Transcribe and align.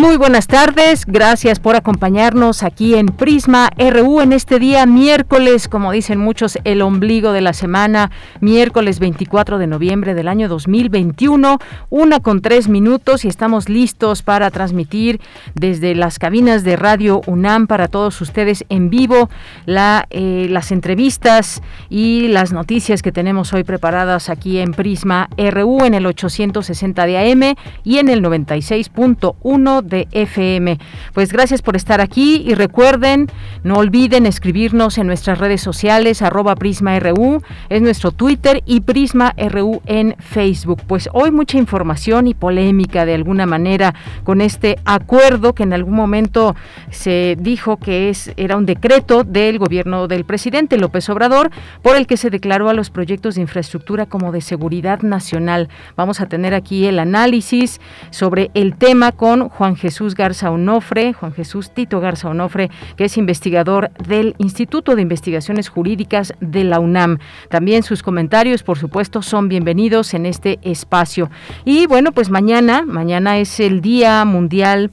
Muy 0.00 0.16
buenas 0.16 0.46
tardes, 0.46 1.04
gracias 1.04 1.60
por 1.60 1.76
acompañarnos 1.76 2.62
aquí 2.62 2.94
en 2.94 3.08
Prisma 3.08 3.68
RU 3.76 4.22
en 4.22 4.32
este 4.32 4.58
día 4.58 4.86
miércoles, 4.86 5.68
como 5.68 5.92
dicen 5.92 6.18
muchos, 6.18 6.58
el 6.64 6.80
ombligo 6.80 7.32
de 7.32 7.42
la 7.42 7.52
semana, 7.52 8.10
miércoles 8.40 8.98
24 8.98 9.58
de 9.58 9.66
noviembre 9.66 10.14
del 10.14 10.28
año 10.28 10.48
2021, 10.48 11.58
una 11.90 12.20
con 12.20 12.40
tres 12.40 12.66
minutos 12.66 13.26
y 13.26 13.28
estamos 13.28 13.68
listos 13.68 14.22
para 14.22 14.50
transmitir 14.50 15.20
desde 15.54 15.94
las 15.94 16.18
cabinas 16.18 16.64
de 16.64 16.76
Radio 16.76 17.20
UNAM 17.26 17.66
para 17.66 17.86
todos 17.86 18.22
ustedes 18.22 18.64
en 18.70 18.88
vivo 18.88 19.28
eh, 19.66 20.46
las 20.48 20.72
entrevistas 20.72 21.60
y 21.90 22.28
las 22.28 22.52
noticias 22.54 23.02
que 23.02 23.12
tenemos 23.12 23.52
hoy 23.52 23.64
preparadas 23.64 24.30
aquí 24.30 24.60
en 24.60 24.72
Prisma 24.72 25.28
RU 25.36 25.84
en 25.84 25.92
el 25.92 26.06
860 26.06 27.04
de 27.04 27.18
AM 27.18 27.54
y 27.84 27.98
en 27.98 28.08
el 28.08 28.22
96.1 28.22 29.89
de 29.90 30.08
FM. 30.12 30.78
Pues 31.12 31.30
gracias 31.30 31.60
por 31.60 31.76
estar 31.76 32.00
aquí 32.00 32.42
y 32.46 32.54
recuerden, 32.54 33.26
no 33.62 33.74
olviden 33.74 34.24
escribirnos 34.24 34.96
en 34.96 35.06
nuestras 35.06 35.38
redes 35.38 35.60
sociales, 35.60 36.22
arroba 36.22 36.54
PrismaRU, 36.54 37.42
es 37.68 37.82
nuestro 37.82 38.12
Twitter 38.12 38.62
y 38.64 38.80
PrismaRU 38.80 39.82
en 39.84 40.16
Facebook. 40.18 40.80
Pues 40.86 41.10
hoy 41.12 41.30
mucha 41.30 41.58
información 41.58 42.26
y 42.26 42.34
polémica 42.34 43.04
de 43.04 43.14
alguna 43.14 43.44
manera 43.44 43.94
con 44.24 44.40
este 44.40 44.78
acuerdo 44.84 45.54
que 45.54 45.64
en 45.64 45.74
algún 45.74 45.94
momento 45.94 46.56
se 46.90 47.36
dijo 47.38 47.76
que 47.76 48.08
es, 48.08 48.32
era 48.36 48.56
un 48.56 48.64
decreto 48.64 49.24
del 49.24 49.58
gobierno 49.58 50.08
del 50.08 50.24
presidente 50.24 50.78
López 50.78 51.08
Obrador 51.10 51.50
por 51.82 51.96
el 51.96 52.06
que 52.06 52.16
se 52.16 52.30
declaró 52.30 52.68
a 52.68 52.74
los 52.74 52.90
proyectos 52.90 53.34
de 53.34 53.42
infraestructura 53.42 54.06
como 54.06 54.32
de 54.32 54.40
seguridad 54.40 55.02
nacional. 55.02 55.68
Vamos 55.96 56.20
a 56.20 56.26
tener 56.26 56.54
aquí 56.54 56.86
el 56.86 56.98
análisis 56.98 57.80
sobre 58.10 58.50
el 58.54 58.76
tema 58.76 59.12
con 59.12 59.48
Juan 59.48 59.76
Jesús 59.80 60.14
Garza 60.14 60.50
Onofre, 60.50 61.12
Juan 61.12 61.32
Jesús 61.32 61.70
Tito 61.70 62.00
Garza 62.00 62.28
Onofre, 62.28 62.70
que 62.96 63.06
es 63.06 63.16
investigador 63.16 63.90
del 64.06 64.34
Instituto 64.38 64.94
de 64.94 65.02
Investigaciones 65.02 65.68
Jurídicas 65.68 66.34
de 66.40 66.64
la 66.64 66.78
UNAM. 66.78 67.18
También 67.48 67.82
sus 67.82 68.02
comentarios, 68.02 68.62
por 68.62 68.78
supuesto, 68.78 69.22
son 69.22 69.48
bienvenidos 69.48 70.14
en 70.14 70.26
este 70.26 70.58
espacio. 70.62 71.30
Y 71.64 71.86
bueno, 71.86 72.12
pues 72.12 72.30
mañana, 72.30 72.84
mañana 72.86 73.38
es 73.38 73.58
el 73.58 73.80
Día 73.80 74.24
Mundial, 74.24 74.90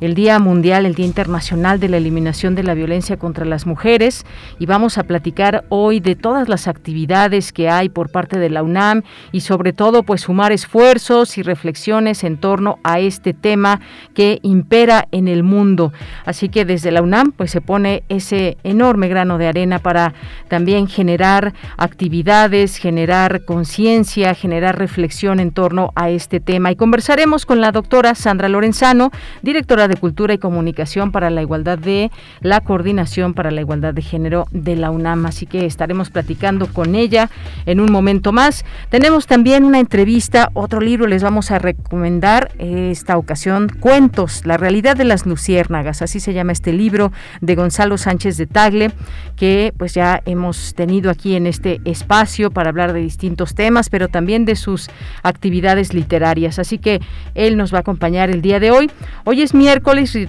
el 0.00 0.14
Día 0.14 0.38
Mundial, 0.38 0.86
el 0.86 0.94
Día 0.94 1.06
Internacional 1.06 1.78
de 1.78 1.88
la 1.88 1.98
Eliminación 1.98 2.54
de 2.54 2.62
la 2.62 2.74
Violencia 2.74 3.18
contra 3.18 3.44
las 3.44 3.66
Mujeres 3.66 4.24
y 4.58 4.66
vamos 4.66 4.98
a 4.98 5.04
platicar 5.04 5.64
hoy 5.68 6.00
de 6.00 6.16
todas 6.16 6.48
las 6.48 6.68
actividades 6.68 7.52
que 7.52 7.68
hay 7.68 7.88
por 7.88 8.10
parte 8.10 8.38
de 8.38 8.50
la 8.50 8.62
UNAM 8.62 9.02
y 9.32 9.40
sobre 9.40 9.72
todo 9.72 10.02
pues 10.02 10.22
sumar 10.22 10.52
esfuerzos 10.52 11.36
y 11.38 11.42
reflexiones 11.42 12.24
en 12.24 12.38
torno 12.38 12.78
a 12.82 13.00
este 13.00 13.34
tema 13.34 13.80
que 14.14 14.38
impera 14.42 15.06
en 15.12 15.28
el 15.28 15.42
mundo. 15.42 15.92
Así 16.24 16.48
que 16.48 16.64
desde 16.64 16.90
la 16.90 17.02
UNAM 17.02 17.32
pues 17.32 17.50
se 17.50 17.60
pone 17.60 18.02
ese 18.08 18.56
enorme 18.64 19.08
grano 19.08 19.38
de 19.38 19.48
arena 19.48 19.78
para 19.78 20.14
también 20.48 20.88
generar 20.88 21.52
actividades, 21.76 22.76
generar 22.76 23.44
conciencia, 23.44 24.34
generar 24.34 24.78
reflexión 24.78 25.40
en 25.40 25.52
torno 25.52 25.92
a 25.94 26.10
este 26.10 26.40
tema. 26.40 26.70
Y 26.70 26.76
conversaremos 26.76 27.44
con 27.44 27.60
la 27.60 27.72
doctora 27.72 28.14
Sandra 28.14 28.48
Lorenzano, 28.48 29.10
directora 29.42 29.88
de 29.90 29.96
Cultura 29.96 30.32
y 30.32 30.38
Comunicación 30.38 31.12
para 31.12 31.28
la 31.28 31.42
Igualdad 31.42 31.78
de 31.78 32.10
la 32.40 32.62
Coordinación 32.62 33.34
para 33.34 33.50
la 33.50 33.60
Igualdad 33.60 33.92
de 33.92 34.00
Género 34.00 34.46
de 34.52 34.76
la 34.76 34.90
UNAM. 34.90 35.26
Así 35.26 35.44
que 35.44 35.66
estaremos 35.66 36.08
platicando 36.08 36.66
con 36.66 36.94
ella 36.94 37.28
en 37.66 37.80
un 37.80 37.92
momento 37.92 38.32
más. 38.32 38.64
Tenemos 38.88 39.26
también 39.26 39.64
una 39.64 39.80
entrevista, 39.80 40.50
otro 40.54 40.80
libro 40.80 41.06
les 41.06 41.22
vamos 41.22 41.50
a 41.50 41.58
recomendar 41.58 42.52
esta 42.58 43.18
ocasión, 43.18 43.68
Cuentos 43.68 44.46
la 44.46 44.56
realidad 44.56 44.96
de 44.96 45.04
las 45.04 45.26
luciérnagas, 45.26 46.02
así 46.02 46.20
se 46.20 46.32
llama 46.32 46.52
este 46.52 46.72
libro 46.72 47.12
de 47.40 47.54
Gonzalo 47.54 47.98
Sánchez 47.98 48.36
de 48.36 48.46
Tagle, 48.46 48.92
que 49.36 49.72
pues 49.76 49.94
ya 49.94 50.22
hemos 50.26 50.74
tenido 50.74 51.10
aquí 51.10 51.34
en 51.34 51.46
este 51.46 51.80
espacio 51.84 52.50
para 52.50 52.70
hablar 52.70 52.92
de 52.92 53.00
distintos 53.00 53.54
temas, 53.54 53.90
pero 53.90 54.08
también 54.08 54.44
de 54.44 54.56
sus 54.56 54.88
actividades 55.22 55.94
literarias. 55.94 56.58
Así 56.58 56.78
que 56.78 57.00
él 57.34 57.56
nos 57.56 57.72
va 57.72 57.78
a 57.78 57.80
acompañar 57.80 58.30
el 58.30 58.42
día 58.42 58.60
de 58.60 58.70
hoy. 58.70 58.90
Hoy 59.24 59.42
es 59.42 59.54
miércoles 59.54 59.79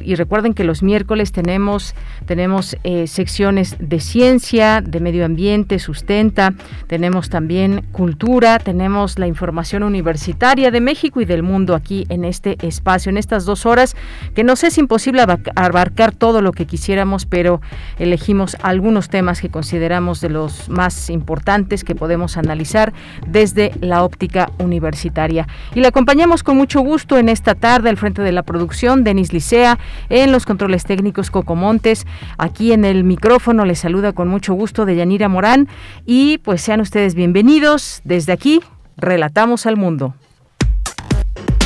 y, 0.03 0.15
recuerden 0.15 0.53
que 0.53 0.63
los 0.63 0.81
miércoles 0.81 1.31
tenemos, 1.31 1.93
tenemos 2.25 2.77
eh, 2.83 3.07
secciones 3.07 3.75
de 3.79 3.99
ciencia, 3.99 4.81
de 4.81 4.99
medio 4.99 5.25
ambiente, 5.25 5.79
sustenta, 5.79 6.53
tenemos 6.87 7.29
también 7.29 7.85
cultura, 7.91 8.59
tenemos 8.59 9.19
la 9.19 9.27
información 9.27 9.83
universitaria 9.83 10.71
de 10.71 10.81
México 10.81 11.21
y 11.21 11.25
del 11.25 11.43
mundo 11.43 11.75
aquí 11.75 12.05
en 12.09 12.25
este 12.25 12.57
espacio, 12.65 13.09
en 13.09 13.17
estas 13.17 13.45
dos 13.45 13.65
horas 13.65 13.95
que 14.35 14.43
nos 14.43 14.63
es 14.63 14.77
imposible 14.77 15.21
abarcar 15.55 16.13
todo 16.13 16.41
lo 16.41 16.51
que 16.51 16.65
quisiéramos, 16.65 17.25
pero 17.25 17.61
elegimos 17.99 18.57
algunos 18.61 19.09
temas 19.09 19.41
que 19.41 19.49
consideramos 19.49 20.21
de 20.21 20.29
los 20.29 20.69
más 20.69 21.09
importantes 21.09 21.83
que 21.83 21.95
podemos 21.95 22.37
analizar 22.37 22.93
desde 23.27 23.71
la 23.81 24.03
óptica 24.03 24.49
universitaria. 24.59 25.47
Y 25.75 25.81
la 25.81 25.89
acompañamos 25.89 26.43
con 26.43 26.57
mucho 26.57 26.81
gusto 26.81 27.17
en 27.17 27.29
esta 27.29 27.55
tarde 27.55 27.89
al 27.89 27.97
frente 27.97 28.21
de 28.21 28.31
la 28.31 28.43
producción, 28.43 29.03
Denis 29.03 29.33
Licea, 29.41 29.79
en 30.09 30.31
los 30.31 30.45
controles 30.45 30.83
técnicos 30.83 31.31
Coco 31.31 31.55
Montes, 31.55 32.05
aquí 32.37 32.73
en 32.73 32.85
el 32.85 33.03
micrófono 33.03 33.65
les 33.65 33.79
saluda 33.79 34.13
con 34.13 34.27
mucho 34.27 34.53
gusto 34.53 34.85
de 34.85 34.95
Yanira 34.95 35.29
Morán 35.29 35.67
y 36.05 36.37
pues 36.37 36.61
sean 36.61 36.79
ustedes 36.79 37.15
bienvenidos 37.15 38.01
desde 38.03 38.33
aquí, 38.33 38.61
Relatamos 38.97 39.65
al 39.65 39.77
Mundo. 39.77 40.13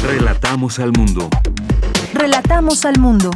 Relatamos 0.08 0.80
al 0.80 0.94
Mundo. 0.94 1.28
Relatamos 2.14 2.86
al 2.86 2.98
mundo. 2.98 3.32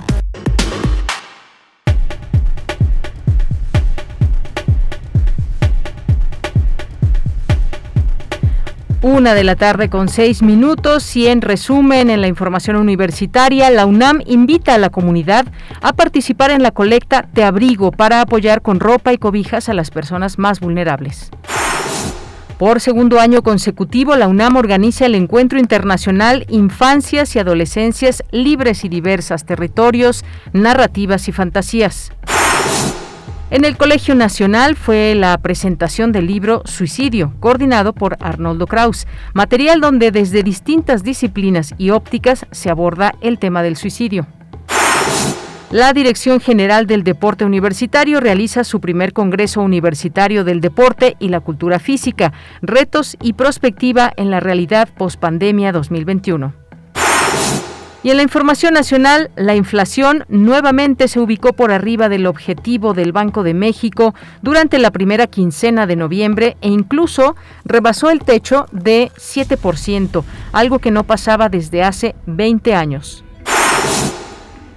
Una 9.01 9.33
de 9.33 9.45
la 9.45 9.55
tarde 9.55 9.89
con 9.89 10.09
seis 10.09 10.41
minutos 10.41 11.15
y 11.15 11.27
en 11.27 11.39
resumen 11.39 12.09
en 12.09 12.19
la 12.19 12.27
información 12.27 12.75
universitaria, 12.75 13.69
la 13.69 13.85
UNAM 13.85 14.21
invita 14.25 14.73
a 14.73 14.77
la 14.77 14.89
comunidad 14.89 15.45
a 15.81 15.93
participar 15.93 16.51
en 16.51 16.61
la 16.61 16.71
colecta 16.71 17.25
de 17.33 17.45
abrigo 17.45 17.91
para 17.91 18.19
apoyar 18.19 18.61
con 18.61 18.81
ropa 18.81 19.13
y 19.13 19.17
cobijas 19.17 19.69
a 19.69 19.73
las 19.73 19.89
personas 19.89 20.37
más 20.37 20.59
vulnerables. 20.59 21.31
Por 22.57 22.81
segundo 22.81 23.21
año 23.21 23.41
consecutivo, 23.41 24.17
la 24.17 24.27
UNAM 24.27 24.57
organiza 24.57 25.05
el 25.05 25.15
Encuentro 25.15 25.59
Internacional 25.59 26.45
Infancias 26.49 27.33
y 27.37 27.39
Adolescencias 27.39 28.21
Libres 28.31 28.83
y 28.83 28.89
Diversas, 28.89 29.45
Territorios, 29.45 30.25
Narrativas 30.51 31.29
y 31.29 31.31
Fantasías. 31.31 32.11
En 33.51 33.65
el 33.65 33.77
Colegio 33.77 34.13
Nacional 34.13 34.75
fue 34.75 35.15
la 35.15 35.35
presentación 35.39 36.11
del 36.11 36.27
libro 36.27 36.61
Suicidio, 36.65 37.33
coordinado 37.39 37.93
por 37.93 38.15
Arnoldo 38.19 38.67
Kraus, 38.67 39.07
material 39.33 39.81
donde 39.81 40.11
desde 40.11 40.43
distintas 40.43 41.03
disciplinas 41.03 41.73
y 41.79 41.89
ópticas 41.89 42.45
se 42.51 42.69
aborda 42.69 43.15
el 43.21 43.39
tema 43.39 43.63
del 43.63 43.75
suicidio. 43.75 44.27
La 45.71 45.93
Dirección 45.93 46.39
General 46.39 46.85
del 46.85 47.03
Deporte 47.03 47.43
Universitario 47.43 48.19
realiza 48.19 48.63
su 48.63 48.79
primer 48.79 49.13
Congreso 49.13 49.61
Universitario 49.61 50.43
del 50.43 50.61
Deporte 50.61 51.15
y 51.19 51.29
la 51.29 51.39
Cultura 51.39 51.79
Física, 51.79 52.33
Retos 52.61 53.17
y 53.19 53.33
Prospectiva 53.33 54.13
en 54.15 54.29
la 54.29 54.39
Realidad 54.39 54.89
Postpandemia 54.95 55.71
2021. 55.71 56.58
Y 58.01 58.11
en 58.11 58.17
la 58.17 58.23
información 58.23 58.73
nacional, 58.73 59.29
la 59.35 59.55
inflación 59.55 60.23
nuevamente 60.29 61.09
se 61.09 61.19
ubicó 61.19 61.51
por 61.51 61.71
arriba 61.71 62.07
del 62.07 62.27
objetivo 62.27 62.93
del 62.93 63.11
Banco 63.11 63.43
de 63.43 63.53
México 63.53 64.15
durante 64.41 64.79
la 64.79 64.91
primera 64.91 65.27
quincena 65.27 65.85
de 65.85 65.97
noviembre 65.97 66.55
e 66.61 66.69
incluso 66.69 67.35
rebasó 67.65 68.09
el 68.09 68.19
techo 68.19 68.67
de 68.71 69.11
7%, 69.17 70.23
algo 70.53 70.79
que 70.79 70.91
no 70.91 71.03
pasaba 71.03 71.49
desde 71.49 71.83
hace 71.83 72.15
20 72.25 72.73
años. 72.73 73.25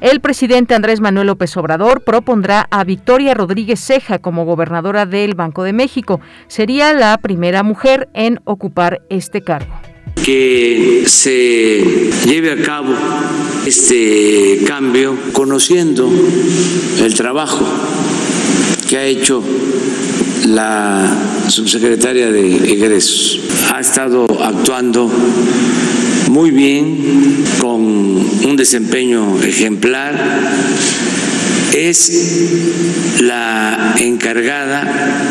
El 0.01 0.21
presidente 0.21 0.75
Andrés 0.75 1.01
Manuel 1.01 1.29
López 1.29 1.57
Obrador 1.57 2.03
propondrá 2.03 2.67
a 2.73 2.83
Victoria 2.83 3.35
Rodríguez 3.35 3.79
Ceja 3.79 4.19
como 4.19 4.45
gobernadora 4.45 5.07
del 5.07 5.37
Banco 5.37 5.63
de 5.63 5.73
México. 5.73 6.21
Sería 6.49 6.93
la 6.93 7.17
primera 7.19 7.63
mujer 7.63 8.09
en 8.15 8.41
ocupar 8.45 9.03
este 9.11 9.43
cargo 9.43 9.92
que 10.25 11.05
se 11.07 12.11
lleve 12.27 12.53
a 12.53 12.63
cabo 12.63 12.95
este 13.67 14.61
cambio 14.67 15.17
conociendo 15.33 16.11
el 17.03 17.15
trabajo 17.15 17.65
que 18.89 18.97
ha 18.99 19.05
hecho 19.05 19.43
la 20.49 21.17
subsecretaria 21.49 22.31
de 22.31 22.57
egresos. 22.73 23.41
Ha 23.73 23.81
estado 23.81 24.27
actuando 24.43 25.11
muy 26.31 26.51
bien, 26.51 27.45
con 27.61 27.81
un 27.81 28.57
desempeño 28.57 29.39
ejemplar. 29.43 30.15
Es 31.75 33.19
la 33.21 33.95
encargada 33.99 35.29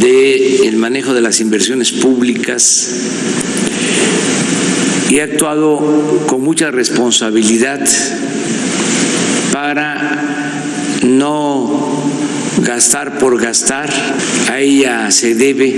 del 0.00 0.76
manejo 0.76 1.12
de 1.12 1.20
las 1.20 1.40
inversiones 1.40 1.92
públicas 1.92 2.88
y 5.10 5.20
ha 5.20 5.24
actuado 5.24 6.24
con 6.26 6.42
mucha 6.42 6.70
responsabilidad 6.70 7.80
para 9.52 10.62
no 11.02 12.02
gastar 12.62 13.18
por 13.18 13.38
gastar. 13.38 13.92
A 14.50 14.60
ella 14.60 15.10
se 15.10 15.34
debe 15.34 15.74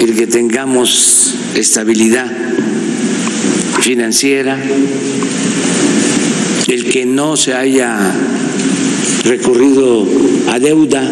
el 0.00 0.14
que 0.14 0.26
tengamos 0.28 1.34
estabilidad 1.56 2.30
financiera, 3.80 4.58
el 6.68 6.84
que 6.90 7.04
no 7.04 7.36
se 7.36 7.54
haya 7.54 8.12
recurrido 9.24 10.06
a 10.48 10.58
deuda 10.60 11.02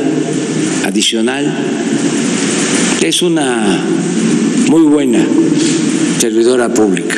adicional. 0.87 1.53
Es 3.03 3.23
una 3.23 3.79
muy 4.69 4.83
buena 4.83 5.25
servidora 6.19 6.69
pública. 6.69 7.17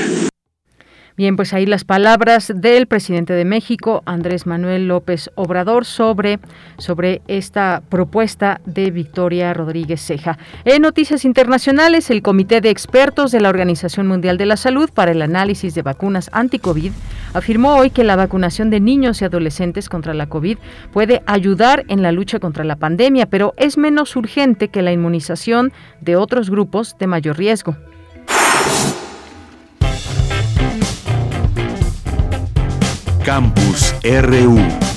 Bien, 1.18 1.34
pues 1.34 1.52
ahí 1.52 1.66
las 1.66 1.82
palabras 1.82 2.52
del 2.54 2.86
presidente 2.86 3.32
de 3.32 3.44
México, 3.44 4.04
Andrés 4.06 4.46
Manuel 4.46 4.86
López 4.86 5.30
Obrador, 5.34 5.84
sobre, 5.84 6.38
sobre 6.78 7.22
esta 7.26 7.82
propuesta 7.88 8.60
de 8.66 8.92
Victoria 8.92 9.52
Rodríguez 9.52 10.00
Ceja. 10.00 10.38
En 10.64 10.82
noticias 10.82 11.24
internacionales, 11.24 12.10
el 12.10 12.22
Comité 12.22 12.60
de 12.60 12.70
Expertos 12.70 13.32
de 13.32 13.40
la 13.40 13.48
Organización 13.48 14.06
Mundial 14.06 14.38
de 14.38 14.46
la 14.46 14.56
Salud 14.56 14.90
para 14.94 15.10
el 15.10 15.20
Análisis 15.20 15.74
de 15.74 15.82
Vacunas 15.82 16.30
anti-COVID 16.32 16.92
afirmó 17.34 17.76
hoy 17.76 17.90
que 17.90 18.04
la 18.04 18.16
vacunación 18.16 18.70
de 18.70 18.80
niños 18.80 19.20
y 19.20 19.24
adolescentes 19.24 19.88
contra 19.88 20.14
la 20.14 20.28
COVID 20.28 20.58
puede 20.92 21.22
ayudar 21.26 21.84
en 21.88 22.02
la 22.02 22.12
lucha 22.12 22.38
contra 22.38 22.64
la 22.64 22.76
pandemia, 22.76 23.26
pero 23.26 23.54
es 23.56 23.78
menos 23.78 24.16
urgente 24.16 24.68
que 24.68 24.82
la 24.82 24.92
inmunización 24.92 25.72
de 26.00 26.16
otros 26.16 26.50
grupos 26.50 26.96
de 26.98 27.06
mayor 27.06 27.38
riesgo. 27.38 27.76
Campus 33.24 33.94
RU. 34.02 34.87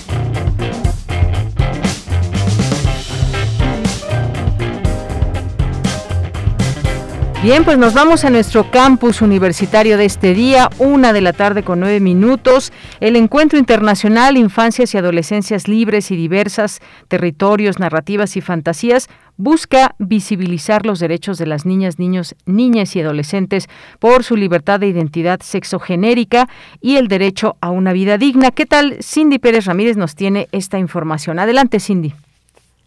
Bien, 7.43 7.65
pues 7.65 7.79
nos 7.79 7.95
vamos 7.95 8.23
a 8.23 8.29
nuestro 8.29 8.69
campus 8.69 9.23
universitario 9.23 9.97
de 9.97 10.05
este 10.05 10.35
día, 10.35 10.69
una 10.77 11.11
de 11.11 11.21
la 11.21 11.33
tarde 11.33 11.63
con 11.63 11.79
nueve 11.79 11.99
minutos. 11.99 12.71
El 12.99 13.15
Encuentro 13.15 13.57
Internacional 13.57 14.38
Infancias 14.38 14.93
y 14.93 14.99
Adolescencias 14.99 15.67
Libres 15.67 16.11
y 16.11 16.15
Diversas, 16.15 16.81
Territorios, 17.07 17.79
Narrativas 17.79 18.38
y 18.38 18.41
Fantasías 18.41 19.09
busca 19.38 19.95
visibilizar 19.97 20.85
los 20.85 20.99
derechos 20.99 21.39
de 21.39 21.47
las 21.47 21.65
niñas, 21.65 21.97
niños, 21.97 22.35
niñas 22.45 22.95
y 22.95 23.01
adolescentes 23.01 23.69
por 23.97 24.23
su 24.23 24.35
libertad 24.35 24.79
de 24.79 24.89
identidad 24.89 25.39
sexogenérica 25.41 26.47
y 26.79 26.97
el 26.97 27.07
derecho 27.07 27.57
a 27.59 27.71
una 27.71 27.91
vida 27.91 28.19
digna. 28.19 28.51
¿Qué 28.51 28.67
tal? 28.67 28.97
Cindy 29.01 29.39
Pérez 29.39 29.65
Ramírez 29.65 29.97
nos 29.97 30.13
tiene 30.13 30.47
esta 30.51 30.77
información. 30.77 31.39
Adelante, 31.39 31.79
Cindy. 31.79 32.13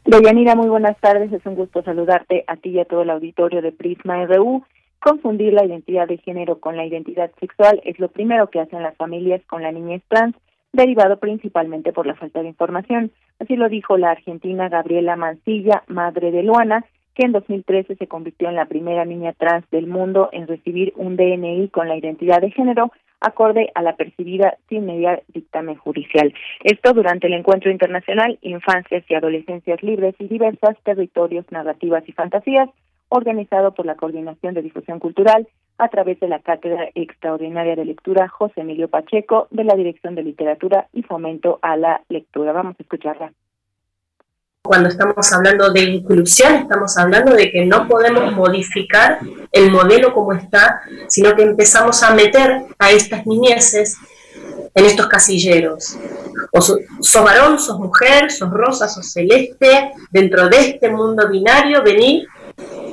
Deyanira, 0.05 0.55
muy 0.55 0.69
buenas 0.69 0.99
tardes. 1.01 1.33
Es 1.33 1.47
un 1.47 1.55
gusto 1.55 1.83
saludarte 1.83 2.45
a 2.47 2.57
ti 2.57 2.71
y 2.71 2.79
a 2.79 2.85
todo 2.85 3.03
el 3.03 3.11
auditorio 3.11 3.63
de 3.63 3.73
Prisma 3.73 4.27
RU. 4.27 4.63
Confundir 5.01 5.55
la 5.55 5.65
identidad 5.65 6.07
de 6.07 6.19
género 6.19 6.61
con 6.61 6.77
la 6.77 6.85
identidad 6.85 7.31
sexual 7.41 7.81
es 7.85 7.99
lo 7.99 8.09
primero 8.09 8.51
que 8.51 8.61
hacen 8.61 8.83
las 8.83 8.95
familias 8.97 9.41
con 9.47 9.63
la 9.63 9.73
niñez 9.73 10.03
trans, 10.09 10.37
derivado 10.75 11.19
principalmente 11.19 11.95
por 11.95 12.07
la 12.07 12.15
falta 12.17 12.43
de 12.43 12.49
información. 12.49 13.13
Así 13.39 13.57
lo 13.57 13.71
dijo 13.71 13.97
la 13.97 14.11
argentina 14.11 14.69
Gabriela 14.69 15.17
Mancilla, 15.17 15.85
madre 15.89 16.31
de 16.33 16.43
Luana, 16.43 16.85
que 17.15 17.25
en 17.25 17.33
2013 17.33 17.97
se 17.97 18.07
convirtió 18.07 18.49
en 18.49 18.57
la 18.57 18.67
primera 18.67 19.05
niña 19.05 19.33
trans 19.33 19.69
del 19.71 19.87
mundo 19.87 20.29
en 20.33 20.47
recibir 20.47 20.93
un 20.97 21.17
DNI 21.17 21.69
con 21.69 21.89
la 21.89 21.97
identidad 21.97 22.41
de 22.41 22.51
género 22.51 22.91
acorde 23.21 23.71
a 23.75 23.83
la 23.83 23.97
percibida 23.97 24.59
sin 24.69 24.87
mediar 24.87 25.23
dictamen 25.29 25.77
judicial. 25.77 26.35
Esto 26.63 26.93
durante 26.93 27.27
el 27.27 27.33
encuentro 27.33 27.71
internacional 27.71 28.39
Infancias 28.43 29.05
y 29.09 29.15
Adolescencias 29.15 29.83
Libres 29.83 30.15
y 30.19 30.29
Diversas, 30.29 30.77
Territorios, 30.85 31.51
Narrativas 31.51 32.07
y 32.07 32.13
Fantasías, 32.13 32.69
organizado 33.09 33.73
por 33.73 33.87
la 33.87 33.95
Coordinación 33.95 34.55
de 34.55 34.63
Difusión 34.63 34.99
Cultural 34.99 35.47
a 35.79 35.89
través 35.89 36.21
de 36.21 36.29
la 36.29 36.41
Cátedra 36.41 36.89
Extraordinaria 36.95 37.77
de 37.77 37.85
Lectura 37.85 38.29
José 38.29 38.61
Emilio 38.61 38.89
Pacheco 38.89 39.49
de 39.51 39.65
la 39.65 39.75
Dirección 39.75 40.15
de 40.15 40.23
Literatura 40.23 40.89
y 40.93 41.03
Fomento 41.03 41.59
a 41.63 41.77
la 41.77 42.03
Lectura. 42.09 42.53
Vamos 42.53 42.77
a 42.79 42.83
escucharla. 42.83 43.33
Cuando 44.67 44.89
estamos 44.89 45.31
hablando 45.31 45.71
de 45.71 45.83
inclusión, 45.83 46.55
estamos 46.55 46.97
hablando 46.97 47.35
de 47.35 47.51
que 47.51 47.67
no 47.67 47.87
podemos 47.87 48.33
modificar 48.33 49.19
el 49.53 49.71
modelo 49.71 50.15
como 50.15 50.33
está, 50.33 50.81
sino 51.07 51.37
que 51.37 51.43
empezamos 51.43 52.03
a 52.03 52.15
meter 52.15 52.65
a 52.79 52.91
estas 52.91 53.27
niñeces 53.27 53.99
en 54.75 54.85
estos 54.87 55.07
casilleros. 55.07 55.99
O 56.51 56.63
sos, 56.63 56.79
varón, 57.13 57.59
sos 57.59 57.79
mujer, 57.79 58.31
sos 58.31 58.51
rosa, 58.51 58.89
sos 58.89 59.13
celeste, 59.13 59.93
dentro 60.11 60.49
de 60.49 60.71
este 60.71 60.89
mundo 60.89 61.29
binario, 61.29 61.83
vení, 61.83 62.27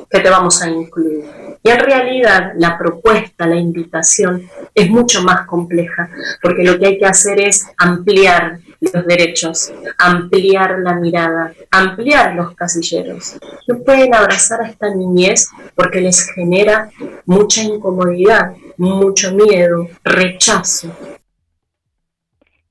que 0.10 0.20
te 0.20 0.30
vamos 0.30 0.62
a 0.62 0.70
incluir. 0.70 1.24
Y 1.64 1.70
en 1.70 1.80
realidad 1.80 2.52
la 2.58 2.78
propuesta, 2.78 3.48
la 3.48 3.56
invitación 3.56 4.50
es 4.76 4.90
mucho 4.90 5.24
más 5.24 5.48
compleja, 5.48 6.10
porque 6.42 6.66
lo 6.66 6.78
que 6.78 6.88
hay 6.88 7.00
que 7.00 7.06
hacer 7.06 7.40
es 7.40 7.66
ampliar 7.78 8.60
los 8.82 9.06
derechos, 9.06 9.74
ampliar 9.98 10.80
la 10.80 10.96
mirada, 10.96 11.54
ampliar 11.70 12.36
los 12.36 12.56
casilleros. 12.56 13.38
No 13.68 13.80
pueden 13.84 14.14
abrazar 14.16 14.62
a 14.62 14.68
esta 14.68 14.94
niñez 14.94 15.50
porque 15.76 16.02
les 16.02 16.30
genera 16.34 16.90
mucha 17.26 17.62
incomodidad, 17.62 18.56
mucho 18.78 19.34
miedo, 19.34 19.88
rechazo. 20.04 20.90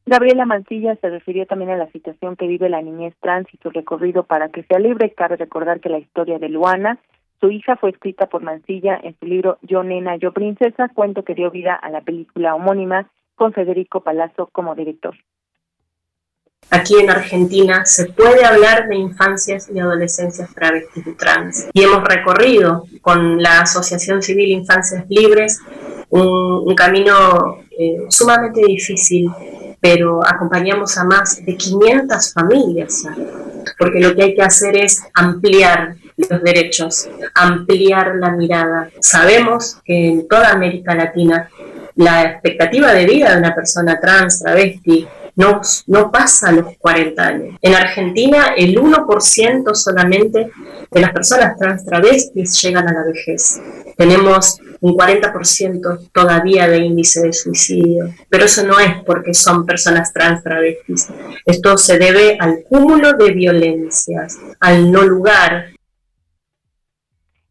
Gabriela 0.04 0.44
Mancilla 0.44 0.96
se 0.96 1.08
refirió 1.08 1.46
también 1.46 1.70
a 1.70 1.76
la 1.76 1.90
situación 1.92 2.34
que 2.34 2.48
vive 2.48 2.68
la 2.68 2.82
niñez 2.82 3.14
trans 3.20 3.46
y 3.52 3.58
su 3.58 3.70
recorrido 3.70 4.24
para 4.24 4.48
que 4.48 4.64
sea 4.64 4.80
libre. 4.80 5.14
Cabe 5.14 5.36
recordar 5.36 5.78
que 5.80 5.88
la 5.88 5.98
historia 5.98 6.40
de 6.40 6.48
Luana 6.48 6.98
su 7.40 7.50
hija 7.50 7.76
fue 7.76 7.90
escrita 7.90 8.26
por 8.26 8.42
Mancilla 8.42 9.00
en 9.02 9.16
su 9.18 9.24
libro 9.24 9.58
Yo 9.62 9.82
Nena, 9.82 10.16
Yo 10.16 10.32
Princesa, 10.32 10.90
cuento 10.90 11.24
que 11.24 11.34
dio 11.34 11.50
vida 11.50 11.74
a 11.74 11.88
la 11.88 12.02
película 12.02 12.54
homónima 12.54 13.10
con 13.34 13.54
Federico 13.54 14.02
Palazzo 14.02 14.50
como 14.52 14.74
director. 14.74 15.16
Aquí 16.70 16.96
en 16.98 17.10
Argentina 17.10 17.84
se 17.84 18.06
puede 18.06 18.44
hablar 18.44 18.88
de 18.88 18.96
infancias 18.96 19.68
y 19.74 19.80
adolescencias 19.80 20.48
travestis 20.54 21.04
y 21.04 21.12
trans. 21.14 21.66
Y 21.72 21.82
hemos 21.82 22.04
recorrido 22.04 22.86
con 23.00 23.42
la 23.42 23.62
Asociación 23.62 24.22
Civil 24.22 24.50
Infancias 24.50 25.04
Libres 25.08 25.58
un, 26.10 26.74
camino 26.76 27.58
eh, 27.76 28.06
sumamente 28.08 28.62
difícil, 28.64 29.30
pero 29.80 30.20
acompañamos 30.24 30.96
a 30.96 31.04
más 31.04 31.44
de 31.44 31.56
500 31.56 32.32
familias, 32.32 33.04
porque 33.78 34.00
lo 34.00 34.14
que 34.14 34.22
hay 34.22 34.34
que 34.34 34.42
hacer 34.42 34.76
es 34.76 35.02
ampliar 35.14 35.96
los 36.16 36.42
derechos, 36.42 37.08
ampliar 37.34 38.16
la 38.16 38.30
mirada. 38.30 38.90
Sabemos 39.00 39.78
que 39.84 40.08
en 40.08 40.28
toda 40.28 40.50
América 40.50 40.94
Latina 40.94 41.48
la 41.96 42.22
expectativa 42.22 42.92
de 42.92 43.06
vida 43.06 43.32
de 43.32 43.38
una 43.38 43.54
persona 43.54 43.98
trans, 44.00 44.40
travesti, 44.40 45.06
no, 45.40 45.60
no 45.86 46.10
pasa 46.12 46.52
los 46.52 46.76
40 46.78 47.22
años. 47.26 47.56
En 47.62 47.74
Argentina, 47.74 48.54
el 48.56 48.76
1% 48.76 49.74
solamente 49.74 50.50
de 50.90 51.00
las 51.00 51.12
personas 51.12 51.56
trans 51.58 51.84
travestis 51.84 52.60
llegan 52.60 52.86
a 52.88 52.92
la 52.92 53.04
vejez. 53.04 53.60
Tenemos 53.96 54.58
un 54.80 54.94
40% 54.94 56.10
todavía 56.12 56.68
de 56.68 56.78
índice 56.78 57.22
de 57.22 57.32
suicidio, 57.32 58.14
pero 58.28 58.44
eso 58.44 58.66
no 58.66 58.78
es 58.78 59.02
porque 59.04 59.32
son 59.34 59.64
personas 59.64 60.12
trans 60.12 60.42
travestis. 60.42 61.08
Esto 61.46 61.76
se 61.76 61.98
debe 61.98 62.36
al 62.38 62.62
cúmulo 62.68 63.14
de 63.14 63.32
violencias, 63.32 64.38
al 64.60 64.92
no 64.92 65.02
lugar 65.02 65.70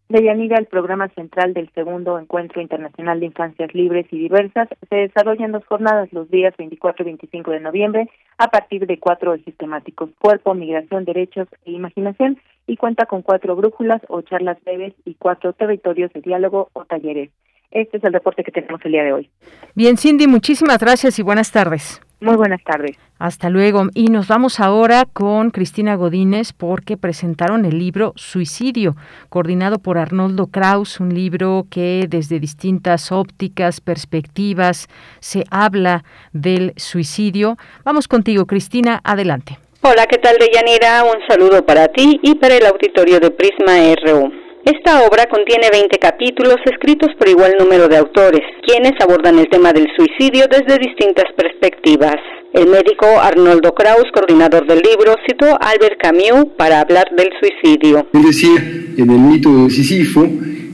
Deyanira, 0.10 0.58
el 0.58 0.66
programa 0.66 1.08
central 1.10 1.54
del 1.54 1.70
segundo 1.76 2.18
Encuentro 2.18 2.62
Internacional 2.62 3.20
de 3.20 3.28
Infancias 3.28 3.76
Libres 3.76 4.08
y 4.10 4.18
Diversas 4.18 4.68
se 4.90 4.96
desarrolla 4.96 5.46
en 5.46 5.52
dos 5.52 5.64
jornadas 5.68 6.12
los 6.12 6.32
días 6.32 6.58
24 6.58 7.04
y 7.04 7.06
25 7.06 7.52
de 7.52 7.60
noviembre 7.60 8.10
a 8.40 8.48
partir 8.48 8.88
de 8.88 8.98
cuatro 8.98 9.36
ejes 9.36 9.56
temáticos, 9.56 10.10
cuerpo, 10.20 10.56
migración, 10.56 11.06
derechos 11.06 11.48
e 11.64 11.74
imaginación, 11.74 12.40
y 12.66 12.78
cuenta 12.78 13.06
con 13.06 13.22
cuatro 13.22 13.56
brújulas 13.56 14.02
o 14.10 14.22
charlas 14.22 14.58
breves 14.64 14.94
y 15.06 15.14
cuatro 15.14 15.54
territorios 15.54 16.12
de 16.14 16.22
diálogo 16.22 16.70
o 16.74 16.86
talleres. 16.86 17.30
Este 17.70 17.98
es 17.98 18.04
el 18.04 18.14
reporte 18.14 18.44
que 18.44 18.52
tenemos 18.52 18.82
el 18.86 18.92
día 18.92 19.04
de 19.04 19.14
hoy. 19.14 19.30
Bien, 19.76 19.96
Cindy, 19.96 20.26
muchísimas 20.26 20.80
gracias 20.80 21.20
y 21.20 21.24
buenas 21.24 21.52
tardes. 21.52 22.02
Muy 22.22 22.36
buenas 22.36 22.62
tardes. 22.64 22.98
Hasta 23.18 23.50
luego. 23.50 23.88
Y 23.94 24.08
nos 24.08 24.28
vamos 24.28 24.60
ahora 24.60 25.06
con 25.06 25.52
Cristina 25.52 25.96
Godínez 25.96 26.52
porque 26.54 26.98
presentaron 26.98 27.66
el 27.66 27.80
libro 27.80 28.14
Suicidio, 28.16 28.96
coordinado 29.30 29.80
por 29.80 29.98
Arnoldo 29.98 30.48
Kraus, 30.48 31.00
un 31.00 31.14
libro 31.14 31.66
que 31.70 32.08
desde 32.10 32.40
distintas 32.40 33.12
ópticas, 33.12 33.80
perspectivas, 33.80 34.88
se 35.20 35.44
habla 35.50 36.04
del 36.34 36.74
suicidio. 36.76 37.58
Vamos 37.86 38.08
contigo, 38.08 38.46
Cristina, 38.46 39.00
adelante. 39.04 39.58
Hola, 39.82 40.06
¿qué 40.06 40.18
tal, 40.18 40.36
Deyanira? 40.38 41.04
Un 41.04 41.26
saludo 41.28 41.66
para 41.66 41.88
ti 41.88 42.20
y 42.22 42.36
para 42.36 42.56
el 42.56 42.66
auditorio 42.66 43.20
de 43.22 43.32
Prisma 43.32 43.74
RU. 44.06 44.49
Esta 44.66 45.08
obra 45.08 45.26
contiene 45.30 45.70
20 45.72 45.98
capítulos 46.00 46.58
escritos 46.66 47.10
por 47.18 47.30
igual 47.30 47.54
número 47.58 47.88
de 47.88 47.98
autores, 47.98 48.42
quienes 48.68 48.92
abordan 49.00 49.40
el 49.40 49.48
tema 49.50 49.72
del 49.72 49.88
suicidio 49.96 50.46
desde 50.52 50.78
distintas 50.78 51.26
perspectivas. 51.36 52.18
El 52.54 52.68
médico 52.68 53.06
Arnoldo 53.22 53.74
Kraus, 53.74 54.06
coordinador 54.14 54.68
del 54.68 54.80
libro, 54.80 55.16
citó 55.26 55.46
a 55.46 55.70
Albert 55.70 56.02
Camus 56.02 56.54
para 56.58 56.82
hablar 56.82 57.06
del 57.16 57.30
suicidio. 57.40 58.08
Él 58.14 58.24
decía 58.24 58.58
en 58.98 59.10
el 59.10 59.20
mito 59.20 59.64
de 59.64 59.70
Sísifo 59.70 60.28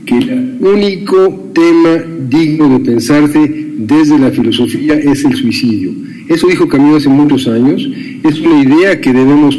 que 0.04 0.14
el 0.14 0.56
único 0.60 1.50
tema 1.54 2.02
digno 2.28 2.78
de 2.78 2.84
pensarse 2.84 3.38
desde 3.38 4.18
la 4.18 4.30
filosofía 4.30 4.94
es 4.94 5.24
el 5.24 5.36
suicidio. 5.36 5.92
Eso 6.28 6.48
dijo 6.48 6.66
Camus 6.66 6.96
hace 6.96 7.08
muchos 7.08 7.46
años, 7.46 7.88
es 8.24 8.40
una 8.40 8.62
idea 8.62 9.00
que 9.00 9.12
debemos 9.12 9.56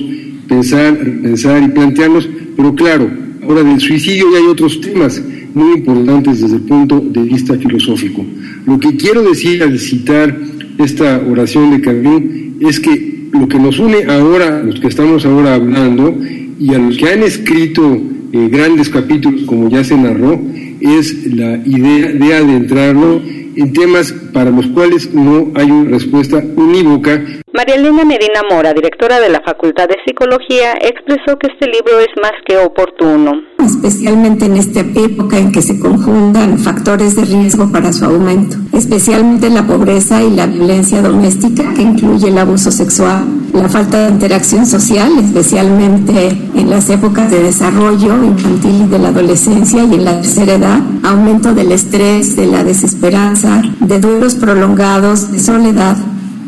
pensar, 0.50 0.98
pensar 0.98 1.64
y 1.64 1.70
plantearnos, 1.70 2.28
pero 2.58 2.76
claro, 2.76 3.27
Ahora, 3.48 3.64
del 3.64 3.80
suicidio 3.80 4.30
ya 4.32 4.40
hay 4.40 4.46
otros 4.46 4.82
temas 4.82 5.24
muy 5.54 5.78
importantes 5.78 6.42
desde 6.42 6.58
el 6.58 6.64
punto 6.64 7.00
de 7.00 7.22
vista 7.22 7.56
filosófico. 7.56 8.26
Lo 8.66 8.78
que 8.78 8.98
quiero 8.98 9.24
decir 9.24 9.64
al 9.64 9.80
citar 9.80 10.38
esta 10.78 11.22
oración 11.26 11.72
de 11.72 11.80
Camus 11.80 12.24
es 12.60 12.80
que 12.82 13.30
lo 13.32 13.48
que 13.48 13.58
nos 13.58 13.80
une 13.80 14.04
ahora, 14.04 14.62
los 14.62 14.82
que 14.82 14.88
estamos 14.88 15.26
ahora 15.26 15.56
hablando, 15.56 16.14
y 16.60 16.74
a 16.74 16.78
los 16.78 16.98
que 16.98 17.08
han 17.10 17.24
escrito 17.24 17.98
eh, 18.34 18.50
grandes 18.52 18.90
capítulos, 18.90 19.44
como 19.44 19.70
ya 19.70 19.82
se 19.82 19.96
narró, 19.96 20.42
es 20.82 21.34
la 21.34 21.56
idea 21.66 22.12
de 22.12 22.34
adentrarnos 22.34 23.22
en 23.56 23.72
temas 23.72 24.12
para 24.34 24.52
los 24.52 24.68
cuales 24.68 25.14
no 25.14 25.52
hay 25.56 25.72
una 25.72 25.92
respuesta 25.92 26.44
unívoca 26.58 27.24
María 27.58 27.74
Elena 27.74 28.06
Medina 28.06 28.44
Mora, 28.52 28.72
directora 28.72 29.20
de 29.20 29.30
la 29.30 29.42
Facultad 29.42 29.88
de 29.88 29.96
Psicología, 30.06 30.74
expresó 30.80 31.40
que 31.40 31.48
este 31.48 31.66
libro 31.66 32.00
es 32.00 32.10
más 32.22 32.34
que 32.46 32.56
oportuno. 32.56 33.32
Especialmente 33.66 34.46
en 34.46 34.58
esta 34.58 34.82
época 34.82 35.40
en 35.40 35.52
que 35.52 35.64
se 35.64 35.80
conjuntan 35.80 36.60
factores 36.60 37.16
de 37.16 37.26
riesgo 37.26 37.72
para 37.72 37.92
su 37.92 38.06
aumento, 38.06 38.58
especialmente 38.74 39.50
la 39.50 39.66
pobreza 39.66 40.22
y 40.22 40.30
la 40.30 40.46
violencia 40.46 41.02
doméstica 41.02 41.74
que 41.74 41.82
incluye 41.82 42.28
el 42.28 42.38
abuso 42.38 42.70
sexual, 42.70 43.26
la 43.52 43.68
falta 43.68 44.06
de 44.06 44.12
interacción 44.12 44.68
social, 44.68 45.12
especialmente 45.18 46.28
en 46.28 46.70
las 46.70 46.88
épocas 46.92 47.32
de 47.32 47.42
desarrollo 47.42 48.24
infantil 48.24 48.84
y 48.86 48.88
de 48.88 49.00
la 49.00 49.08
adolescencia 49.08 49.84
y 49.84 49.96
en 49.96 50.06
la 50.06 50.22
tercera 50.22 50.54
edad, 50.54 50.80
aumento 51.02 51.56
del 51.56 51.72
estrés, 51.72 52.36
de 52.36 52.46
la 52.46 52.64
desesperanza, 52.64 53.64
de 53.80 54.00
duros 54.00 54.36
prolongados, 54.36 55.32
de 55.32 55.40
soledad 55.40 55.98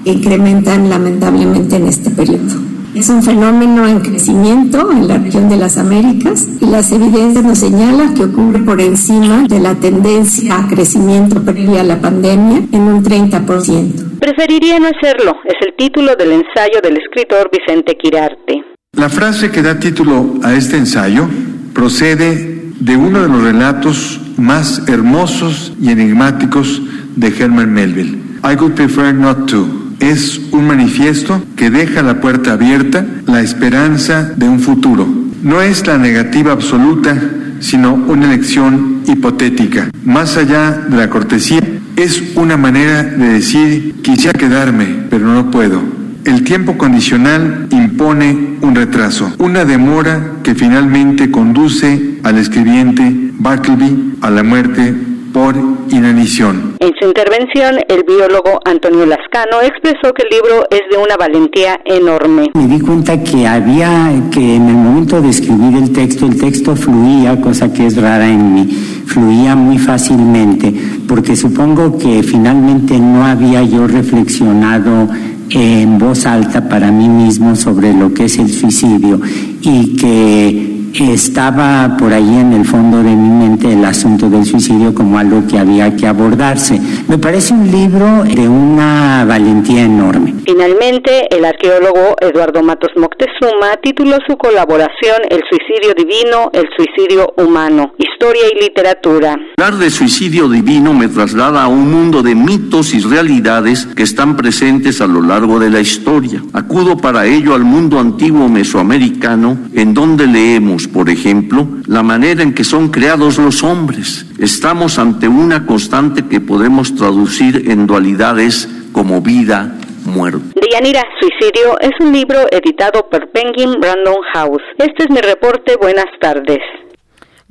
incrementan 0.06 0.90
lamentablemente 0.90 1.76
en 1.76 1.88
este 1.88 2.10
periodo. 2.10 2.70
Es 2.96 3.08
un 3.10 3.22
fenómeno 3.22 3.88
en 3.88 4.00
crecimiento 4.00 4.92
en 4.92 5.08
la 5.08 5.20
región 5.20 5.48
de 5.48 5.58
las 5.58 5.78
Américas 5.78 6.48
y 6.60 6.66
las 6.66 6.92
evidencias 6.92 7.46
nos 7.46 7.60
señalan 7.60 8.16
que 8.16 8.24
ocurre 8.24 8.60
por 8.60 8.82
encima 8.82 9.46
de 9.48 9.60
la 9.60 9.76
tendencia 9.76 10.58
a 10.58 10.68
crecimiento 10.68 11.42
previa 11.44 11.82
a 11.82 11.84
la 11.84 12.02
pandemia 12.02 12.64
en 12.72 12.82
un 12.82 13.04
30%. 13.04 14.20
Preferiría 14.20 14.80
no 14.80 14.88
hacerlo, 14.88 15.36
es 15.46 15.56
el 15.66 15.76
título 15.78 16.16
del 16.16 16.32
ensayo 16.32 16.82
del 16.82 16.98
escritor 16.98 17.50
Vicente 17.52 17.96
Quirarte. 17.96 18.64
La 18.94 19.08
frase 19.08 19.52
que 19.52 19.62
da 19.62 19.80
título 19.80 20.40
a 20.44 20.56
este 20.56 20.76
ensayo 20.76 21.28
procede 21.74 22.74
de 22.80 22.98
uno 22.98 23.22
de 23.22 23.30
los 23.30 23.44
relatos 23.44 24.20
más 24.38 24.88
hermosos 24.88 25.74
y 25.80 25.92
enigmáticos 25.92 26.82
de 27.16 27.28
Herman 27.28 27.72
Melville. 27.72 28.18
I 28.44 28.56
would 28.56 28.76
prefer 28.76 29.14
not 29.14 29.48
to 29.50 29.89
es 30.00 30.40
un 30.52 30.68
manifiesto 30.68 31.44
que 31.56 31.70
deja 31.70 32.02
la 32.02 32.22
puerta 32.22 32.54
abierta 32.54 33.06
la 33.26 33.42
esperanza 33.42 34.24
de 34.36 34.48
un 34.48 34.60
futuro. 34.60 35.08
No 35.44 35.62
es 35.62 35.86
la 35.88 35.98
negativa 35.98 36.52
absoluta, 36.52 37.16
sino 37.60 37.94
una 37.94 38.26
elección 38.26 39.04
hipotética. 39.08 39.90
Más 40.04 40.38
allá 40.38 40.72
de 40.72 40.98
la 40.98 41.10
cortesía, 41.10 41.62
es 41.96 42.24
una 42.36 42.56
manera 42.58 43.04
de 43.04 43.34
decir, 43.34 43.96
quisiera 44.02 44.38
quedarme, 44.38 44.86
pero 45.10 45.28
no 45.28 45.52
puedo. 45.52 45.82
El 46.26 46.44
tiempo 46.44 46.78
condicional 46.78 47.68
impone 47.72 48.58
un 48.62 48.76
retraso, 48.76 49.34
una 49.40 49.66
demora 49.66 50.36
que 50.44 50.56
finalmente 50.56 51.32
conduce 51.32 52.20
al 52.24 52.38
escribiente 52.38 53.32
Bartleby 53.40 54.16
a 54.22 54.30
la 54.30 54.44
muerte 54.44 54.94
por 55.34 55.56
inanición. 55.90 56.76
En 56.80 56.92
su 57.00 57.08
intervención, 57.08 57.78
el 57.88 58.04
biólogo 58.04 58.60
Antonio 58.66 59.06
Lascano 59.06 59.62
expresó 59.62 60.14
que 60.14 60.24
el 60.24 60.30
libro 60.30 60.66
es 60.70 60.82
de 60.90 60.98
una 60.98 61.18
valentía 61.18 61.80
enorme. 61.86 62.52
Me 62.54 62.68
di 62.68 62.80
cuenta 62.80 63.22
que 63.24 63.48
había, 63.48 64.12
que 64.32 64.56
en 64.56 64.68
el 64.70 64.76
momento 64.76 65.22
de 65.22 65.30
escribir 65.30 65.78
el 65.78 65.92
texto, 65.92 66.26
el 66.26 66.40
texto 66.40 66.76
fluía, 66.76 67.40
cosa 67.42 67.72
que 67.72 67.88
es 67.88 67.98
rara 68.02 68.30
en 68.30 68.54
mí, 68.54 68.66
fluía 69.06 69.56
muy 69.56 69.78
fácilmente, 69.78 70.74
porque 71.08 71.36
supongo 71.36 71.98
que 71.98 72.24
finalmente 72.24 72.98
no 73.00 73.26
había 73.26 73.64
yo 73.64 73.88
reflexionado 73.88 75.10
en 75.50 75.98
voz 75.98 76.26
alta 76.26 76.68
para 76.70 76.92
mí 76.92 77.10
mismo 77.10 77.56
sobre 77.56 77.94
lo 77.94 78.14
que 78.14 78.26
es 78.26 78.38
el 78.38 78.50
suicidio 78.50 79.20
y 79.62 79.96
que 79.96 80.79
estaba 80.94 81.96
por 81.98 82.14
ahí 82.14 82.38
en 82.40 82.54
el 82.54 82.66
fondo 82.66 82.98
de 82.98 83.16
mi 83.16 83.30
mente 83.30 83.72
el 83.72 83.84
asunto 83.86 84.30
del 84.30 84.46
suicidio 84.46 84.94
como 84.94 85.18
algo 85.18 85.44
que 85.48 85.58
había 85.58 85.96
que 85.96 86.08
abordarse. 86.08 86.80
Me 87.08 87.18
parece 87.18 87.54
un 87.54 87.72
libro 87.72 88.24
de 88.24 88.48
una 88.48 89.26
valentía 89.28 89.84
enorme. 89.84 90.36
Finalmente, 90.46 91.28
el 91.36 91.46
arqueólogo 91.46 92.16
Eduardo 92.22 92.64
Matos 92.64 92.92
Moctezuma 92.96 93.78
tituló 93.82 94.18
su 94.28 94.38
colaboración 94.38 95.22
El 95.30 95.42
suicidio 95.50 95.94
divino, 95.96 96.50
el 96.54 96.68
suicidio 96.76 97.34
humano, 97.38 97.94
historia 97.98 98.44
y 98.54 98.64
literatura. 98.64 99.38
Hablar 99.58 99.80
de 99.80 99.90
suicidio 99.90 100.50
divino 100.50 100.94
me 100.94 101.08
traslada 101.08 101.64
a 101.64 101.68
un 101.68 101.92
mundo 101.92 102.24
de 102.24 102.36
mitos 102.36 102.94
y 102.94 103.00
realidades 103.00 103.86
que 103.86 104.04
están 104.04 104.36
presentes 104.36 105.02
a 105.02 105.08
lo 105.08 105.22
largo 105.22 105.60
de 105.60 105.70
la 105.70 105.80
historia. 105.80 106.42
Acudo 106.54 106.98
para 106.98 107.26
ello 107.26 107.54
al 107.54 107.64
mundo 107.64 108.00
antiguo 108.00 108.50
mesoamericano, 108.50 109.58
en 109.74 109.94
donde 109.94 110.28
leemos 110.28 110.79
por 110.88 111.10
ejemplo, 111.10 111.68
la 111.88 112.04
manera 112.04 112.44
en 112.44 112.54
que 112.54 112.64
son 112.64 112.90
creados 112.90 113.38
los 113.38 113.64
hombres. 113.64 114.26
Estamos 114.40 115.00
ante 115.00 115.28
una 115.28 115.66
constante 115.66 116.26
que 116.28 116.40
podemos 116.40 116.96
traducir 116.96 117.70
en 117.70 117.88
dualidades 117.88 118.70
como 118.92 119.22
vida, 119.22 119.76
muerte. 120.06 120.60
Dianira, 120.70 121.04
Suicidio 121.20 121.80
es 121.80 121.92
un 122.00 122.12
libro 122.14 122.40
editado 122.52 123.08
por 123.10 123.30
Penguin 123.30 123.80
Brandon 123.80 124.22
House. 124.34 124.64
Este 124.78 125.04
es 125.04 125.10
mi 125.10 125.22
reporte. 125.22 125.76
Buenas 125.80 126.08
tardes. 126.20 126.60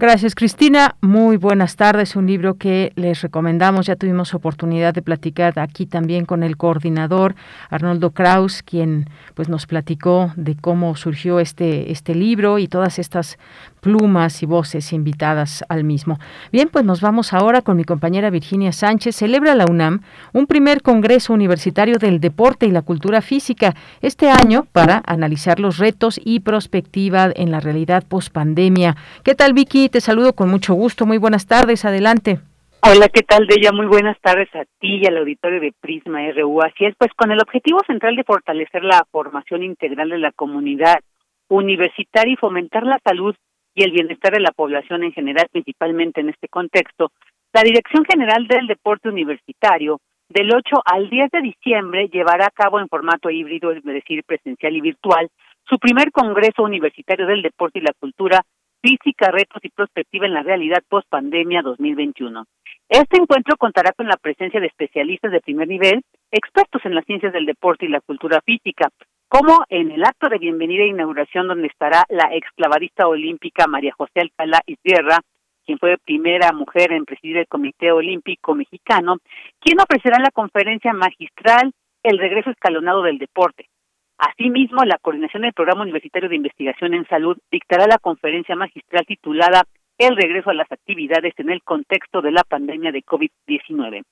Gracias, 0.00 0.36
Cristina. 0.36 0.94
Muy 1.00 1.38
buenas 1.38 1.74
tardes. 1.74 2.14
Un 2.14 2.28
libro 2.28 2.54
que 2.54 2.92
les 2.94 3.20
recomendamos. 3.20 3.86
Ya 3.86 3.96
tuvimos 3.96 4.32
oportunidad 4.32 4.94
de 4.94 5.02
platicar 5.02 5.58
aquí 5.58 5.86
también 5.86 6.24
con 6.24 6.44
el 6.44 6.56
coordinador 6.56 7.34
Arnoldo 7.68 8.12
Kraus, 8.12 8.62
quien 8.62 9.10
pues 9.34 9.48
nos 9.48 9.66
platicó 9.66 10.32
de 10.36 10.54
cómo 10.54 10.94
surgió 10.94 11.40
este 11.40 11.90
este 11.90 12.14
libro 12.14 12.60
y 12.60 12.68
todas 12.68 13.00
estas 13.00 13.38
plumas 13.80 14.42
y 14.42 14.46
voces 14.46 14.92
invitadas 14.92 15.64
al 15.68 15.84
mismo. 15.84 16.18
Bien, 16.52 16.68
pues 16.68 16.84
nos 16.84 17.00
vamos 17.00 17.32
ahora 17.32 17.62
con 17.62 17.76
mi 17.76 17.84
compañera 17.84 18.30
Virginia 18.30 18.72
Sánchez. 18.72 19.16
Celebra 19.16 19.54
la 19.54 19.66
UNAM 19.66 20.00
un 20.32 20.46
primer 20.46 20.82
Congreso 20.82 21.32
Universitario 21.32 21.98
del 21.98 22.20
Deporte 22.20 22.66
y 22.66 22.70
la 22.70 22.82
Cultura 22.82 23.22
Física 23.22 23.74
este 24.02 24.30
año 24.30 24.66
para 24.72 25.02
analizar 25.06 25.60
los 25.60 25.78
retos 25.78 26.20
y 26.24 26.40
perspectiva 26.40 27.28
en 27.34 27.50
la 27.50 27.60
realidad 27.60 28.04
post-pandemia. 28.08 28.96
¿Qué 29.24 29.34
tal, 29.34 29.52
Vicky? 29.52 29.88
Te 29.88 30.00
saludo 30.00 30.32
con 30.34 30.48
mucho 30.48 30.74
gusto. 30.74 31.06
Muy 31.06 31.18
buenas 31.18 31.46
tardes. 31.46 31.84
Adelante. 31.84 32.40
Hola, 32.80 33.08
¿qué 33.08 33.22
tal, 33.22 33.46
Deya? 33.48 33.72
Muy 33.72 33.86
buenas 33.86 34.16
tardes 34.20 34.48
a 34.54 34.64
ti 34.78 35.00
y 35.02 35.06
al 35.06 35.16
auditorio 35.18 35.60
de 35.60 35.72
Prisma 35.80 36.20
RU. 36.30 36.62
Así 36.62 36.84
es, 36.84 36.94
pues 36.96 37.10
con 37.16 37.32
el 37.32 37.40
objetivo 37.40 37.80
central 37.86 38.14
de 38.14 38.22
fortalecer 38.22 38.84
la 38.84 39.04
formación 39.10 39.64
integral 39.64 40.10
de 40.10 40.18
la 40.18 40.30
comunidad 40.30 41.00
universitaria 41.48 42.34
y 42.34 42.36
fomentar 42.36 42.84
la 42.84 43.00
salud 43.04 43.34
y 43.78 43.84
el 43.84 43.92
bienestar 43.92 44.32
de 44.32 44.40
la 44.40 44.50
población 44.50 45.04
en 45.04 45.12
general, 45.12 45.46
principalmente 45.52 46.20
en 46.20 46.30
este 46.30 46.48
contexto, 46.48 47.12
la 47.52 47.62
Dirección 47.62 48.04
General 48.04 48.44
del 48.48 48.66
Deporte 48.66 49.08
Universitario 49.08 50.00
del 50.28 50.52
8 50.52 50.82
al 50.84 51.08
10 51.08 51.30
de 51.30 51.40
diciembre 51.42 52.08
llevará 52.08 52.46
a 52.46 52.50
cabo 52.50 52.80
en 52.80 52.88
formato 52.88 53.30
híbrido, 53.30 53.70
es 53.70 53.84
decir, 53.84 54.24
presencial 54.24 54.74
y 54.74 54.80
virtual, 54.80 55.28
su 55.64 55.78
primer 55.78 56.10
Congreso 56.10 56.64
Universitario 56.64 57.28
del 57.28 57.40
Deporte 57.40 57.78
y 57.78 57.82
la 57.82 57.92
Cultura, 58.00 58.42
Física, 58.82 59.30
Retos 59.30 59.64
y 59.64 59.70
Prospectiva 59.70 60.26
en 60.26 60.34
la 60.34 60.42
Realidad 60.42 60.82
Post-Pandemia 60.88 61.62
2021. 61.62 62.46
Este 62.88 63.16
encuentro 63.16 63.56
contará 63.56 63.92
con 63.92 64.08
la 64.08 64.16
presencia 64.16 64.58
de 64.58 64.66
especialistas 64.66 65.30
de 65.30 65.40
primer 65.40 65.68
nivel, 65.68 66.02
expertos 66.32 66.84
en 66.84 66.96
las 66.96 67.04
ciencias 67.04 67.32
del 67.32 67.46
deporte 67.46 67.86
y 67.86 67.90
la 67.90 68.00
cultura 68.00 68.40
física, 68.44 68.88
como 69.28 69.64
en 69.68 69.90
el 69.90 70.04
acto 70.04 70.28
de 70.28 70.38
bienvenida 70.38 70.84
e 70.84 70.88
inauguración 70.88 71.48
donde 71.48 71.68
estará 71.68 72.04
la 72.08 72.30
exclavadista 72.34 73.06
olímpica 73.06 73.66
María 73.66 73.92
José 73.96 74.20
Alcalá 74.20 74.62
Izguerra, 74.66 75.20
quien 75.66 75.78
fue 75.78 75.98
primera 75.98 76.50
mujer 76.52 76.92
en 76.92 77.04
presidir 77.04 77.36
el 77.36 77.46
Comité 77.46 77.92
Olímpico 77.92 78.54
Mexicano, 78.54 79.18
quien 79.60 79.78
ofrecerá 79.80 80.18
la 80.18 80.30
conferencia 80.30 80.92
magistral 80.94 81.72
El 82.02 82.18
regreso 82.18 82.50
escalonado 82.50 83.02
del 83.02 83.18
deporte. 83.18 83.68
Asimismo, 84.16 84.82
la 84.84 84.98
coordinación 84.98 85.42
del 85.42 85.52
Programa 85.52 85.82
Universitario 85.82 86.28
de 86.28 86.36
Investigación 86.36 86.94
en 86.94 87.06
Salud 87.06 87.36
dictará 87.50 87.86
la 87.86 87.98
conferencia 87.98 88.56
magistral 88.56 89.04
titulada 89.06 89.64
el 89.98 90.16
regreso 90.16 90.50
a 90.50 90.54
las 90.54 90.70
actividades 90.70 91.34
en 91.38 91.50
el 91.50 91.62
contexto 91.62 92.22
de 92.22 92.30
la 92.30 92.44
pandemia 92.44 92.92
de 92.92 93.02
COVID-19. 93.02 94.04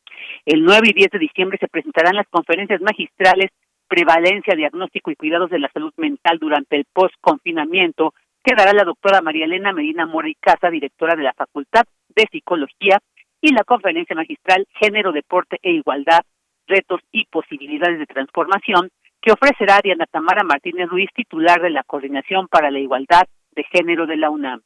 El 0.44 0.64
9 0.64 0.88
y 0.90 0.92
10 0.92 1.10
de 1.12 1.18
diciembre 1.18 1.58
se 1.58 1.68
presentarán 1.68 2.16
las 2.16 2.28
conferencias 2.28 2.80
magistrales 2.80 3.50
Prevalencia, 3.88 4.54
Diagnóstico 4.54 5.10
y 5.10 5.16
Cuidados 5.16 5.50
de 5.50 5.58
la 5.58 5.70
Salud 5.72 5.92
Mental 5.96 6.38
durante 6.38 6.76
el 6.76 6.86
post-confinamiento, 6.92 8.14
que 8.44 8.54
dará 8.54 8.72
la 8.72 8.84
doctora 8.84 9.22
María 9.22 9.44
Elena 9.44 9.72
Medina 9.72 10.06
Mora 10.06 10.28
directora 10.70 11.16
de 11.16 11.22
la 11.22 11.32
Facultad 11.32 11.84
de 12.08 12.26
Psicología, 12.30 12.98
y 13.40 13.52
la 13.52 13.64
conferencia 13.64 14.16
magistral 14.16 14.66
Género, 14.80 15.12
Deporte 15.12 15.58
e 15.62 15.72
Igualdad, 15.72 16.20
Retos 16.66 17.00
y 17.12 17.26
Posibilidades 17.26 17.98
de 17.98 18.06
Transformación, 18.06 18.90
que 19.20 19.32
ofrecerá 19.32 19.80
Diana 19.82 20.06
Tamara 20.06 20.42
Martínez 20.42 20.88
Ruiz, 20.88 21.10
titular 21.14 21.60
de 21.60 21.70
la 21.70 21.84
Coordinación 21.84 22.48
para 22.48 22.70
la 22.70 22.78
Igualdad 22.78 23.24
de 23.52 23.64
Género 23.64 24.06
de 24.06 24.16
la 24.16 24.30
UNAM. 24.30 24.62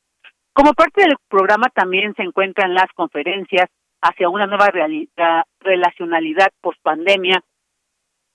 Como 0.53 0.73
parte 0.73 1.03
del 1.03 1.17
programa 1.29 1.69
también 1.75 2.15
se 2.15 2.23
encuentran 2.23 2.75
las 2.75 2.91
conferencias 2.95 3.69
hacia 4.03 4.29
una 4.29 4.47
nueva 4.47 4.71
relacionalidad 5.61 6.49
post-pandemia, 6.61 7.43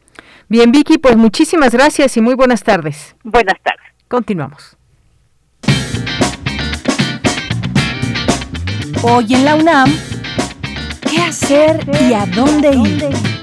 Bien, 0.50 0.74
Vicky, 0.74 0.98
pues 0.98 1.16
muchísimas 1.16 1.74
gracias 1.74 2.18
y 2.18 2.22
muy 2.22 2.34
buenas 2.34 2.62
tardes. 2.62 3.16
Buenas 3.24 3.56
tardes. 3.64 3.86
Continuamos. 4.10 4.76
Hoy 9.04 9.34
en 9.34 9.46
la 9.46 9.56
UNAM, 9.56 9.90
¿qué 11.10 11.22
hacer 11.22 11.80
y 12.02 12.14
a 12.14 12.26
dónde 12.26 12.72
ir? 12.76 13.41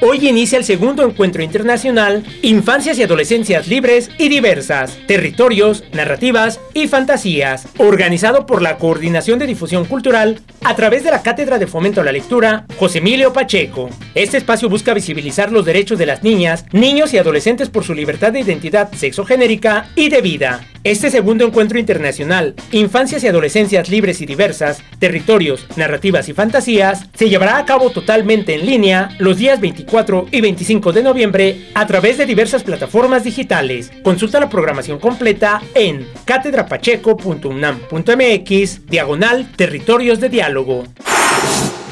Hoy 0.00 0.28
inicia 0.28 0.58
el 0.58 0.64
segundo 0.64 1.02
encuentro 1.02 1.42
internacional 1.42 2.22
Infancias 2.42 2.98
y 2.98 3.02
Adolescencias 3.02 3.66
Libres 3.66 4.10
y 4.16 4.28
Diversas, 4.28 4.96
Territorios, 5.08 5.82
Narrativas 5.92 6.60
y 6.72 6.86
Fantasías, 6.86 7.66
organizado 7.78 8.46
por 8.46 8.62
la 8.62 8.78
Coordinación 8.78 9.40
de 9.40 9.48
Difusión 9.48 9.86
Cultural 9.86 10.40
a 10.62 10.76
través 10.76 11.02
de 11.02 11.10
la 11.10 11.22
Cátedra 11.22 11.58
de 11.58 11.66
Fomento 11.66 12.00
a 12.00 12.04
la 12.04 12.12
Lectura 12.12 12.64
José 12.78 12.98
Emilio 12.98 13.32
Pacheco. 13.32 13.90
Este 14.14 14.36
espacio 14.36 14.68
busca 14.68 14.94
visibilizar 14.94 15.50
los 15.50 15.64
derechos 15.64 15.98
de 15.98 16.06
las 16.06 16.22
niñas, 16.22 16.64
niños 16.70 17.12
y 17.12 17.18
adolescentes 17.18 17.68
por 17.68 17.82
su 17.82 17.92
libertad 17.92 18.32
de 18.32 18.40
identidad 18.40 18.92
sexogenérica 18.92 19.90
y 19.96 20.10
de 20.10 20.20
vida. 20.20 20.60
Este 20.84 21.10
segundo 21.10 21.44
encuentro 21.44 21.78
internacional, 21.78 22.54
Infancias 22.70 23.24
y 23.24 23.28
Adolescencias 23.28 23.88
Libres 23.88 24.20
y 24.20 24.26
Diversas, 24.26 24.80
Territorios, 25.00 25.66
Narrativas 25.76 26.28
y 26.28 26.34
Fantasías, 26.34 27.06
se 27.14 27.28
llevará 27.28 27.58
a 27.58 27.64
cabo 27.64 27.90
totalmente 27.90 28.54
en 28.54 28.64
línea 28.64 29.10
los 29.18 29.38
días 29.38 29.60
24 29.60 29.87
y 30.30 30.40
25 30.40 30.92
de 30.92 31.02
noviembre 31.02 31.66
a 31.74 31.84
través 31.86 32.18
de 32.18 32.26
diversas 32.26 32.62
plataformas 32.62 33.24
digitales. 33.24 33.90
Consulta 34.02 34.38
la 34.38 34.50
programación 34.50 34.98
completa 34.98 35.62
en 35.74 36.06
catedrapacheco.unam.mx, 36.24 38.86
diagonal 38.86 39.50
Territorios 39.56 40.20
de 40.20 40.28
Diálogo. 40.28 40.84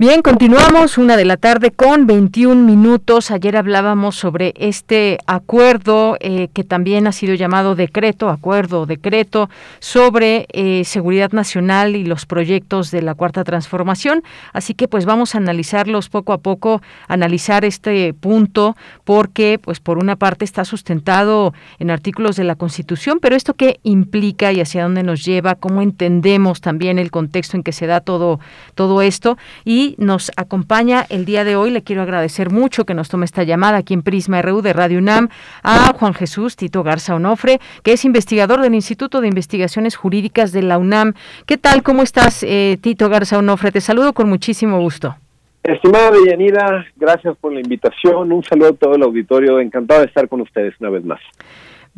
Bien, 0.00 0.22
continuamos 0.22 0.96
una 0.96 1.16
de 1.16 1.24
la 1.24 1.36
tarde 1.36 1.72
con 1.72 2.06
21 2.06 2.64
minutos. 2.64 3.32
Ayer 3.32 3.56
hablábamos 3.56 4.14
sobre 4.14 4.54
este 4.56 5.18
acuerdo 5.26 6.16
eh, 6.20 6.50
que 6.54 6.62
también 6.62 7.08
ha 7.08 7.12
sido 7.12 7.34
llamado 7.34 7.74
decreto, 7.74 8.28
acuerdo, 8.28 8.86
decreto 8.86 9.50
sobre 9.80 10.46
eh, 10.52 10.84
seguridad 10.84 11.32
nacional 11.32 11.96
y 11.96 12.04
los 12.04 12.26
proyectos 12.26 12.92
de 12.92 13.02
la 13.02 13.16
cuarta 13.16 13.42
transformación. 13.42 14.22
Así 14.52 14.72
que 14.72 14.86
pues 14.86 15.04
vamos 15.04 15.34
a 15.34 15.38
analizarlos 15.38 16.08
poco 16.10 16.32
a 16.32 16.38
poco, 16.38 16.80
analizar 17.08 17.64
este 17.64 18.14
punto 18.14 18.76
porque 19.02 19.58
pues 19.60 19.80
por 19.80 19.98
una 19.98 20.14
parte 20.14 20.44
está 20.44 20.64
sustentado 20.64 21.54
en 21.80 21.90
artículos 21.90 22.36
de 22.36 22.44
la 22.44 22.54
Constitución, 22.54 23.18
pero 23.20 23.34
esto 23.34 23.54
qué 23.54 23.80
implica 23.82 24.52
y 24.52 24.60
hacia 24.60 24.84
dónde 24.84 25.02
nos 25.02 25.24
lleva, 25.24 25.56
cómo 25.56 25.82
entendemos 25.82 26.60
también 26.60 27.00
el 27.00 27.10
contexto 27.10 27.56
en 27.56 27.64
que 27.64 27.72
se 27.72 27.88
da 27.88 28.00
todo 28.00 28.38
todo 28.76 29.02
esto 29.02 29.36
y 29.64 29.87
nos 29.98 30.30
acompaña 30.36 31.06
el 31.08 31.24
día 31.24 31.44
de 31.44 31.56
hoy. 31.56 31.70
Le 31.70 31.82
quiero 31.82 32.02
agradecer 32.02 32.50
mucho 32.50 32.84
que 32.84 32.94
nos 32.94 33.08
tome 33.08 33.24
esta 33.24 33.44
llamada 33.44 33.78
aquí 33.78 33.94
en 33.94 34.02
Prisma 34.02 34.42
RU 34.42 34.62
de 34.62 34.72
Radio 34.72 34.98
UNAM 34.98 35.28
a 35.62 35.92
Juan 35.92 36.14
Jesús 36.14 36.56
Tito 36.56 36.82
Garza 36.82 37.14
Onofre, 37.14 37.60
que 37.82 37.92
es 37.92 38.04
investigador 38.04 38.60
del 38.60 38.74
Instituto 38.74 39.20
de 39.20 39.28
Investigaciones 39.28 39.96
Jurídicas 39.96 40.52
de 40.52 40.62
la 40.62 40.78
UNAM. 40.78 41.14
¿Qué 41.46 41.56
tal? 41.56 41.82
¿Cómo 41.82 42.02
estás, 42.02 42.42
eh, 42.42 42.78
Tito 42.80 43.08
Garza 43.08 43.38
Onofre? 43.38 43.72
Te 43.72 43.80
saludo 43.80 44.12
con 44.12 44.28
muchísimo 44.28 44.78
gusto. 44.80 45.16
Estimada 45.62 46.10
Deyanira, 46.12 46.86
gracias 46.96 47.36
por 47.38 47.52
la 47.52 47.60
invitación. 47.60 48.32
Un 48.32 48.42
saludo 48.44 48.68
a 48.70 48.72
todo 48.72 48.94
el 48.94 49.02
auditorio. 49.02 49.60
Encantado 49.60 50.00
de 50.00 50.06
estar 50.06 50.28
con 50.28 50.40
ustedes 50.40 50.74
una 50.80 50.90
vez 50.90 51.04
más. 51.04 51.20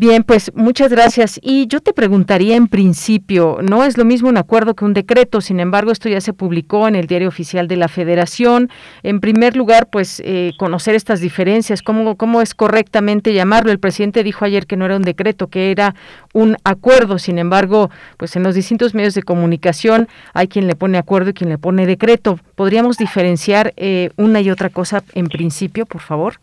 Bien, 0.00 0.24
pues 0.24 0.50
muchas 0.54 0.90
gracias. 0.90 1.38
Y 1.42 1.66
yo 1.66 1.80
te 1.80 1.92
preguntaría 1.92 2.56
en 2.56 2.68
principio, 2.68 3.58
no 3.60 3.84
es 3.84 3.98
lo 3.98 4.06
mismo 4.06 4.30
un 4.30 4.38
acuerdo 4.38 4.72
que 4.72 4.86
un 4.86 4.94
decreto, 4.94 5.42
sin 5.42 5.60
embargo, 5.60 5.92
esto 5.92 6.08
ya 6.08 6.22
se 6.22 6.32
publicó 6.32 6.88
en 6.88 6.96
el 6.96 7.06
diario 7.06 7.28
oficial 7.28 7.68
de 7.68 7.76
la 7.76 7.86
Federación. 7.86 8.70
En 9.02 9.20
primer 9.20 9.58
lugar, 9.58 9.90
pues 9.90 10.22
eh, 10.24 10.52
conocer 10.58 10.94
estas 10.94 11.20
diferencias, 11.20 11.82
cómo, 11.82 12.16
cómo 12.16 12.40
es 12.40 12.54
correctamente 12.54 13.34
llamarlo. 13.34 13.70
El 13.70 13.78
presidente 13.78 14.24
dijo 14.24 14.46
ayer 14.46 14.66
que 14.66 14.78
no 14.78 14.86
era 14.86 14.96
un 14.96 15.02
decreto, 15.02 15.48
que 15.48 15.70
era 15.70 15.94
un 16.32 16.56
acuerdo. 16.64 17.18
Sin 17.18 17.38
embargo, 17.38 17.90
pues 18.16 18.34
en 18.36 18.42
los 18.42 18.54
distintos 18.54 18.94
medios 18.94 19.12
de 19.12 19.22
comunicación 19.22 20.08
hay 20.32 20.48
quien 20.48 20.66
le 20.66 20.76
pone 20.76 20.96
acuerdo 20.96 21.28
y 21.28 21.34
quien 21.34 21.50
le 21.50 21.58
pone 21.58 21.84
decreto. 21.84 22.40
¿Podríamos 22.54 22.96
diferenciar 22.96 23.74
eh, 23.76 24.12
una 24.16 24.40
y 24.40 24.50
otra 24.50 24.70
cosa 24.70 25.04
en 25.12 25.26
principio, 25.26 25.84
por 25.84 26.00
favor? 26.00 26.40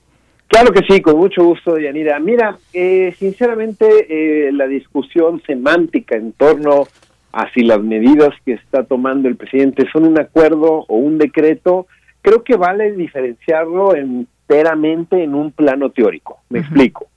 Claro 0.47 0.71
que 0.71 0.81
sí, 0.87 1.01
con 1.01 1.17
mucho 1.17 1.43
gusto, 1.43 1.77
Yanira. 1.77 2.19
Mira, 2.19 2.57
eh, 2.73 3.13
sinceramente 3.19 4.47
eh, 4.47 4.51
la 4.53 4.65
discusión 4.65 5.41
semántica 5.45 6.15
en 6.15 6.31
torno 6.31 6.87
a 7.33 7.51
si 7.51 7.63
las 7.63 7.81
medidas 7.81 8.29
que 8.45 8.53
está 8.53 8.83
tomando 8.83 9.27
el 9.27 9.35
presidente 9.35 9.85
son 9.91 10.05
un 10.05 10.19
acuerdo 10.19 10.85
o 10.87 10.95
un 10.95 11.17
decreto, 11.17 11.87
creo 12.21 12.43
que 12.43 12.55
vale 12.55 12.93
diferenciarlo 12.93 13.93
enteramente 13.93 15.21
en 15.21 15.35
un 15.35 15.51
plano 15.51 15.89
teórico. 15.89 16.39
Me 16.49 16.59
explico. 16.59 17.07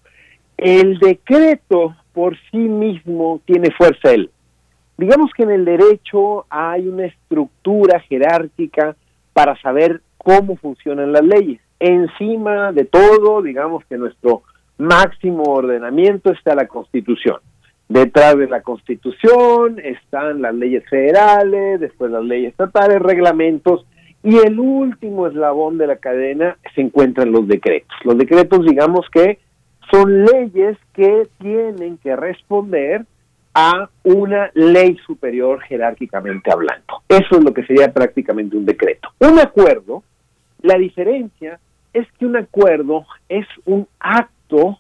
El 0.57 0.99
decreto 0.99 1.97
por 2.13 2.37
sí 2.51 2.59
mismo 2.59 3.41
tiene 3.45 3.71
fuerza 3.71 4.11
él. 4.11 4.31
Digamos 4.99 5.31
que 5.35 5.45
en 5.45 5.53
el 5.53 5.65
derecho 5.65 6.47
hay 6.51 6.89
una 6.89 7.07
estructura 7.07 8.01
jerárquica 8.01 8.97
para 9.33 9.59
saber 9.63 10.03
cómo 10.19 10.57
funcionan 10.57 11.13
las 11.13 11.25
leyes 11.25 11.61
encima 11.81 12.73
de 12.73 12.85
todo, 12.85 13.43
digamos 13.43 13.85
que 13.87 13.97
nuestro 13.97 14.43
máximo 14.79 15.45
ordenamiento 15.45 16.31
está 16.31 16.55
la 16.55 16.67
Constitución. 16.67 17.39
Detrás 17.89 18.37
de 18.37 18.47
la 18.47 18.63
Constitución 18.63 19.81
están 19.83 20.43
las 20.43 20.55
leyes 20.55 20.89
federales, 20.89 21.81
después 21.81 22.13
las 22.13 22.25
leyes 22.25 22.51
estatales, 22.51 23.01
reglamentos, 23.01 23.85
y 24.23 24.37
el 24.37 24.61
último 24.61 25.27
eslabón 25.27 25.79
de 25.79 25.87
la 25.87 25.97
cadena 25.97 26.57
se 26.75 26.83
encuentran 26.83 27.33
los 27.33 27.49
decretos. 27.49 27.97
Los 28.05 28.17
decretos, 28.17 28.65
digamos 28.65 29.07
que 29.11 29.39
son 29.91 30.25
leyes 30.25 30.79
que 30.93 31.27
tienen 31.39 31.99
que 31.99 32.15
responder 32.15 33.07
a 33.55 33.89
una 34.05 34.51
ley 34.55 34.97
superior 35.07 35.61
jerárquicamente 35.63 36.53
hablando. 36.53 37.03
Eso 37.09 37.39
es 37.39 37.45
lo 37.45 37.53
que 37.53 37.65
sería 37.65 37.93
prácticamente 37.93 38.57
un 38.57 38.65
decreto. 38.65 39.09
Un 39.19 39.39
acuerdo, 39.41 40.05
la 40.63 40.77
diferencia 40.77 41.59
es 41.93 42.07
que 42.19 42.27
un 42.27 42.37
acuerdo 42.37 43.07
es 43.29 43.47
un 43.65 43.87
acto 43.99 44.79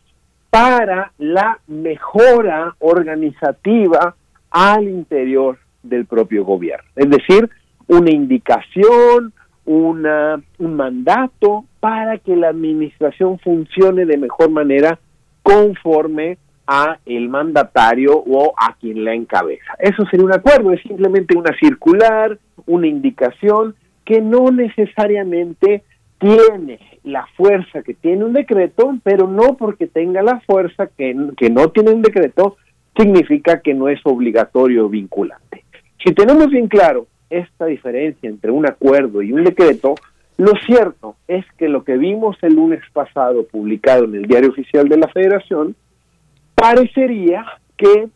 para 0.50 1.12
la 1.18 1.58
mejora 1.66 2.74
organizativa 2.80 4.14
al 4.50 4.88
interior 4.88 5.58
del 5.82 6.06
propio 6.06 6.44
gobierno. 6.44 6.88
Es 6.96 7.08
decir, 7.08 7.48
una 7.86 8.10
indicación, 8.10 9.32
una, 9.64 10.40
un 10.58 10.74
mandato 10.74 11.64
para 11.78 12.18
que 12.18 12.36
la 12.36 12.48
administración 12.48 13.38
funcione 13.38 14.04
de 14.04 14.16
mejor 14.16 14.50
manera 14.50 14.98
conforme 15.42 16.38
a 16.66 16.98
el 17.04 17.28
mandatario 17.28 18.12
o 18.16 18.54
a 18.56 18.74
quien 18.74 19.04
la 19.04 19.14
encabeza. 19.14 19.74
Eso 19.78 20.04
sería 20.10 20.26
un 20.26 20.32
acuerdo, 20.32 20.72
es 20.72 20.80
simplemente 20.82 21.36
una 21.36 21.56
circular, 21.58 22.38
una 22.66 22.86
indicación 22.86 23.74
que 24.04 24.20
no 24.20 24.50
necesariamente 24.50 25.82
tiene 26.20 26.78
la 27.02 27.26
fuerza 27.36 27.82
que 27.82 27.94
tiene 27.94 28.24
un 28.24 28.34
decreto, 28.34 28.94
pero 29.02 29.26
no 29.26 29.56
porque 29.56 29.86
tenga 29.86 30.22
la 30.22 30.38
fuerza 30.40 30.86
que, 30.86 31.16
que 31.36 31.50
no 31.50 31.70
tiene 31.70 31.92
un 31.92 32.02
decreto, 32.02 32.56
significa 32.96 33.60
que 33.60 33.74
no 33.74 33.88
es 33.88 34.00
obligatorio 34.04 34.86
o 34.86 34.88
vinculante. 34.88 35.64
Si 36.04 36.14
tenemos 36.14 36.48
bien 36.50 36.68
claro 36.68 37.06
esta 37.30 37.66
diferencia 37.66 38.28
entre 38.28 38.50
un 38.50 38.66
acuerdo 38.66 39.22
y 39.22 39.32
un 39.32 39.44
decreto, 39.44 39.94
lo 40.36 40.52
cierto 40.66 41.16
es 41.26 41.44
que 41.58 41.68
lo 41.68 41.84
que 41.84 41.96
vimos 41.96 42.36
el 42.42 42.54
lunes 42.54 42.80
pasado 42.92 43.46
publicado 43.46 44.04
en 44.04 44.14
el 44.14 44.22
Diario 44.22 44.50
Oficial 44.50 44.88
de 44.88 44.98
la 44.98 45.08
Federación 45.08 45.74
parecería 46.54 47.44
que 47.76 48.08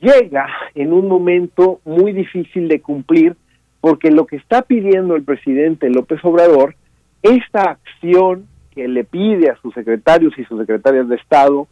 llega 0.00 0.46
en 0.74 0.92
un 0.92 1.08
momento 1.08 1.80
muy 1.84 2.12
difícil 2.12 2.68
de 2.68 2.80
cumplir 2.80 3.36
porque 3.84 4.10
lo 4.10 4.24
que 4.24 4.36
está 4.36 4.62
pidiendo 4.62 5.14
el 5.14 5.24
presidente 5.24 5.90
López 5.90 6.18
Obrador 6.24 6.74
esta 7.22 7.72
acción 7.72 8.46
que 8.74 8.88
le 8.88 9.04
pide 9.04 9.50
a 9.50 9.56
sus 9.56 9.74
secretarios 9.74 10.32
y 10.38 10.44
sus 10.46 10.58
secretarias 10.58 11.06
de 11.06 11.16
Estado 11.16 11.68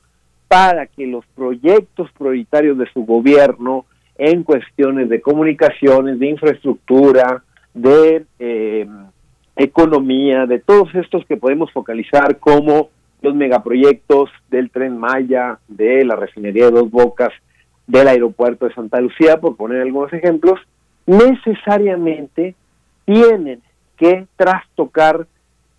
para 0.46 0.86
que 0.86 1.06
los 1.06 1.24
proyectos 1.34 2.10
prioritarios 2.18 2.76
de 2.76 2.84
su 2.92 3.06
gobierno 3.06 3.86
en 4.18 4.42
cuestiones 4.42 5.08
de 5.08 5.22
comunicaciones, 5.22 6.18
de 6.18 6.26
infraestructura, 6.28 7.44
de 7.72 8.26
eh, 8.38 8.86
economía, 9.56 10.44
de 10.44 10.58
todos 10.58 10.94
estos 10.94 11.24
que 11.24 11.38
podemos 11.38 11.72
focalizar 11.72 12.36
como 12.40 12.90
los 13.22 13.34
megaproyectos 13.34 14.28
del 14.50 14.70
tren 14.70 14.98
Maya, 14.98 15.60
de 15.66 16.04
la 16.04 16.16
refinería 16.16 16.66
de 16.66 16.72
Dos 16.72 16.90
Bocas, 16.90 17.32
del 17.86 18.06
aeropuerto 18.06 18.68
de 18.68 18.74
Santa 18.74 19.00
Lucía, 19.00 19.40
por 19.40 19.56
poner 19.56 19.80
algunos 19.80 20.12
ejemplos, 20.12 20.60
necesariamente 21.06 22.54
tienen 23.04 23.62
que 23.96 24.26
trastocar 24.36 25.26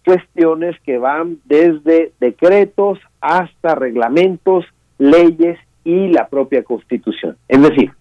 cuestiones 0.06 0.76
que 0.82 0.98
van 0.98 1.40
desde 1.46 2.12
decretos 2.20 3.00
hasta 3.22 3.76
reglamentos, 3.76 4.66
leyes 4.98 5.58
y 5.84 6.08
la 6.10 6.28
propia 6.28 6.64
constitución. 6.64 7.38
Es 7.48 7.62
decir, 7.62 7.92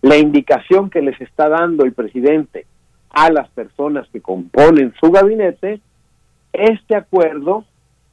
la 0.00 0.16
indicación 0.16 0.90
que 0.90 1.02
les 1.02 1.20
está 1.20 1.48
dando 1.48 1.84
el 1.84 1.92
presidente 1.92 2.66
a 3.10 3.30
las 3.30 3.48
personas 3.50 4.08
que 4.12 4.20
componen 4.20 4.92
su 5.00 5.10
gabinete, 5.10 5.80
este 6.52 6.96
acuerdo 6.96 7.64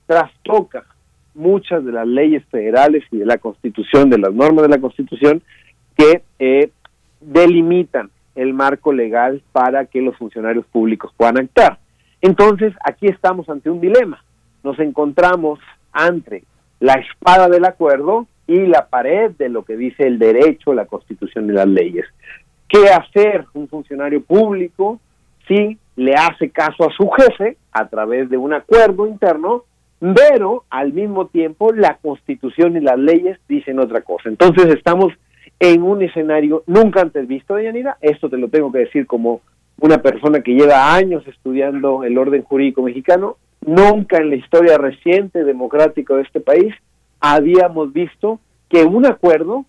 trastoca 0.05 0.85
muchas 1.33 1.83
de 1.85 1.91
las 1.91 2.07
leyes 2.07 2.43
federales 2.45 3.03
y 3.11 3.17
de 3.17 3.25
la 3.25 3.37
constitución, 3.37 4.09
de 4.09 4.17
las 4.17 4.33
normas 4.33 4.63
de 4.63 4.69
la 4.69 4.81
constitución, 4.81 5.41
que 5.95 6.21
eh, 6.39 6.71
delimitan 7.21 8.09
el 8.35 8.53
marco 8.53 8.93
legal 8.93 9.41
para 9.51 9.85
que 9.85 10.01
los 10.01 10.17
funcionarios 10.17 10.65
públicos 10.67 11.11
puedan 11.17 11.37
actuar. 11.37 11.79
Entonces, 12.21 12.73
aquí 12.83 13.07
estamos 13.07 13.49
ante 13.49 13.69
un 13.69 13.81
dilema. 13.81 14.23
Nos 14.63 14.79
encontramos 14.79 15.59
ante 15.91 16.43
la 16.79 16.93
espada 16.93 17.47
del 17.47 17.65
acuerdo 17.65 18.27
y 18.47 18.65
la 18.65 18.87
pared 18.87 19.31
de 19.37 19.49
lo 19.49 19.63
que 19.63 19.77
dice 19.77 20.07
el 20.07 20.17
derecho, 20.17 20.73
la 20.73 20.85
constitución 20.85 21.49
y 21.49 21.53
las 21.53 21.67
leyes. 21.67 22.05
¿Qué 22.67 22.89
hacer 22.89 23.45
un 23.53 23.67
funcionario 23.67 24.23
público 24.23 24.99
si 25.47 25.77
le 25.95 26.13
hace 26.13 26.49
caso 26.49 26.89
a 26.89 26.93
su 26.93 27.09
jefe 27.09 27.57
a 27.71 27.87
través 27.87 28.29
de 28.29 28.37
un 28.37 28.53
acuerdo 28.53 29.07
interno, 29.07 29.63
pero 29.99 30.63
al 30.69 30.93
mismo 30.93 31.27
tiempo 31.27 31.71
la 31.73 31.97
constitución 31.97 32.77
y 32.77 32.79
las 32.79 32.97
leyes 32.97 33.39
dicen 33.47 33.79
otra 33.79 34.01
cosa? 34.01 34.29
Entonces 34.29 34.65
estamos 34.67 35.13
en 35.59 35.83
un 35.83 36.01
escenario 36.01 36.63
nunca 36.67 37.01
antes 37.01 37.27
visto, 37.27 37.59
Yanira, 37.59 37.97
esto 38.01 38.29
te 38.29 38.37
lo 38.37 38.47
tengo 38.47 38.71
que 38.71 38.79
decir 38.79 39.05
como 39.05 39.41
una 39.79 39.99
persona 39.99 40.41
que 40.41 40.53
lleva 40.53 40.93
años 40.93 41.25
estudiando 41.27 42.03
el 42.03 42.17
orden 42.17 42.43
jurídico 42.43 42.81
mexicano, 42.81 43.37
nunca 43.65 44.17
en 44.17 44.29
la 44.29 44.35
historia 44.35 44.77
reciente 44.77 45.43
democrática 45.43 46.15
de 46.15 46.23
este 46.23 46.39
país 46.39 46.73
habíamos 47.19 47.93
visto 47.93 48.39
que 48.69 48.83
un 48.83 49.05
acuerdo 49.05 49.65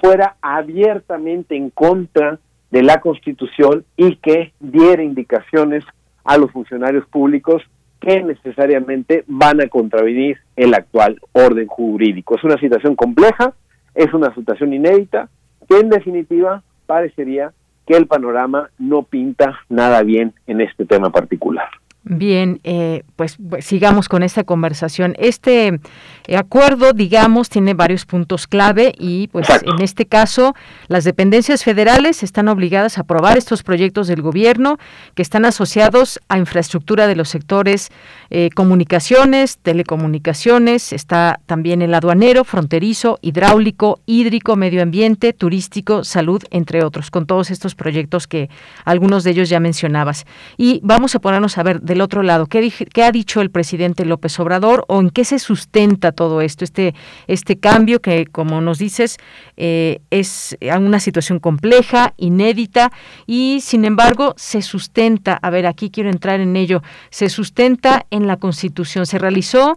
fuera 0.00 0.36
abiertamente 0.40 1.56
en 1.56 1.70
contra 1.70 2.38
de 2.70 2.82
la 2.82 3.00
Constitución 3.00 3.84
y 3.96 4.16
que 4.16 4.52
diera 4.60 5.02
indicaciones 5.02 5.84
a 6.24 6.36
los 6.38 6.50
funcionarios 6.50 7.06
públicos 7.06 7.62
que 8.00 8.22
necesariamente 8.22 9.24
van 9.26 9.60
a 9.60 9.68
contravenir 9.68 10.38
el 10.56 10.74
actual 10.74 11.20
orden 11.32 11.66
jurídico. 11.66 12.36
Es 12.36 12.44
una 12.44 12.58
situación 12.58 12.96
compleja, 12.96 13.54
es 13.94 14.12
una 14.12 14.34
situación 14.34 14.72
inédita, 14.72 15.28
que 15.68 15.78
en 15.78 15.88
definitiva 15.88 16.62
parecería 16.86 17.52
que 17.86 17.96
el 17.96 18.06
panorama 18.06 18.70
no 18.78 19.02
pinta 19.02 19.60
nada 19.68 20.02
bien 20.02 20.32
en 20.46 20.60
este 20.60 20.84
tema 20.84 21.10
particular. 21.10 21.68
Bien, 22.06 22.60
eh, 22.64 23.02
pues, 23.16 23.38
pues, 23.48 23.64
sigamos 23.64 24.10
con 24.10 24.22
esta 24.22 24.44
conversación. 24.44 25.14
Este 25.18 25.80
eh, 26.26 26.36
acuerdo, 26.36 26.92
digamos, 26.92 27.48
tiene 27.48 27.72
varios 27.72 28.04
puntos 28.04 28.46
clave 28.46 28.92
y, 28.98 29.28
pues, 29.28 29.48
en 29.48 29.80
este 29.80 30.04
caso, 30.04 30.54
las 30.88 31.04
dependencias 31.04 31.64
federales 31.64 32.22
están 32.22 32.48
obligadas 32.48 32.98
a 32.98 33.02
aprobar 33.02 33.38
estos 33.38 33.62
proyectos 33.62 34.06
del 34.06 34.20
gobierno 34.20 34.76
que 35.14 35.22
están 35.22 35.46
asociados 35.46 36.20
a 36.28 36.36
infraestructura 36.36 37.06
de 37.06 37.16
los 37.16 37.30
sectores 37.30 37.88
eh, 38.28 38.50
comunicaciones, 38.54 39.56
telecomunicaciones, 39.56 40.92
está 40.92 41.40
también 41.46 41.80
el 41.80 41.94
aduanero, 41.94 42.44
fronterizo, 42.44 43.18
hidráulico, 43.22 44.00
hídrico, 44.04 44.56
medio 44.56 44.82
ambiente, 44.82 45.32
turístico, 45.32 46.04
salud, 46.04 46.42
entre 46.50 46.84
otros, 46.84 47.10
con 47.10 47.24
todos 47.24 47.50
estos 47.50 47.74
proyectos 47.74 48.26
que 48.26 48.50
algunos 48.84 49.24
de 49.24 49.30
ellos 49.30 49.48
ya 49.48 49.58
mencionabas. 49.58 50.26
Y 50.58 50.80
vamos 50.82 51.14
a 51.14 51.20
ponernos 51.20 51.56
a 51.56 51.62
ver 51.62 51.80
del 51.94 52.00
otro 52.00 52.24
lado, 52.24 52.46
¿qué, 52.46 52.72
¿qué, 52.92 53.04
ha 53.04 53.12
dicho 53.12 53.40
el 53.40 53.50
presidente 53.50 54.04
López 54.04 54.40
Obrador 54.40 54.84
o 54.88 55.00
en 55.00 55.10
qué 55.10 55.24
se 55.24 55.38
sustenta 55.38 56.10
todo 56.10 56.40
esto, 56.40 56.64
este, 56.64 56.92
este 57.28 57.56
cambio 57.60 58.02
que, 58.02 58.26
como 58.26 58.60
nos 58.60 58.78
dices, 58.78 59.18
eh, 59.56 60.00
es 60.10 60.56
una 60.76 60.98
situación 60.98 61.38
compleja, 61.38 62.12
inédita 62.16 62.90
y, 63.26 63.60
sin 63.62 63.84
embargo, 63.84 64.34
se 64.36 64.60
sustenta, 64.60 65.38
a 65.40 65.50
ver, 65.50 65.66
aquí 65.66 65.90
quiero 65.90 66.10
entrar 66.10 66.40
en 66.40 66.56
ello, 66.56 66.82
se 67.10 67.28
sustenta 67.28 68.06
en 68.10 68.26
la 68.26 68.38
Constitución, 68.38 69.06
se 69.06 69.20
realizó 69.20 69.76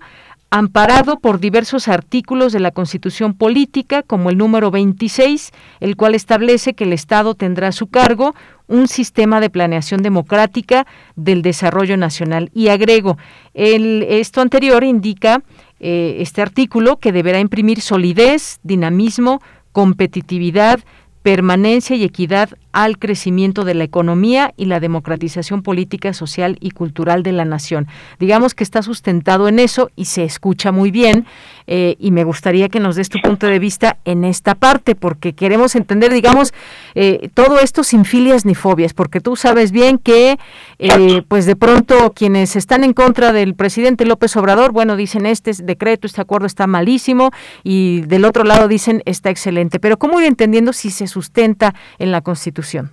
amparado 0.49 1.19
por 1.19 1.39
diversos 1.39 1.87
artículos 1.87 2.53
de 2.53 2.59
la 2.59 2.71
Constitución 2.71 3.33
Política, 3.33 4.01
como 4.03 4.29
el 4.29 4.37
número 4.37 4.71
26, 4.71 5.51
el 5.81 5.95
cual 5.95 6.15
establece 6.15 6.73
que 6.73 6.85
el 6.85 6.93
Estado 6.93 7.35
tendrá 7.35 7.69
a 7.69 7.73
su 7.73 7.87
cargo 7.87 8.33
un 8.67 8.87
sistema 8.87 9.39
de 9.39 9.49
planeación 9.49 10.01
democrática 10.01 10.87
del 11.15 11.41
desarrollo 11.41 11.97
nacional. 11.97 12.49
Y 12.53 12.69
agrego, 12.69 13.17
el, 13.53 14.05
esto 14.07 14.41
anterior 14.41 14.83
indica 14.83 15.41
eh, 15.79 16.17
este 16.19 16.41
artículo 16.41 16.97
que 16.97 17.11
deberá 17.11 17.39
imprimir 17.39 17.81
solidez, 17.81 18.59
dinamismo, 18.63 19.41
competitividad, 19.71 20.79
permanencia 21.27 21.97
y 21.97 22.05
equidad 22.05 22.51
al 22.71 22.99
crecimiento 22.99 23.65
de 23.65 23.73
la 23.73 23.83
economía 23.83 24.53
y 24.55 24.65
la 24.65 24.79
democratización 24.79 25.61
política, 25.61 26.13
social 26.13 26.57
y 26.61 26.71
cultural 26.71 27.21
de 27.21 27.33
la 27.33 27.43
nación. 27.43 27.87
Digamos 28.17 28.53
que 28.53 28.63
está 28.63 28.81
sustentado 28.81 29.49
en 29.49 29.59
eso 29.59 29.89
y 29.97 30.05
se 30.05 30.23
escucha 30.23 30.71
muy 30.71 30.89
bien 30.89 31.25
eh, 31.65 31.97
y 31.99 32.11
me 32.11 32.23
gustaría 32.23 32.69
que 32.69 32.79
nos 32.79 32.95
des 32.95 33.09
tu 33.09 33.19
punto 33.19 33.47
de 33.47 33.59
vista 33.59 33.97
en 34.05 34.23
esta 34.23 34.55
parte 34.55 34.95
porque 34.95 35.33
queremos 35.33 35.75
entender, 35.75 36.13
digamos, 36.13 36.53
eh, 36.95 37.29
todo 37.33 37.59
esto 37.59 37.83
sin 37.83 38.05
filias 38.05 38.45
ni 38.45 38.55
fobias, 38.55 38.93
porque 38.93 39.19
tú 39.19 39.35
sabes 39.35 39.71
bien 39.73 39.97
que 39.97 40.37
eh, 40.79 41.23
pues 41.27 41.45
de 41.45 41.57
pronto 41.57 42.13
quienes 42.13 42.55
están 42.55 42.85
en 42.85 42.93
contra 42.93 43.33
del 43.33 43.53
presidente 43.53 44.05
López 44.05 44.37
Obrador, 44.37 44.71
bueno, 44.71 44.95
dicen 44.95 45.25
este 45.25 45.51
decreto, 45.61 46.07
este 46.07 46.21
acuerdo 46.21 46.45
está 46.45 46.67
malísimo 46.67 47.31
y 47.63 48.01
del 48.01 48.23
otro 48.23 48.45
lado 48.45 48.69
dicen 48.69 49.01
está 49.05 49.29
excelente, 49.29 49.79
pero 49.79 49.97
¿cómo 49.97 50.21
ir 50.21 50.27
entendiendo 50.27 50.71
si 50.71 50.89
se 50.89 51.07
sustenta 51.17 51.73
en 51.97 52.11
la 52.11 52.21
Constitución? 52.21 52.91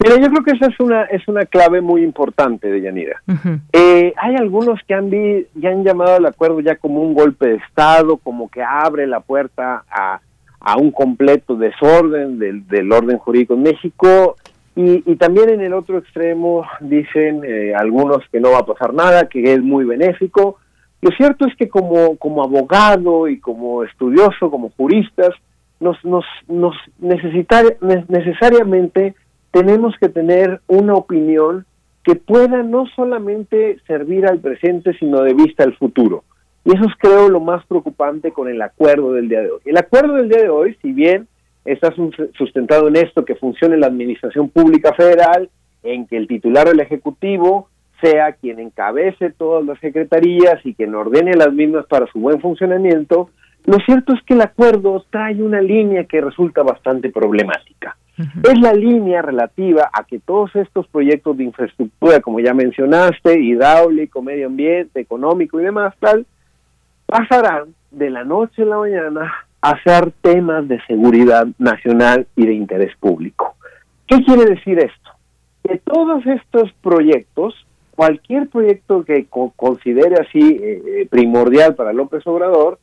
Mira, 0.00 0.16
yo 0.20 0.30
creo 0.30 0.44
que 0.44 0.52
esa 0.52 0.66
es 0.66 0.78
una 0.78 1.02
es 1.04 1.26
una 1.26 1.44
clave 1.44 1.80
muy 1.80 2.02
importante 2.02 2.70
de 2.70 2.80
Yanira. 2.80 3.20
Eh, 3.72 4.14
hay 4.16 4.36
algunos 4.36 4.80
que 4.86 4.94
han 4.94 5.10
ya 5.10 5.70
han 5.70 5.84
llamado 5.84 6.14
al 6.16 6.26
acuerdo 6.26 6.60
ya 6.60 6.76
como 6.76 7.02
un 7.02 7.14
golpe 7.14 7.48
de 7.48 7.56
Estado, 7.56 8.16
como 8.16 8.48
que 8.48 8.62
abre 8.62 9.08
la 9.08 9.20
puerta 9.20 9.84
a, 9.90 10.20
a 10.60 10.76
un 10.76 10.92
completo 10.92 11.56
desorden 11.56 12.38
del, 12.38 12.66
del 12.68 12.92
orden 12.92 13.18
jurídico 13.18 13.54
en 13.54 13.62
México. 13.62 14.36
Y, 14.76 15.02
y, 15.10 15.16
también 15.16 15.50
en 15.50 15.60
el 15.60 15.72
otro 15.72 15.98
extremo 15.98 16.64
dicen 16.80 17.42
eh, 17.44 17.74
algunos 17.74 18.18
que 18.30 18.38
no 18.38 18.52
va 18.52 18.60
a 18.60 18.66
pasar 18.66 18.94
nada, 18.94 19.28
que 19.28 19.52
es 19.52 19.60
muy 19.60 19.84
benéfico. 19.84 20.58
Lo 21.00 21.10
cierto 21.10 21.46
es 21.46 21.56
que 21.56 21.68
como, 21.68 22.16
como 22.16 22.44
abogado 22.44 23.26
y 23.26 23.40
como 23.40 23.82
estudioso, 23.82 24.52
como 24.52 24.70
juristas, 24.76 25.30
nos, 25.80 25.96
nos, 26.04 26.74
necesariamente 26.98 29.14
tenemos 29.50 29.94
que 30.00 30.08
tener 30.08 30.60
una 30.66 30.94
opinión 30.94 31.64
que 32.02 32.14
pueda 32.14 32.62
no 32.62 32.86
solamente 32.96 33.78
servir 33.86 34.26
al 34.26 34.38
presente, 34.38 34.96
sino 34.98 35.22
de 35.22 35.34
vista 35.34 35.64
al 35.64 35.76
futuro. 35.76 36.24
Y 36.64 36.74
eso 36.74 36.86
es 36.86 36.94
creo 36.98 37.28
lo 37.28 37.40
más 37.40 37.64
preocupante 37.66 38.32
con 38.32 38.48
el 38.48 38.60
acuerdo 38.60 39.12
del 39.12 39.28
día 39.28 39.42
de 39.42 39.50
hoy. 39.50 39.60
El 39.64 39.78
acuerdo 39.78 40.14
del 40.14 40.28
día 40.28 40.42
de 40.42 40.48
hoy, 40.48 40.76
si 40.82 40.92
bien 40.92 41.28
está 41.64 41.94
sustentado 42.36 42.88
en 42.88 42.96
esto, 42.96 43.24
que 43.24 43.34
funcione 43.34 43.76
la 43.76 43.86
Administración 43.86 44.48
Pública 44.48 44.92
Federal, 44.94 45.50
en 45.82 46.06
que 46.06 46.16
el 46.16 46.26
titular 46.26 46.66
del 46.66 46.80
Ejecutivo 46.80 47.68
sea 48.00 48.32
quien 48.32 48.60
encabece 48.60 49.30
todas 49.30 49.64
las 49.64 49.78
secretarías 49.80 50.64
y 50.64 50.74
quien 50.74 50.94
ordene 50.94 51.34
las 51.34 51.52
mismas 51.52 51.86
para 51.86 52.06
su 52.06 52.20
buen 52.20 52.40
funcionamiento, 52.40 53.30
lo 53.68 53.76
cierto 53.80 54.14
es 54.14 54.22
que 54.22 54.32
el 54.32 54.40
acuerdo 54.40 55.04
trae 55.10 55.42
una 55.42 55.60
línea 55.60 56.04
que 56.04 56.22
resulta 56.22 56.62
bastante 56.62 57.10
problemática. 57.10 57.98
Es 58.42 58.58
la 58.60 58.72
línea 58.72 59.20
relativa 59.20 59.90
a 59.92 60.04
que 60.04 60.20
todos 60.20 60.56
estos 60.56 60.88
proyectos 60.88 61.36
de 61.36 61.44
infraestructura, 61.44 62.20
como 62.20 62.40
ya 62.40 62.54
mencionaste, 62.54 63.38
hidráulico, 63.38 64.22
medio 64.22 64.46
ambiente, 64.46 65.00
económico 65.00 65.60
y 65.60 65.64
demás, 65.64 65.94
tal, 66.00 66.24
pasarán 67.04 67.74
de 67.90 68.08
la 68.08 68.24
noche 68.24 68.62
a 68.62 68.64
la 68.64 68.78
mañana 68.78 69.34
a 69.60 69.82
ser 69.82 70.12
temas 70.22 70.66
de 70.66 70.80
seguridad 70.86 71.46
nacional 71.58 72.26
y 72.36 72.46
de 72.46 72.54
interés 72.54 72.96
público. 72.96 73.54
¿Qué 74.06 74.24
quiere 74.24 74.46
decir 74.46 74.78
esto? 74.78 75.10
Que 75.62 75.76
todos 75.76 76.24
estos 76.24 76.72
proyectos, 76.80 77.54
cualquier 77.94 78.48
proyecto 78.48 79.04
que 79.04 79.26
considere 79.26 80.16
así 80.16 80.40
eh, 80.40 80.82
eh, 80.86 81.08
primordial 81.10 81.74
para 81.74 81.92
López 81.92 82.26
Obrador, 82.26 82.78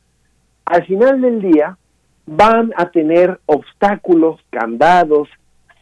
al 0.66 0.84
final 0.84 1.20
del 1.20 1.40
día 1.40 1.78
van 2.26 2.72
a 2.76 2.90
tener 2.90 3.38
obstáculos, 3.46 4.40
candados, 4.50 5.28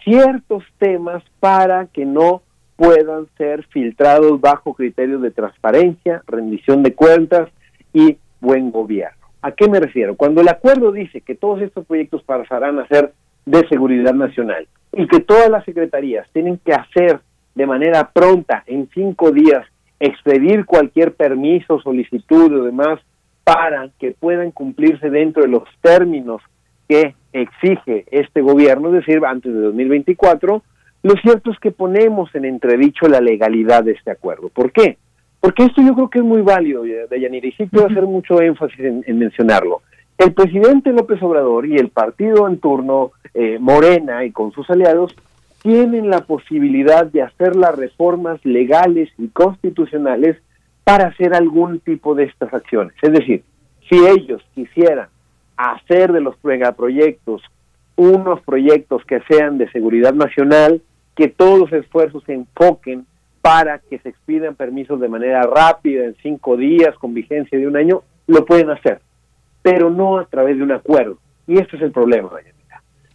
ciertos 0.05 0.63
temas 0.79 1.23
para 1.41 1.87
que 1.87 2.05
no 2.05 2.43
puedan 2.77 3.27
ser 3.39 3.65
filtrados 3.69 4.41
bajo 4.41 4.75
criterios 4.75 5.23
de 5.23 5.31
transparencia, 5.31 6.23
rendición 6.27 6.83
de 6.83 6.95
cuentas 6.95 7.49
y 7.93 8.19
buen 8.41 8.71
gobierno. 8.71 9.27
¿A 9.41 9.53
qué 9.53 9.69
me 9.69 9.81
refiero? 9.81 10.17
Cuando 10.17 10.43
el 10.43 10.49
acuerdo 10.49 10.93
dice 10.93 11.23
que 11.23 11.35
todos 11.35 11.63
estos 11.63 11.87
proyectos 11.87 12.23
pasarán 12.23 12.79
a 12.79 12.87
ser 12.89 13.13
de 13.47 13.67
seguridad 13.69 14.15
nacional 14.15 14.67
y 14.93 15.07
que 15.07 15.21
todas 15.21 15.49
las 15.49 15.65
secretarías 15.65 16.29
tienen 16.33 16.59
que 16.59 16.73
hacer 16.73 17.21
de 17.55 17.67
manera 17.67 18.11
pronta, 18.13 18.65
en 18.67 18.89
cinco 18.93 19.31
días, 19.31 19.65
expedir 20.01 20.67
cualquier 20.67 21.15
permiso, 21.15 21.81
solicitud 21.81 22.53
o 22.53 22.65
demás 22.65 23.01
para 23.45 23.91
que 23.99 24.13
puedan 24.13 24.51
cumplirse 24.51 25.11
dentro 25.11 25.43
de 25.43 25.49
los 25.49 25.65
términos 25.83 26.41
que 26.89 27.15
exige 27.33 28.07
este 28.11 28.41
gobierno, 28.41 28.89
es 28.89 29.07
decir, 29.07 29.25
antes 29.25 29.53
de 29.53 29.61
2024, 29.61 30.63
lo 31.03 31.15
cierto 31.17 31.51
es 31.51 31.59
que 31.59 31.71
ponemos 31.71 32.35
en 32.35 32.47
entredicho 32.47 33.07
la 33.09 33.21
legalidad 33.21 33.85
de 33.85 33.93
este 33.93 34.11
acuerdo. 34.11 34.49
¿Por 34.49 34.73
qué? 34.73 34.97
Porque 35.41 35.65
esto 35.65 35.83
yo 35.83 35.95
creo 35.95 36.09
que 36.09 36.21
es 36.21 36.25
muy 36.25 36.41
válido, 36.41 36.85
Deyanira, 37.11 37.47
y 37.47 37.53
sí 37.53 37.69
quiero 37.71 37.87
hacer 37.87 38.05
mucho 38.05 38.41
énfasis 38.41 38.81
en, 38.81 39.19
mencionarlo. 39.19 39.83
El 40.17 40.33
presidente 40.33 40.93
López 40.93 41.23
Obrador 41.23 41.67
y 41.67 41.77
el 41.77 41.91
partido 41.91 42.49
en 42.49 42.59
turno, 42.59 43.13
eh, 43.35 43.59
Morena 43.61 44.25
y 44.25 44.31
con 44.31 44.53
sus 44.53 44.71
aliados, 44.71 45.15
tienen 45.61 46.09
la 46.09 46.21
posibilidad 46.21 47.05
de 47.05 47.23
hacer 47.23 47.57
las 47.57 47.77
reformas 47.77 48.43
legales 48.45 49.11
y 49.19 49.29
constitucionales 49.29 50.39
para 50.85 51.09
hacer 51.09 51.35
algún 51.35 51.81
tipo 51.81 52.15
de 52.15 52.25
estas 52.25 52.53
acciones. 52.53 52.95
Es 53.03 53.13
decir, 53.13 53.43
si 53.89 53.97
ellos 54.07 54.43
quisieran 54.55 55.09
hacer 55.57 56.13
de 56.13 56.21
los 56.21 56.37
proyectos 56.77 57.43
unos 57.97 58.41
proyectos 58.43 59.05
que 59.05 59.21
sean 59.29 59.57
de 59.59 59.71
seguridad 59.71 60.15
nacional, 60.15 60.83
que 61.15 61.29
todos 61.29 61.59
los 61.59 61.73
esfuerzos 61.73 62.23
se 62.25 62.35
enfoquen 62.35 63.07
para 63.41 63.79
que 63.79 63.99
se 63.99 64.09
expidan 64.09 64.55
permisos 64.55 65.01
de 65.01 65.09
manera 65.09 65.43
rápida, 65.43 66.05
en 66.05 66.17
cinco 66.23 66.57
días, 66.57 66.97
con 66.99 67.15
vigencia 67.15 67.59
de 67.59 67.67
un 67.67 67.77
año, 67.77 68.03
lo 68.27 68.45
pueden 68.45 68.71
hacer, 68.71 69.01
pero 69.63 69.91
no 69.91 70.19
a 70.19 70.25
través 70.27 70.57
de 70.57 70.63
un 70.63 70.73
acuerdo. 70.73 71.19
Y 71.47 71.59
este 71.59 71.77
es 71.77 71.83
el 71.83 71.93
problema. 71.93 72.31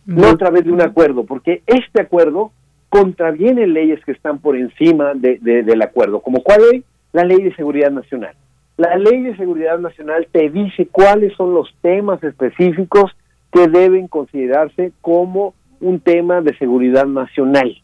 No 0.06 0.28
a 0.28 0.38
través 0.38 0.64
de 0.64 0.72
un 0.72 0.82
acuerdo, 0.82 1.26
porque 1.26 1.62
este 1.66 2.02
acuerdo 2.02 2.52
contraviene 2.90 3.68
leyes 3.68 4.04
que 4.06 4.12
están 4.12 4.40
por 4.40 4.56
encima 4.56 5.14
de, 5.14 5.38
del 5.40 5.82
acuerdo, 5.82 6.22
como 6.22 6.42
cuál 6.42 6.62
ley, 6.72 6.84
la 7.14 7.24
ley 7.24 7.42
de 7.42 7.56
seguridad 7.56 7.92
nacional. 7.92 8.36
La 8.78 8.96
ley 8.96 9.24
de 9.24 9.36
seguridad 9.36 9.78
nacional 9.80 10.28
te 10.32 10.50
dice 10.50 10.88
cuáles 10.90 11.34
son 11.36 11.54
los 11.54 11.74
temas 11.82 12.24
específicos 12.24 13.12
que 13.52 13.68
deben 13.68 14.08
considerarse 14.08 14.94
como 15.02 15.54
un 15.82 16.00
tema 16.00 16.42
de 16.42 16.58
seguridad 16.58 17.06
nacional. 17.06 17.76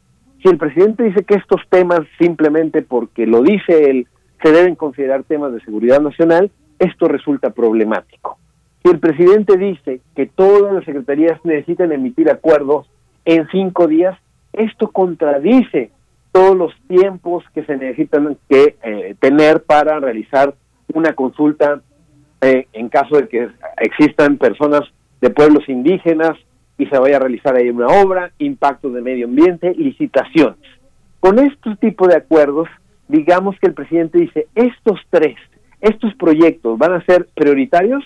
Si 0.42 0.50
el 0.50 0.58
presidente 0.58 1.04
dice 1.04 1.24
que 1.24 1.36
estos 1.36 1.62
temas 1.70 2.02
simplemente 2.20 2.82
porque 2.82 3.26
lo 3.26 3.42
dice 3.42 3.90
él 3.90 4.08
se 4.44 4.52
deben 4.52 4.76
considerar 4.76 5.24
temas 5.24 5.54
de 5.54 5.62
seguridad 5.62 6.02
nacional, 6.02 6.52
esto 6.78 7.08
resulta 7.08 7.50
problemático. 7.50 8.38
Si 8.84 8.92
el 8.92 9.00
presidente 9.00 9.58
dice 9.58 10.02
que 10.16 10.28
todas 10.28 10.74
las 10.74 10.86
secretarías 10.86 11.44
necesitan 11.44 11.92
emitir 11.92 12.30
acuerdos 12.30 12.88
en 13.26 13.48
cinco 13.48 13.88
días, 13.88 14.18
esto 14.54 14.92
contradice 14.92 15.90
todos 16.36 16.58
los 16.58 16.74
tiempos 16.90 17.46
que 17.54 17.64
se 17.64 17.78
necesitan 17.78 18.36
que 18.50 18.76
eh, 18.84 19.16
tener 19.22 19.64
para 19.64 20.02
realizar 20.02 20.54
una 20.94 21.14
consulta 21.14 21.80
eh, 22.42 22.68
en 22.74 22.90
caso 22.90 23.16
de 23.16 23.30
que 23.30 23.48
existan 23.78 24.36
personas 24.36 24.82
de 25.22 25.30
pueblos 25.30 25.64
indígenas 25.70 26.38
y 26.78 26.88
se 26.88 27.00
vaya 27.00 27.16
a 27.16 27.20
realizar 27.22 27.56
ahí 27.56 27.70
una 27.70 27.88
obra, 27.88 28.34
impacto 28.38 28.90
de 28.90 29.02
medio 29.02 29.28
ambiente, 29.28 29.74
licitaciones. 29.76 30.58
Con 31.22 31.40
este 31.40 31.74
tipo 31.78 32.06
de 32.06 32.18
acuerdos, 32.18 32.68
digamos 33.08 33.58
que 33.58 33.68
el 33.68 33.74
presidente 33.74 34.18
dice, 34.18 34.48
estos 34.56 35.00
tres, 35.10 35.38
estos 35.80 36.14
proyectos 36.16 36.78
van 36.78 36.96
a 36.96 37.06
ser 37.06 37.30
prioritarios 37.34 38.04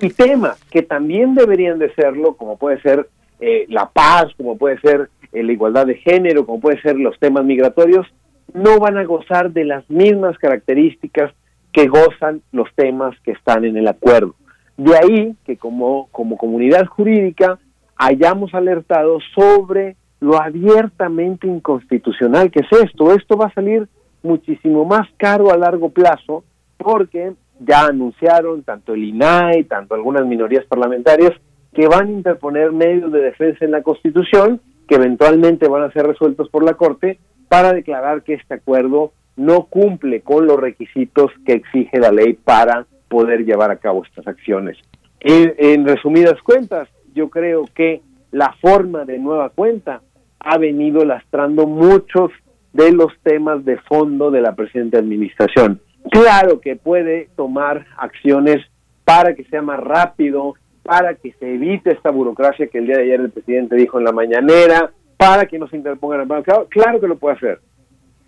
y 0.00 0.10
temas 0.10 0.62
que 0.70 0.82
también 0.82 1.34
deberían 1.34 1.80
de 1.80 1.92
serlo, 1.94 2.36
como 2.36 2.56
puede 2.56 2.80
ser 2.82 3.08
eh, 3.40 3.66
la 3.68 3.90
paz, 3.90 4.26
como 4.36 4.56
puede 4.56 4.78
ser 4.80 5.10
eh, 5.32 5.42
la 5.42 5.52
igualdad 5.52 5.86
de 5.86 5.96
género, 5.96 6.46
como 6.46 6.60
puede 6.60 6.80
ser 6.80 6.96
los 6.96 7.18
temas 7.18 7.44
migratorios, 7.44 8.06
no 8.52 8.78
van 8.78 8.98
a 8.98 9.04
gozar 9.04 9.52
de 9.52 9.64
las 9.64 9.88
mismas 9.90 10.38
características 10.38 11.32
que 11.72 11.88
gozan 11.88 12.42
los 12.52 12.68
temas 12.74 13.18
que 13.20 13.32
están 13.32 13.64
en 13.64 13.76
el 13.76 13.88
acuerdo. 13.88 14.34
De 14.76 14.96
ahí 14.96 15.34
que 15.44 15.56
como, 15.56 16.08
como 16.12 16.36
comunidad 16.36 16.86
jurídica 16.86 17.58
hayamos 17.96 18.54
alertado 18.54 19.18
sobre 19.34 19.96
lo 20.20 20.40
abiertamente 20.40 21.46
inconstitucional 21.46 22.50
que 22.50 22.60
es 22.60 22.80
esto. 22.84 23.12
Esto 23.12 23.36
va 23.36 23.46
a 23.46 23.54
salir 23.54 23.88
muchísimo 24.22 24.84
más 24.84 25.06
caro 25.16 25.52
a 25.52 25.56
largo 25.56 25.90
plazo 25.90 26.44
porque 26.76 27.34
ya 27.60 27.86
anunciaron 27.86 28.62
tanto 28.62 28.94
el 28.94 29.04
INAI, 29.04 29.64
tanto 29.64 29.94
algunas 29.94 30.26
minorías 30.26 30.64
parlamentarias 30.66 31.32
que 31.74 31.88
van 31.88 32.08
a 32.08 32.12
interponer 32.12 32.72
medios 32.72 33.12
de 33.12 33.20
defensa 33.20 33.64
en 33.64 33.72
la 33.72 33.82
Constitución 33.82 34.60
que 34.88 34.96
eventualmente 34.96 35.68
van 35.68 35.82
a 35.82 35.92
ser 35.92 36.06
resueltos 36.06 36.48
por 36.48 36.64
la 36.64 36.74
Corte 36.74 37.18
para 37.48 37.72
declarar 37.72 38.22
que 38.22 38.34
este 38.34 38.54
acuerdo 38.54 39.12
no 39.36 39.64
cumple 39.64 40.20
con 40.20 40.46
los 40.46 40.58
requisitos 40.58 41.30
que 41.44 41.54
exige 41.54 41.98
la 41.98 42.12
ley 42.12 42.34
para 42.34 42.86
poder 43.08 43.44
llevar 43.44 43.70
a 43.70 43.76
cabo 43.76 44.04
estas 44.04 44.26
acciones. 44.26 44.78
En, 45.20 45.86
resumidas 45.86 46.40
cuentas, 46.42 46.88
yo 47.14 47.30
creo 47.30 47.64
que 47.74 48.02
la 48.30 48.54
forma 48.60 49.04
de 49.04 49.18
nueva 49.18 49.48
cuenta 49.48 50.02
ha 50.38 50.58
venido 50.58 51.04
lastrando 51.04 51.66
muchos 51.66 52.30
de 52.72 52.92
los 52.92 53.12
temas 53.22 53.64
de 53.64 53.78
fondo 53.78 54.30
de 54.30 54.42
la 54.42 54.54
presente 54.54 54.98
administración. 54.98 55.80
Claro 56.10 56.60
que 56.60 56.76
puede 56.76 57.28
tomar 57.36 57.86
acciones 57.96 58.62
para 59.04 59.34
que 59.34 59.44
sea 59.44 59.62
más 59.62 59.80
rápido, 59.80 60.54
para 60.84 61.14
que 61.14 61.32
se 61.32 61.54
evite 61.54 61.92
esta 61.92 62.10
burocracia 62.10 62.68
que 62.68 62.78
el 62.78 62.86
día 62.86 62.98
de 62.98 63.04
ayer 63.04 63.20
el 63.20 63.30
presidente 63.30 63.74
dijo 63.74 63.98
en 63.98 64.04
la 64.04 64.12
mañanera, 64.12 64.92
para 65.16 65.46
que 65.46 65.58
no 65.58 65.66
se 65.68 65.76
interpongan 65.76 66.20
el 66.20 66.44
claro, 66.44 66.66
claro 66.68 67.00
que 67.00 67.08
lo 67.08 67.16
puede 67.16 67.36
hacer, 67.36 67.60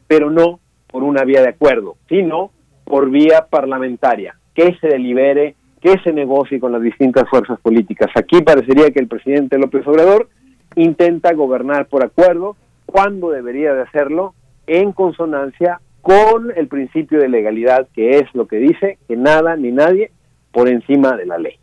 pero 0.08 0.30
no 0.30 0.58
por 0.90 1.02
una 1.02 1.24
vía 1.24 1.42
de 1.42 1.50
acuerdo, 1.50 1.96
sino 2.08 2.50
por 2.84 3.10
vía 3.10 3.46
parlamentaria, 3.50 4.36
que 4.54 4.74
se 4.80 4.88
delibere, 4.88 5.54
que 5.80 5.98
se 6.02 6.12
negocie 6.12 6.58
con 6.58 6.72
las 6.72 6.80
distintas 6.80 7.28
fuerzas 7.28 7.60
políticas. 7.60 8.08
Aquí 8.14 8.40
parecería 8.40 8.90
que 8.90 9.00
el 9.00 9.08
presidente 9.08 9.58
López 9.58 9.86
Obrador 9.86 10.28
intenta 10.74 11.34
gobernar 11.34 11.86
por 11.86 12.04
acuerdo 12.04 12.56
cuando 12.86 13.30
debería 13.30 13.74
de 13.74 13.82
hacerlo 13.82 14.34
en 14.66 14.92
consonancia 14.92 15.80
con 16.00 16.52
el 16.56 16.68
principio 16.68 17.18
de 17.18 17.28
legalidad, 17.28 17.88
que 17.92 18.18
es 18.18 18.34
lo 18.34 18.46
que 18.46 18.56
dice 18.56 18.98
que 19.08 19.16
nada 19.16 19.56
ni 19.56 19.72
nadie 19.72 20.12
por 20.52 20.68
encima 20.68 21.16
de 21.16 21.26
la 21.26 21.36
ley. 21.36 21.58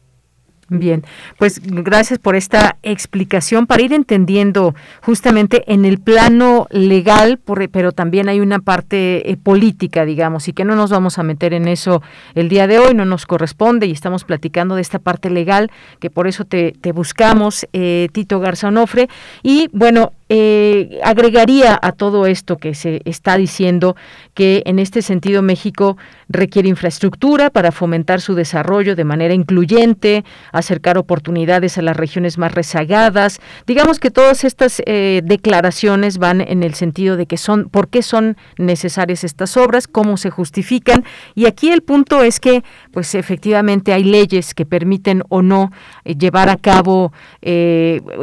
Bien, 0.69 1.03
pues 1.37 1.61
gracias 1.61 2.19
por 2.19 2.35
esta 2.35 2.77
explicación 2.83 3.67
para 3.67 3.83
ir 3.83 3.91
entendiendo 3.91 4.73
justamente 5.01 5.63
en 5.71 5.83
el 5.83 5.99
plano 5.99 6.67
legal, 6.71 7.39
pero 7.71 7.91
también 7.91 8.29
hay 8.29 8.39
una 8.39 8.59
parte 8.59 9.29
eh, 9.29 9.37
política, 9.37 10.05
digamos, 10.05 10.47
y 10.47 10.53
que 10.53 10.63
no 10.63 10.75
nos 10.75 10.89
vamos 10.89 11.19
a 11.19 11.23
meter 11.23 11.53
en 11.53 11.67
eso 11.67 12.01
el 12.33 12.47
día 12.47 12.65
de 12.67 12.79
hoy, 12.79 12.93
no 12.93 13.03
nos 13.05 13.25
corresponde 13.25 13.87
y 13.87 13.91
estamos 13.91 14.23
platicando 14.23 14.75
de 14.75 14.81
esta 14.81 14.99
parte 14.99 15.29
legal, 15.29 15.69
que 15.99 16.09
por 16.09 16.27
eso 16.27 16.45
te, 16.45 16.73
buscamos, 16.93 17.67
eh, 17.73 18.07
Tito 18.11 18.39
Garza 18.39 18.69
Onofre. 18.69 19.09
Y 19.41 19.69
bueno, 19.73 20.13
eh, 20.35 20.99
agregaría 21.03 21.77
a 21.79 21.91
todo 21.91 22.25
esto 22.25 22.57
que 22.57 22.73
se 22.73 23.03
está 23.05 23.37
diciendo 23.37 23.95
que 24.33 24.63
en 24.65 24.79
este 24.79 25.03
sentido 25.03 25.43
México 25.43 25.95
requiere 26.27 26.67
infraestructura 26.69 27.51
para 27.51 27.71
fomentar 27.71 28.19
su 28.19 28.33
desarrollo 28.33 28.95
de 28.95 29.03
manera 29.03 29.35
incluyente, 29.35 30.25
acercar 30.51 30.97
oportunidades 30.97 31.77
a 31.77 31.83
las 31.83 31.95
regiones 31.95 32.39
más 32.39 32.51
rezagadas. 32.51 33.41
Digamos 33.67 33.99
que 33.99 34.09
todas 34.09 34.43
estas 34.43 34.81
eh, 34.87 35.21
declaraciones 35.23 36.17
van 36.17 36.41
en 36.41 36.63
el 36.63 36.73
sentido 36.73 37.15
de 37.15 37.27
que 37.27 37.37
son, 37.37 37.69
por 37.69 37.89
qué 37.89 38.01
son 38.01 38.35
necesarias 38.57 39.23
estas 39.23 39.55
obras, 39.55 39.87
cómo 39.87 40.17
se 40.17 40.31
justifican. 40.31 41.05
Y 41.35 41.45
aquí 41.45 41.69
el 41.69 41.83
punto 41.83 42.23
es 42.23 42.39
que, 42.39 42.63
pues 42.91 43.13
efectivamente 43.13 43.93
hay 43.93 44.03
leyes 44.03 44.55
que 44.55 44.65
permiten 44.65 45.21
o 45.29 45.43
no 45.43 45.71
eh, 46.05 46.15
llevar 46.15 46.49
a 46.49 46.57
cabo 46.57 47.13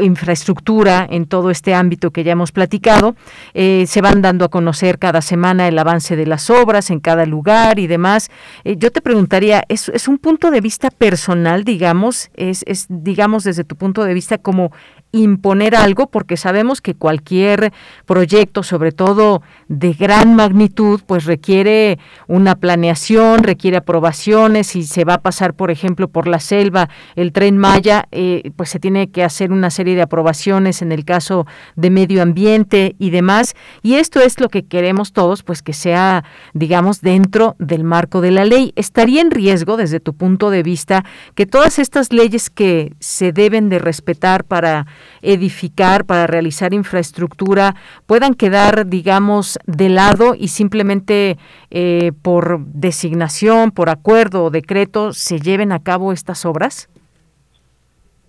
infraestructura 0.01 1.07
en 1.09 1.27
todo 1.27 1.51
este 1.51 1.75
ámbito 1.75 2.00
que 2.11 2.25
ya 2.25 2.33
hemos 2.33 2.53
platicado. 2.53 3.15
Eh, 3.53 3.85
se 3.87 4.01
van 4.01 4.23
dando 4.23 4.47
a 4.47 4.49
conocer 4.49 4.99
cada 4.99 5.21
semana 5.21 5.69
el 5.69 5.79
avance 5.79 6.17
de 6.17 6.27
las 6.27 6.49
obras 6.49 6.91
en 6.91 7.01
cada 7.01 7.27
lugar 7.27 7.79
y 7.79 7.87
demás. 7.87 8.31
Eh, 8.65 8.77
yo 8.79 8.91
te 8.91 9.03
preguntaría, 9.03 9.65
¿es, 9.69 9.91
¿es, 9.91 10.09
un 10.09 10.17
punto 10.19 10.51
de 10.51 10.63
vista 10.63 10.91
personal, 10.91 11.65
digamos? 11.65 12.31
¿Es, 12.35 12.65
es, 12.67 12.87
digamos, 12.89 13.45
desde 13.45 13.65
tu 13.65 13.77
punto 13.77 14.05
de 14.05 14.15
vista 14.15 14.39
como 14.39 14.73
imponer 15.12 15.75
algo 15.75 16.09
porque 16.09 16.37
sabemos 16.37 16.81
que 16.81 16.94
cualquier 16.94 17.73
proyecto, 18.07 18.62
sobre 18.62 18.92
todo 18.92 19.42
de 19.68 19.92
gran 19.92 20.35
magnitud, 20.35 21.01
pues 21.07 21.25
requiere 21.25 21.99
una 22.29 22.55
planeación, 22.57 23.42
requiere 23.42 23.79
aprobaciones. 23.79 24.68
Si 24.68 24.85
se 24.85 25.05
va 25.05 25.14
a 25.14 25.20
pasar, 25.23 25.55
por 25.55 25.70
ejemplo, 25.70 26.09
por 26.09 26.29
la 26.29 26.38
selva, 26.38 26.88
el 27.16 27.33
tren 27.33 27.59
Maya, 27.59 28.07
eh, 28.12 28.53
pues 28.57 28.70
se 28.70 28.79
tiene 28.79 29.11
que 29.11 29.25
hacer 29.25 29.53
una 29.53 29.70
serie 29.70 29.94
de 29.94 30.03
aprobaciones 30.03 30.83
en 30.83 30.92
el 30.92 31.05
caso 31.05 31.46
de 31.77 31.90
medio 31.90 32.23
ambiente 32.23 32.94
y 32.99 33.11
demás. 33.11 33.55
Y 33.83 33.94
esto 33.94 34.20
es 34.20 34.40
lo 34.40 34.49
que 34.49 34.66
queremos 34.66 35.12
todos, 35.12 35.42
pues 35.42 35.62
que 35.62 35.73
sea, 35.73 36.25
digamos, 36.55 37.01
dentro 37.01 37.57
del 37.59 37.85
marco 37.85 38.20
de 38.20 38.31
la 38.31 38.44
ley. 38.44 38.73
¿Estaría 38.77 39.20
en 39.20 39.31
riesgo, 39.31 39.77
desde 39.77 40.01
tu 40.01 40.14
punto 40.14 40.51
de 40.51 40.62
vista, 40.62 41.05
que 41.35 41.46
todas 41.46 41.79
estas 41.79 42.12
leyes 42.12 42.51
que 42.51 42.94
se 43.01 43.33
deben 43.33 43.68
de 43.68 43.79
respetar 43.79 44.44
para 44.44 44.87
edificar, 45.23 46.05
para 46.05 46.27
realizar 46.27 46.75
infraestructura, 46.75 47.75
puedan 48.07 48.35
quedar, 48.35 48.87
digamos, 48.87 49.59
de 49.67 49.89
lado 49.89 50.35
y 50.37 50.49
simplemente 50.49 51.37
eh, 51.71 52.13
por 52.23 52.65
designación, 52.67 53.71
por 53.71 53.89
acuerdo 53.89 54.45
o 54.45 54.51
decreto 54.51 55.13
se 55.13 55.39
lleven 55.39 55.73
a 55.73 55.83
cabo 55.83 56.13
estas 56.13 56.45
obras? 56.45 56.89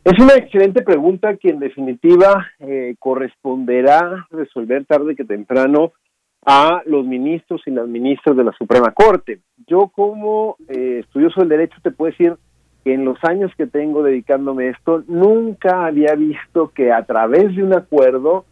Es 0.03 0.17
una 0.17 0.33
excelente 0.33 0.81
pregunta 0.81 1.35
que 1.37 1.49
en 1.49 1.59
definitiva 1.59 2.47
eh, 2.59 2.95
corresponderá 2.97 4.27
resolver 4.31 4.83
tarde 4.85 5.15
que 5.15 5.23
temprano 5.23 5.93
a 6.43 6.81
los 6.87 7.05
ministros 7.05 7.61
y 7.67 7.71
las 7.71 7.87
ministras 7.87 8.35
de 8.35 8.43
la 8.43 8.51
Suprema 8.53 8.91
Corte. 8.91 9.41
Yo 9.67 9.91
como 9.93 10.55
eh, 10.67 11.01
estudioso 11.01 11.41
del 11.41 11.49
derecho 11.49 11.77
te 11.83 11.91
puedo 11.91 12.11
decir 12.11 12.35
en 12.85 13.05
los 13.05 13.17
años 13.23 13.51
que 13.55 13.67
tengo 13.67 14.03
dedicándome 14.03 14.67
a 14.67 14.71
esto, 14.71 15.03
nunca 15.07 15.85
había 15.85 16.15
visto 16.15 16.71
que 16.73 16.91
a 16.91 17.03
través 17.03 17.55
de 17.55 17.63
un 17.63 17.73
acuerdo 17.73 18.45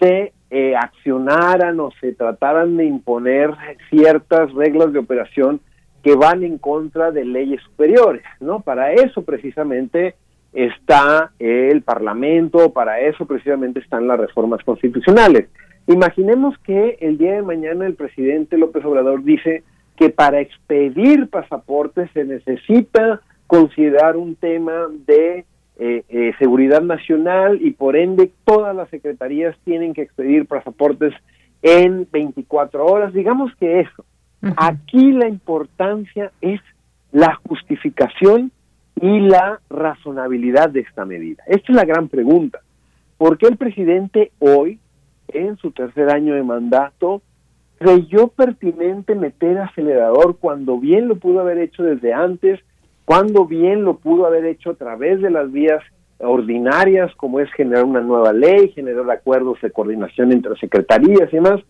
se 0.00 0.32
eh, 0.50 0.74
accionaran 0.76 1.80
o 1.80 1.90
se 2.00 2.12
trataran 2.12 2.76
de 2.76 2.84
imponer 2.84 3.50
ciertas 3.90 4.52
reglas 4.52 4.92
de 4.92 5.00
operación 5.00 5.60
que 6.02 6.14
van 6.14 6.44
en 6.44 6.58
contra 6.58 7.10
de 7.10 7.24
leyes 7.24 7.60
superiores, 7.62 8.22
¿no? 8.40 8.60
Para 8.60 8.92
eso 8.92 9.22
precisamente 9.22 10.14
está 10.52 11.32
el 11.38 11.82
Parlamento, 11.82 12.72
para 12.72 13.00
eso 13.00 13.26
precisamente 13.26 13.80
están 13.80 14.06
las 14.06 14.20
reformas 14.20 14.62
constitucionales. 14.64 15.48
Imaginemos 15.88 16.56
que 16.58 16.96
el 17.00 17.18
día 17.18 17.34
de 17.34 17.42
mañana 17.42 17.86
el 17.86 17.94
presidente 17.94 18.56
López 18.56 18.84
Obrador 18.84 19.22
dice 19.22 19.64
que 19.96 20.10
para 20.10 20.40
expedir 20.40 21.28
pasaportes 21.28 22.10
se 22.12 22.24
necesita 22.24 23.20
considerar 23.46 24.16
un 24.16 24.34
tema 24.34 24.86
de 25.06 25.44
eh, 25.78 26.04
eh, 26.08 26.32
seguridad 26.38 26.82
nacional 26.82 27.58
y 27.60 27.72
por 27.72 27.96
ende 27.96 28.32
todas 28.44 28.74
las 28.74 28.88
secretarías 28.90 29.56
tienen 29.64 29.94
que 29.94 30.02
expedir 30.02 30.46
pasaportes 30.46 31.12
en 31.62 32.08
24 32.10 32.84
horas. 32.84 33.12
Digamos 33.12 33.54
que 33.56 33.80
eso. 33.80 34.04
Aquí 34.56 35.12
la 35.12 35.28
importancia 35.28 36.30
es 36.40 36.60
la 37.10 37.34
justificación 37.46 38.52
y 39.00 39.20
la 39.20 39.60
razonabilidad 39.68 40.70
de 40.70 40.80
esta 40.80 41.04
medida. 41.04 41.42
Esta 41.46 41.72
es 41.72 41.76
la 41.76 41.84
gran 41.84 42.08
pregunta. 42.08 42.60
¿Por 43.18 43.38
qué 43.38 43.46
el 43.46 43.56
presidente 43.56 44.32
hoy, 44.38 44.78
en 45.28 45.56
su 45.56 45.72
tercer 45.72 46.10
año 46.10 46.34
de 46.34 46.42
mandato, 46.42 47.22
creyó 47.78 48.28
pertinente 48.28 49.14
meter 49.14 49.58
acelerador 49.58 50.38
cuando 50.38 50.78
bien 50.78 51.08
lo 51.08 51.16
pudo 51.16 51.40
haber 51.40 51.58
hecho 51.58 51.82
desde 51.82 52.12
antes, 52.12 52.60
cuando 53.06 53.46
bien 53.46 53.84
lo 53.84 53.96
pudo 53.96 54.26
haber 54.26 54.44
hecho 54.44 54.70
a 54.70 54.74
través 54.74 55.22
de 55.22 55.30
las 55.30 55.50
vías 55.50 55.82
ordinarias, 56.18 57.14
como 57.16 57.40
es 57.40 57.50
generar 57.52 57.84
una 57.84 58.00
nueva 58.00 58.32
ley, 58.32 58.72
generar 58.72 59.08
acuerdos 59.10 59.60
de 59.62 59.70
coordinación 59.70 60.32
entre 60.32 60.56
secretarías 60.56 61.32
y 61.32 61.36
demás? 61.36 61.60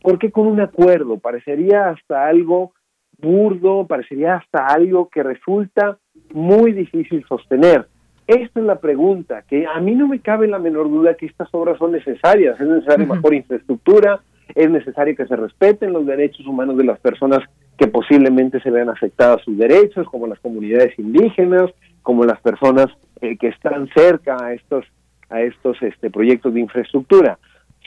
¿Por 0.00 0.18
qué 0.18 0.30
con 0.30 0.46
un 0.46 0.60
acuerdo? 0.60 1.18
Parecería 1.18 1.88
hasta 1.88 2.26
algo 2.26 2.72
burdo, 3.18 3.86
parecería 3.86 4.36
hasta 4.36 4.66
algo 4.66 5.08
que 5.08 5.22
resulta 5.22 5.98
muy 6.32 6.72
difícil 6.72 7.24
sostener. 7.28 7.86
Esta 8.26 8.60
es 8.60 8.66
la 8.66 8.78
pregunta, 8.78 9.42
que 9.42 9.66
a 9.66 9.80
mí 9.80 9.94
no 9.94 10.08
me 10.08 10.20
cabe 10.20 10.46
la 10.46 10.58
menor 10.58 10.88
duda 10.88 11.14
que 11.14 11.26
estas 11.26 11.48
obras 11.52 11.76
son 11.78 11.92
necesarias, 11.92 12.58
es 12.58 12.66
necesaria 12.66 13.06
mejor 13.06 13.34
infraestructura, 13.34 14.20
es 14.54 14.70
necesario 14.70 15.16
que 15.16 15.26
se 15.26 15.36
respeten 15.36 15.92
los 15.92 16.06
derechos 16.06 16.46
humanos 16.46 16.76
de 16.76 16.84
las 16.84 16.98
personas 17.00 17.40
que 17.76 17.88
posiblemente 17.88 18.60
se 18.60 18.70
vean 18.70 18.88
afectadas 18.88 19.42
sus 19.42 19.56
derechos, 19.56 20.06
como 20.08 20.26
las 20.26 20.38
comunidades 20.40 20.98
indígenas, 20.98 21.70
como 22.02 22.24
las 22.24 22.40
personas 22.40 22.86
eh, 23.20 23.36
que 23.36 23.48
están 23.48 23.88
cerca 23.94 24.36
a 24.42 24.52
estos 24.52 24.84
a 25.30 25.40
estos 25.40 25.80
este, 25.82 26.10
proyectos 26.10 26.54
de 26.54 26.60
infraestructura. 26.60 27.38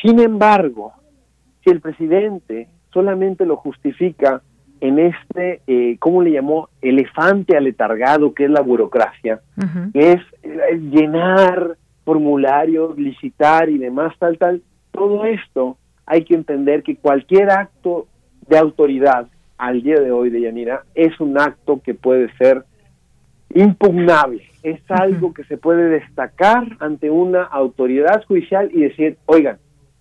Sin 0.01 0.19
embargo, 0.19 0.93
si 1.63 1.69
el 1.69 1.79
presidente 1.81 2.67
solamente 2.91 3.45
lo 3.45 3.57
justifica 3.57 4.41
en 4.81 4.99
este, 4.99 5.61
eh, 5.67 5.97
¿cómo 5.99 6.21
le 6.21 6.31
llamó? 6.31 6.69
Elefante 6.81 7.55
aletargado 7.55 8.33
que 8.33 8.45
es 8.45 8.49
la 8.49 8.61
burocracia, 8.61 9.41
que 9.93 10.13
es 10.13 10.21
eh, 10.43 10.79
llenar 10.91 11.77
formularios, 12.03 12.97
licitar 12.97 13.69
y 13.69 13.77
demás, 13.77 14.13
tal, 14.19 14.37
tal. 14.37 14.61
Todo 14.91 15.25
esto 15.25 15.77
hay 16.07 16.23
que 16.23 16.33
entender 16.33 16.81
que 16.81 16.95
cualquier 16.95 17.51
acto 17.51 18.07
de 18.47 18.57
autoridad 18.57 19.27
al 19.57 19.83
día 19.83 19.99
de 19.99 20.11
hoy 20.11 20.29
de 20.29 20.41
Yanira 20.41 20.83
es 20.95 21.19
un 21.19 21.37
acto 21.37 21.81
que 21.83 21.93
puede 21.93 22.33
ser 22.37 22.63
impugnable, 23.53 24.43
es 24.63 24.79
algo 24.89 25.33
que 25.33 25.43
se 25.43 25.57
puede 25.57 25.89
destacar 25.89 26.65
ante 26.79 27.09
una 27.09 27.43
autoridad 27.43 28.23
judicial 28.25 28.69
y 28.73 28.81
decir, 28.81 29.17
oigan, 29.25 29.57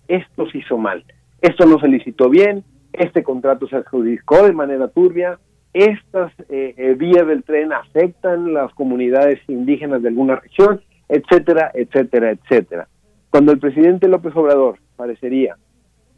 esto 0.07 0.49
se 0.49 0.59
hizo 0.59 0.77
mal, 0.77 1.03
esto 1.41 1.65
no 1.65 1.79
se 1.79 1.87
licitó 1.87 2.29
bien, 2.29 2.63
este 2.93 3.23
contrato 3.23 3.67
se 3.67 3.75
adjudicó 3.75 4.45
de 4.45 4.53
manera 4.53 4.87
turbia, 4.87 5.39
estas 5.73 6.31
eh, 6.49 6.73
eh, 6.77 6.95
vías 6.97 7.27
del 7.27 7.43
tren 7.43 7.73
afectan 7.73 8.53
las 8.53 8.73
comunidades 8.73 9.39
indígenas 9.47 10.01
de 10.01 10.09
alguna 10.09 10.37
región, 10.37 10.81
etcétera, 11.09 11.71
etcétera, 11.73 12.31
etcétera. 12.31 12.87
Cuando 13.29 13.51
el 13.51 13.59
presidente 13.59 14.07
López 14.07 14.35
Obrador 14.35 14.79
parecería 14.95 15.57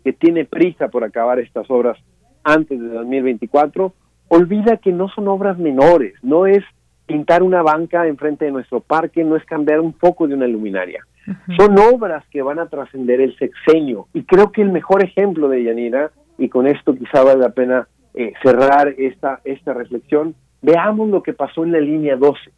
que 0.09 0.13
tiene 0.13 0.45
prisa 0.45 0.87
por 0.87 1.03
acabar 1.03 1.39
estas 1.39 1.69
obras 1.69 1.95
antes 2.43 2.79
de 2.79 2.87
2024, 2.87 3.93
olvida 4.29 4.77
que 4.77 4.91
no 4.91 5.07
son 5.09 5.27
obras 5.27 5.59
menores, 5.59 6.15
no 6.23 6.47
es 6.47 6.63
pintar 7.05 7.43
una 7.43 7.61
banca 7.61 8.07
enfrente 8.07 8.45
de 8.45 8.51
nuestro 8.51 8.79
parque, 8.79 9.23
no 9.23 9.35
es 9.35 9.45
cambiar 9.45 9.81
un 9.81 9.93
foco 9.93 10.27
de 10.27 10.33
una 10.33 10.47
luminaria. 10.47 11.05
Son 11.57 11.77
obras 11.77 12.23
que 12.31 12.41
van 12.41 12.57
a 12.57 12.65
trascender 12.65 13.21
el 13.21 13.37
sexenio. 13.37 14.07
Y 14.15 14.23
creo 14.23 14.51
que 14.51 14.63
el 14.63 14.71
mejor 14.71 15.03
ejemplo 15.03 15.47
de 15.47 15.63
Yanira, 15.63 16.09
y 16.39 16.49
con 16.49 16.65
esto 16.65 16.95
quizá 16.95 17.21
vale 17.21 17.41
la 17.41 17.51
pena 17.51 17.87
eh, 18.15 18.33
cerrar 18.41 18.95
esta, 18.97 19.41
esta 19.43 19.75
reflexión, 19.75 20.33
veamos 20.63 21.09
lo 21.09 21.21
que 21.21 21.33
pasó 21.33 21.63
en 21.63 21.71
la 21.71 21.79
línea 21.79 22.15
12. 22.15 22.51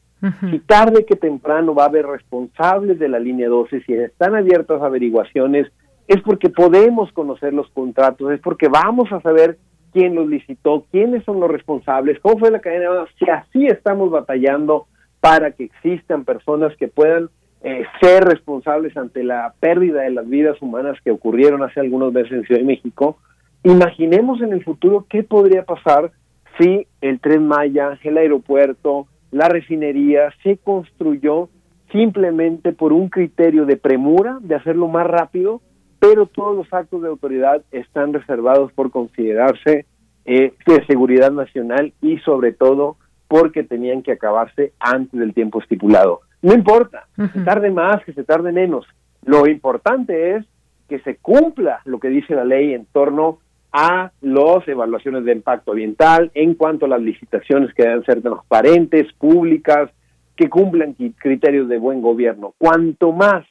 Si 0.52 0.60
tarde 0.60 1.04
que 1.06 1.18
temprano 1.18 1.76
va 1.76 1.84
a 1.84 1.88
haber 1.88 2.06
responsables 2.06 2.98
de 2.98 3.10
la 3.10 3.20
línea 3.20 3.50
12, 3.50 3.82
si 3.82 3.94
están 3.94 4.36
abiertas 4.36 4.82
averiguaciones, 4.82 5.68
es 6.12 6.22
porque 6.24 6.50
podemos 6.50 7.10
conocer 7.14 7.54
los 7.54 7.70
contratos, 7.70 8.34
es 8.34 8.42
porque 8.42 8.68
vamos 8.68 9.10
a 9.14 9.22
saber 9.22 9.58
quién 9.94 10.14
los 10.14 10.28
licitó, 10.28 10.86
quiénes 10.92 11.24
son 11.24 11.40
los 11.40 11.50
responsables, 11.50 12.20
cómo 12.20 12.38
fue 12.38 12.52
la 12.52 12.60
cadena, 12.60 12.90
si 13.18 13.30
así 13.30 13.68
estamos 13.68 14.12
batallando 14.12 14.88
para 15.22 15.52
que 15.52 15.64
existan 15.64 16.26
personas 16.26 16.76
que 16.76 16.90
puedan 16.90 17.30
eh, 17.64 17.86
ser 18.02 18.26
responsables 18.26 18.98
ante 18.98 19.24
la 19.24 19.54
pérdida 19.62 20.02
de 20.02 20.10
las 20.10 20.28
vidas 20.28 20.62
humanas 20.62 20.98
que 21.02 21.12
ocurrieron 21.12 21.64
hace 21.64 21.80
algunos 21.80 22.12
meses 22.12 22.34
en 22.34 22.44
Ciudad 22.44 22.60
de 22.60 22.68
México, 22.68 23.18
imaginemos 23.64 24.42
en 24.42 24.52
el 24.52 24.66
futuro 24.66 25.06
qué 25.10 25.24
podría 25.24 25.64
pasar 25.64 26.12
si 26.60 26.88
el 27.00 27.22
tren 27.22 27.48
Maya, 27.48 27.98
el 28.04 28.18
aeropuerto, 28.18 29.08
la 29.32 29.48
refinería 29.48 30.34
se 30.44 30.58
construyó 30.58 31.48
simplemente 31.94 32.74
por 32.74 32.92
un 32.92 33.08
criterio 33.08 33.66
de 33.66 33.78
premura, 33.78 34.40
de 34.42 34.56
hacerlo 34.56 34.90
más 34.90 35.08
rápido, 35.08 35.62
pero 36.02 36.26
todos 36.26 36.58
los 36.58 36.74
actos 36.74 37.04
de 37.04 37.10
autoridad 37.10 37.62
están 37.72 38.12
reservados 38.12 38.74
por 38.74 38.90
considerarse 38.90 39.86
eh, 40.26 40.52
de 40.66 40.86
seguridad 40.88 41.32
nacional 41.32 41.94
y 42.02 42.18
sobre 42.20 42.54
todo 42.54 42.98
porque 43.28 43.64
tenían 43.64 44.02
que 44.02 44.14
acabarse 44.14 44.74
antes 44.80 45.20
del 45.20 45.36
tiempo 45.36 45.62
estipulado. 45.62 46.22
No 46.42 46.56
importa, 46.56 47.06
que 47.16 47.28
se 47.28 47.42
tarde 47.42 47.70
más, 47.70 48.04
que 48.04 48.14
se 48.14 48.24
tarde 48.24 48.52
menos. 48.52 48.88
Lo 49.24 49.48
importante 49.48 50.36
es 50.36 50.46
que 50.90 51.00
se 51.02 51.18
cumpla 51.18 51.82
lo 51.86 52.00
que 52.00 52.10
dice 52.10 52.34
la 52.34 52.46
ley 52.46 52.74
en 52.74 52.86
torno 52.86 53.38
a 53.72 54.12
las 54.22 54.68
evaluaciones 54.68 55.24
de 55.24 55.34
impacto 55.34 55.72
ambiental, 55.72 56.32
en 56.34 56.56
cuanto 56.56 56.88
a 56.88 56.90
las 56.90 57.02
licitaciones 57.02 57.76
que 57.76 57.84
deben 57.84 58.04
ser 58.06 58.24
transparentes, 58.24 59.14
públicas, 59.14 59.92
que 60.36 60.50
cumplan 60.50 60.94
criterios 60.94 61.70
de 61.70 61.78
buen 61.78 62.02
gobierno. 62.02 62.56
Cuanto 62.58 63.12
más 63.12 63.46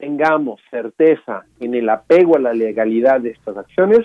tengamos 0.00 0.60
certeza 0.70 1.44
en 1.60 1.74
el 1.74 1.88
apego 1.90 2.36
a 2.36 2.40
la 2.40 2.54
legalidad 2.54 3.20
de 3.20 3.30
estas 3.30 3.56
acciones, 3.56 4.00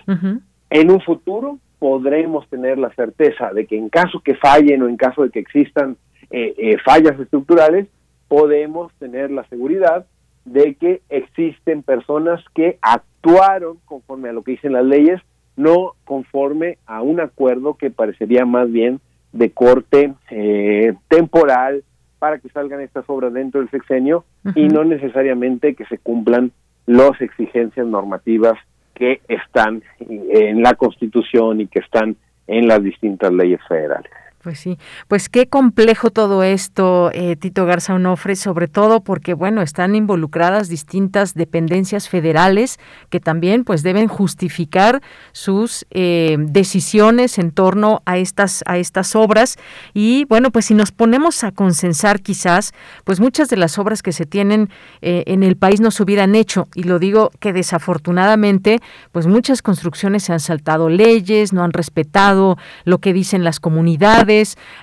en 0.70 0.92
un 0.92 1.02
futuro 1.02 1.58
podremos 1.80 2.48
tener 2.50 2.78
la 2.78 2.94
certeza 2.94 3.54
de 3.54 3.66
que 3.66 3.78
en 3.78 3.90
caso 3.90 4.20
que 4.20 4.36
fallen 4.36 4.84
o 4.84 4.90
en 4.90 4.98
caso 4.98 5.24
de 5.24 5.30
que 5.30 5.40
existan 5.40 5.96
eh, 6.30 6.54
eh, 6.58 6.78
fallas 6.84 7.18
estructurales, 7.20 7.88
podemos 8.28 8.92
tener 8.96 9.32
la 9.32 9.48
seguridad 9.48 10.06
de 10.44 10.76
que 10.76 11.02
existen 11.10 11.82
personas 11.82 12.44
que 12.54 12.78
actuaron 12.82 13.78
conforme 13.86 14.30
a 14.30 14.34
lo 14.34 14.44
que 14.44 14.52
dicen 14.52 14.74
las 14.74 14.86
leyes, 14.86 15.22
no 15.56 15.94
conforme 16.04 16.78
a 16.86 17.02
un 17.02 17.22
acuerdo 17.22 17.76
que 17.76 17.90
parecería 17.90 18.46
más 18.46 18.70
bien 18.70 19.00
de 19.32 19.52
corte 19.52 20.14
eh, 20.30 20.94
temporal 21.08 21.84
para 22.20 22.40
que 22.40 22.50
salgan 22.50 22.82
estas 22.82 23.06
obras 23.08 23.34
dentro 23.34 23.62
del 23.62 23.70
sexenio 23.70 24.26
y 24.56 24.68
no 24.68 24.84
necesariamente 24.84 25.76
que 25.76 25.86
se 25.86 25.98
cumplan 25.98 26.52
las 26.86 27.20
exigencias 27.22 27.86
normativas 27.86 28.58
que 28.94 29.22
están 29.28 29.84
en 30.00 30.62
la 30.62 30.76
Constitución 30.76 31.62
y 31.62 31.68
que 31.68 31.80
están 31.80 32.16
en 32.48 32.68
las 32.68 32.82
distintas 32.82 33.32
leyes 33.34 33.60
federales. 33.68 34.12
Pues 34.46 34.60
sí, 34.60 34.78
pues 35.08 35.28
qué 35.28 35.48
complejo 35.48 36.12
todo 36.12 36.44
esto, 36.44 37.10
eh, 37.14 37.36
Tito 37.36 37.66
Garza 37.66 37.96
Onofre, 37.96 38.36
sobre 38.36 38.68
todo 38.68 39.00
porque, 39.04 39.34
bueno, 39.34 39.64
están 39.64 39.96
involucradas 39.96 40.70
distintas 40.70 41.34
dependencias 41.34 42.10
federales 42.10 42.78
que 43.10 43.20
también, 43.20 43.64
pues, 43.64 43.82
deben 43.82 44.08
justificar 44.08 45.02
sus 45.32 45.88
eh, 45.90 46.38
decisiones 46.38 47.40
en 47.40 47.50
torno 47.50 48.04
a 48.06 48.20
estas, 48.20 48.64
a 48.68 48.78
estas 48.78 49.16
obras. 49.16 49.58
Y, 49.96 50.26
bueno, 50.26 50.52
pues 50.52 50.66
si 50.66 50.76
nos 50.76 50.92
ponemos 50.92 51.44
a 51.44 51.52
consensar 51.52 52.22
quizás, 52.22 52.72
pues 53.04 53.20
muchas 53.20 53.50
de 53.50 53.58
las 53.58 53.80
obras 53.80 54.04
que 54.04 54.12
se 54.12 54.28
tienen 54.28 54.70
eh, 55.02 55.24
en 55.26 55.42
el 55.42 55.58
país 55.58 55.82
no 55.82 55.90
se 55.90 56.04
hubieran 56.04 56.36
hecho. 56.36 56.68
Y 56.76 56.84
lo 56.84 57.00
digo 57.00 57.32
que 57.40 57.52
desafortunadamente, 57.52 58.80
pues 59.12 59.26
muchas 59.26 59.64
construcciones 59.64 60.22
se 60.22 60.34
han 60.34 60.40
saltado 60.40 60.88
leyes, 60.90 61.52
no 61.52 61.64
han 61.64 61.74
respetado 61.74 62.60
lo 62.84 63.00
que 63.00 63.12
dicen 63.12 63.44
las 63.44 63.60
comunidades 63.60 64.35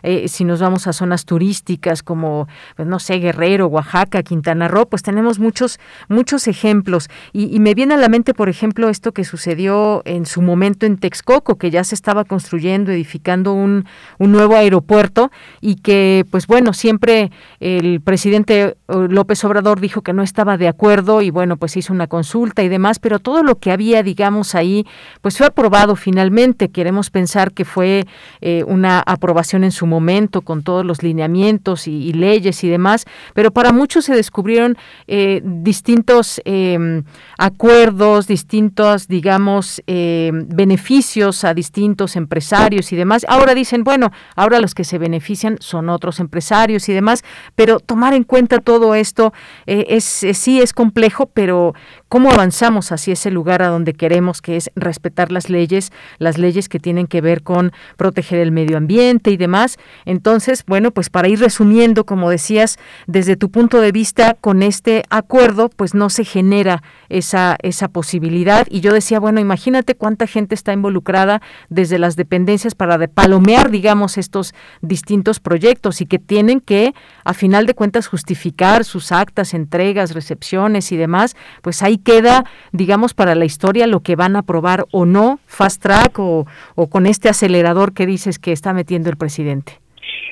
eh, 0.03 0.29
si 0.29 0.45
nos 0.45 0.61
vamos 0.61 0.87
a 0.87 0.93
zonas 0.93 1.25
turísticas 1.25 2.03
como, 2.03 2.49
pues, 2.77 2.89
no 2.89 2.99
sé, 2.99 3.19
Guerrero, 3.19 3.67
Oaxaca, 3.67 4.23
Quintana 4.23 4.69
Roo, 4.69 4.87
pues 4.87 5.03
tenemos 5.03 5.39
muchos, 5.39 5.79
muchos 6.09 6.49
ejemplos. 6.49 7.09
Y, 7.33 7.61
me 7.61 7.75
viene 7.75 7.95
a 7.95 7.97
la 7.97 8.09
mente, 8.09 8.35
por 8.35 8.49
ejemplo, 8.49 8.89
esto 8.89 9.13
que 9.13 9.25
sucedió 9.25 10.03
en 10.05 10.27
su 10.27 10.43
momento 10.43 10.85
en 10.87 10.97
Texcoco, 10.97 11.59
que 11.59 11.71
ya 11.71 11.85
se 11.85 11.95
estaba 11.95 12.25
construyendo, 12.25 12.91
edificando 12.91 13.53
un, 13.53 13.87
un 14.19 14.33
nuevo 14.33 14.57
aeropuerto 14.57 15.31
y 15.61 15.77
que, 15.77 16.27
pues 16.31 16.47
bueno, 16.47 16.73
siempre 16.73 17.31
el 17.61 18.01
presidente 18.01 18.77
eh, 18.89 19.07
López 19.09 19.45
Obrador 19.45 19.81
dijo 19.81 20.03
que 20.03 20.13
no 20.13 20.23
estaba 20.23 20.57
de 20.57 20.69
acuerdo 20.69 21.23
y 21.23 21.31
bueno, 21.31 21.57
pues 21.57 21.77
hizo 21.77 21.93
una 21.93 22.07
consulta 22.07 22.63
y 22.63 22.69
demás, 22.69 22.99
pero 22.99 23.19
todo 23.19 23.43
lo 23.43 23.59
que 23.59 23.71
había, 23.71 24.03
digamos, 24.03 24.55
ahí, 24.55 24.87
pues 25.21 25.39
fue 25.39 25.47
aprobado 25.47 25.97
finalmente. 25.97 26.71
Queremos 26.71 27.11
pensar 27.11 27.53
que 27.53 27.65
fue 27.65 28.07
eh, 28.41 28.65
una 28.67 29.01
aprobación 29.01 29.42
en 29.53 29.73
su 29.73 29.87
momento 29.87 30.43
con 30.43 30.63
todos 30.63 30.85
los 30.85 31.03
lineamientos 31.03 31.89
y, 31.89 32.13
leyes 32.13 32.63
y 32.65 32.69
demás, 32.69 33.05
pero 33.35 33.51
para 33.51 33.73
muchos 33.73 34.05
se 34.05 34.15
descubrieron 34.15 34.77
eh, 35.07 35.43
distintos 35.45 36.41
em, 36.45 37.05
acuerdos, 37.39 38.27
distintos, 38.27 39.09
digamos, 39.09 39.83
em, 39.87 40.47
beneficios 40.49 41.45
a 41.45 41.55
distintos 41.55 42.17
empresarios 42.17 42.93
y 42.93 42.97
demás. 42.97 43.27
Ahora 43.29 43.55
dicen, 43.55 43.85
bueno, 43.85 44.13
ahora 44.37 44.61
los 44.61 44.75
que 44.75 44.85
se 44.85 44.99
benefician 44.99 45.57
son 45.61 45.89
otros 45.89 46.21
empresarios 46.21 46.89
y 46.89 46.93
demás, 46.93 47.25
pero 47.55 47.81
tomar 47.81 48.15
en 48.15 48.25
cuenta 48.25 48.59
todo 48.59 48.95
esto 48.95 49.33
eh, 49.67 49.87
es, 49.89 50.05
sí 50.05 50.61
es 50.61 50.73
complejo, 50.73 51.27
pero 51.27 51.75
cómo 52.13 52.31
avanzamos 52.31 52.93
hacia 52.93 53.15
ese 53.15 53.31
lugar 53.31 53.63
a 53.63 53.69
donde 53.69 53.95
queremos, 53.95 54.43
que 54.43 54.59
es 54.59 54.71
respetar 54.77 55.33
las 55.33 55.49
leyes, 55.49 55.93
las 56.19 56.37
leyes 56.37 56.69
que 56.69 56.79
tienen 56.79 57.07
que 57.07 57.23
ver 57.23 57.43
con 57.43 57.73
proteger 57.97 58.39
el 58.41 58.53
medio 58.53 58.77
ambiente 58.77 59.31
y 59.31 59.39
demás. 59.39 59.79
Entonces, 60.05 60.63
bueno, 60.67 60.91
pues 60.91 61.09
para 61.09 61.29
ir 61.29 61.41
resumiendo, 61.41 62.05
como 62.05 62.29
decías, 62.29 62.79
desde 63.07 63.37
tu 63.37 63.51
punto 63.51 63.81
de 63.81 63.93
vista, 63.93 64.37
con 64.39 64.63
este 64.63 65.05
acuerdo, 65.09 65.71
pues 65.71 65.95
no 65.95 66.11
se 66.11 66.27
genera 66.27 66.83
esa, 67.09 67.57
esa 67.63 67.89
posibilidad. 67.89 68.67
Y 68.69 68.81
yo 68.81 68.93
decía, 68.93 69.19
bueno, 69.19 69.41
imagínate 69.41 69.95
cuánta 69.95 70.27
gente 70.27 70.55
está 70.55 70.75
involucrada 70.75 71.41
desde 71.71 71.99
las 71.99 72.17
dependencias 72.17 72.75
para 72.75 72.99
de 72.99 73.09
palomear, 73.09 73.71
digamos, 73.71 74.19
estos 74.19 74.53
distintos 74.83 75.41
proyectos 75.41 76.03
y 76.03 76.05
que 76.05 76.19
tienen 76.19 76.61
que, 76.61 76.93
a 77.25 77.33
final 77.33 77.65
de 77.65 77.73
cuentas, 77.73 78.07
justificar 78.07 78.85
sus 78.85 79.13
actas, 79.13 79.55
entregas, 79.55 80.13
recepciones 80.13 80.93
y 80.93 80.99
demás, 80.99 81.37
pues 81.63 81.83
hay 81.83 82.02
queda, 82.03 82.45
digamos, 82.73 83.15
para 83.15 83.35
la 83.35 83.45
historia 83.45 83.87
lo 83.87 84.01
que 84.01 84.17
van 84.17 84.37
a 84.37 84.41
aprobar 84.41 84.85
o 84.93 85.07
no, 85.07 85.39
fast 85.47 85.83
track 85.83 86.19
o, 86.19 86.47
o 86.75 86.87
con 86.89 87.07
este 87.07 87.29
acelerador 87.29 87.95
que 87.95 88.07
dices 88.07 88.39
que 88.39 88.53
está 88.53 88.73
metiendo 88.73 89.11
el 89.11 89.17
presidente. 89.17 89.81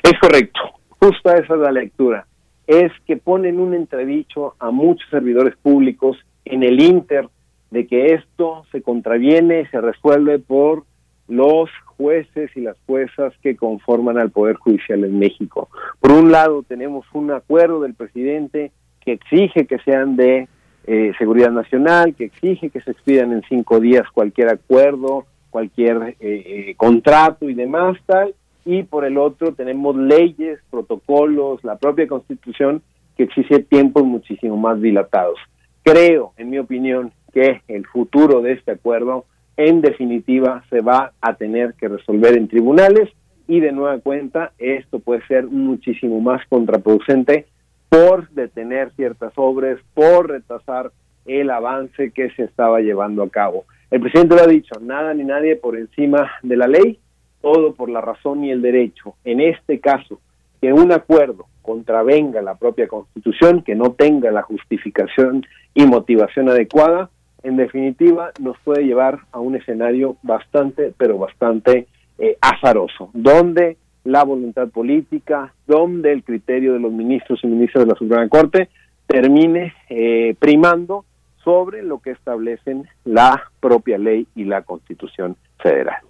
Es 0.03 0.17
correcto, 0.19 0.59
justo 0.99 1.31
esa 1.31 1.53
es 1.53 1.59
la 1.59 1.71
lectura. 1.71 2.25
Es 2.67 2.91
que 3.05 3.17
ponen 3.17 3.59
un 3.59 3.73
entredicho 3.73 4.55
a 4.59 4.71
muchos 4.71 5.09
servidores 5.09 5.55
públicos 5.57 6.17
en 6.45 6.63
el 6.63 6.81
Inter 6.81 7.27
de 7.71 7.87
que 7.87 8.13
esto 8.13 8.65
se 8.71 8.81
contraviene 8.81 9.61
y 9.61 9.65
se 9.67 9.81
resuelve 9.81 10.39
por 10.39 10.83
los 11.27 11.69
jueces 11.95 12.51
y 12.55 12.61
las 12.61 12.75
juezas 12.85 13.33
que 13.41 13.55
conforman 13.55 14.17
al 14.17 14.31
Poder 14.31 14.57
Judicial 14.57 15.03
en 15.05 15.17
México. 15.17 15.69
Por 15.99 16.11
un 16.11 16.31
lado, 16.31 16.63
tenemos 16.63 17.05
un 17.13 17.31
acuerdo 17.31 17.81
del 17.81 17.93
presidente 17.93 18.71
que 18.99 19.13
exige 19.13 19.65
que 19.65 19.79
sean 19.79 20.17
de 20.17 20.47
eh, 20.85 21.11
seguridad 21.17 21.51
Nacional, 21.51 22.15
que 22.15 22.25
exige 22.25 22.69
que 22.69 22.81
se 22.81 22.91
expidan 22.91 23.33
en 23.33 23.43
cinco 23.47 23.79
días 23.79 24.03
cualquier 24.11 24.49
acuerdo, 24.49 25.25
cualquier 25.49 25.97
eh, 26.01 26.15
eh, 26.19 26.75
contrato 26.77 27.49
y 27.49 27.53
demás 27.53 27.97
tal, 28.05 28.33
y 28.65 28.83
por 28.83 29.05
el 29.05 29.17
otro 29.17 29.53
tenemos 29.53 29.95
leyes, 29.95 30.59
protocolos, 30.69 31.63
la 31.63 31.77
propia 31.77 32.07
Constitución 32.07 32.81
que 33.17 33.23
exige 33.23 33.59
tiempos 33.59 34.03
muchísimo 34.03 34.57
más 34.57 34.81
dilatados. 34.81 35.37
Creo, 35.83 36.33
en 36.37 36.49
mi 36.49 36.59
opinión, 36.59 37.11
que 37.33 37.61
el 37.67 37.85
futuro 37.85 38.41
de 38.41 38.53
este 38.53 38.71
acuerdo, 38.71 39.25
en 39.57 39.81
definitiva, 39.81 40.63
se 40.69 40.81
va 40.81 41.13
a 41.21 41.35
tener 41.35 41.73
que 41.75 41.87
resolver 41.87 42.37
en 42.37 42.47
tribunales 42.47 43.09
y 43.47 43.59
de 43.59 43.71
nueva 43.71 43.99
cuenta 43.99 44.53
esto 44.57 44.99
puede 44.99 45.25
ser 45.27 45.45
muchísimo 45.45 46.21
más 46.21 46.41
contraproducente 46.47 47.47
por 47.91 48.29
detener 48.29 48.93
ciertas 48.95 49.33
obras, 49.35 49.77
por 49.93 50.29
retrasar 50.29 50.93
el 51.25 51.49
avance 51.49 52.11
que 52.11 52.29
se 52.31 52.43
estaba 52.43 52.79
llevando 52.79 53.21
a 53.21 53.29
cabo. 53.29 53.65
El 53.89 53.99
presidente 53.99 54.37
lo 54.37 54.43
ha 54.43 54.47
dicho, 54.47 54.79
nada 54.79 55.13
ni 55.13 55.25
nadie 55.25 55.57
por 55.57 55.77
encima 55.77 56.31
de 56.41 56.55
la 56.55 56.69
ley, 56.69 56.99
todo 57.41 57.73
por 57.73 57.89
la 57.89 57.99
razón 57.99 58.45
y 58.45 58.51
el 58.51 58.61
derecho. 58.61 59.15
En 59.25 59.41
este 59.41 59.81
caso, 59.81 60.21
que 60.61 60.71
un 60.71 60.93
acuerdo 60.93 61.47
contravenga 61.61 62.41
la 62.41 62.55
propia 62.55 62.87
Constitución, 62.87 63.61
que 63.61 63.75
no 63.75 63.91
tenga 63.91 64.31
la 64.31 64.43
justificación 64.43 65.45
y 65.73 65.85
motivación 65.85 66.47
adecuada, 66.47 67.09
en 67.43 67.57
definitiva 67.57 68.31
nos 68.39 68.57
puede 68.59 68.85
llevar 68.85 69.19
a 69.33 69.39
un 69.39 69.57
escenario 69.57 70.15
bastante, 70.23 70.93
pero 70.97 71.17
bastante 71.17 71.87
eh, 72.17 72.37
azaroso, 72.39 73.09
donde 73.13 73.75
la 74.03 74.23
voluntad 74.23 74.69
política, 74.69 75.53
donde 75.67 76.11
el 76.11 76.23
criterio 76.23 76.73
de 76.73 76.79
los 76.79 76.91
ministros 76.91 77.39
y 77.43 77.47
ministras 77.47 77.85
de 77.85 77.91
la 77.91 77.97
Suprema 77.97 78.27
Corte 78.29 78.69
termine 79.07 79.73
eh, 79.89 80.35
primando 80.39 81.05
sobre 81.43 81.83
lo 81.83 81.99
que 81.99 82.11
establecen 82.11 82.87
la 83.03 83.41
propia 83.59 83.97
ley 83.97 84.27
y 84.35 84.45
la 84.45 84.61
Constitución 84.61 85.35
federal. 85.59 86.01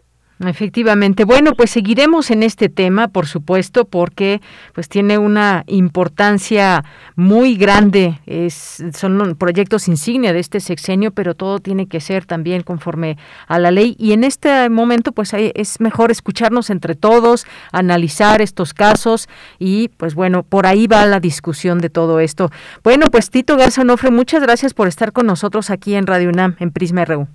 Efectivamente. 0.48 1.24
Bueno, 1.24 1.54
pues 1.54 1.70
seguiremos 1.70 2.32
en 2.32 2.42
este 2.42 2.68
tema, 2.68 3.10
por 3.10 3.28
supuesto, 3.28 3.86
porque 3.86 4.42
pues 4.74 4.89
tiene 4.89 5.20
una 5.20 5.64
importancia 5.68 6.84
muy 7.16 7.56
grande. 7.56 8.20
Es, 8.26 8.84
son 8.96 9.36
proyectos 9.36 9.88
insignia 9.88 10.34
de 10.34 10.39
este 10.39 10.60
sexenio, 10.60 11.12
pero 11.12 11.36
todo 11.36 11.60
tiene 11.60 11.88
que 11.88 12.00
ser 12.00 12.26
también 12.26 12.64
conforme 12.64 13.18
a 13.48 13.60
la 13.60 13.70
ley. 13.70 13.96
Y 14.00 14.14
en 14.14 14.24
este 14.24 14.70
momento, 14.70 15.12
pues 15.12 15.32
es 15.34 15.80
mejor 15.80 16.10
escucharnos 16.10 16.72
entre 16.72 16.96
todos, 16.96 17.46
analizar 17.72 18.42
estos 18.42 18.74
casos 18.74 19.30
y, 19.60 19.89
pues 19.89 20.16
bueno, 20.16 20.42
por 20.44 20.66
ahí 20.66 20.88
va 20.88 21.06
la 21.06 21.20
discusión 21.20 21.80
de 21.80 21.89
todo 21.89 22.20
esto. 22.20 22.52
Bueno, 22.84 23.08
pues 23.12 23.30
Tito 23.30 23.58
Garza 23.58 23.82
Onofre, 23.82 24.10
muchas 24.10 24.42
gracias 24.42 24.74
por 24.74 24.88
estar 24.88 25.12
con 25.12 25.28
nosotros 25.28 25.70
aquí 25.70 25.94
en 25.94 26.08
Radio 26.08 26.30
UNAM, 26.30 26.56
en 26.60 26.72
Prisma 26.72 27.06
RU. 27.06 27.28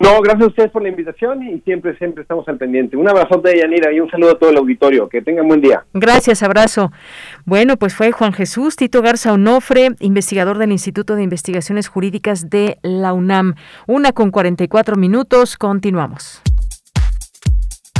No, 0.00 0.20
gracias 0.20 0.44
a 0.44 0.46
ustedes 0.46 0.70
por 0.70 0.82
la 0.82 0.88
invitación 0.88 1.42
y 1.42 1.58
siempre, 1.60 1.96
siempre 1.98 2.22
estamos 2.22 2.46
al 2.48 2.56
pendiente. 2.56 2.96
Un 2.96 3.08
abrazote 3.08 3.50
de 3.50 3.58
Yanira 3.58 3.92
y 3.92 3.98
un 4.00 4.08
saludo 4.10 4.30
a 4.32 4.38
todo 4.38 4.48
el 4.50 4.56
auditorio. 4.56 5.08
Que 5.08 5.22
tengan 5.22 5.48
buen 5.48 5.60
día. 5.60 5.84
Gracias, 5.92 6.44
abrazo. 6.44 6.92
Bueno, 7.44 7.76
pues 7.76 7.94
fue 7.94 8.12
Juan 8.12 8.32
Jesús 8.32 8.76
Tito 8.76 9.02
Garza 9.02 9.32
Onofre, 9.32 9.96
investigador 9.98 10.58
del 10.58 10.70
Instituto 10.70 11.16
de 11.16 11.24
Investigaciones 11.24 11.88
Jurídicas 11.88 12.48
de 12.48 12.78
la 12.82 13.12
UNAM. 13.12 13.56
Una 13.86 14.12
con 14.12 14.30
44 14.30 14.94
minutos, 14.96 15.56
continuamos. 15.56 16.42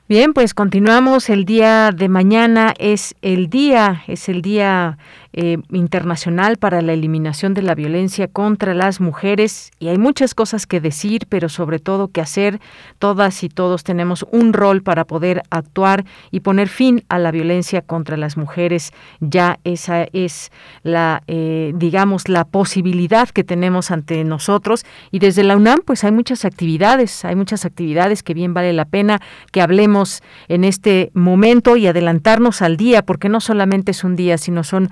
Bien, 0.10 0.34
pues 0.34 0.53
continuamos. 0.53 1.30
El 1.30 1.45
día 1.45 1.91
de 1.93 2.10
mañana 2.10 2.74
es 2.78 3.16
el 3.22 3.49
día, 3.49 4.03
es 4.07 4.28
el 4.28 4.41
día 4.41 4.97
eh, 5.34 5.57
internacional 5.71 6.57
para 6.57 6.82
la 6.82 6.93
eliminación 6.93 7.53
de 7.53 7.61
la 7.61 7.75
violencia 7.75 8.27
contra 8.27 8.73
las 8.73 8.99
mujeres 8.99 9.71
y 9.80 9.88
hay 9.89 9.97
muchas 9.97 10.34
cosas 10.34 10.65
que 10.65 10.82
decir, 10.82 11.27
pero 11.30 11.49
sobre 11.49 11.80
todo 11.80 12.07
que 12.07 12.21
hacer. 12.21 12.59
Todas 12.97 13.43
y 13.43 13.49
todos 13.49 13.84
tenemos 13.84 14.25
un 14.32 14.53
rol 14.53 14.82
para 14.82 15.05
poder 15.05 15.43
actuar 15.49 16.05
y 16.32 16.39
poner 16.39 16.67
fin 16.67 17.03
a 17.09 17.19
la 17.19 17.32
violencia 17.32 17.82
contra 17.82 18.17
las 18.17 18.38
mujeres. 18.38 18.91
Ya 19.19 19.59
esa 19.63 20.07
es 20.13 20.51
la, 20.84 21.23
eh, 21.27 21.73
digamos, 21.75 22.27
la 22.27 22.45
posibilidad 22.45 23.30
que 23.30 23.43
tenemos 23.43 23.91
ante 23.91 24.23
nosotros 24.23 24.86
y 25.11 25.19
desde 25.19 25.43
la 25.43 25.55
UNAM 25.55 25.82
pues 25.86 26.03
hay 26.03 26.11
muchas 26.11 26.45
actividades, 26.45 27.23
hay 27.25 27.36
muchas 27.36 27.65
actividades 27.65 28.23
que 28.23 28.34
bien 28.34 28.53
vale 28.53 28.73
la 28.73 28.86
pena 28.86 29.21
que 29.51 29.61
hablemos 29.61 30.21
en 30.47 30.63
este 30.63 31.11
momento 31.13 31.77
y 31.77 31.88
adelantarnos 31.88 32.61
al 32.61 32.77
día, 32.77 33.03
porque 33.03 33.30
no 33.30 33.39
solamente 33.39 33.91
es 33.91 34.03
un 34.03 34.15
día, 34.15 34.38
sino 34.38 34.63
son 34.63 34.89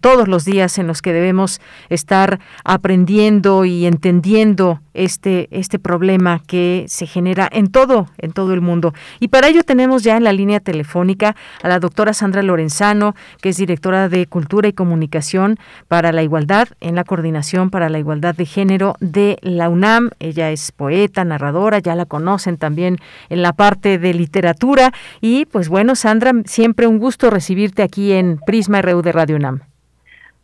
todos 0.00 0.28
los 0.28 0.44
días 0.44 0.78
en 0.78 0.86
los 0.86 1.02
que 1.02 1.12
debemos 1.12 1.60
estar 1.88 2.40
aprendiendo 2.64 3.64
y 3.64 3.86
entendiendo 3.86 4.80
este 4.94 5.48
este 5.50 5.78
problema 5.78 6.40
que 6.46 6.84
se 6.88 7.06
genera 7.06 7.48
en 7.50 7.70
todo 7.70 8.08
en 8.18 8.32
todo 8.32 8.52
el 8.54 8.60
mundo. 8.60 8.94
Y 9.20 9.28
para 9.28 9.48
ello 9.48 9.64
tenemos 9.64 10.02
ya 10.02 10.16
en 10.16 10.24
la 10.24 10.32
línea 10.32 10.60
telefónica 10.60 11.36
a 11.62 11.68
la 11.68 11.78
doctora 11.78 12.12
Sandra 12.12 12.42
Lorenzano 12.42 13.14
que 13.40 13.50
es 13.50 13.56
directora 13.56 14.08
de 14.08 14.26
Cultura 14.26 14.68
y 14.68 14.72
Comunicación 14.72 15.58
para 15.88 16.12
la 16.12 16.22
Igualdad 16.22 16.68
en 16.80 16.94
la 16.94 17.04
Coordinación 17.04 17.70
para 17.70 17.88
la 17.88 17.98
Igualdad 17.98 18.34
de 18.34 18.46
Género 18.46 18.96
de 19.00 19.38
la 19.42 19.68
UNAM. 19.68 20.10
Ella 20.18 20.50
es 20.50 20.72
poeta 20.72 21.24
narradora 21.24 21.78
ya 21.78 21.94
la 21.94 22.06
conocen 22.06 22.56
también 22.56 22.98
en 23.28 23.42
la 23.42 23.52
parte 23.52 23.98
de 23.98 24.14
literatura. 24.14 24.92
Y 25.20 25.46
pues 25.46 25.68
bueno 25.68 25.94
Sandra 25.94 26.32
siempre 26.44 26.86
un 26.86 26.98
gusto 26.98 27.30
recibirte 27.30 27.82
aquí 27.82 28.12
en 28.12 28.38
Prisma 28.44 28.82
RU 28.82 29.02
de 29.02 29.12
Radio 29.12 29.36
UNAM 29.36 29.71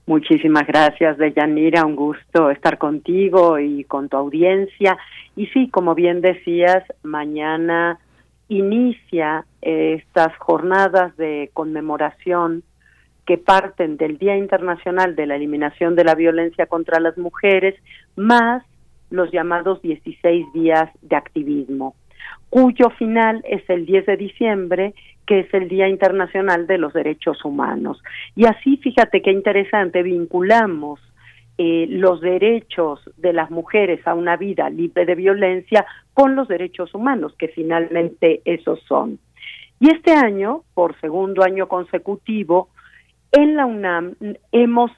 Muchísimas 0.09 0.67
gracias, 0.67 1.19
Deyanira. 1.19 1.85
Un 1.85 1.95
gusto 1.95 2.51
estar 2.51 2.79
contigo 2.79 3.59
y 3.59 3.85
con 3.85 4.09
tu 4.09 4.17
audiencia. 4.17 4.97
Y 5.37 5.49
sí, 5.49 5.69
como 5.69 5.95
bien 5.95 6.23
decías, 6.23 6.83
mañana 7.03 7.99
inicia 8.49 9.45
estas 9.61 10.35
jornadas 10.39 11.15
de 11.19 11.51
conmemoración 11.53 12.63
que 13.27 13.37
parten 13.37 13.99
del 13.99 14.17
Día 14.17 14.39
Internacional 14.39 15.15
de 15.15 15.27
la 15.27 15.37
Eliminación 15.37 15.95
de 15.95 16.05
la 16.05 16.15
Violencia 16.15 16.65
contra 16.65 17.01
las 17.01 17.19
Mujeres, 17.19 17.75
más 18.17 18.65
los 19.11 19.31
llamados 19.31 19.83
16 19.83 20.55
días 20.55 20.89
de 21.03 21.17
activismo, 21.17 21.95
cuyo 22.49 22.89
final 22.97 23.43
es 23.47 23.69
el 23.69 23.85
10 23.85 24.07
de 24.07 24.17
diciembre, 24.17 24.95
que 25.29 25.41
es 25.41 25.53
el 25.53 25.69
Día 25.69 25.87
Internacional 25.87 26.67
de 26.67 26.79
los 26.79 26.95
Derechos 26.95 27.45
Humanos. 27.45 28.03
Y 28.35 28.47
así, 28.47 28.79
fíjate 28.79 29.21
qué 29.21 29.31
interesante, 29.31 30.03
vinculamos 30.03 31.01
eh, 31.59 31.87
los 31.91 32.23
derechos 32.23 32.99
de 33.19 33.35
las 33.35 33.51
mujeres 33.51 34.01
a 34.07 34.15
una 34.15 34.39
vida 34.39 34.71
libre 34.71 35.05
de 35.05 35.15
violencia 35.15 35.85
con 36.15 36.35
los 36.35 36.49
derechos 36.49 36.95
humanos, 36.95 37.35
que 37.39 37.49
finalmente 37.49 38.41
esos 38.47 38.81
son. 38.89 39.19
Y 39.79 39.91
este 39.91 40.13
año, 40.13 40.63
por 40.73 40.99
segundo 40.99 41.45
año 41.45 41.69
consecutivo, 41.69 42.71
en 43.31 43.55
la 43.55 43.67
UNAM 43.67 44.15
hemos 44.51 44.93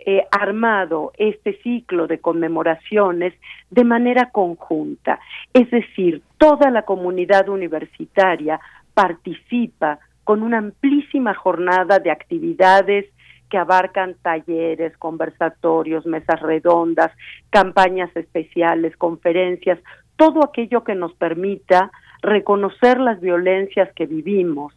eh, 0.00 0.26
armado 0.32 1.12
este 1.16 1.58
ciclo 1.62 2.08
de 2.08 2.18
conmemoraciones 2.18 3.34
de 3.70 3.84
manera 3.84 4.30
conjunta. 4.30 5.20
Es 5.54 5.70
decir, 5.70 6.22
toda 6.38 6.70
la 6.70 6.82
comunidad 6.82 7.48
universitaria 7.48 8.58
participa 9.00 9.98
con 10.24 10.42
una 10.42 10.58
amplísima 10.58 11.32
jornada 11.32 12.00
de 12.00 12.10
actividades 12.10 13.06
que 13.48 13.56
abarcan 13.56 14.14
talleres, 14.20 14.94
conversatorios, 14.98 16.04
mesas 16.04 16.38
redondas, 16.42 17.10
campañas 17.48 18.14
especiales, 18.14 18.94
conferencias, 18.98 19.78
todo 20.16 20.44
aquello 20.44 20.84
que 20.84 20.94
nos 20.94 21.14
permita 21.14 21.90
reconocer 22.20 23.00
las 23.00 23.22
violencias 23.22 23.88
que 23.94 24.04
vivimos 24.04 24.74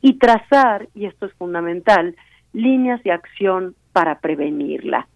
y 0.00 0.14
trazar, 0.14 0.88
y 0.94 1.04
esto 1.04 1.26
es 1.26 1.34
fundamental, 1.34 2.16
líneas 2.54 3.02
de 3.02 3.12
acción 3.12 3.74
para 3.92 4.20
prevenirla. 4.20 5.06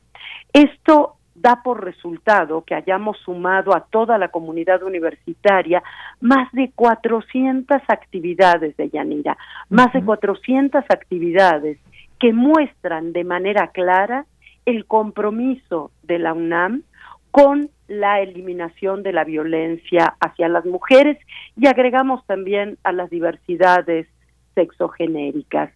Esto 0.53 1.17
da 1.41 1.63
por 1.63 1.85
resultado 1.85 2.63
que 2.65 2.75
hayamos 2.75 3.19
sumado 3.19 3.75
a 3.75 3.87
toda 3.87 4.19
la 4.19 4.29
comunidad 4.29 4.83
universitaria 4.83 5.83
más 6.21 6.51
de 6.53 6.71
400 6.75 7.81
actividades 7.89 8.77
de 8.77 8.91
Yanira, 8.91 9.37
más 9.69 9.93
de 9.93 10.03
400 10.05 10.85
actividades 10.89 11.79
que 12.19 12.33
muestran 12.33 13.13
de 13.13 13.25
manera 13.25 13.69
clara 13.69 14.27
el 14.67 14.85
compromiso 14.87 15.91
de 16.03 16.19
la 16.19 16.35
UNAM 16.35 16.83
con 17.31 17.71
la 17.89 18.21
eliminación 18.21 19.03
de 19.03 19.13
la 19.13 19.25
violencia 19.25 20.15
hacia 20.21 20.49
las 20.49 20.65
mujeres 20.67 21.19
y 21.57 21.67
agregamos 21.67 22.25
también 22.27 22.77
a 22.85 22.93
las 22.93 23.09
diversidades 23.09 24.07
sexogenéricas. 24.55 25.71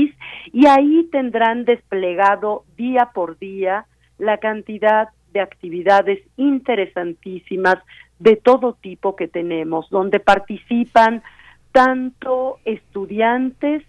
y 0.54 0.68
ahí 0.68 1.10
tendrán 1.12 1.66
desplegado 1.66 2.66
día 2.78 3.10
por 3.14 3.40
día 3.40 3.88
la 4.18 4.38
cantidad 4.38 5.10
de 5.34 5.42
actividades 5.42 6.20
interesantísimas 6.38 7.78
de 8.20 8.38
todo 8.38 8.74
tipo 8.74 9.16
que 9.16 9.28
tenemos, 9.28 9.90
donde 9.90 10.20
participan 10.20 11.24
tanto 11.72 12.60
estudiantes 12.64 13.84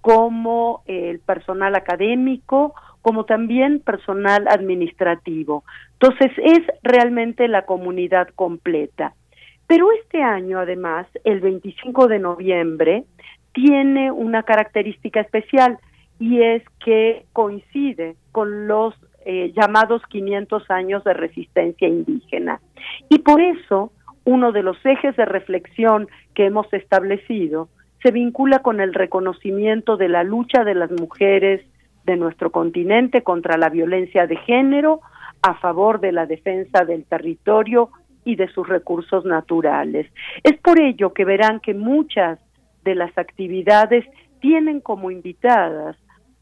como 0.00 0.82
el 0.86 1.18
personal 1.20 1.74
académico, 1.74 2.74
como 3.02 3.24
también 3.24 3.80
personal 3.80 4.46
administrativo. 4.48 5.64
Entonces 5.94 6.30
es 6.38 6.60
realmente 6.82 7.48
la 7.48 7.66
comunidad 7.66 8.28
completa. 8.34 9.14
Pero 9.66 9.90
este 9.92 10.22
año, 10.22 10.58
además, 10.58 11.06
el 11.24 11.40
25 11.40 12.06
de 12.08 12.18
noviembre, 12.18 13.04
tiene 13.52 14.10
una 14.10 14.42
característica 14.42 15.20
especial 15.20 15.78
y 16.18 16.42
es 16.42 16.62
que 16.84 17.26
coincide 17.32 18.16
con 18.30 18.66
los 18.66 18.94
eh, 19.24 19.52
llamados 19.54 20.02
500 20.08 20.70
años 20.70 21.04
de 21.04 21.14
resistencia 21.14 21.88
indígena. 21.88 22.60
Y 23.08 23.18
por 23.20 23.40
eso, 23.40 23.92
uno 24.24 24.52
de 24.52 24.62
los 24.62 24.76
ejes 24.84 25.16
de 25.16 25.24
reflexión 25.24 26.08
que 26.34 26.46
hemos 26.46 26.72
establecido 26.72 27.68
se 28.02 28.10
vincula 28.10 28.60
con 28.60 28.80
el 28.80 28.94
reconocimiento 28.94 29.96
de 29.96 30.08
la 30.08 30.24
lucha 30.24 30.64
de 30.64 30.74
las 30.74 30.90
mujeres 30.90 31.64
de 32.04 32.16
nuestro 32.16 32.50
continente 32.50 33.22
contra 33.22 33.56
la 33.56 33.68
violencia 33.68 34.26
de 34.26 34.36
género, 34.36 35.00
a 35.42 35.54
favor 35.54 36.00
de 36.00 36.12
la 36.12 36.26
defensa 36.26 36.84
del 36.84 37.04
territorio 37.04 37.90
y 38.24 38.36
de 38.36 38.48
sus 38.48 38.68
recursos 38.68 39.24
naturales. 39.24 40.06
Es 40.42 40.56
por 40.58 40.80
ello 40.80 41.12
que 41.12 41.24
verán 41.24 41.60
que 41.60 41.74
muchas 41.74 42.38
de 42.84 42.94
las 42.94 43.16
actividades 43.18 44.04
tienen 44.40 44.80
como 44.80 45.10
invitadas 45.10 45.96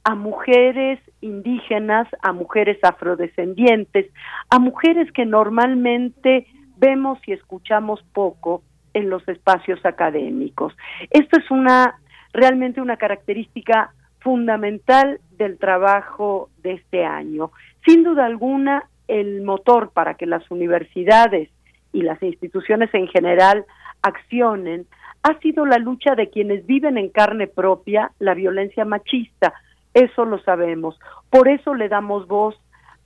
a 0.04 0.14
mujeres 0.14 0.98
indígenas, 1.20 2.08
a 2.22 2.32
mujeres 2.32 2.78
afrodescendientes, 2.82 4.10
a 4.48 4.58
mujeres 4.58 5.12
que 5.12 5.26
normalmente 5.26 6.46
vemos 6.78 7.18
y 7.26 7.32
escuchamos 7.32 8.02
poco 8.14 8.62
en 8.94 9.10
los 9.10 9.26
espacios 9.28 9.84
académicos. 9.84 10.74
Esto 11.10 11.38
es 11.38 11.50
una 11.50 12.00
realmente 12.32 12.80
una 12.80 12.96
característica 12.96 13.92
fundamental 14.20 15.20
del 15.36 15.58
trabajo 15.58 16.50
de 16.62 16.72
este 16.74 17.04
año. 17.04 17.50
Sin 17.86 18.04
duda 18.04 18.26
alguna, 18.26 18.88
el 19.08 19.42
motor 19.42 19.90
para 19.92 20.14
que 20.14 20.26
las 20.26 20.48
universidades 20.50 21.50
y 21.92 22.02
las 22.02 22.22
instituciones 22.22 22.92
en 22.94 23.08
general 23.08 23.64
accionen 24.02 24.86
ha 25.22 25.38
sido 25.40 25.66
la 25.66 25.78
lucha 25.78 26.14
de 26.14 26.30
quienes 26.30 26.66
viven 26.66 26.96
en 26.96 27.08
carne 27.08 27.46
propia 27.46 28.12
la 28.18 28.34
violencia 28.34 28.84
machista. 28.84 29.52
Eso 29.92 30.24
lo 30.24 30.40
sabemos. 30.42 30.98
Por 31.28 31.48
eso 31.48 31.74
le 31.74 31.88
damos 31.88 32.26
voz 32.26 32.56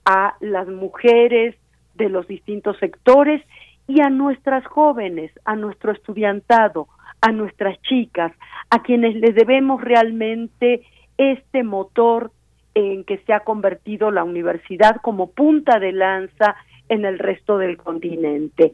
a 0.05 0.35
las 0.39 0.67
mujeres 0.67 1.55
de 1.95 2.09
los 2.09 2.27
distintos 2.27 2.77
sectores 2.77 3.41
y 3.87 4.01
a 4.01 4.09
nuestras 4.09 4.65
jóvenes, 4.65 5.31
a 5.45 5.55
nuestro 5.55 5.91
estudiantado, 5.91 6.87
a 7.21 7.31
nuestras 7.31 7.81
chicas, 7.81 8.31
a 8.69 8.81
quienes 8.83 9.15
les 9.15 9.35
debemos 9.35 9.81
realmente 9.81 10.83
este 11.17 11.63
motor 11.63 12.31
en 12.73 13.03
que 13.05 13.17
se 13.19 13.33
ha 13.33 13.41
convertido 13.41 14.11
la 14.11 14.23
universidad 14.23 14.97
como 15.01 15.31
punta 15.31 15.79
de 15.79 15.93
lanza 15.93 16.55
en 16.89 17.05
el 17.05 17.19
resto 17.19 17.57
del 17.57 17.77
continente. 17.77 18.73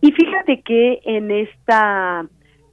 Y 0.00 0.12
fíjate 0.12 0.62
que 0.62 1.00
en 1.04 1.30
esta 1.30 2.26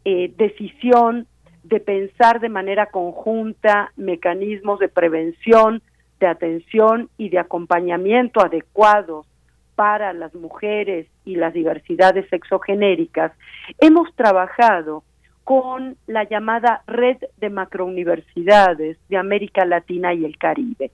eh, 0.05 0.31
decisión 0.37 1.27
de 1.63 1.79
pensar 1.79 2.39
de 2.39 2.49
manera 2.49 2.85
conjunta 2.87 3.91
mecanismos 3.97 4.79
de 4.79 4.87
prevención, 4.87 5.81
de 6.19 6.27
atención 6.27 7.09
y 7.17 7.29
de 7.29 7.39
acompañamiento 7.39 8.39
adecuados 8.39 9.27
para 9.75 10.13
las 10.13 10.33
mujeres 10.33 11.07
y 11.25 11.35
las 11.35 11.53
diversidades 11.53 12.27
sexogenéricas, 12.29 13.31
hemos 13.79 14.13
trabajado 14.15 15.03
con 15.47 15.95
la 16.07 16.25
llamada 16.25 16.83
Red 16.87 17.19
de 17.37 17.49
Macrouniversidades 17.49 18.97
de 19.07 19.15
América 19.15 19.63
Latina 19.63 20.13
y 20.13 20.25
el 20.25 20.37
Caribe. 20.37 20.91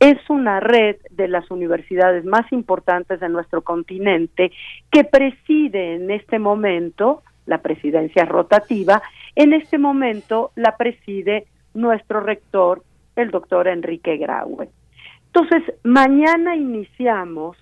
Es 0.00 0.18
una 0.28 0.58
red 0.58 0.96
de 1.10 1.28
las 1.28 1.48
universidades 1.52 2.24
más 2.24 2.50
importantes 2.50 3.20
de 3.20 3.28
nuestro 3.28 3.62
continente 3.62 4.50
que 4.90 5.04
preside 5.04 5.94
en 5.94 6.10
este 6.10 6.40
momento, 6.40 7.22
la 7.46 7.58
presidencia 7.58 8.24
rotativa, 8.24 9.00
en 9.36 9.52
este 9.52 9.78
momento 9.78 10.50
la 10.56 10.76
preside 10.76 11.46
nuestro 11.72 12.18
rector, 12.22 12.82
el 13.14 13.30
doctor 13.30 13.68
Enrique 13.68 14.16
Graue. 14.16 14.68
Entonces, 15.26 15.62
mañana 15.84 16.56
iniciamos 16.56 17.56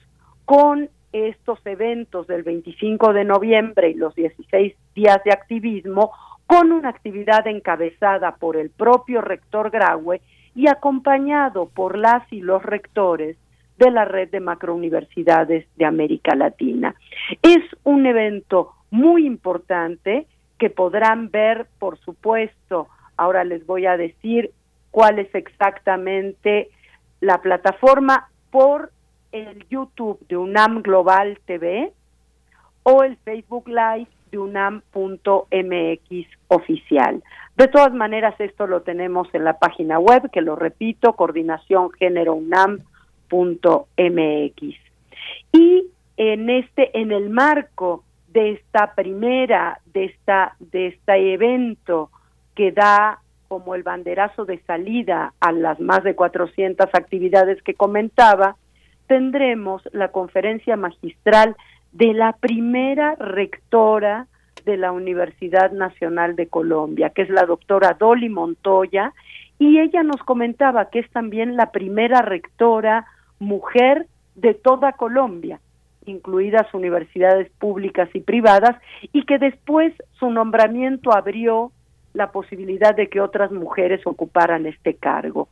con 0.47 0.89
estos 1.13 1.59
eventos 1.67 2.27
del 2.29 2.45
25 2.45 3.13
de 3.13 3.25
noviembre 3.25 3.91
y 3.91 3.95
los 3.95 4.15
16 4.15 4.75
días 4.95 5.23
de 5.25 5.33
activismo 5.33 6.13
con 6.51 6.73
una 6.73 6.89
actividad 6.89 7.47
encabezada 7.47 8.35
por 8.35 8.57
el 8.57 8.71
propio 8.71 9.21
rector 9.21 9.71
Graue 9.71 10.21
y 10.53 10.67
acompañado 10.69 11.69
por 11.69 11.97
las 11.97 12.25
y 12.33 12.41
los 12.41 12.61
rectores 12.61 13.37
de 13.79 13.93
la 13.93 14.05
red 14.05 14.31
de 14.31 14.41
macrouniversidades 14.41 15.69
de 15.77 15.85
América 15.85 16.35
Latina. 16.35 16.97
Es 17.41 17.61
un 17.85 18.05
evento 18.05 18.73
muy 18.91 19.27
importante 19.27 20.27
que 20.59 20.71
podrán 20.71 21.31
ver, 21.31 21.69
por 21.79 22.01
supuesto, 22.01 22.89
ahora 23.17 23.45
les 23.45 23.65
voy 23.65 23.87
a 23.87 23.97
decir 23.97 24.51
cuál 24.91 25.21
es 25.21 25.33
exactamente 25.37 26.69
la 27.21 27.41
plataforma 27.43 28.29
por 28.51 28.91
el 29.31 29.69
YouTube 29.69 30.19
de 30.27 30.37
UNAM 30.37 30.83
Global 30.83 31.39
TV 31.47 31.93
o 32.83 33.05
el 33.05 33.17
Facebook 33.19 33.69
Live 33.69 34.09
de 34.31 34.39
unam.mx 34.39 36.27
oficial. 36.49 37.23
De 37.57 37.69
todas 37.69 37.93
maneras, 37.93 38.35
esto 38.39 38.67
lo 38.67 38.83
tenemos 38.83 39.29
en 39.35 39.45
la 39.45 39.59
página 39.59 39.99
web, 39.99 40.31
que 40.31 40.41
lo 40.41 40.57
repito, 40.57 41.15
coordinación 41.15 41.91
género 41.93 42.35
unam.mx. 42.35 42.81
Y 45.53 45.87
en 46.17 46.51
este 46.51 46.99
en 46.99 47.13
el 47.13 47.31
marco 47.31 48.05
de 48.29 48.53
esta 48.53 48.95
primera 48.95 49.81
de 49.93 50.05
esta 50.05 50.55
de 50.59 50.89
este 50.89 51.33
evento 51.33 52.11
que 52.55 52.73
da 52.73 53.21
como 53.49 53.75
el 53.75 53.83
banderazo 53.83 54.45
de 54.45 54.61
salida 54.63 55.33
a 55.41 55.51
las 55.51 55.81
más 55.81 56.05
de 56.05 56.15
400 56.15 56.89
actividades 56.93 57.61
que 57.63 57.75
comentaba, 57.75 58.57
tendremos 59.09 59.83
la 59.93 60.13
conferencia 60.13 60.77
magistral 60.77 61.57
de 61.93 62.15
la 62.15 62.33
primera 62.33 63.15
rectora 63.17 64.27
de 64.65 64.77
la 64.77 64.93
Universidad 64.93 65.73
Nacional 65.73 66.37
de 66.37 66.47
Colombia, 66.47 67.11
que 67.11 67.23
es 67.23 67.31
la 67.31 67.45
doctora 67.45 67.97
Dolly 67.99 68.29
Montoya, 68.29 69.13
y 69.59 69.79
ella 69.79 70.03
nos 70.03 70.23
comentaba 70.23 70.91
que 70.91 71.01
es 71.01 71.11
también 71.11 71.57
la 71.57 71.71
primera 71.71 72.23
rectora 72.23 73.07
mujer 73.39 74.07
de 74.35 74.55
toda 74.55 74.93
Colombia, 74.93 75.61
incluidas 76.07 76.73
universidades 76.73 77.51
públicas 77.59 78.09
y 78.15 78.21
privadas, 78.21 78.77
y 79.13 79.25
que 79.25 79.39
después 79.39 79.93
su 80.19 80.31
nombramiento 80.31 81.13
abrió 81.13 81.73
la 82.15 82.33
posibilidad 82.33 82.95
de 82.95 83.09
que 83.09 83.21
otras 83.21 83.53
mujeres 83.53 84.01
ocuparan 84.07 84.67
este 84.67 84.95
cargo. 84.95 85.49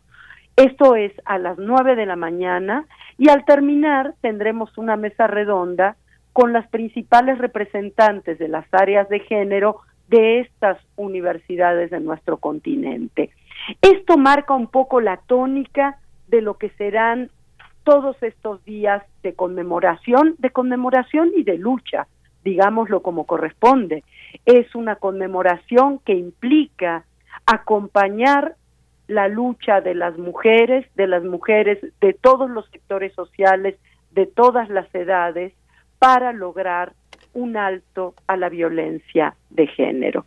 Esto 0.57 0.97
es 0.97 1.12
a 1.24 1.39
las 1.39 1.57
nueve 1.59 1.95
de 1.95 2.07
la 2.07 2.16
mañana 2.16 2.84
y 3.16 3.28
al 3.28 3.45
terminar 3.45 4.14
tendremos 4.20 4.76
una 4.76 4.97
mesa 4.97 5.28
redonda 5.28 5.97
con 6.39 6.53
las 6.53 6.68
principales 6.68 7.36
representantes 7.39 8.39
de 8.39 8.47
las 8.47 8.64
áreas 8.70 9.09
de 9.09 9.18
género 9.18 9.80
de 10.07 10.39
estas 10.39 10.78
universidades 10.95 11.91
de 11.91 11.99
nuestro 11.99 12.36
continente. 12.36 13.30
Esto 13.82 14.16
marca 14.16 14.55
un 14.55 14.68
poco 14.68 15.01
la 15.01 15.16
tónica 15.16 15.99
de 16.28 16.41
lo 16.41 16.55
que 16.55 16.70
serán 16.78 17.32
todos 17.82 18.22
estos 18.22 18.64
días 18.64 19.03
de 19.24 19.34
conmemoración, 19.34 20.36
de 20.39 20.51
conmemoración 20.51 21.32
y 21.36 21.43
de 21.43 21.59
lucha, 21.59 22.07
digámoslo 22.45 23.03
como 23.03 23.26
corresponde. 23.26 24.05
Es 24.47 24.76
una 24.76 24.95
conmemoración 24.95 25.99
que 25.99 26.14
implica 26.14 27.05
acompañar 27.47 28.55
la 29.09 29.26
lucha 29.26 29.80
de 29.80 29.97
las 29.97 30.16
mujeres, 30.16 30.86
de 30.95 31.09
las 31.09 31.24
mujeres 31.24 31.84
de 32.01 32.12
todos 32.12 32.49
los 32.49 32.70
sectores 32.70 33.12
sociales, 33.14 33.74
de 34.12 34.26
todas 34.26 34.68
las 34.68 34.86
edades, 34.95 35.53
para 35.99 36.32
lograr 36.32 36.92
un 37.34 37.57
alto 37.57 38.14
a 38.26 38.36
la 38.36 38.49
violencia 38.49 39.36
de 39.51 39.66
género. 39.66 40.24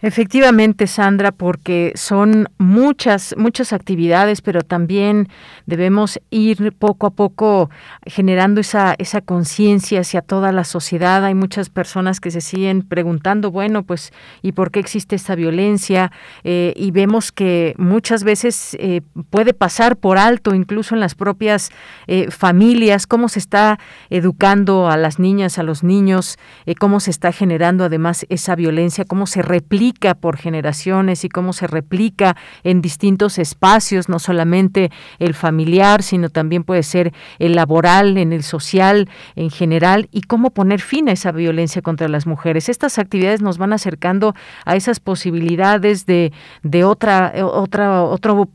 Efectivamente, 0.00 0.86
Sandra, 0.86 1.32
porque 1.32 1.90
son 1.96 2.48
muchas, 2.56 3.34
muchas 3.36 3.72
actividades, 3.72 4.42
pero 4.42 4.62
también 4.62 5.28
debemos 5.66 6.20
ir 6.30 6.72
poco 6.72 7.08
a 7.08 7.10
poco 7.10 7.68
generando 8.06 8.60
esa, 8.60 8.94
esa 8.98 9.22
conciencia 9.22 10.00
hacia 10.00 10.22
toda 10.22 10.52
la 10.52 10.62
sociedad. 10.62 11.24
Hay 11.24 11.34
muchas 11.34 11.68
personas 11.68 12.20
que 12.20 12.30
se 12.30 12.40
siguen 12.40 12.82
preguntando, 12.82 13.50
bueno, 13.50 13.82
pues, 13.82 14.12
¿y 14.40 14.52
por 14.52 14.70
qué 14.70 14.78
existe 14.78 15.16
esta 15.16 15.34
violencia? 15.34 16.12
Eh, 16.44 16.74
y 16.76 16.92
vemos 16.92 17.32
que 17.32 17.74
muchas 17.76 18.22
veces 18.22 18.76
eh, 18.78 19.00
puede 19.30 19.52
pasar 19.52 19.96
por 19.96 20.16
alto, 20.16 20.54
incluso 20.54 20.94
en 20.94 21.00
las 21.00 21.16
propias 21.16 21.70
eh, 22.06 22.30
familias, 22.30 23.08
cómo 23.08 23.28
se 23.28 23.40
está 23.40 23.80
educando 24.10 24.88
a 24.88 24.96
las 24.96 25.18
niñas, 25.18 25.58
a 25.58 25.64
los 25.64 25.82
niños, 25.82 26.38
cómo 26.78 27.00
se 27.00 27.10
está 27.10 27.32
generando 27.32 27.84
además 27.84 28.26
esa 28.28 28.54
violencia, 28.54 29.04
cómo 29.04 29.26
se 29.26 29.42
replica 29.42 29.87
por 30.20 30.36
generaciones 30.36 31.24
y 31.24 31.28
cómo 31.28 31.52
se 31.52 31.66
replica 31.66 32.36
en 32.62 32.80
distintos 32.80 33.38
espacios, 33.38 34.08
no 34.08 34.18
solamente 34.18 34.90
el 35.18 35.34
familiar, 35.34 36.02
sino 36.02 36.28
también 36.28 36.64
puede 36.64 36.82
ser 36.82 37.12
el 37.38 37.54
laboral, 37.54 38.18
en 38.18 38.32
el 38.32 38.42
social 38.42 39.08
en 39.36 39.50
general, 39.50 40.08
y 40.12 40.22
cómo 40.22 40.50
poner 40.50 40.80
fin 40.80 41.08
a 41.08 41.12
esa 41.12 41.32
violencia 41.32 41.82
contra 41.82 42.08
las 42.08 42.26
mujeres. 42.26 42.68
Estas 42.68 42.98
actividades 42.98 43.40
nos 43.42 43.58
van 43.58 43.72
acercando 43.72 44.34
a 44.64 44.76
esas 44.76 45.00
posibilidades 45.00 46.06
de, 46.06 46.32
de 46.62 46.84
otra, 46.84 47.32
otra, 47.44 48.02
otro, 48.02 48.48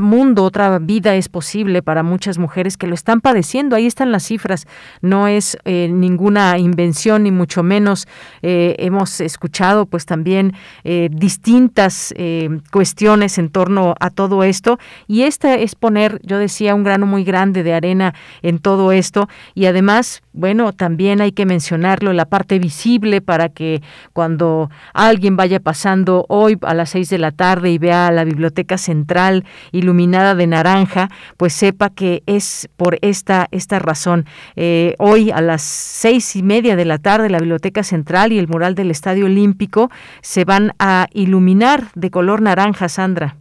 mundo, 0.00 0.44
otra 0.44 0.78
vida 0.78 1.14
es 1.14 1.28
posible 1.28 1.82
para 1.82 2.02
muchas 2.02 2.38
mujeres 2.38 2.76
que 2.76 2.86
lo 2.86 2.94
están 2.94 3.20
padeciendo. 3.20 3.76
Ahí 3.76 3.86
están 3.86 4.12
las 4.12 4.24
cifras. 4.24 4.66
No 5.00 5.28
es 5.28 5.56
eh, 5.64 5.88
ninguna 5.90 6.58
invención, 6.58 7.24
ni 7.24 7.30
mucho 7.30 7.62
menos. 7.62 8.06
Eh, 8.42 8.76
hemos 8.78 9.20
escuchado 9.20 9.86
pues 9.86 10.06
también 10.06 10.54
eh, 10.84 11.08
distintas 11.10 12.14
eh, 12.16 12.48
cuestiones 12.70 13.38
en 13.38 13.50
torno 13.50 13.94
a 14.00 14.10
todo 14.10 14.44
esto 14.44 14.78
y 15.06 15.22
esta 15.22 15.54
es 15.54 15.74
poner, 15.74 16.20
yo 16.22 16.38
decía, 16.38 16.74
un 16.74 16.84
grano 16.84 17.06
muy 17.06 17.24
grande 17.24 17.62
de 17.62 17.74
arena 17.74 18.14
en 18.42 18.58
todo 18.58 18.92
esto 18.92 19.28
y 19.54 19.66
además, 19.66 20.22
bueno, 20.32 20.72
también 20.72 21.20
hay 21.20 21.32
que 21.32 21.46
mencionarlo, 21.46 22.12
la 22.12 22.26
parte 22.26 22.58
visible 22.58 23.20
para 23.20 23.48
que 23.48 23.82
cuando 24.12 24.70
alguien 24.92 25.36
vaya 25.36 25.60
pasando 25.60 26.26
hoy 26.28 26.58
a 26.62 26.74
las 26.74 26.90
seis 26.90 27.08
de 27.10 27.18
la 27.18 27.32
tarde 27.32 27.70
y 27.70 27.78
vea 27.78 28.10
la 28.10 28.24
biblioteca 28.24 28.78
central 28.78 29.44
iluminada 29.72 30.34
de 30.34 30.46
naranja, 30.46 31.10
pues 31.36 31.52
sepa 31.52 31.90
que 31.90 32.22
es 32.26 32.68
por 32.76 32.98
esta, 33.02 33.48
esta 33.50 33.78
razón. 33.78 34.26
Eh, 34.56 34.94
hoy 34.98 35.30
a 35.30 35.40
las 35.40 35.62
seis 35.62 36.36
y 36.36 36.42
media 36.42 36.76
de 36.76 36.84
la 36.84 36.98
tarde 36.98 37.30
la 37.30 37.38
biblioteca 37.38 37.82
central 37.82 38.32
y 38.32 38.38
el 38.38 38.48
mural 38.48 38.74
del 38.74 38.90
Estadio 38.90 39.26
Olímpico 39.26 39.90
se 40.22 40.44
van 40.44 40.69
a 40.78 41.06
iluminar 41.12 41.84
de 41.94 42.10
color 42.10 42.42
naranja, 42.42 42.88
Sandra. 42.88 43.36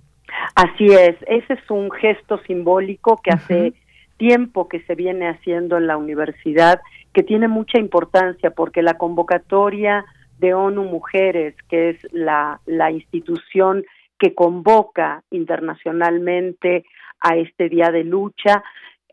Así 0.55 0.86
es, 0.88 1.15
ese 1.27 1.53
es 1.53 1.71
un 1.71 1.91
gesto 1.91 2.39
simbólico 2.45 3.19
que 3.23 3.32
hace 3.32 3.73
tiempo 4.17 4.67
que 4.67 4.82
se 4.82 4.95
viene 4.95 5.30
haciendo 5.30 5.77
en 5.77 5.88
la 5.88 5.97
universidad, 5.97 6.82
que 7.13 7.23
tiene 7.23 7.47
mucha 7.47 7.80
importancia 7.80 8.51
porque 8.51 8.82
la 8.82 8.95
convocatoria 8.95 10.05
de 10.38 10.53
ONU 10.53 10.84
Mujeres, 10.84 11.55
que 11.69 11.89
es 11.89 12.07
la, 12.11 12.59
la 12.65 12.91
institución 12.91 13.84
que 14.17 14.36
convoca 14.36 15.23
internacionalmente 15.32 16.86
a 17.21 17.36
este 17.38 17.69
día 17.69 17.89
de 17.91 18.03
lucha, 18.03 18.63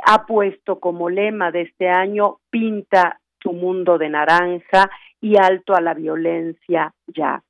ha 0.04 0.26
puesto 0.26 0.78
como 0.80 1.08
lema 1.08 1.50
de 1.50 1.62
este 1.62 1.88
año, 1.88 2.38
pinta 2.50 3.20
tu 3.38 3.52
mundo 3.52 3.98
de 3.98 4.08
naranja 4.08 4.90
y 5.20 5.36
alto 5.36 5.74
a 5.74 5.80
la 5.80 5.94
violencia 5.94 6.92
ya. 7.06 7.42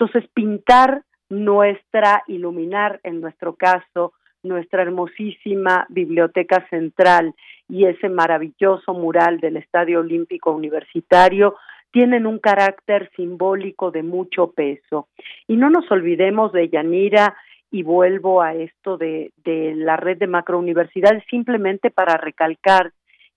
Entonces, 0.00 0.30
pintar 0.32 1.02
nuestra, 1.28 2.22
iluminar 2.26 3.00
en 3.02 3.20
nuestro 3.20 3.56
caso, 3.56 4.14
nuestra 4.42 4.80
hermosísima 4.80 5.84
biblioteca 5.90 6.66
central 6.70 7.34
y 7.68 7.84
ese 7.84 8.08
maravilloso 8.08 8.94
mural 8.94 9.40
del 9.40 9.58
Estadio 9.58 10.00
Olímpico 10.00 10.52
Universitario 10.52 11.56
tienen 11.90 12.26
un 12.26 12.38
carácter 12.38 13.10
simbólico 13.14 13.90
de 13.90 14.02
mucho 14.02 14.52
peso. 14.52 15.08
Y 15.46 15.56
no 15.56 15.68
nos 15.68 15.90
olvidemos 15.90 16.50
de 16.52 16.70
Yanira, 16.70 17.36
y 17.70 17.82
vuelvo 17.82 18.40
a 18.40 18.54
esto 18.54 18.96
de, 18.96 19.32
de 19.44 19.74
la 19.76 19.98
red 19.98 20.16
de 20.16 20.28
macrouniversidades, 20.28 21.22
simplemente 21.28 21.90
para 21.90 22.16
recalcar 22.16 22.92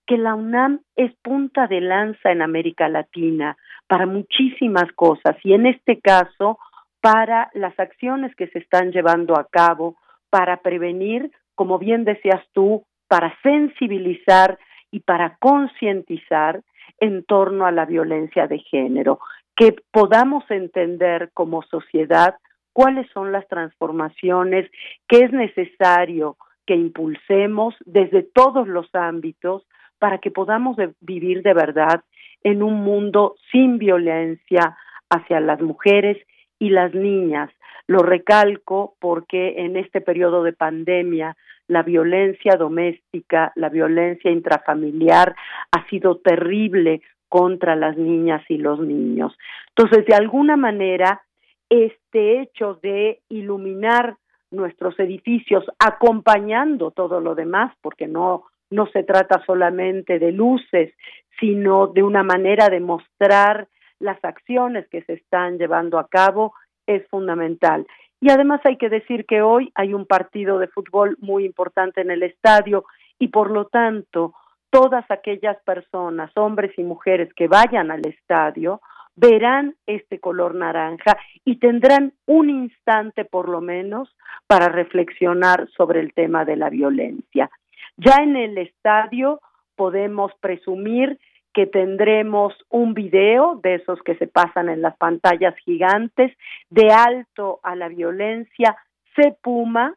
que 0.06 0.16
la 0.16 0.34
UNAM 0.34 0.80
es 0.96 1.14
punta 1.22 1.66
de 1.66 1.82
lanza 1.82 2.32
en 2.32 2.40
América 2.40 2.88
Latina 2.88 3.56
para 3.86 4.06
muchísimas 4.06 4.90
cosas 4.94 5.36
y 5.42 5.52
en 5.52 5.66
este 5.66 6.00
caso 6.00 6.58
para 7.00 7.50
las 7.54 7.78
acciones 7.78 8.34
que 8.34 8.48
se 8.48 8.58
están 8.58 8.90
llevando 8.92 9.38
a 9.38 9.46
cabo 9.50 9.96
para 10.30 10.58
prevenir, 10.58 11.30
como 11.54 11.78
bien 11.78 12.04
decías 12.04 12.42
tú, 12.52 12.84
para 13.08 13.36
sensibilizar 13.42 14.58
y 14.90 15.00
para 15.00 15.36
concientizar 15.38 16.62
en 16.98 17.24
torno 17.24 17.66
a 17.66 17.72
la 17.72 17.84
violencia 17.84 18.46
de 18.46 18.58
género, 18.58 19.20
que 19.56 19.76
podamos 19.92 20.44
entender 20.50 21.30
como 21.34 21.62
sociedad 21.62 22.36
cuáles 22.72 23.08
son 23.12 23.32
las 23.32 23.46
transformaciones 23.48 24.70
que 25.08 25.18
es 25.18 25.32
necesario 25.32 26.36
que 26.66 26.74
impulsemos 26.74 27.74
desde 27.84 28.22
todos 28.22 28.66
los 28.66 28.92
ámbitos 28.94 29.66
para 29.98 30.18
que 30.18 30.30
podamos 30.30 30.76
vivir 31.00 31.42
de 31.42 31.54
verdad 31.54 32.02
en 32.44 32.62
un 32.62 32.84
mundo 32.84 33.34
sin 33.50 33.78
violencia 33.78 34.76
hacia 35.10 35.40
las 35.40 35.60
mujeres 35.60 36.18
y 36.58 36.70
las 36.70 36.94
niñas. 36.94 37.50
Lo 37.86 37.98
recalco 37.98 38.94
porque 39.00 39.60
en 39.64 39.76
este 39.76 40.00
periodo 40.00 40.42
de 40.42 40.52
pandemia 40.52 41.36
la 41.66 41.82
violencia 41.82 42.56
doméstica, 42.56 43.52
la 43.56 43.68
violencia 43.70 44.30
intrafamiliar 44.30 45.34
ha 45.72 45.88
sido 45.88 46.18
terrible 46.18 47.02
contra 47.28 47.74
las 47.74 47.96
niñas 47.96 48.42
y 48.48 48.58
los 48.58 48.78
niños. 48.80 49.36
Entonces, 49.70 50.06
de 50.06 50.14
alguna 50.14 50.56
manera, 50.56 51.22
este 51.68 52.40
hecho 52.40 52.78
de 52.82 53.20
iluminar 53.28 54.16
nuestros 54.50 54.98
edificios 55.00 55.64
acompañando 55.78 56.90
todo 56.90 57.20
lo 57.20 57.34
demás, 57.34 57.74
porque 57.80 58.06
no 58.06 58.44
no 58.70 58.86
se 58.86 59.02
trata 59.02 59.42
solamente 59.46 60.18
de 60.18 60.32
luces, 60.32 60.92
sino 61.38 61.88
de 61.88 62.02
una 62.02 62.22
manera 62.22 62.68
de 62.68 62.80
mostrar 62.80 63.68
las 63.98 64.22
acciones 64.24 64.88
que 64.88 65.02
se 65.02 65.14
están 65.14 65.58
llevando 65.58 65.98
a 65.98 66.08
cabo, 66.08 66.54
es 66.86 67.06
fundamental. 67.08 67.86
Y 68.20 68.30
además 68.30 68.60
hay 68.64 68.76
que 68.76 68.88
decir 68.88 69.26
que 69.26 69.42
hoy 69.42 69.70
hay 69.74 69.94
un 69.94 70.06
partido 70.06 70.58
de 70.58 70.68
fútbol 70.68 71.16
muy 71.20 71.44
importante 71.44 72.00
en 72.00 72.10
el 72.10 72.22
estadio 72.22 72.84
y 73.18 73.28
por 73.28 73.50
lo 73.50 73.66
tanto 73.66 74.34
todas 74.70 75.04
aquellas 75.10 75.56
personas, 75.64 76.30
hombres 76.36 76.72
y 76.78 76.82
mujeres 76.82 77.32
que 77.34 77.48
vayan 77.48 77.90
al 77.90 78.04
estadio, 78.06 78.80
verán 79.16 79.76
este 79.86 80.18
color 80.18 80.54
naranja 80.54 81.16
y 81.44 81.58
tendrán 81.58 82.12
un 82.26 82.50
instante 82.50 83.24
por 83.24 83.48
lo 83.48 83.60
menos 83.60 84.08
para 84.46 84.68
reflexionar 84.68 85.68
sobre 85.76 86.00
el 86.00 86.12
tema 86.12 86.44
de 86.44 86.56
la 86.56 86.70
violencia. 86.70 87.50
Ya 87.96 88.16
en 88.22 88.36
el 88.36 88.58
estadio 88.58 89.40
podemos 89.76 90.32
presumir 90.40 91.18
que 91.52 91.66
tendremos 91.66 92.52
un 92.68 92.94
video 92.94 93.60
de 93.62 93.76
esos 93.76 94.02
que 94.02 94.16
se 94.16 94.26
pasan 94.26 94.68
en 94.68 94.82
las 94.82 94.96
pantallas 94.96 95.54
gigantes 95.64 96.36
de 96.68 96.90
alto 96.90 97.60
a 97.62 97.76
la 97.76 97.88
violencia, 97.88 98.76
se 99.14 99.36
puma, 99.40 99.94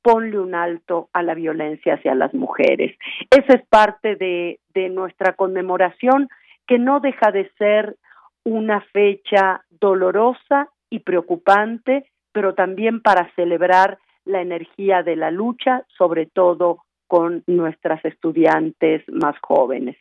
ponle 0.00 0.38
un 0.38 0.54
alto 0.54 1.10
a 1.12 1.22
la 1.22 1.34
violencia 1.34 1.94
hacia 1.94 2.14
las 2.14 2.32
mujeres. 2.32 2.96
Esa 3.30 3.54
es 3.54 3.66
parte 3.68 4.16
de, 4.16 4.60
de 4.72 4.88
nuestra 4.88 5.34
conmemoración 5.34 6.28
que 6.66 6.78
no 6.78 7.00
deja 7.00 7.30
de 7.30 7.50
ser 7.58 7.96
una 8.44 8.80
fecha 8.92 9.62
dolorosa 9.68 10.68
y 10.88 11.00
preocupante, 11.00 12.10
pero 12.32 12.54
también 12.54 13.02
para 13.02 13.30
celebrar 13.34 13.98
la 14.24 14.40
energía 14.40 15.02
de 15.02 15.16
la 15.16 15.30
lucha, 15.30 15.84
sobre 15.98 16.26
todo 16.26 16.78
con 17.14 17.44
nuestras 17.46 18.04
estudiantes 18.04 19.04
más 19.06 19.36
jóvenes. 19.40 19.96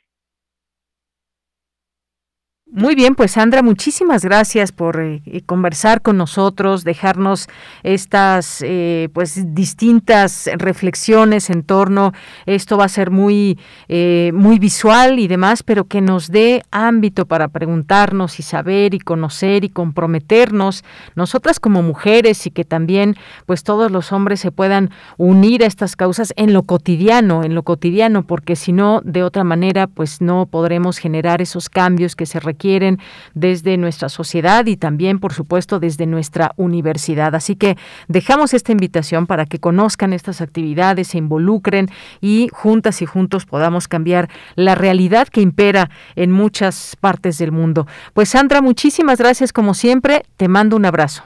Muy 2.76 2.96
bien, 2.96 3.14
pues 3.14 3.34
Sandra, 3.34 3.62
muchísimas 3.62 4.26
gracias 4.26 4.72
por 4.72 5.00
eh, 5.00 5.22
conversar 5.46 6.02
con 6.02 6.18
nosotros, 6.18 6.84
dejarnos 6.84 7.48
estas 7.84 8.64
eh, 8.66 9.10
pues 9.14 9.54
distintas 9.54 10.50
reflexiones 10.58 11.52
en 11.52 11.62
torno. 11.62 12.14
Esto 12.48 12.76
va 12.76 12.86
a 12.86 12.90
ser 12.90 13.12
muy 13.12 13.60
eh, 13.90 14.32
muy 14.34 14.58
visual 14.58 15.20
y 15.20 15.28
demás, 15.28 15.62
pero 15.62 15.86
que 15.86 16.02
nos 16.02 16.32
dé 16.32 16.64
ámbito 16.72 17.28
para 17.28 17.50
preguntarnos 17.50 18.40
y 18.40 18.42
saber 18.42 18.96
y 18.96 19.00
conocer 19.00 19.64
y 19.66 19.70
comprometernos 19.70 20.84
nosotras 21.14 21.60
como 21.60 21.84
mujeres 21.84 22.48
y 22.48 22.50
que 22.50 22.66
también 22.66 23.16
pues 23.46 23.62
todos 23.62 23.92
los 23.92 24.12
hombres 24.12 24.40
se 24.40 24.52
puedan 24.52 24.90
unir 25.18 25.64
a 25.64 25.68
estas 25.68 25.96
causas 25.96 26.34
en 26.38 26.54
lo 26.54 26.64
cotidiano, 26.64 27.44
en 27.44 27.54
lo 27.54 27.62
cotidiano, 27.62 28.26
porque 28.26 28.56
si 28.56 28.74
no 28.74 29.02
de 29.06 29.22
otra 29.22 29.44
manera 29.44 29.86
pues 29.86 30.22
no 30.22 30.48
podremos 30.48 30.98
generar 30.98 31.40
esos 31.40 31.70
cambios 31.70 32.16
que 32.16 32.26
se 32.26 32.40
requieren 32.40 32.63
quieren 32.64 33.00
desde 33.34 33.76
nuestra 33.76 34.08
sociedad 34.08 34.66
y 34.68 34.78
también, 34.78 35.20
por 35.20 35.34
supuesto, 35.34 35.82
desde 35.82 36.06
nuestra 36.06 36.54
universidad. 36.56 37.36
Así 37.36 37.58
que 37.58 37.76
dejamos 38.08 38.54
esta 38.54 38.72
invitación 38.72 39.28
para 39.28 39.46
que 39.46 39.60
conozcan 39.60 40.14
estas 40.14 40.40
actividades, 40.40 41.10
se 41.10 41.18
involucren 41.18 41.88
y 42.22 42.48
juntas 42.54 43.02
y 43.02 43.06
juntos 43.06 43.46
podamos 43.46 43.90
cambiar 43.90 44.30
la 44.56 44.76
realidad 44.76 45.28
que 45.28 45.42
impera 45.42 45.90
en 46.16 46.32
muchas 46.32 46.96
partes 47.02 47.38
del 47.38 47.52
mundo. 47.52 47.86
Pues 48.14 48.30
Sandra, 48.30 48.62
muchísimas 48.62 49.20
gracias 49.20 49.52
como 49.52 49.74
siempre. 49.74 50.22
Te 50.38 50.48
mando 50.48 50.78
un 50.78 50.86
abrazo. 50.86 51.24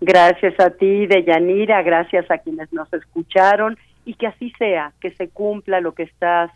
Gracias 0.00 0.58
a 0.58 0.70
ti, 0.70 1.06
Deyanira, 1.06 1.82
gracias 1.82 2.28
a 2.32 2.38
quienes 2.38 2.72
nos 2.72 2.92
escucharon 2.92 3.78
y 4.04 4.14
que 4.14 4.26
así 4.26 4.52
sea, 4.58 4.92
que 5.00 5.12
se 5.12 5.28
cumpla 5.28 5.80
lo 5.80 5.92
que 5.92 6.02
estás 6.02 6.50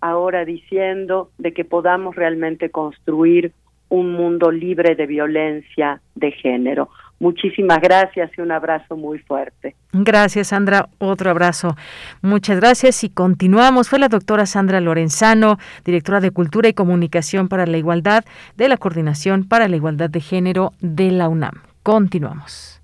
ahora 0.00 0.44
diciendo 0.44 1.30
de 1.38 1.52
que 1.52 1.64
podamos 1.64 2.14
realmente 2.14 2.70
construir 2.70 3.52
un 3.94 4.12
mundo 4.12 4.50
libre 4.50 4.94
de 4.94 5.06
violencia 5.06 6.00
de 6.14 6.32
género. 6.32 6.90
Muchísimas 7.20 7.80
gracias 7.80 8.30
y 8.36 8.40
un 8.40 8.52
abrazo 8.52 8.96
muy 8.96 9.18
fuerte. 9.20 9.76
Gracias, 9.92 10.48
Sandra. 10.48 10.88
Otro 10.98 11.30
abrazo. 11.30 11.76
Muchas 12.22 12.58
gracias 12.58 13.04
y 13.04 13.08
continuamos. 13.08 13.88
Fue 13.88 13.98
la 13.98 14.08
doctora 14.08 14.46
Sandra 14.46 14.80
Lorenzano, 14.80 15.58
directora 15.84 16.20
de 16.20 16.32
Cultura 16.32 16.68
y 16.68 16.74
Comunicación 16.74 17.48
para 17.48 17.66
la 17.66 17.78
Igualdad 17.78 18.24
de 18.56 18.68
la 18.68 18.76
Coordinación 18.76 19.44
para 19.44 19.68
la 19.68 19.76
Igualdad 19.76 20.10
de 20.10 20.20
Género 20.20 20.72
de 20.80 21.12
la 21.12 21.28
UNAM. 21.28 21.62
Continuamos. 21.82 22.83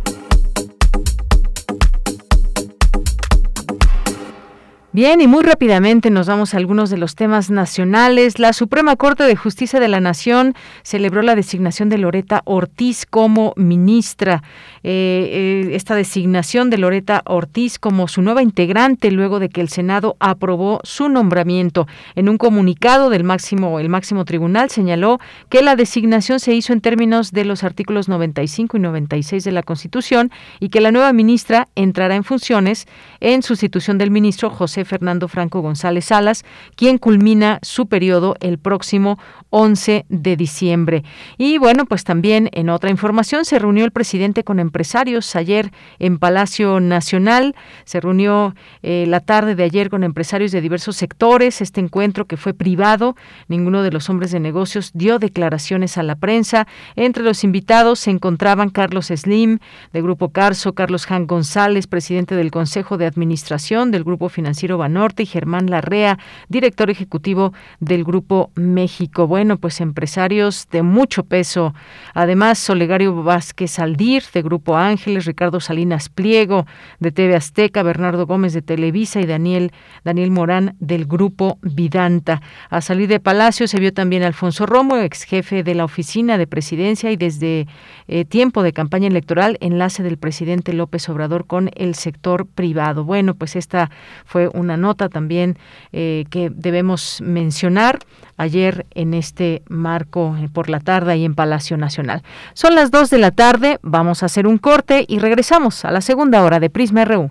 Bien, 4.93 5.21
y 5.21 5.27
muy 5.27 5.41
rápidamente 5.41 6.09
nos 6.09 6.27
vamos 6.27 6.53
a 6.53 6.57
algunos 6.57 6.89
de 6.89 6.97
los 6.97 7.15
temas 7.15 7.49
nacionales. 7.49 8.39
La 8.39 8.51
Suprema 8.51 8.97
Corte 8.97 9.23
de 9.23 9.37
Justicia 9.37 9.79
de 9.79 9.87
la 9.87 10.01
Nación 10.01 10.53
celebró 10.83 11.21
la 11.21 11.33
designación 11.33 11.87
de 11.87 11.97
Loreta 11.97 12.41
Ortiz 12.43 13.05
como 13.05 13.53
ministra. 13.55 14.43
Eh, 14.83 15.69
eh, 15.69 15.75
esta 15.75 15.95
designación 15.95 16.69
de 16.69 16.77
Loreta 16.77 17.21
Ortiz 17.25 17.79
como 17.79 18.09
su 18.09 18.21
nueva 18.21 18.43
integrante 18.43 19.11
luego 19.11 19.39
de 19.39 19.47
que 19.47 19.61
el 19.61 19.69
Senado 19.69 20.17
aprobó 20.19 20.81
su 20.83 21.07
nombramiento. 21.07 21.87
En 22.15 22.27
un 22.27 22.37
comunicado 22.37 23.09
del 23.09 23.23
máximo, 23.23 23.79
el 23.79 23.87
máximo 23.87 24.25
tribunal 24.25 24.71
señaló 24.71 25.21
que 25.47 25.61
la 25.61 25.77
designación 25.77 26.41
se 26.41 26.53
hizo 26.53 26.73
en 26.73 26.81
términos 26.81 27.31
de 27.31 27.45
los 27.45 27.63
artículos 27.63 28.09
95 28.09 28.75
y 28.75 28.79
96 28.81 29.45
de 29.45 29.51
la 29.53 29.63
Constitución 29.63 30.31
y 30.59 30.67
que 30.67 30.81
la 30.81 30.91
nueva 30.91 31.13
ministra 31.13 31.69
entrará 31.75 32.17
en 32.17 32.25
funciones 32.25 32.89
en 33.21 33.41
sustitución 33.41 33.97
del 33.97 34.11
ministro 34.11 34.49
Fernando 34.85 35.27
Franco 35.27 35.61
González 35.61 36.05
Salas, 36.05 36.43
quien 36.75 36.97
culmina 36.97 37.59
su 37.61 37.87
periodo 37.87 38.35
el 38.39 38.57
próximo 38.57 39.19
11 39.49 40.05
de 40.09 40.35
diciembre. 40.35 41.03
Y 41.37 41.57
bueno, 41.57 41.85
pues 41.85 42.03
también 42.03 42.49
en 42.53 42.69
otra 42.69 42.89
información 42.89 43.45
se 43.45 43.59
reunió 43.59 43.85
el 43.85 43.91
presidente 43.91 44.43
con 44.43 44.59
empresarios 44.59 45.35
ayer 45.35 45.71
en 45.99 46.17
Palacio 46.17 46.79
Nacional. 46.79 47.55
Se 47.85 47.99
reunió 47.99 48.55
eh, 48.81 49.05
la 49.07 49.19
tarde 49.19 49.55
de 49.55 49.63
ayer 49.63 49.89
con 49.89 50.03
empresarios 50.03 50.51
de 50.51 50.61
diversos 50.61 50.95
sectores. 50.95 51.61
Este 51.61 51.81
encuentro 51.81 52.25
que 52.25 52.37
fue 52.37 52.53
privado, 52.53 53.15
ninguno 53.47 53.83
de 53.83 53.91
los 53.91 54.09
hombres 54.09 54.31
de 54.31 54.39
negocios 54.39 54.91
dio 54.93 55.19
declaraciones 55.19 55.97
a 55.97 56.03
la 56.03 56.15
prensa. 56.15 56.67
Entre 56.95 57.23
los 57.23 57.43
invitados 57.43 57.99
se 57.99 58.11
encontraban 58.11 58.69
Carlos 58.69 59.07
Slim, 59.07 59.59
de 59.93 60.01
Grupo 60.01 60.29
Carso, 60.29 60.73
Carlos 60.73 61.05
Jan 61.05 61.27
González, 61.27 61.87
presidente 61.87 62.35
del 62.35 62.51
Consejo 62.51 62.97
de 62.97 63.05
Administración 63.05 63.91
del 63.91 64.03
Grupo 64.03 64.29
Financiero 64.29 64.70
Banorte 64.77 65.23
y 65.23 65.25
Germán 65.25 65.69
Larrea, 65.69 66.17
director 66.49 66.89
ejecutivo 66.89 67.53
del 67.79 68.03
Grupo 68.03 68.51
México. 68.55 69.27
Bueno, 69.27 69.57
pues 69.57 69.81
empresarios 69.81 70.67
de 70.71 70.81
mucho 70.83 71.23
peso. 71.23 71.73
Además, 72.13 72.69
Olegario 72.69 73.23
Vázquez 73.23 73.79
Aldir, 73.79 74.23
de 74.33 74.41
Grupo 74.41 74.77
Ángeles, 74.77 75.25
Ricardo 75.25 75.59
Salinas 75.59 76.09
Pliego, 76.09 76.65
de 76.99 77.11
TV 77.11 77.35
Azteca, 77.35 77.83
Bernardo 77.83 78.25
Gómez, 78.25 78.53
de 78.53 78.61
Televisa 78.61 79.21
y 79.21 79.25
Daniel, 79.25 79.71
Daniel 80.03 80.31
Morán, 80.31 80.75
del 80.79 81.05
Grupo 81.05 81.57
Vidanta. 81.61 82.41
A 82.69 82.81
salir 82.81 83.07
de 83.07 83.19
Palacio 83.19 83.67
se 83.67 83.79
vio 83.79 83.93
también 83.93 84.23
Alfonso 84.23 84.65
Romo, 84.65 84.97
ex 84.97 85.23
jefe 85.23 85.63
de 85.63 85.75
la 85.75 85.85
oficina 85.85 86.37
de 86.37 86.47
presidencia 86.47 87.11
y 87.11 87.17
desde 87.17 87.67
eh, 88.07 88.25
tiempo 88.25 88.63
de 88.63 88.73
campaña 88.73 89.07
electoral, 89.07 89.57
enlace 89.61 90.03
del 90.03 90.17
presidente 90.17 90.73
López 90.73 91.07
Obrador 91.09 91.45
con 91.45 91.69
el 91.75 91.95
sector 91.95 92.47
privado. 92.47 93.03
Bueno, 93.03 93.35
pues 93.35 93.55
esta 93.55 93.89
fue 94.25 94.49
una 94.53 94.60
nota 94.63 95.09
también 95.09 95.57
eh, 95.91 96.25
que 96.29 96.49
debemos 96.49 97.21
mencionar 97.21 97.99
ayer 98.37 98.85
en 98.91 99.13
este 99.13 99.61
marco 99.67 100.35
eh, 100.37 100.49
por 100.51 100.69
la 100.69 100.79
tarde 100.79 101.17
y 101.17 101.25
en 101.25 101.35
Palacio 101.35 101.77
Nacional. 101.77 102.23
Son 102.53 102.75
las 102.75 102.91
2 102.91 103.09
de 103.09 103.17
la 103.17 103.31
tarde, 103.31 103.79
vamos 103.81 104.23
a 104.23 104.27
hacer 104.27 104.47
un 104.47 104.57
corte 104.57 105.05
y 105.07 105.19
regresamos 105.19 105.85
a 105.85 105.91
la 105.91 106.01
segunda 106.01 106.43
hora 106.43 106.59
de 106.59 106.69
Prisma 106.69 107.05
RU. 107.05 107.29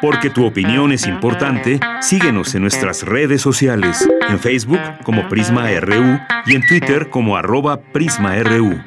Porque 0.00 0.30
tu 0.30 0.44
opinión 0.44 0.92
es 0.92 1.06
importante, 1.06 1.80
síguenos 2.00 2.54
en 2.54 2.62
nuestras 2.62 3.04
redes 3.04 3.40
sociales, 3.40 4.08
en 4.28 4.38
Facebook 4.38 4.80
como 5.04 5.28
Prisma 5.28 5.68
RU 5.80 6.18
y 6.46 6.56
en 6.56 6.66
Twitter 6.66 7.08
como 7.08 7.36
arroba 7.36 7.78
PrismaRU. 7.92 8.82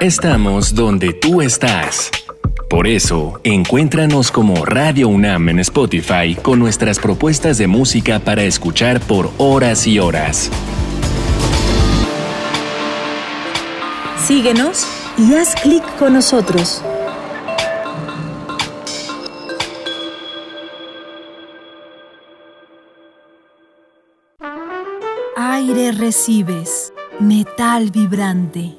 Estamos 0.00 0.74
donde 0.74 1.12
tú 1.12 1.42
estás. 1.42 2.10
Por 2.70 2.86
eso, 2.86 3.38
encuéntranos 3.44 4.32
como 4.32 4.64
Radio 4.64 5.08
UNAM 5.08 5.50
en 5.50 5.58
Spotify 5.58 6.34
con 6.40 6.58
nuestras 6.58 6.98
propuestas 6.98 7.58
de 7.58 7.66
música 7.66 8.18
para 8.18 8.44
escuchar 8.44 8.98
por 9.00 9.30
horas 9.36 9.86
y 9.86 9.98
horas. 9.98 10.50
Síguenos 14.16 14.86
y 15.18 15.34
haz 15.34 15.54
clic 15.56 15.84
con 15.98 16.14
nosotros. 16.14 16.82
Aire 25.36 25.92
recibes, 25.92 26.90
metal 27.18 27.90
vibrante 27.90 28.78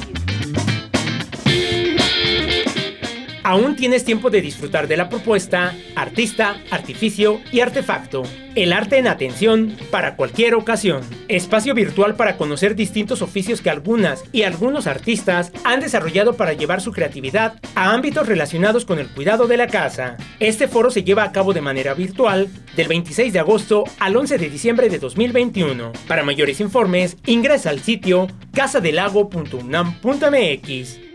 Aún 3.51 3.75
tienes 3.75 4.05
tiempo 4.05 4.29
de 4.29 4.39
disfrutar 4.39 4.87
de 4.87 4.95
la 4.95 5.09
propuesta 5.09 5.75
Artista, 5.97 6.55
Artificio 6.71 7.41
y 7.51 7.59
Artefacto. 7.59 8.23
El 8.55 8.71
arte 8.71 8.97
en 8.97 9.07
atención 9.07 9.75
para 9.91 10.15
cualquier 10.15 10.55
ocasión. 10.55 11.01
Espacio 11.27 11.73
virtual 11.73 12.15
para 12.15 12.37
conocer 12.37 12.75
distintos 12.75 13.21
oficios 13.21 13.59
que 13.59 13.69
algunas 13.69 14.23
y 14.31 14.43
algunos 14.43 14.87
artistas 14.87 15.51
han 15.65 15.81
desarrollado 15.81 16.37
para 16.37 16.53
llevar 16.53 16.79
su 16.79 16.93
creatividad 16.93 17.59
a 17.75 17.91
ámbitos 17.91 18.25
relacionados 18.25 18.85
con 18.85 18.99
el 18.99 19.09
cuidado 19.09 19.47
de 19.47 19.57
la 19.57 19.67
casa. 19.67 20.15
Este 20.39 20.69
foro 20.69 20.89
se 20.89 21.03
lleva 21.03 21.25
a 21.25 21.33
cabo 21.33 21.51
de 21.51 21.59
manera 21.59 21.93
virtual 21.93 22.47
del 22.77 22.87
26 22.87 23.33
de 23.33 23.39
agosto 23.39 23.83
al 23.99 24.15
11 24.15 24.37
de 24.37 24.49
diciembre 24.49 24.87
de 24.87 24.99
2021. 24.99 25.91
Para 26.07 26.23
mayores 26.23 26.61
informes, 26.61 27.17
ingresa 27.25 27.69
al 27.69 27.81
sitio 27.81 28.27
casadelago.unam.mx. 28.53 31.10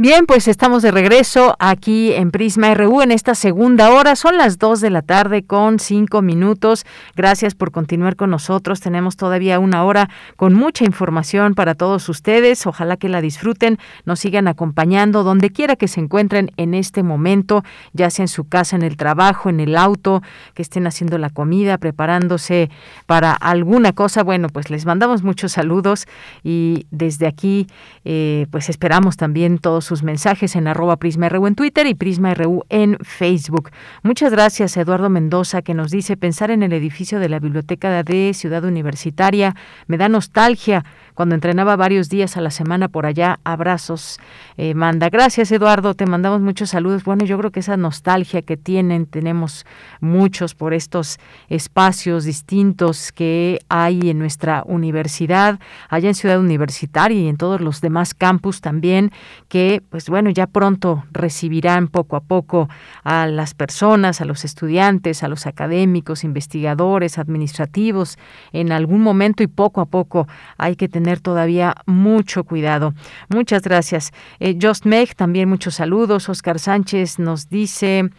Bien, 0.00 0.26
pues 0.26 0.46
estamos 0.46 0.84
de 0.84 0.92
regreso 0.92 1.56
aquí 1.58 2.12
en 2.12 2.30
Prisma 2.30 2.72
RU 2.72 3.02
en 3.02 3.10
esta 3.10 3.34
segunda 3.34 3.90
hora. 3.92 4.14
Son 4.14 4.36
las 4.36 4.56
2 4.56 4.80
de 4.80 4.90
la 4.90 5.02
tarde 5.02 5.42
con 5.42 5.80
5 5.80 6.22
minutos. 6.22 6.86
Gracias 7.16 7.56
por 7.56 7.72
continuar 7.72 8.14
con 8.14 8.30
nosotros. 8.30 8.80
Tenemos 8.80 9.16
todavía 9.16 9.58
una 9.58 9.82
hora 9.84 10.08
con 10.36 10.54
mucha 10.54 10.84
información 10.84 11.56
para 11.56 11.74
todos 11.74 12.08
ustedes. 12.08 12.64
Ojalá 12.68 12.96
que 12.96 13.08
la 13.08 13.20
disfruten, 13.20 13.78
nos 14.04 14.20
sigan 14.20 14.46
acompañando 14.46 15.24
donde 15.24 15.50
quiera 15.50 15.74
que 15.74 15.88
se 15.88 15.98
encuentren 15.98 16.52
en 16.56 16.74
este 16.74 17.02
momento, 17.02 17.64
ya 17.92 18.08
sea 18.10 18.22
en 18.22 18.28
su 18.28 18.48
casa, 18.48 18.76
en 18.76 18.82
el 18.82 18.96
trabajo, 18.96 19.50
en 19.50 19.58
el 19.58 19.76
auto, 19.76 20.22
que 20.54 20.62
estén 20.62 20.86
haciendo 20.86 21.18
la 21.18 21.30
comida, 21.30 21.76
preparándose 21.76 22.70
para 23.06 23.32
alguna 23.32 23.92
cosa. 23.94 24.22
Bueno, 24.22 24.48
pues 24.48 24.70
les 24.70 24.86
mandamos 24.86 25.24
muchos 25.24 25.50
saludos 25.50 26.06
y 26.44 26.86
desde 26.92 27.26
aquí, 27.26 27.66
eh, 28.04 28.46
pues 28.52 28.68
esperamos 28.68 29.16
también 29.16 29.58
todos 29.58 29.87
sus 29.88 30.02
mensajes 30.02 30.54
en 30.54 30.68
arroba 30.68 30.98
PrismaRU 30.98 31.46
en 31.46 31.54
Twitter 31.54 31.86
y 31.86 31.94
PrismaRU 31.94 32.64
en 32.68 32.98
Facebook. 33.00 33.70
Muchas 34.02 34.32
gracias 34.32 34.76
Eduardo 34.76 35.08
Mendoza 35.08 35.62
que 35.62 35.72
nos 35.72 35.90
dice 35.90 36.18
pensar 36.18 36.50
en 36.50 36.62
el 36.62 36.74
edificio 36.74 37.18
de 37.18 37.30
la 37.30 37.38
Biblioteca 37.38 38.02
de 38.02 38.34
Ciudad 38.34 38.64
Universitaria 38.64 39.56
me 39.86 39.96
da 39.96 40.10
nostalgia 40.10 40.84
cuando 41.18 41.34
entrenaba 41.34 41.74
varios 41.74 42.08
días 42.08 42.36
a 42.36 42.40
la 42.40 42.52
semana 42.52 42.86
por 42.86 43.04
allá. 43.04 43.40
Abrazos, 43.42 44.20
eh, 44.56 44.74
manda. 44.74 45.08
Gracias, 45.10 45.50
Eduardo. 45.50 45.94
Te 45.94 46.06
mandamos 46.06 46.40
muchos 46.40 46.70
saludos. 46.70 47.02
Bueno, 47.02 47.24
yo 47.24 47.36
creo 47.38 47.50
que 47.50 47.58
esa 47.58 47.76
nostalgia 47.76 48.42
que 48.42 48.56
tienen, 48.56 49.04
tenemos 49.04 49.66
muchos 50.00 50.54
por 50.54 50.74
estos 50.74 51.18
espacios 51.48 52.22
distintos 52.22 53.10
que 53.10 53.58
hay 53.68 54.10
en 54.10 54.20
nuestra 54.20 54.62
universidad, 54.64 55.58
allá 55.88 56.08
en 56.08 56.14
Ciudad 56.14 56.38
Universitaria 56.38 57.20
y 57.20 57.26
en 57.26 57.36
todos 57.36 57.60
los 57.60 57.80
demás 57.80 58.14
campus 58.14 58.60
también, 58.60 59.10
que, 59.48 59.82
pues 59.90 60.08
bueno, 60.08 60.30
ya 60.30 60.46
pronto 60.46 61.02
recibirán 61.10 61.88
poco 61.88 62.14
a 62.14 62.20
poco 62.20 62.68
a 63.02 63.26
las 63.26 63.54
personas, 63.54 64.20
a 64.20 64.24
los 64.24 64.44
estudiantes, 64.44 65.24
a 65.24 65.28
los 65.28 65.48
académicos, 65.48 66.22
investigadores, 66.22 67.18
administrativos, 67.18 68.18
en 68.52 68.70
algún 68.70 69.00
momento 69.00 69.42
y 69.42 69.48
poco 69.48 69.80
a 69.80 69.86
poco 69.86 70.28
hay 70.58 70.76
que 70.76 70.88
tener 70.88 71.07
todavía 71.16 71.74
mucho 71.86 72.44
cuidado. 72.44 72.94
Muchas 73.28 73.62
gracias. 73.62 74.12
Eh, 74.40 74.58
Just 74.60 74.84
Meg, 74.84 75.14
también 75.14 75.48
muchos 75.48 75.76
saludos. 75.76 76.28
Oscar 76.28 76.58
Sánchez 76.58 77.18
nos 77.18 77.48
dice... 77.48 78.10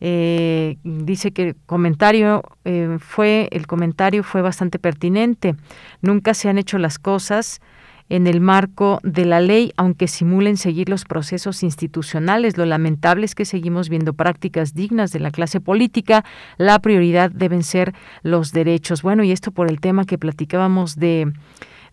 Eh, 0.00 0.76
dice 0.84 1.32
que 1.32 1.42
el 1.48 1.56
comentario 1.64 2.42
eh, 2.66 2.98
fue 3.00 3.48
el 3.50 3.66
comentario 3.66 4.22
fue 4.22 4.42
bastante 4.42 4.78
pertinente. 4.78 5.56
Nunca 6.02 6.34
se 6.34 6.50
han 6.50 6.58
hecho 6.58 6.76
las 6.76 6.98
cosas 6.98 7.60
en 8.08 8.26
el 8.26 8.40
marco 8.40 9.00
de 9.02 9.24
la 9.24 9.40
ley, 9.40 9.72
aunque 9.76 10.06
simulen 10.06 10.56
seguir 10.56 10.88
los 10.88 11.04
procesos 11.04 11.62
institucionales. 11.62 12.56
Lo 12.56 12.64
lamentable 12.64 13.24
es 13.24 13.34
que 13.34 13.44
seguimos 13.44 13.88
viendo 13.88 14.12
prácticas 14.12 14.74
dignas 14.74 15.12
de 15.12 15.20
la 15.20 15.30
clase 15.30 15.60
política. 15.60 16.24
La 16.56 16.78
prioridad 16.78 17.30
deben 17.30 17.62
ser 17.62 17.94
los 18.22 18.52
derechos. 18.52 19.02
Bueno, 19.02 19.24
y 19.24 19.32
esto 19.32 19.50
por 19.50 19.68
el 19.68 19.80
tema 19.80 20.04
que 20.04 20.18
platicábamos 20.18 20.96
de 20.96 21.32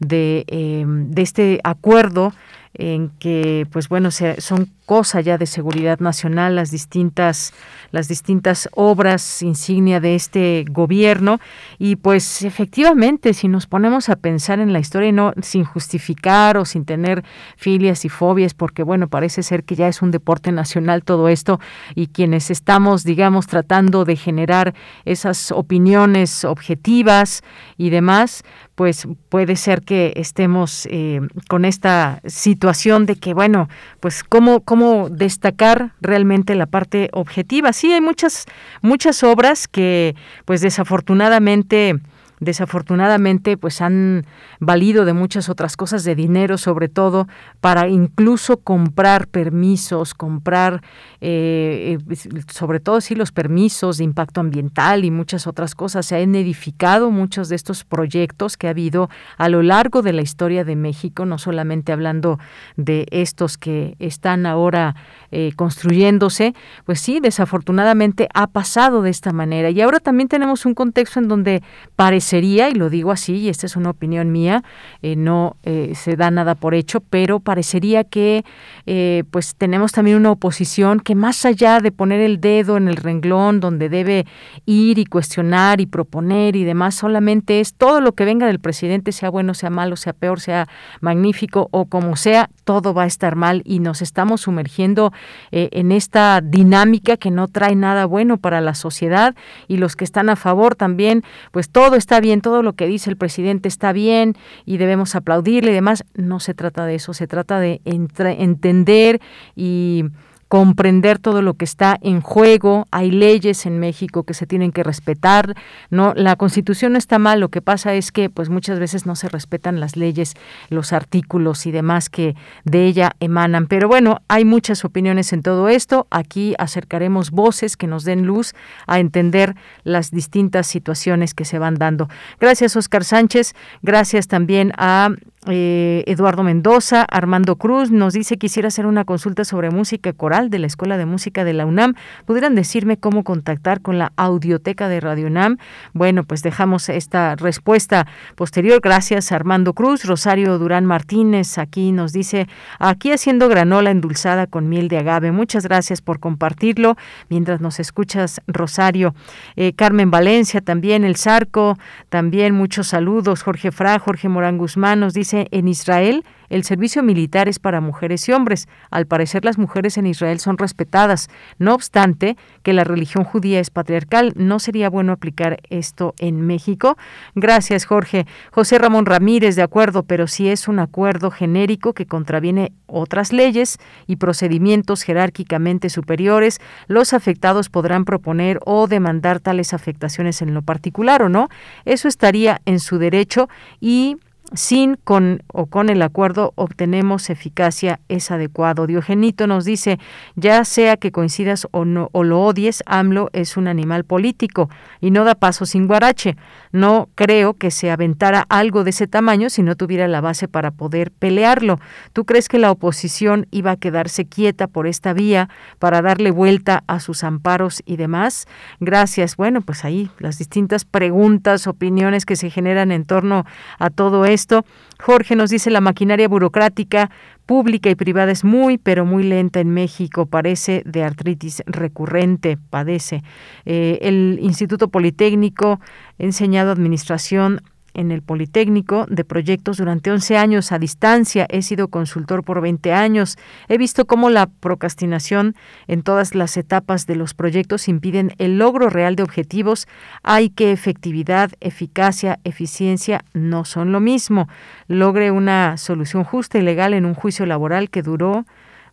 de, 0.06 0.46
eh, 0.48 0.86
de 0.88 1.22
este 1.22 1.60
acuerdo 1.64 2.34
en 2.76 3.10
que 3.20 3.68
pues 3.72 3.88
bueno 3.88 4.10
son 4.12 4.72
cosa 4.86 5.22
ya 5.22 5.38
de 5.38 5.46
seguridad 5.46 6.00
nacional 6.00 6.56
las 6.56 6.72
distintas 6.72 7.54
las 7.92 8.08
distintas 8.08 8.68
obras 8.74 9.44
insignia 9.44 10.00
de 10.00 10.16
este 10.16 10.66
gobierno. 10.70 11.40
Y 11.78 11.96
pues 11.96 12.42
efectivamente 12.42 13.34
si 13.34 13.48
nos 13.48 13.68
ponemos 13.68 14.10
a 14.10 14.16
pensar 14.16 14.60
en 14.60 14.74
la 14.74 14.80
historia 14.80 15.12
no 15.12 15.34
sin 15.42 15.64
justificar 15.64 16.58
o 16.58 16.66
sin 16.66 16.86
tener 16.86 17.24
filias 17.56 18.04
y 18.06 18.10
fobias 18.10 18.56
porque 18.56 18.82
bueno 18.82 19.08
parece 19.08 19.44
ser 19.44 19.64
que 19.64 19.76
ya 19.76 19.88
es 19.88 20.02
un 20.02 20.10
deporte 20.10 20.52
nacional 20.52 21.04
todo 21.04 21.30
esto 21.30 21.60
y 21.94 22.08
quienes 22.08 22.50
estamos 22.50 23.04
digamos 23.04 23.46
tratando 23.46 24.06
de 24.06 24.16
generar 24.16 24.74
esas 25.06 25.52
opiniones 25.52 26.44
objetivas 26.44 27.44
y 27.78 27.92
demás 27.92 28.44
pues 28.76 29.08
puede 29.30 29.56
ser 29.56 29.84
que 29.84 30.14
estemos 30.16 30.88
eh, 30.90 31.22
con 31.48 31.64
esta 31.64 32.22
situación 32.26 32.63
de 33.06 33.16
que 33.16 33.34
bueno 33.34 33.68
pues 34.00 34.24
cómo 34.24 34.62
cómo 34.62 35.10
destacar 35.10 35.92
realmente 36.02 36.56
la 36.56 36.66
parte 36.66 37.10
objetiva. 37.14 37.74
Sí, 37.74 37.92
hay 37.92 38.02
muchas, 38.02 38.46
muchas 38.82 39.24
obras 39.24 39.68
que, 39.68 40.16
pues 40.46 40.62
desafortunadamente, 40.62 42.00
desafortunadamente 42.44 43.58
pues 43.58 43.82
han 43.82 44.26
valido 44.60 45.06
de 45.06 45.14
muchas 45.14 45.50
otras 45.50 45.78
cosas 45.78 46.04
de 46.04 46.16
dinero 46.16 46.58
sobre 46.58 46.90
todo 46.90 47.28
para 47.62 47.88
incluso 47.88 48.58
comprar 48.58 49.28
permisos 49.28 50.14
comprar 50.14 50.82
eh, 51.22 51.98
eh, 52.10 52.18
sobre 52.52 52.80
todo 52.80 53.02
sí 53.02 53.16
los 53.16 53.32
permisos 53.32 53.98
de 53.98 54.04
impacto 54.04 54.42
ambiental 54.42 55.06
y 55.06 55.12
muchas 55.12 55.48
otras 55.48 55.76
cosas. 55.76 56.06
Se 56.06 56.16
han 56.16 56.36
edificado 56.36 57.12
muchos 57.12 57.50
de 57.50 57.56
estos 57.56 57.84
proyectos 57.84 58.58
que 58.58 58.68
ha 58.68 58.72
habido 58.72 59.10
a 59.38 59.50
lo 59.50 59.62
largo 59.62 60.02
de 60.02 60.14
la 60.14 60.22
historia 60.22 60.64
de 60.64 60.76
México 60.76 61.26
no 61.26 61.38
solamente 61.38 61.92
hablando 61.92 62.40
de 62.76 63.06
estos 63.12 63.58
que 63.58 63.96
están 64.00 64.46
ahora 64.46 64.96
eh, 65.32 65.54
construyéndose. 65.56 66.54
Pues 66.86 67.00
sí 67.00 67.20
desafortunadamente 67.20 68.28
ha 68.34 68.48
pasado 68.48 69.02
de 69.02 69.10
esta 69.10 69.32
manera. 69.32 69.70
Y 69.70 69.82
ahora 69.82 70.00
también 70.00 70.28
tenemos 70.28 70.66
un 70.66 70.74
contexto 70.74 71.20
en 71.20 71.28
donde 71.28 71.64
parece 71.96 72.33
sería, 72.34 72.68
y 72.68 72.74
lo 72.74 72.90
digo 72.90 73.12
así, 73.12 73.36
y 73.36 73.50
esta 73.50 73.68
es 73.68 73.76
una 73.76 73.92
opinión 73.92 74.32
mía, 74.32 74.64
eh, 75.04 75.16
no 75.16 75.56
eh, 75.62 75.94
se 75.94 76.16
da 76.16 76.32
nada 76.32 76.56
por 76.56 76.74
hecho, 76.74 77.00
pero 77.00 77.40
parecería 77.40 78.06
que 78.06 78.44
eh, 78.88 79.24
pues 79.30 79.54
tenemos 79.54 79.92
también 79.92 80.18
una 80.18 80.32
oposición 80.32 81.00
que 81.00 81.14
más 81.14 81.46
allá 81.46 81.80
de 81.80 81.92
poner 81.92 82.22
el 82.22 82.42
dedo 82.42 82.76
en 82.76 82.88
el 82.88 82.96
renglón 82.96 83.60
donde 83.60 83.88
debe 83.88 84.26
ir 84.66 84.98
y 84.98 85.06
cuestionar 85.06 85.80
y 85.80 85.86
proponer 85.86 86.56
y 86.56 86.64
demás, 86.64 86.96
solamente 86.96 87.60
es 87.60 87.76
todo 87.76 88.02
lo 88.02 88.14
que 88.14 88.26
venga 88.26 88.48
del 88.48 88.60
presidente, 88.60 89.12
sea 89.12 89.30
bueno, 89.30 89.54
sea 89.54 89.70
malo, 89.70 89.96
sea 89.96 90.14
peor, 90.14 90.40
sea 90.40 90.68
magnífico 91.02 91.68
o 91.70 91.86
como 91.86 92.16
sea, 92.16 92.50
todo 92.64 92.96
va 92.96 93.04
a 93.04 93.06
estar 93.06 93.36
mal 93.36 93.62
y 93.64 93.78
nos 93.78 94.02
estamos 94.02 94.42
sumergiendo 94.42 95.14
en 95.52 95.92
esta 95.92 96.42
dinámica 96.42 97.18
que 97.18 97.30
no 97.30 97.48
trae 97.48 97.76
nada 97.76 98.06
bueno 98.08 98.38
para 98.38 98.60
la 98.60 98.74
sociedad 98.74 99.36
y 99.68 99.78
los 99.78 99.96
que 99.96 100.04
están 100.04 100.30
a 100.30 100.36
favor 100.36 100.74
también, 100.74 101.22
pues 101.52 101.70
todo 101.70 101.96
está 101.96 102.23
bien, 102.24 102.42
todo 102.42 102.64
lo 102.64 102.74
que 102.74 102.88
dice 102.88 103.12
el 103.12 103.18
presidente 103.18 103.68
está 103.68 103.94
bien 103.94 104.36
y 104.66 104.78
debemos 104.78 105.14
aplaudirle 105.14 105.70
y 105.70 105.76
demás. 105.76 106.04
No 106.16 106.40
se 106.40 106.56
trata 106.56 106.88
de 106.88 106.96
eso, 106.96 107.14
se 107.14 107.28
trata 107.28 107.60
de 107.60 107.82
entender 107.86 109.22
y 109.56 110.06
comprender 110.54 111.18
todo 111.18 111.42
lo 111.42 111.56
que 111.56 111.66
está 111.66 111.98
en 112.04 112.22
juego. 112.22 112.88
Hay 112.92 113.10
leyes 113.10 113.66
en 113.66 113.80
México 113.80 114.22
que 114.22 114.36
se 114.36 114.46
tienen 114.46 114.72
que 114.72 114.84
respetar. 114.84 115.56
No, 115.90 116.14
la 116.16 116.36
Constitución 116.36 116.92
no 116.92 117.00
está 117.00 117.18
mal. 117.18 117.40
Lo 117.40 117.50
que 117.50 117.64
pasa 117.64 117.96
es 117.96 118.12
que, 118.12 118.30
pues, 118.30 118.50
muchas 118.50 118.78
veces 118.78 119.08
no 119.08 119.16
se 119.16 119.30
respetan 119.30 119.80
las 119.80 119.98
leyes, 119.98 120.36
los 120.70 120.94
artículos 120.94 121.66
y 121.66 121.72
demás 121.72 122.08
que 122.08 122.36
de 122.66 122.86
ella 122.86 123.14
emanan. 123.20 123.66
Pero 123.66 123.88
bueno, 123.88 124.22
hay 124.28 124.46
muchas 124.46 124.86
opiniones 124.86 125.34
en 125.34 125.42
todo 125.42 125.70
esto. 125.70 126.06
Aquí 126.12 126.54
acercaremos 126.60 127.32
voces 127.32 127.76
que 127.76 127.88
nos 127.88 128.04
den 128.04 128.28
luz 128.28 128.54
a 128.86 129.00
entender 129.00 129.56
las 129.84 130.12
distintas 130.12 130.68
situaciones 130.68 131.34
que 131.34 131.46
se 131.46 131.58
van 131.58 131.80
dando. 131.80 132.10
Gracias, 132.40 132.76
Oscar 132.76 133.04
Sánchez. 133.04 133.56
Gracias 133.82 134.28
también 134.28 134.72
a 134.78 135.10
eh, 135.48 136.04
Eduardo 136.08 136.44
Mendoza, 136.44 137.04
Armando 137.04 137.58
Cruz 137.58 137.92
nos 137.92 138.14
dice 138.14 138.38
quisiera 138.38 138.70
hacer 138.70 138.86
una 138.86 139.04
consulta 139.04 139.44
sobre 139.44 139.72
música 139.72 140.14
coral 140.14 140.50
de 140.50 140.60
la 140.60 140.68
Escuela 140.68 140.98
de 140.98 141.06
Música 141.06 141.44
de 141.44 141.54
la 141.54 141.66
UNAM. 141.66 141.96
¿Pudieran 142.26 142.56
decirme 142.56 142.98
cómo 142.98 143.24
contactar 143.24 143.82
con 143.82 143.98
la 143.98 144.14
audioteca 144.16 144.88
de 144.88 145.02
Radio 145.02 145.28
UNAM? 145.28 145.58
Bueno, 145.94 146.24
pues 146.24 146.44
dejamos 146.44 146.88
esta 146.88 147.36
respuesta 147.36 148.08
posterior. 148.36 148.80
Gracias, 148.82 149.34
Armando 149.34 149.74
Cruz. 149.74 150.06
Rosario 150.06 150.58
Durán 150.60 150.86
Martínez 150.86 151.58
aquí 151.58 151.92
nos 151.92 152.14
dice, 152.14 152.48
aquí 152.80 153.12
haciendo 153.12 153.50
granola 153.50 153.92
endulzada 153.92 154.48
con 154.48 154.70
miel 154.70 154.88
de 154.88 155.00
agave. 155.00 155.32
Muchas 155.34 155.66
gracias 155.66 156.02
por 156.02 156.20
compartirlo. 156.20 156.96
Mientras 157.30 157.60
nos 157.60 157.80
escuchas, 157.82 158.42
Rosario. 158.48 159.14
Eh, 159.58 159.74
Carmen 159.74 160.10
Valencia 160.10 160.62
también, 160.62 161.04
El 161.04 161.18
Zarco, 161.18 161.78
también 162.10 162.56
muchos 162.56 162.88
saludos. 162.88 163.44
Jorge 163.44 163.72
Fra, 163.72 164.00
Jorge 164.00 164.30
Morán 164.30 164.58
Guzmán 164.58 165.02
nos 165.02 165.14
dice, 165.14 165.33
en 165.34 165.68
Israel 165.68 166.24
el 166.54 166.64
servicio 166.64 167.02
militar 167.02 167.50
es 167.50 167.58
para 167.58 167.82
mujeres 167.82 168.30
y 168.30 168.32
hombres. 168.32 168.68
Al 168.92 169.08
parecer 169.08 169.44
las 169.44 169.58
mujeres 169.58 169.98
en 169.98 170.06
Israel 170.06 170.40
son 170.40 170.60
respetadas. 170.60 171.30
No 171.58 171.74
obstante, 171.74 172.38
que 172.62 172.74
la 172.74 172.84
religión 172.84 173.24
judía 173.24 173.60
es 173.60 173.72
patriarcal, 173.72 174.34
¿no 174.36 174.60
sería 174.60 174.92
bueno 174.92 175.14
aplicar 175.14 175.62
esto 175.72 176.14
en 176.20 176.42
México? 176.42 176.96
Gracias, 177.34 177.86
Jorge. 177.86 178.28
José 178.52 178.78
Ramón 178.78 179.08
Ramírez, 179.08 179.56
de 179.56 179.64
acuerdo, 179.64 180.04
pero 180.04 180.28
si 180.28 180.48
es 180.48 180.68
un 180.68 180.78
acuerdo 180.78 181.32
genérico 181.32 181.94
que 181.94 182.06
contraviene 182.06 182.72
otras 182.86 183.34
leyes 183.34 183.80
y 184.06 184.18
procedimientos 184.18 185.02
jerárquicamente 185.02 185.90
superiores, 185.90 186.62
los 186.86 187.14
afectados 187.14 187.70
podrán 187.70 188.06
proponer 188.06 188.60
o 188.64 188.86
demandar 188.86 189.40
tales 189.40 189.74
afectaciones 189.74 190.44
en 190.44 190.54
lo 190.54 190.62
particular 190.62 191.24
o 191.24 191.30
no. 191.30 191.50
Eso 191.86 192.08
estaría 192.08 192.62
en 192.66 192.80
su 192.80 193.00
derecho 193.00 193.50
y 193.82 194.18
sin 194.54 194.96
con 194.96 195.44
o 195.48 195.66
con 195.66 195.90
el 195.90 196.02
acuerdo 196.02 196.54
obtenemos 196.56 197.30
eficacia 197.30 198.00
es 198.08 198.32
adecuado. 198.32 198.88
Diogenito 198.88 199.48
nos 199.48 199.66
dice, 199.66 200.00
ya 200.36 200.64
sea 200.66 200.98
que 200.98 201.12
coincidas 201.12 201.68
o 201.72 201.86
no 201.86 202.10
o 202.12 202.24
lo 202.24 202.42
odies, 202.42 202.84
AMLO 202.86 203.30
es 203.34 203.58
un 203.58 203.68
animal 203.68 204.04
político 204.04 204.70
y 205.02 205.12
no 205.12 205.24
da 205.24 205.36
paso 205.36 205.66
sin 205.66 205.88
guarache. 205.88 206.38
No 206.74 207.08
creo 207.16 207.54
que 207.54 207.72
se 207.72 207.92
aventara 207.92 208.46
algo 208.50 208.84
de 208.84 208.90
ese 208.90 209.08
tamaño 209.08 209.50
si 209.50 209.64
no 209.64 209.76
tuviera 209.76 210.08
la 210.10 210.20
base 210.20 210.50
para 210.50 210.72
poder 210.72 211.12
pelearlo. 211.12 211.80
¿Tú 212.12 212.26
crees 212.26 212.50
que 212.50 212.60
la 212.60 212.72
oposición 212.72 213.48
iba 213.52 213.72
a 213.72 213.78
quedarse 213.78 214.26
quieta 214.26 214.68
por 214.68 214.88
esta 214.88 215.14
vía 215.14 215.50
para 215.80 216.02
darle 216.02 216.32
vuelta 216.32 216.84
a 216.88 217.00
sus 217.00 217.24
amparos 217.24 217.82
y 217.86 217.96
demás? 217.96 218.48
Gracias. 218.80 219.38
Bueno, 219.38 219.62
pues 219.62 219.86
ahí 219.86 220.10
las 220.18 220.40
distintas 220.40 220.84
preguntas, 220.84 221.68
opiniones 221.68 222.26
que 222.26 222.36
se 222.36 222.50
generan 222.50 222.92
en 222.92 223.06
torno 223.06 223.46
a 223.80 223.90
todo 223.90 224.26
esto 224.26 224.66
Jorge 225.04 225.36
nos 225.36 225.50
dice 225.50 225.70
la 225.70 225.82
maquinaria 225.82 226.30
burocrática 226.30 227.10
pública 227.46 227.90
y 227.90 227.96
privada 227.96 228.32
es 228.32 228.44
muy, 228.44 228.78
pero 228.78 229.06
muy 229.06 229.24
lenta 229.24 229.60
en 229.60 229.70
México. 229.70 230.26
Parece 230.26 230.84
de 230.86 231.04
artritis 231.04 231.64
recurrente, 231.66 232.58
padece. 232.70 233.24
Eh, 233.66 234.00
el 234.02 234.40
Instituto 234.42 234.88
Politécnico 234.88 235.80
enseñado 236.18 236.72
administración 236.72 237.62
en 237.94 238.12
el 238.12 238.22
Politécnico 238.22 239.06
de 239.10 239.24
proyectos 239.24 239.78
durante 239.78 240.12
11 240.12 240.38
años 240.38 240.72
a 240.72 240.80
distancia. 240.80 241.46
He 241.50 241.62
sido 241.62 241.88
consultor 241.88 242.44
por 242.44 242.62
20 242.62 242.94
años. 242.94 243.38
He 243.68 243.78
visto 243.78 244.06
cómo 244.06 244.30
la 244.30 244.48
procrastinación 244.48 245.56
en 245.88 246.04
todas 246.04 246.36
las 246.36 246.58
etapas 246.58 247.06
de 247.06 247.16
los 247.16 247.34
proyectos 247.34 247.88
impiden 247.88 248.34
el 248.38 248.58
logro 248.58 248.90
real 248.90 249.16
de 249.16 249.24
objetivos. 249.24 249.88
Hay 250.24 250.50
que 250.50 250.72
efectividad, 250.72 251.52
eficacia, 251.60 252.40
eficiencia 252.44 253.24
no 253.34 253.66
son 253.66 253.92
lo 253.92 254.00
mismo. 254.00 254.48
Logre 254.88 255.32
una 255.32 255.78
solución 255.78 256.24
justa 256.24 256.58
y 256.58 256.62
legal 256.62 256.94
en 256.94 257.06
un 257.06 257.14
juicio 257.14 257.46
laboral 257.46 257.90
que 257.90 258.02
duró 258.02 258.46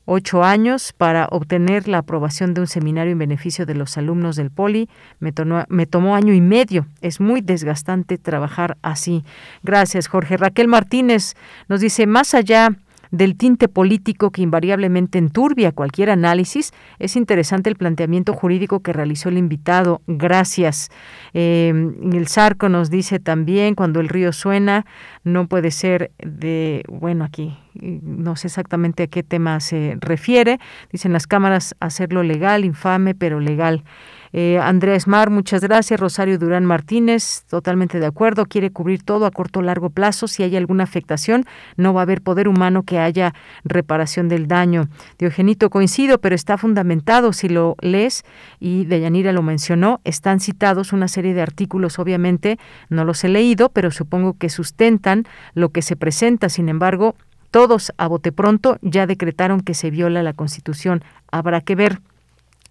ocho 0.05 0.43
años 0.43 0.93
para 0.93 1.27
obtener 1.31 1.89
la 1.89 1.99
aprobación 1.99 2.55
de 2.55 2.63
un 2.63 2.67
seminario 2.67 3.13
en 3.13 3.19
beneficio 3.19 3.67
de 3.67 3.75
los 3.75 3.97
alumnos 3.97 4.37
del 4.37 4.51
Poli. 4.51 4.89
Me, 5.19 5.33
me 5.69 5.87
tomó 5.87 6.15
año 6.15 6.33
y 6.33 6.41
medio. 6.41 6.87
Es 7.01 7.21
muy 7.21 7.41
desgastante 7.41 8.19
trabajar 8.19 8.77
así. 8.83 9.25
Gracias, 9.63 10.09
Jorge. 10.09 10.37
Raquel 10.37 10.69
Martínez 10.69 11.35
nos 11.69 11.81
dice, 11.81 12.07
más 12.07 12.35
allá 12.35 12.71
del 13.11 13.37
tinte 13.37 13.69
político 13.69 14.31
que 14.31 14.43
invariablemente 14.43 15.19
enturbia 15.19 15.73
cualquier 15.73 16.11
análisis, 16.11 16.73
es 16.99 17.17
interesante 17.17 17.71
el 17.71 17.77
planteamiento 17.77 18.33
jurídico 18.33 18.81
que 18.81 18.93
realizó 18.93 19.29
el 19.29 19.39
invitado. 19.39 20.01
Gracias. 20.07 20.91
Eh, 21.35 21.73
el 22.13 22.29
Zarco 22.29 22.69
nos 22.69 22.91
dice 22.91 23.19
también, 23.19 23.75
cuando 23.75 24.01
el 24.01 24.09
río 24.09 24.33
suena, 24.33 24.87
no 25.25 25.47
puede 25.47 25.71
ser 25.71 26.13
de, 26.19 26.83
bueno, 26.89 27.25
aquí 27.25 27.57
no 27.75 28.37
sé 28.37 28.49
exactamente 28.49 29.05
a 29.05 29.07
qué 29.07 29.23
tema 29.23 29.61
se 29.61 29.97
refiere. 30.01 30.59
Dicen 30.91 31.13
las 31.13 31.27
cámaras 31.27 31.77
hacerlo 31.81 32.23
legal, 32.23 32.65
infame, 32.65 33.15
pero 33.15 33.41
legal. 33.41 33.85
Eh, 34.33 34.59
Andrés 34.59 35.07
Mar, 35.07 35.31
muchas 35.31 35.63
gracias. 35.63 35.99
Rosario 35.99 36.39
Durán 36.39 36.65
Martínez, 36.65 37.45
totalmente 37.49 37.99
de 37.99 38.07
acuerdo. 38.07 38.47
Quiere 38.47 38.71
cubrir 38.71 39.03
todo 39.03 39.27
a 39.27 39.31
corto 39.31 39.59
o 39.59 39.63
largo 39.63 39.91
plazo. 39.91 40.29
Si 40.29 40.43
hay 40.43 40.57
alguna 40.57 40.85
afectación, 40.85 41.45
no 41.77 41.93
va 41.93 42.03
a 42.03 42.05
haber 42.05 42.23
poder 42.23 42.49
humano 42.49 42.85
que 42.85 42.99
haya 42.99 43.35
reparación 43.65 44.29
del 44.29 44.47
daño. 44.47 44.89
Diogenito, 45.19 45.71
coincido, 45.71 46.19
pero 46.19 46.35
está 46.35 46.59
fundamentado. 46.59 47.33
Si 47.33 47.49
lo 47.49 47.77
lees, 47.81 48.25
y 48.61 48.85
Deyanira 48.85 49.33
lo 49.33 49.43
mencionó, 49.43 50.01
están 50.05 50.41
citados 50.41 50.93
una 50.93 51.09
serie 51.09 51.35
de 51.35 51.43
artículos, 51.43 51.99
obviamente, 51.99 52.59
no 52.89 53.05
los 53.05 53.25
he 53.25 53.29
leído, 53.29 53.71
pero 53.71 53.91
supongo 53.91 54.35
que 54.39 54.49
sustentan 54.49 55.25
lo 55.55 55.71
que 55.71 55.83
se 55.83 55.97
presenta. 55.97 56.49
Sin 56.49 56.69
embargo, 56.69 57.17
todos 57.51 57.93
a 57.99 58.07
bote 58.07 58.31
pronto 58.31 58.79
ya 58.81 59.07
decretaron 59.07 59.61
que 59.61 59.75
se 59.75 59.91
viola 59.91 60.23
la 60.23 60.35
Constitución. 60.35 61.03
Habrá 61.33 61.61
que 61.61 61.75
ver. 61.75 62.01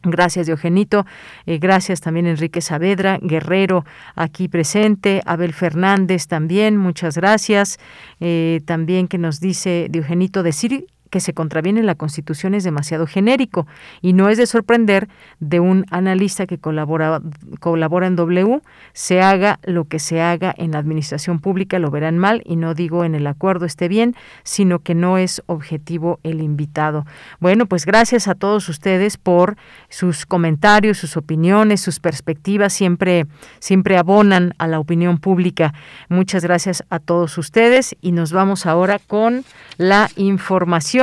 Gracias, 0.04 0.48
Diogenito. 0.48 1.06
Eh, 1.46 1.58
gracias 1.58 2.00
también, 2.00 2.26
Enrique 2.26 2.62
Saavedra, 2.62 3.20
Guerrero, 3.22 3.86
aquí 4.16 4.48
presente. 4.48 5.22
Abel 5.26 5.54
Fernández 5.54 6.28
también, 6.28 6.78
muchas 6.78 7.18
gracias. 7.18 7.80
Eh, 8.22 8.62
también 8.66 9.10
que 9.10 9.18
nos 9.18 9.42
dice 9.42 9.88
Diogenito, 9.90 10.42
decir 10.42 10.88
que 11.10 11.20
se 11.20 11.34
contraviene 11.34 11.84
la 11.84 11.96
Constitución 11.96 12.54
es 12.54 12.64
demasiado 12.64 13.08
genérico 13.08 13.68
y 14.02 14.14
no 14.14 14.30
es 14.30 14.38
de 14.38 14.46
sorprender 14.46 15.08
de 15.40 15.60
un 15.60 15.86
analista 15.90 16.46
que 16.46 16.58
colabora, 16.58 17.22
colabora 17.60 18.08
en 18.08 18.16
W, 18.16 18.62
se 18.94 19.22
haga 19.22 19.60
lo 19.64 19.86
que 19.86 20.00
se 20.00 20.22
haga 20.22 20.54
en 20.58 20.72
la 20.72 20.80
administración 20.80 21.40
pública, 21.40 21.80
lo 21.80 21.92
verán 21.92 22.18
mal 22.18 22.42
y 22.46 22.56
no 22.56 22.74
digo 22.74 23.04
en 23.04 23.16
el 23.16 23.28
acuerdo 23.28 23.66
esté 23.66 23.88
bien, 23.88 24.16
sino 24.44 24.80
que 24.80 24.96
no 24.96 25.18
es 25.18 25.42
objetivo 25.48 26.20
el 26.24 26.42
invitado. 26.42 27.06
Bueno, 27.40 27.66
pues 27.66 27.86
gracias 27.86 28.28
a 28.28 28.36
todos 28.36 28.70
ustedes 28.70 29.18
por 29.18 29.58
sus 29.90 30.26
comentarios, 30.26 30.98
sus 30.98 31.18
opiniones, 31.18 31.82
sus 31.82 32.00
perspectivas, 32.00 32.74
siempre, 32.74 33.26
siempre 33.60 33.98
abonan 33.98 34.54
a 34.58 34.68
la 34.68 34.80
opinión 34.80 35.18
pública. 35.18 35.74
Muchas 36.10 36.44
gracias 36.44 36.84
a 36.90 37.00
todos 37.00 37.38
ustedes 37.38 37.96
y 38.02 38.12
nos 38.12 38.32
vamos 38.32 38.66
ahora 38.66 39.00
con 39.00 39.44
la 39.78 40.10
información 40.16 40.99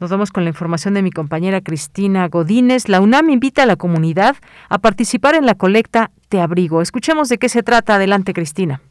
nos 0.00 0.10
vamos 0.10 0.30
con 0.30 0.44
la 0.44 0.50
información 0.50 0.92
de 0.92 1.02
mi 1.02 1.10
compañera 1.10 1.62
Cristina 1.62 2.28
Godínez. 2.28 2.90
La 2.90 3.00
UNAM 3.00 3.30
invita 3.30 3.62
a 3.62 3.66
la 3.66 3.76
comunidad 3.76 4.36
a 4.68 4.78
participar 4.78 5.34
en 5.34 5.46
la 5.46 5.54
colecta 5.54 6.10
Te 6.28 6.40
Abrigo. 6.40 6.82
Escuchemos 6.82 7.30
de 7.30 7.38
qué 7.38 7.48
se 7.48 7.62
trata. 7.62 7.94
Adelante, 7.94 8.34
Cristina. 8.34 8.82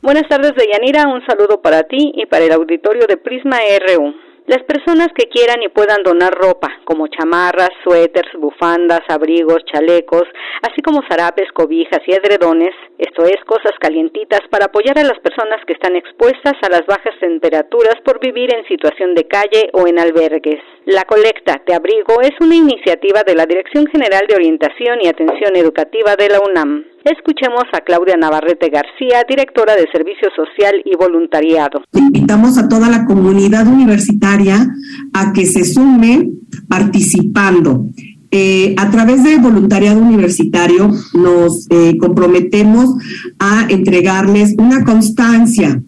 Buenas 0.00 0.26
tardes, 0.28 0.54
Deyanira. 0.56 1.08
Un 1.08 1.20
saludo 1.26 1.60
para 1.60 1.82
ti 1.82 2.12
y 2.14 2.24
para 2.24 2.44
el 2.44 2.52
auditorio 2.52 3.06
de 3.06 3.18
Prisma 3.18 3.58
RU. 3.86 4.14
Las 4.46 4.62
personas 4.64 5.08
que 5.14 5.28
quieran 5.28 5.62
y 5.62 5.68
puedan 5.68 6.02
donar 6.02 6.34
ropa, 6.34 6.68
como 6.84 7.06
chamarras, 7.06 7.70
suéteres, 7.84 8.32
bufandas, 8.34 9.02
abrigos, 9.08 9.64
chalecos, 9.72 10.24
así 10.62 10.82
como 10.82 11.00
zarapes, 11.08 11.52
cobijas 11.52 12.00
y 12.06 12.12
edredones, 12.12 12.74
esto 12.98 13.24
es, 13.24 13.36
cosas 13.46 13.72
calientitas 13.78 14.40
para 14.50 14.66
apoyar 14.66 14.98
a 14.98 15.04
las 15.04 15.18
personas 15.20 15.64
que 15.64 15.74
están 15.74 15.94
expuestas 15.94 16.54
a 16.62 16.68
las 16.70 16.84
bajas 16.86 17.14
temperaturas 17.20 17.94
por 18.04 18.18
vivir 18.18 18.52
en 18.52 18.66
situación 18.66 19.14
de 19.14 19.28
calle 19.28 19.70
o 19.74 19.86
en 19.86 20.00
albergues. 20.00 20.60
La 20.86 21.04
colecta 21.04 21.62
de 21.64 21.74
abrigo 21.74 22.20
es 22.20 22.32
una 22.40 22.56
iniciativa 22.56 23.22
de 23.22 23.36
la 23.36 23.46
Dirección 23.46 23.86
General 23.86 24.26
de 24.28 24.34
Orientación 24.34 24.98
y 25.02 25.06
Atención 25.06 25.54
Educativa 25.54 26.16
de 26.16 26.28
la 26.28 26.40
UNAM. 26.40 26.91
Escuchemos 27.04 27.64
a 27.72 27.80
Claudia 27.80 28.16
Navarrete 28.16 28.68
García, 28.68 29.24
directora 29.28 29.74
de 29.74 29.88
Servicio 29.90 30.28
Social 30.36 30.82
y 30.84 30.96
Voluntariado. 30.96 31.82
Invitamos 31.92 32.58
a 32.58 32.68
toda 32.68 32.88
la 32.88 33.04
comunidad 33.06 33.66
universitaria 33.66 34.68
a 35.12 35.32
que 35.32 35.44
se 35.46 35.64
sume 35.64 36.30
participando. 36.68 37.86
Eh, 38.30 38.74
a 38.78 38.90
través 38.90 39.24
del 39.24 39.40
voluntariado 39.40 40.00
universitario 40.00 40.90
nos 41.12 41.66
eh, 41.70 41.98
comprometemos 41.98 42.94
a 43.38 43.66
entregarles 43.68 44.54
una 44.56 44.84
constancia 44.84 45.82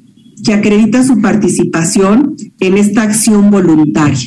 que 0.44 0.52
acredita 0.52 1.04
su 1.04 1.22
participación 1.22 2.36
en 2.58 2.76
esta 2.76 3.02
acción 3.02 3.50
voluntaria 3.50 4.18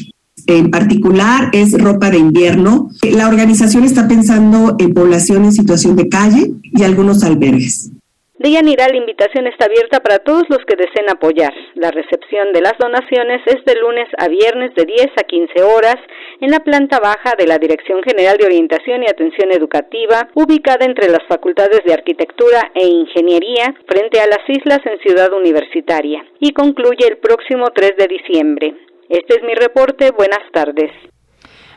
en 0.47 0.71
particular 0.71 1.49
es 1.53 1.73
ropa 1.81 2.09
de 2.09 2.17
invierno. 2.17 2.89
La 3.03 3.27
organización 3.27 3.83
está 3.83 4.07
pensando 4.07 4.75
en 4.79 4.93
población 4.93 5.45
en 5.45 5.51
situación 5.51 5.95
de 5.95 6.09
calle 6.09 6.51
y 6.63 6.83
algunos 6.83 7.23
albergues. 7.23 7.91
Deyanira, 8.39 8.87
la 8.87 8.97
invitación 8.97 9.47
está 9.47 9.65
abierta 9.65 9.99
para 9.99 10.19
todos 10.19 10.43
los 10.49 10.59
que 10.67 10.75
deseen 10.75 11.09
apoyar. 11.09 11.53
La 11.73 11.89
recepción 11.89 12.53
de 12.53 12.61
las 12.61 12.77
donaciones 12.77 13.41
es 13.47 13.65
de 13.65 13.73
lunes 13.81 14.07
a 14.19 14.27
viernes 14.27 14.75
de 14.75 14.85
10 14.85 15.07
a 15.17 15.23
15 15.23 15.63
horas 15.63 15.95
en 16.39 16.51
la 16.51 16.59
planta 16.59 16.99
baja 16.99 17.33
de 17.35 17.47
la 17.47 17.57
Dirección 17.57 18.03
General 18.03 18.37
de 18.37 18.45
Orientación 18.45 19.01
y 19.01 19.09
Atención 19.09 19.51
Educativa, 19.51 20.29
ubicada 20.35 20.85
entre 20.85 21.09
las 21.09 21.25
Facultades 21.27 21.81
de 21.83 21.93
Arquitectura 21.93 22.71
e 22.75 22.85
Ingeniería, 22.85 23.73
frente 23.87 24.19
a 24.19 24.27
las 24.27 24.47
islas 24.47 24.81
en 24.85 24.99
Ciudad 24.99 25.33
Universitaria, 25.33 26.23
y 26.39 26.53
concluye 26.53 27.07
el 27.09 27.17
próximo 27.17 27.71
3 27.73 27.97
de 27.97 28.07
diciembre. 28.07 28.75
Este 29.09 29.35
es 29.35 29.43
mi 29.43 29.55
reporte. 29.55 30.11
Buenas 30.11 30.51
tardes. 30.53 30.91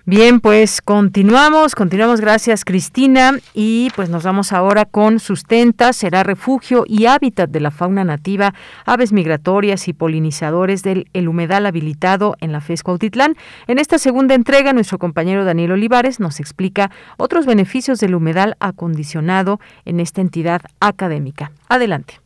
Bien, 0.06 0.40
pues 0.40 0.80
continuamos, 0.80 1.74
continuamos, 1.74 2.20
gracias 2.22 2.64
Cristina, 2.64 3.32
y 3.52 3.90
pues 3.94 4.08
nos 4.08 4.24
vamos 4.24 4.52
ahora 4.52 4.86
con 4.86 5.20
Sustenta, 5.20 5.92
será 5.92 6.22
refugio 6.22 6.84
y 6.86 7.04
hábitat 7.04 7.50
de 7.50 7.60
la 7.60 7.70
fauna 7.70 8.02
nativa, 8.02 8.54
aves 8.86 9.12
migratorias 9.12 9.88
y 9.88 9.92
polinizadores 9.92 10.82
del 10.82 11.06
el 11.12 11.28
humedal 11.28 11.66
habilitado 11.66 12.34
en 12.40 12.50
la 12.50 12.62
FES 12.62 12.82
Cuautitlán. 12.82 13.36
En 13.66 13.78
esta 13.78 13.98
segunda 13.98 14.34
entrega, 14.34 14.72
nuestro 14.72 14.98
compañero 14.98 15.44
Daniel 15.44 15.72
Olivares 15.72 16.18
nos 16.18 16.40
explica 16.40 16.90
otros 17.18 17.44
beneficios 17.44 18.00
del 18.00 18.14
humedal 18.14 18.56
acondicionado 18.58 19.60
en 19.84 20.00
esta 20.00 20.22
entidad 20.22 20.62
académica. 20.80 21.52
Adelante. 21.68 22.20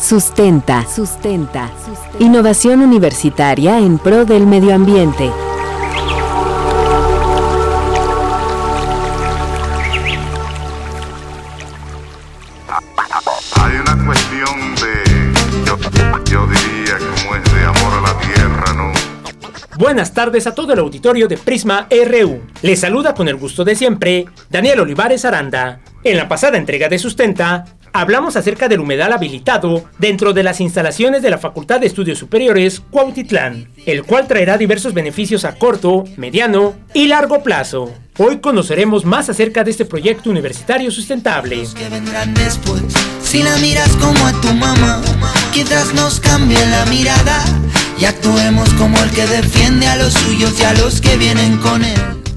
Sustenta, 0.00 0.86
sustenta, 0.88 1.70
innovación 2.18 2.80
universitaria 2.80 3.78
en 3.78 3.98
pro 3.98 4.24
del 4.24 4.46
medio 4.46 4.74
ambiente. 4.74 5.30
Hay 13.56 13.76
una 13.76 14.06
cuestión 14.06 14.74
de, 14.76 15.70
yo, 16.30 16.46
diría 16.46 16.96
como 16.98 17.36
es 17.36 17.52
de 17.52 17.64
amor 17.64 17.92
a 17.98 18.00
la 18.00 18.18
tierra, 18.20 18.72
¿no? 18.74 18.92
Buenas 19.76 20.14
tardes 20.14 20.46
a 20.46 20.54
todo 20.54 20.72
el 20.72 20.78
auditorio 20.78 21.28
de 21.28 21.36
Prisma 21.36 21.86
RU. 21.90 22.40
Les 22.62 22.80
saluda 22.80 23.14
con 23.14 23.28
el 23.28 23.36
gusto 23.36 23.64
de 23.64 23.76
siempre 23.76 24.24
Daniel 24.48 24.80
Olivares 24.80 25.26
Aranda. 25.26 25.80
En 26.02 26.16
la 26.16 26.26
pasada 26.26 26.56
entrega 26.56 26.88
de 26.88 26.98
Sustenta, 26.98 27.66
hablamos 27.92 28.36
acerca 28.36 28.68
del 28.68 28.80
humedal 28.80 29.12
habilitado 29.12 29.84
dentro 29.98 30.32
de 30.32 30.42
las 30.42 30.60
instalaciones 30.60 31.22
de 31.22 31.30
la 31.30 31.38
Facultad 31.38 31.80
de 31.80 31.86
Estudios 31.86 32.18
Superiores 32.18 32.80
Cuautitlán, 32.90 33.68
el 33.86 34.04
cual 34.04 34.26
traerá 34.26 34.58
diversos 34.58 34.94
beneficios 34.94 35.44
a 35.44 35.56
corto, 35.56 36.04
mediano 36.16 36.74
y 36.94 37.06
largo 37.06 37.42
plazo. 37.42 37.92
Hoy 38.18 38.38
conoceremos 38.38 39.04
más 39.04 39.30
acerca 39.30 39.64
de 39.64 39.70
este 39.70 39.84
proyecto 39.84 40.30
universitario 40.30 40.90
sustentable. 40.90 41.64
Si 43.22 43.42
la 43.42 43.56
miras 43.58 43.90
como 43.96 44.26
a 44.26 44.32
tu 44.40 44.52
mamá, 44.54 45.00
nos 45.94 46.20
la 46.22 46.86
mirada 46.86 47.44
y 47.98 48.04
actuemos 48.04 48.68
como 48.74 48.98
el 49.02 49.10
que 49.10 49.26
defiende 49.26 49.86
a 49.86 49.96
los 49.96 50.12
suyos 50.12 50.58
y 50.60 50.64
a 50.64 50.74
los 50.74 51.00
que 51.00 51.16
vienen 51.16 51.58
con 51.58 51.84
él. 51.84 52.29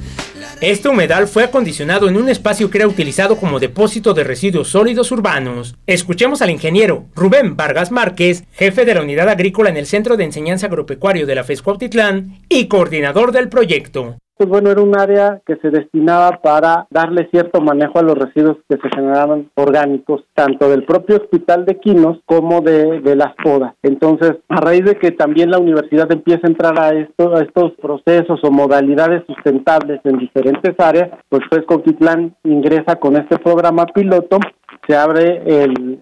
Este 0.63 0.87
humedal 0.87 1.27
fue 1.27 1.43
acondicionado 1.43 2.07
en 2.07 2.15
un 2.15 2.29
espacio 2.29 2.69
que 2.69 2.77
era 2.77 2.87
utilizado 2.87 3.35
como 3.35 3.59
depósito 3.59 4.13
de 4.13 4.23
residuos 4.23 4.69
sólidos 4.69 5.11
urbanos. 5.11 5.75
Escuchemos 5.87 6.41
al 6.41 6.51
ingeniero 6.51 7.07
Rubén 7.15 7.57
Vargas 7.57 7.91
Márquez, 7.91 8.45
jefe 8.53 8.85
de 8.85 8.95
la 8.95 9.01
unidad 9.01 9.27
agrícola 9.27 9.69
en 9.69 9.75
el 9.75 9.87
Centro 9.87 10.15
de 10.15 10.23
Enseñanza 10.23 10.67
Agropecuario 10.67 11.25
de 11.25 11.35
la 11.35 11.43
FES 11.43 11.63
Cuautitlán 11.63 12.39
y 12.47 12.69
coordinador 12.69 13.33
del 13.33 13.49
proyecto 13.49 14.15
pues 14.37 14.49
bueno, 14.49 14.71
era 14.71 14.81
un 14.81 14.99
área 14.99 15.41
que 15.45 15.55
se 15.57 15.69
destinaba 15.69 16.39
para 16.41 16.87
darle 16.89 17.27
cierto 17.31 17.61
manejo 17.61 17.99
a 17.99 18.03
los 18.03 18.17
residuos 18.17 18.57
que 18.67 18.77
se 18.77 18.89
generaban 18.95 19.49
orgánicos, 19.55 20.23
tanto 20.33 20.69
del 20.69 20.83
propio 20.83 21.17
hospital 21.17 21.65
de 21.65 21.79
Quinos 21.79 22.19
como 22.25 22.61
de, 22.61 23.01
de 23.01 23.15
las 23.15 23.33
podas. 23.43 23.75
Entonces, 23.83 24.33
a 24.49 24.57
raíz 24.57 24.85
de 24.85 24.95
que 24.95 25.11
también 25.11 25.51
la 25.51 25.59
universidad 25.59 26.11
empieza 26.11 26.47
a 26.47 26.49
entrar 26.49 26.79
a, 26.79 26.89
esto, 26.89 27.35
a 27.35 27.41
estos 27.41 27.73
procesos 27.81 28.39
o 28.43 28.51
modalidades 28.51 29.23
sustentables 29.27 30.01
en 30.03 30.17
diferentes 30.17 30.73
áreas, 30.79 31.09
pues 31.29 31.41
Coquitlán 31.65 32.35
ingresa 32.43 32.95
con 32.97 33.15
este 33.15 33.37
programa 33.37 33.85
piloto 33.85 34.39
se 34.87 34.95
abre 34.95 35.41
el, 35.45 35.99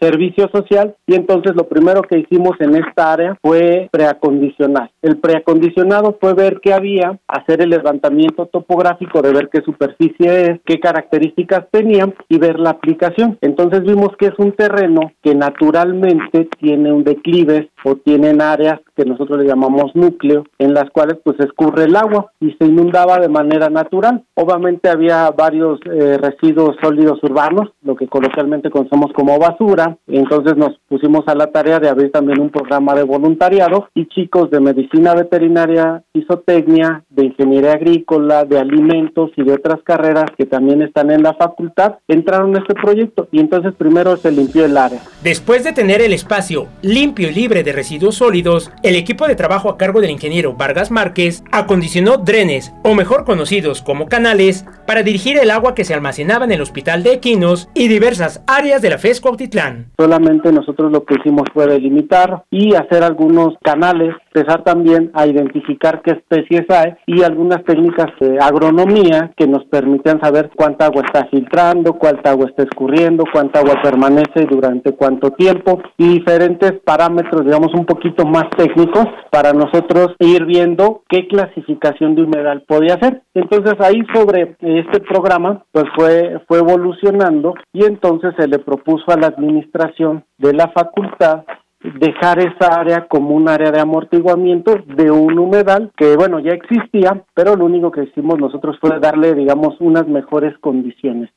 servicio 0.00 0.48
social 0.52 0.94
y 1.06 1.14
entonces 1.14 1.54
lo 1.56 1.68
primero 1.68 2.02
que 2.02 2.18
hicimos 2.18 2.52
en 2.60 2.76
esta 2.76 3.12
área 3.12 3.36
fue 3.42 3.88
preacondicionar. 3.90 4.90
El 5.02 5.18
preacondicionado 5.18 6.16
fue 6.20 6.34
ver 6.34 6.60
qué 6.62 6.72
había, 6.72 7.18
hacer 7.26 7.62
el 7.62 7.70
levantamiento 7.70 8.46
topográfico 8.46 9.22
de 9.22 9.32
ver 9.32 9.48
qué 9.52 9.60
superficie 9.62 10.42
es, 10.42 10.60
qué 10.64 10.78
características 10.78 11.66
tenía 11.70 12.12
y 12.28 12.38
ver 12.38 12.58
la 12.58 12.70
aplicación. 12.70 13.38
Entonces 13.40 13.82
vimos 13.82 14.10
que 14.18 14.26
es 14.26 14.38
un 14.38 14.52
terreno 14.52 15.12
que 15.22 15.34
naturalmente 15.34 16.48
tiene 16.60 16.92
un 16.92 17.04
declive 17.04 17.70
o 17.84 17.96
tienen 17.96 18.40
áreas 18.40 18.80
que 18.96 19.04
nosotros 19.04 19.38
le 19.38 19.46
llamamos 19.46 19.94
núcleo, 19.94 20.44
en 20.58 20.74
las 20.74 20.90
cuales 20.90 21.18
pues 21.22 21.38
escurre 21.38 21.84
el 21.84 21.94
agua 21.94 22.32
y 22.40 22.52
se 22.52 22.66
inundaba 22.66 23.20
de 23.20 23.28
manera 23.28 23.70
natural. 23.70 24.24
Obviamente 24.34 24.88
había 24.88 25.30
varios 25.30 25.78
eh, 25.84 26.18
residuos 26.18 26.76
sólidos 26.82 27.22
urbanos, 27.22 27.70
que 27.98 28.08
coloquialmente 28.08 28.70
conocemos 28.70 29.12
como 29.12 29.38
basura, 29.38 29.98
entonces 30.06 30.56
nos 30.56 30.78
pusimos 30.88 31.26
a 31.26 31.34
la 31.34 31.48
tarea 31.48 31.78
de 31.78 31.88
abrir 31.88 32.10
también 32.10 32.40
un 32.40 32.50
programa 32.50 32.94
de 32.94 33.02
voluntariado 33.02 33.88
y 33.94 34.06
chicos 34.06 34.50
de 34.50 34.60
medicina 34.60 35.14
veterinaria, 35.14 36.02
isotecnia, 36.14 37.04
de 37.10 37.26
ingeniería 37.26 37.72
agrícola, 37.72 38.44
de 38.44 38.58
alimentos 38.58 39.30
y 39.36 39.42
de 39.42 39.52
otras 39.52 39.82
carreras 39.82 40.26
que 40.36 40.46
también 40.46 40.82
están 40.82 41.10
en 41.10 41.22
la 41.22 41.34
facultad 41.34 41.96
entraron 42.08 42.56
a 42.56 42.60
este 42.60 42.74
proyecto 42.74 43.28
y 43.32 43.40
entonces 43.40 43.74
primero 43.76 44.16
se 44.16 44.30
limpió 44.30 44.64
el 44.64 44.76
área. 44.76 45.00
Después 45.22 45.64
de 45.64 45.72
tener 45.72 46.00
el 46.00 46.12
espacio 46.12 46.68
limpio 46.82 47.28
y 47.28 47.34
libre 47.34 47.62
de 47.62 47.72
residuos 47.72 48.16
sólidos, 48.16 48.70
el 48.82 48.96
equipo 48.96 49.26
de 49.26 49.34
trabajo 49.34 49.70
a 49.70 49.76
cargo 49.76 50.00
del 50.00 50.10
ingeniero 50.10 50.54
Vargas 50.54 50.90
Márquez 50.90 51.42
acondicionó 51.52 52.18
drenes, 52.18 52.72
o 52.84 52.94
mejor 52.94 53.24
conocidos 53.24 53.82
como 53.82 54.06
canales, 54.06 54.64
para 54.86 55.02
dirigir 55.02 55.38
el 55.38 55.50
agua 55.50 55.74
que 55.74 55.84
se 55.84 55.94
almacenaba 55.94 56.44
en 56.44 56.52
el 56.52 56.60
hospital 56.60 57.02
de 57.02 57.14
Equinos 57.14 57.68
y 57.74 57.87
diversas 57.88 58.42
áreas 58.46 58.82
de 58.82 58.90
la 58.90 58.98
FES 58.98 59.20
Cuautitlán. 59.20 59.86
Solamente 59.98 60.52
nosotros 60.52 60.92
lo 60.92 61.04
que 61.04 61.14
hicimos 61.18 61.44
fue 61.52 61.66
delimitar 61.66 62.44
y 62.50 62.74
hacer 62.74 63.02
algunos 63.02 63.54
canales, 63.62 64.14
empezar 64.38 64.62
también 64.62 65.10
a 65.14 65.26
identificar 65.26 66.00
qué 66.02 66.12
especies 66.12 66.64
hay 66.70 66.94
y 67.06 67.22
algunas 67.22 67.64
técnicas 67.64 68.06
de 68.20 68.38
agronomía 68.38 69.32
que 69.36 69.46
nos 69.46 69.64
permitan 69.64 70.20
saber 70.20 70.50
cuánta 70.54 70.86
agua 70.86 71.02
está 71.04 71.26
filtrando, 71.26 71.94
cuánta 71.94 72.30
agua 72.30 72.46
está 72.48 72.62
escurriendo, 72.62 73.24
cuánta 73.32 73.60
agua 73.60 73.74
permanece 73.82 74.46
durante 74.48 74.92
cuánto 74.92 75.30
tiempo 75.30 75.82
y 75.96 76.18
diferentes 76.18 76.72
parámetros, 76.84 77.44
digamos, 77.44 77.72
un 77.74 77.84
poquito 77.84 78.24
más 78.24 78.44
técnicos 78.56 79.06
para 79.30 79.52
nosotros 79.52 80.14
ir 80.20 80.44
viendo 80.44 81.02
qué 81.08 81.26
clasificación 81.26 82.14
de 82.14 82.22
humedal 82.22 82.62
podía 82.66 82.94
hacer. 82.94 83.22
Entonces 83.34 83.74
ahí 83.80 84.02
sobre 84.14 84.56
este 84.60 85.00
programa 85.00 85.64
pues 85.72 85.84
fue, 85.96 86.40
fue 86.46 86.58
evolucionando 86.58 87.54
y 87.72 87.84
entonces 87.84 88.34
se 88.38 88.46
le 88.46 88.58
propuso 88.58 89.04
a 89.08 89.16
la 89.16 89.28
administración 89.28 90.24
de 90.38 90.52
la 90.52 90.68
facultad 90.68 91.44
dejar 91.80 92.40
esa 92.40 92.80
área 92.80 93.06
como 93.06 93.34
un 93.34 93.48
área 93.48 93.70
de 93.70 93.80
amortiguamiento 93.80 94.76
de 94.86 95.10
un 95.10 95.38
humedal 95.38 95.92
que 95.96 96.16
bueno 96.16 96.40
ya 96.40 96.50
existía 96.52 97.22
pero 97.34 97.54
lo 97.54 97.64
único 97.64 97.92
que 97.92 98.02
hicimos 98.02 98.38
nosotros 98.38 98.76
fue 98.80 98.98
darle 98.98 99.34
digamos 99.34 99.76
unas 99.80 100.08
mejores 100.08 100.58
condiciones 100.58 101.30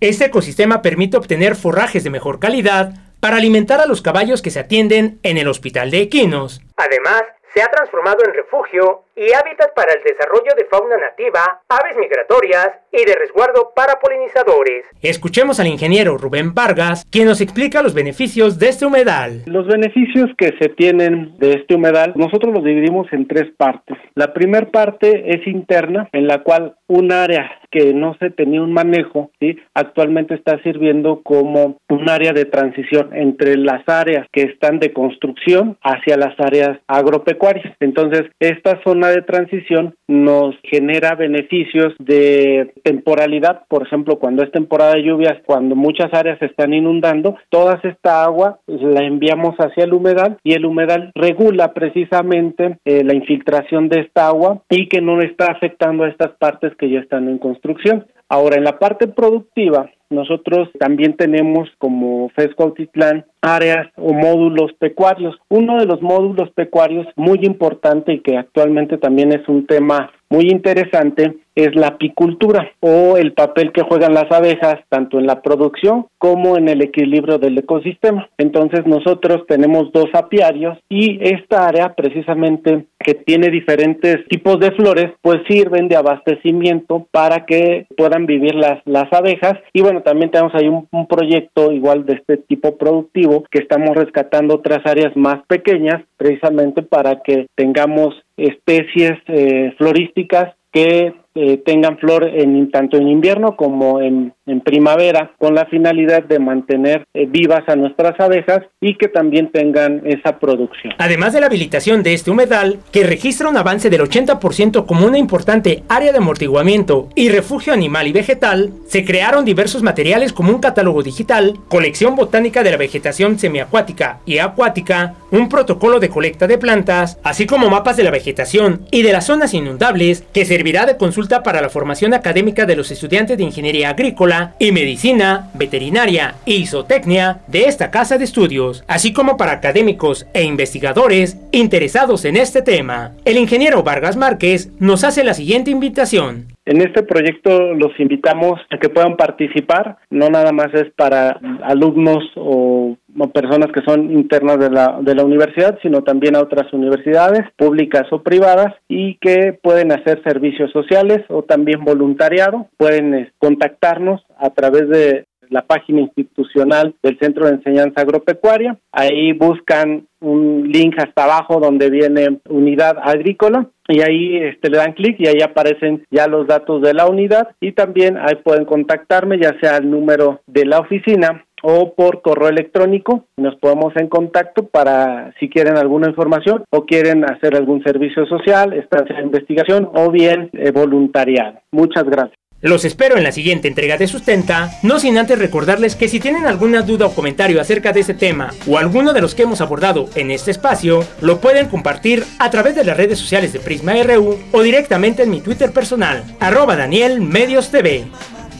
este 0.00 0.26
ecosistema 0.26 0.80
permite 0.80 1.16
obtener 1.16 1.56
forrajes 1.56 2.04
de 2.04 2.10
mejor 2.10 2.38
calidad 2.38 2.92
para 3.20 3.36
alimentar 3.36 3.80
a 3.80 3.86
los 3.86 4.00
caballos 4.00 4.42
que 4.42 4.50
se 4.50 4.60
atienden 4.60 5.18
en 5.24 5.38
el 5.38 5.48
hospital 5.48 5.90
de 5.90 6.02
equinos. 6.02 6.60
Además, 6.76 7.22
se 7.52 7.62
ha 7.62 7.66
transformado 7.66 8.18
en 8.24 8.34
refugio 8.34 9.06
y 9.18 9.32
hábitat 9.32 9.74
para 9.74 9.92
el 9.94 10.02
desarrollo 10.04 10.54
de 10.56 10.64
fauna 10.66 10.96
nativa, 10.96 11.62
aves 11.68 11.96
migratorias 11.98 12.70
y 12.92 13.04
de 13.04 13.16
resguardo 13.16 13.72
para 13.74 13.98
polinizadores. 13.98 14.84
Escuchemos 15.02 15.58
al 15.58 15.66
ingeniero 15.66 16.16
Rubén 16.16 16.54
Vargas, 16.54 17.04
quien 17.10 17.26
nos 17.26 17.40
explica 17.40 17.82
los 17.82 17.94
beneficios 17.94 18.60
de 18.60 18.68
este 18.68 18.86
humedal. 18.86 19.42
Los 19.46 19.66
beneficios 19.66 20.30
que 20.38 20.54
se 20.60 20.68
tienen 20.68 21.36
de 21.38 21.54
este 21.54 21.74
humedal, 21.74 22.12
nosotros 22.14 22.54
los 22.54 22.62
dividimos 22.62 23.12
en 23.12 23.26
tres 23.26 23.50
partes. 23.56 23.98
La 24.14 24.32
primera 24.32 24.66
parte 24.70 25.34
es 25.34 25.46
interna, 25.48 26.08
en 26.12 26.28
la 26.28 26.44
cual 26.44 26.76
un 26.86 27.12
área 27.12 27.50
que 27.70 27.92
no 27.92 28.16
se 28.18 28.30
tenía 28.30 28.62
un 28.62 28.72
manejo, 28.72 29.30
¿sí? 29.40 29.58
actualmente 29.74 30.34
está 30.34 30.62
sirviendo 30.62 31.22
como 31.22 31.78
un 31.88 32.08
área 32.08 32.32
de 32.32 32.46
transición 32.46 33.14
entre 33.14 33.56
las 33.56 33.86
áreas 33.86 34.26
que 34.32 34.42
están 34.42 34.78
de 34.78 34.92
construcción 34.92 35.76
hacia 35.82 36.16
las 36.16 36.38
áreas 36.40 36.78
agropecuarias. 36.86 37.74
Entonces, 37.80 38.22
esta 38.40 38.80
zona 38.84 39.07
de 39.10 39.22
transición 39.22 39.94
nos 40.06 40.54
genera 40.62 41.14
beneficios 41.14 41.94
de 41.98 42.72
temporalidad, 42.82 43.62
por 43.68 43.86
ejemplo, 43.86 44.18
cuando 44.18 44.42
es 44.42 44.52
temporada 44.52 44.94
de 44.94 45.02
lluvias, 45.02 45.38
cuando 45.44 45.74
muchas 45.74 46.12
áreas 46.12 46.38
se 46.38 46.46
están 46.46 46.72
inundando, 46.72 47.36
toda 47.50 47.80
esta 47.82 48.24
agua 48.24 48.60
la 48.66 49.04
enviamos 49.04 49.56
hacia 49.58 49.84
el 49.84 49.92
humedal 49.92 50.38
y 50.42 50.52
el 50.52 50.64
humedal 50.64 51.12
regula 51.14 51.72
precisamente 51.74 52.78
eh, 52.84 53.04
la 53.04 53.14
infiltración 53.14 53.88
de 53.88 54.00
esta 54.00 54.28
agua 54.28 54.62
y 54.68 54.88
que 54.88 55.00
no 55.00 55.20
está 55.20 55.46
afectando 55.46 56.04
a 56.04 56.08
estas 56.08 56.32
partes 56.38 56.74
que 56.76 56.90
ya 56.90 57.00
están 57.00 57.28
en 57.28 57.38
construcción. 57.38 58.06
Ahora, 58.28 58.56
en 58.56 58.64
la 58.64 58.78
parte 58.78 59.08
productiva, 59.08 59.90
nosotros 60.10 60.68
también 60.78 61.16
tenemos 61.16 61.68
como 61.78 62.30
FESCO 62.30 62.64
Autitlán 62.64 63.26
áreas 63.42 63.88
o 63.96 64.12
módulos 64.12 64.72
pecuarios. 64.78 65.36
Uno 65.48 65.78
de 65.78 65.86
los 65.86 66.02
módulos 66.02 66.50
pecuarios 66.50 67.06
muy 67.16 67.40
importante 67.42 68.14
y 68.14 68.20
que 68.20 68.36
actualmente 68.36 68.98
también 68.98 69.32
es 69.32 69.48
un 69.48 69.66
tema 69.66 70.10
muy 70.30 70.50
interesante 70.50 71.36
es 71.54 71.74
la 71.74 71.88
apicultura 71.88 72.70
o 72.80 73.16
el 73.16 73.32
papel 73.32 73.72
que 73.72 73.82
juegan 73.82 74.14
las 74.14 74.30
abejas 74.30 74.76
tanto 74.88 75.18
en 75.18 75.26
la 75.26 75.42
producción 75.42 76.06
como 76.18 76.56
en 76.56 76.68
el 76.68 76.82
equilibrio 76.82 77.38
del 77.38 77.58
ecosistema. 77.58 78.28
Entonces 78.38 78.86
nosotros 78.86 79.44
tenemos 79.48 79.90
dos 79.92 80.06
apiarios 80.12 80.78
y 80.88 81.18
esta 81.20 81.66
área 81.66 81.94
precisamente 81.94 82.86
que 83.08 83.14
tiene 83.14 83.48
diferentes 83.48 84.18
tipos 84.28 84.60
de 84.60 84.70
flores 84.72 85.12
pues 85.22 85.38
sirven 85.48 85.88
de 85.88 85.96
abastecimiento 85.96 87.06
para 87.10 87.46
que 87.46 87.86
puedan 87.96 88.26
vivir 88.26 88.54
las, 88.54 88.82
las 88.84 89.10
abejas. 89.14 89.54
Y 89.72 89.80
bueno 89.80 90.02
también 90.02 90.30
tenemos 90.30 90.54
ahí 90.54 90.68
un, 90.68 91.06
proyecto 91.06 91.72
igual 91.72 92.04
de 92.04 92.16
este 92.16 92.36
tipo 92.36 92.76
productivo 92.76 93.44
que 93.50 93.60
estamos 93.60 93.96
rescatando 93.96 94.56
otras 94.56 94.84
áreas 94.84 95.16
más 95.16 95.40
pequeñas 95.46 96.02
precisamente 96.18 96.82
para 96.82 97.22
que 97.22 97.46
tengamos 97.54 98.14
especies 98.36 99.12
eh, 99.28 99.72
florísticas 99.78 100.54
que 100.70 101.14
eh, 101.40 101.62
tengan 101.64 101.98
flor 101.98 102.24
en 102.24 102.68
tanto 102.72 102.96
en 102.96 103.06
invierno 103.06 103.54
como 103.54 104.00
en, 104.00 104.32
en 104.46 104.60
primavera, 104.60 105.32
con 105.38 105.54
la 105.54 105.66
finalidad 105.66 106.24
de 106.24 106.40
mantener 106.40 107.06
eh, 107.14 107.26
vivas 107.26 107.62
a 107.68 107.76
nuestras 107.76 108.18
abejas 108.18 108.62
y 108.80 108.96
que 108.96 109.06
también 109.06 109.52
tengan 109.52 110.02
esa 110.04 110.38
producción. 110.40 110.94
Además 110.98 111.32
de 111.32 111.40
la 111.40 111.46
habilitación 111.46 112.02
de 112.02 112.14
este 112.14 112.32
humedal, 112.32 112.80
que 112.90 113.04
registra 113.04 113.48
un 113.48 113.56
avance 113.56 113.88
del 113.88 114.00
80% 114.00 114.84
como 114.84 115.06
una 115.06 115.18
importante 115.18 115.84
área 115.88 116.10
de 116.10 116.18
amortiguamiento 116.18 117.08
y 117.14 117.28
refugio 117.28 117.72
animal 117.72 118.08
y 118.08 118.12
vegetal, 118.12 118.72
se 118.88 119.04
crearon 119.04 119.44
diversos 119.44 119.84
materiales 119.84 120.32
como 120.32 120.50
un 120.50 120.60
catálogo 120.60 121.04
digital, 121.04 121.54
colección 121.68 122.16
botánica 122.16 122.64
de 122.64 122.72
la 122.72 122.78
vegetación 122.78 123.38
semiacuática 123.38 124.18
y 124.26 124.38
acuática, 124.38 125.14
un 125.30 125.48
protocolo 125.48 126.00
de 126.00 126.08
colecta 126.08 126.48
de 126.48 126.58
plantas, 126.58 127.18
así 127.22 127.46
como 127.46 127.70
mapas 127.70 127.96
de 127.96 128.04
la 128.04 128.10
vegetación 128.10 128.82
y 128.90 129.02
de 129.02 129.12
las 129.12 129.26
zonas 129.26 129.54
inundables, 129.54 130.24
que 130.32 130.44
servirá 130.44 130.86
de 130.86 130.96
consulta 130.96 131.27
para 131.28 131.60
la 131.60 131.68
formación 131.68 132.14
académica 132.14 132.66
de 132.66 132.76
los 132.76 132.90
estudiantes 132.90 133.36
de 133.36 133.44
ingeniería 133.44 133.90
agrícola 133.90 134.54
y 134.58 134.72
medicina, 134.72 135.50
veterinaria 135.54 136.34
y 136.44 136.66
zootecnia 136.66 137.40
de 137.46 137.64
esta 137.64 137.90
casa 137.90 138.18
de 138.18 138.24
estudios, 138.24 138.84
así 138.86 139.12
como 139.12 139.36
para 139.36 139.52
académicos 139.52 140.26
e 140.32 140.42
investigadores 140.42 141.36
interesados 141.52 142.24
en 142.24 142.36
este 142.36 142.62
tema. 142.62 143.12
El 143.24 143.36
ingeniero 143.36 143.82
Vargas 143.82 144.16
Márquez 144.16 144.70
nos 144.78 145.04
hace 145.04 145.24
la 145.24 145.34
siguiente 145.34 145.70
invitación. 145.70 146.57
En 146.68 146.82
este 146.82 147.02
proyecto 147.02 147.72
los 147.72 147.98
invitamos 147.98 148.60
a 148.70 148.76
que 148.76 148.90
puedan 148.90 149.16
participar, 149.16 149.96
no 150.10 150.28
nada 150.28 150.52
más 150.52 150.68
es 150.74 150.92
para 150.94 151.40
alumnos 151.62 152.22
o, 152.36 152.94
personas 153.32 153.68
que 153.72 153.80
son 153.86 154.12
internas 154.12 154.58
de 154.58 154.68
la, 154.68 154.98
de 155.00 155.14
la 155.14 155.24
universidad, 155.24 155.78
sino 155.80 156.02
también 156.02 156.36
a 156.36 156.42
otras 156.42 156.70
universidades 156.74 157.40
públicas 157.56 158.04
o 158.10 158.22
privadas 158.22 158.74
y 158.86 159.16
que 159.16 159.58
pueden 159.62 159.92
hacer 159.92 160.22
servicios 160.22 160.70
sociales 160.70 161.20
o 161.30 161.42
también 161.42 161.84
voluntariado. 161.84 162.66
Pueden 162.76 163.14
eh, 163.14 163.32
contactarnos 163.38 164.20
a 164.36 164.50
través 164.50 164.90
de 164.90 165.24
la 165.50 165.62
página 165.62 166.00
institucional 166.00 166.94
del 167.02 167.18
Centro 167.18 167.46
de 167.46 167.54
Enseñanza 167.54 168.00
Agropecuaria. 168.00 168.78
Ahí 168.92 169.32
buscan 169.32 170.06
un 170.20 170.68
link 170.70 170.94
hasta 170.98 171.24
abajo 171.24 171.60
donde 171.60 171.90
viene 171.90 172.40
unidad 172.48 172.96
agrícola 173.02 173.68
y 173.86 174.00
ahí 174.00 174.36
este, 174.36 174.68
le 174.68 174.78
dan 174.78 174.92
clic 174.92 175.16
y 175.18 175.28
ahí 175.28 175.40
aparecen 175.42 176.04
ya 176.10 176.26
los 176.26 176.46
datos 176.46 176.82
de 176.82 176.92
la 176.92 177.06
unidad 177.06 177.48
y 177.60 177.72
también 177.72 178.18
ahí 178.18 178.36
pueden 178.42 178.64
contactarme 178.64 179.38
ya 179.38 179.58
sea 179.60 179.78
el 179.78 179.90
número 179.90 180.40
de 180.46 180.66
la 180.66 180.80
oficina 180.80 181.44
o 181.62 181.94
por 181.94 182.22
correo 182.22 182.48
electrónico. 182.48 183.24
Nos 183.36 183.56
ponemos 183.56 183.94
en 183.96 184.08
contacto 184.08 184.66
para 184.66 185.32
si 185.40 185.48
quieren 185.48 185.76
alguna 185.76 186.08
información 186.08 186.64
o 186.70 186.84
quieren 186.84 187.24
hacer 187.24 187.56
algún 187.56 187.82
servicio 187.82 188.26
social, 188.26 188.72
estancia 188.72 189.16
de 189.16 189.22
investigación 189.22 189.88
o 189.94 190.10
bien 190.10 190.50
eh, 190.52 190.70
voluntariado. 190.70 191.60
Muchas 191.72 192.04
gracias. 192.04 192.38
Los 192.60 192.84
espero 192.84 193.16
en 193.16 193.22
la 193.22 193.30
siguiente 193.30 193.68
entrega 193.68 193.96
de 193.98 194.08
Sustenta, 194.08 194.72
no 194.82 194.98
sin 194.98 195.16
antes 195.16 195.38
recordarles 195.38 195.94
que 195.94 196.08
si 196.08 196.18
tienen 196.18 196.44
alguna 196.44 196.82
duda 196.82 197.06
o 197.06 197.14
comentario 197.14 197.60
acerca 197.60 197.92
de 197.92 198.00
este 198.00 198.14
tema 198.14 198.52
o 198.66 198.78
alguno 198.78 199.12
de 199.12 199.20
los 199.20 199.36
que 199.36 199.44
hemos 199.44 199.60
abordado 199.60 200.10
en 200.16 200.32
este 200.32 200.50
espacio, 200.50 201.06
lo 201.20 201.40
pueden 201.40 201.68
compartir 201.68 202.26
a 202.40 202.50
través 202.50 202.74
de 202.74 202.82
las 202.82 202.96
redes 202.96 203.20
sociales 203.20 203.52
de 203.52 203.60
Prisma 203.60 203.92
RU 204.02 204.36
o 204.50 204.62
directamente 204.62 205.22
en 205.22 205.30
mi 205.30 205.40
Twitter 205.40 205.70
personal, 205.72 206.24
arroba 206.40 206.74
Daniel 206.74 207.20
Medios 207.20 207.70
TV. 207.70 208.08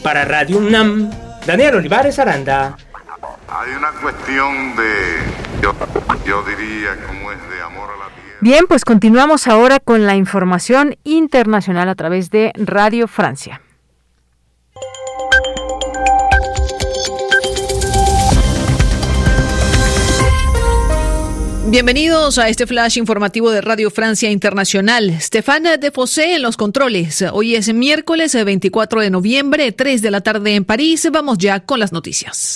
Para 0.01 0.23
Radio 0.23 0.59
UNAM, 0.59 1.11
Daniel 1.45 1.75
Olivares 1.75 2.19
Aranda. 2.19 2.77
Hay 3.49 3.71
una 3.73 3.91
cuestión 4.01 4.77
de, 4.77 5.61
yo, 5.61 5.75
yo 6.25 6.41
diría, 6.43 6.95
como 7.05 7.33
es 7.33 7.49
de 7.49 7.61
amor 7.63 7.89
a 7.89 7.97
la 7.97 8.15
tierra. 8.15 8.37
Bien, 8.39 8.65
pues 8.65 8.85
continuamos 8.85 9.47
ahora 9.47 9.81
con 9.81 10.05
la 10.05 10.15
información 10.15 10.95
internacional 11.03 11.89
a 11.89 11.95
través 11.95 12.29
de 12.29 12.53
Radio 12.55 13.09
Francia. 13.09 13.59
Bienvenidos 21.71 22.39
a 22.39 22.49
este 22.49 22.65
flash 22.65 22.97
informativo 22.97 23.51
de 23.51 23.61
Radio 23.61 23.91
Francia 23.91 24.31
Internacional. 24.31 25.15
Stefana 25.21 25.77
de 25.77 25.91
Fossé 25.91 26.33
en 26.33 26.41
los 26.41 26.57
controles. 26.57 27.23
Hoy 27.31 27.53
es 27.53 27.71
miércoles 27.71 28.33
24 28.33 29.01
de 29.01 29.11
noviembre, 29.11 29.71
3 29.71 30.01
de 30.01 30.09
la 30.09 30.21
tarde 30.21 30.55
en 30.55 30.65
París. 30.65 31.07
Vamos 31.11 31.37
ya 31.37 31.59
con 31.59 31.79
las 31.79 31.91
noticias. 31.91 32.55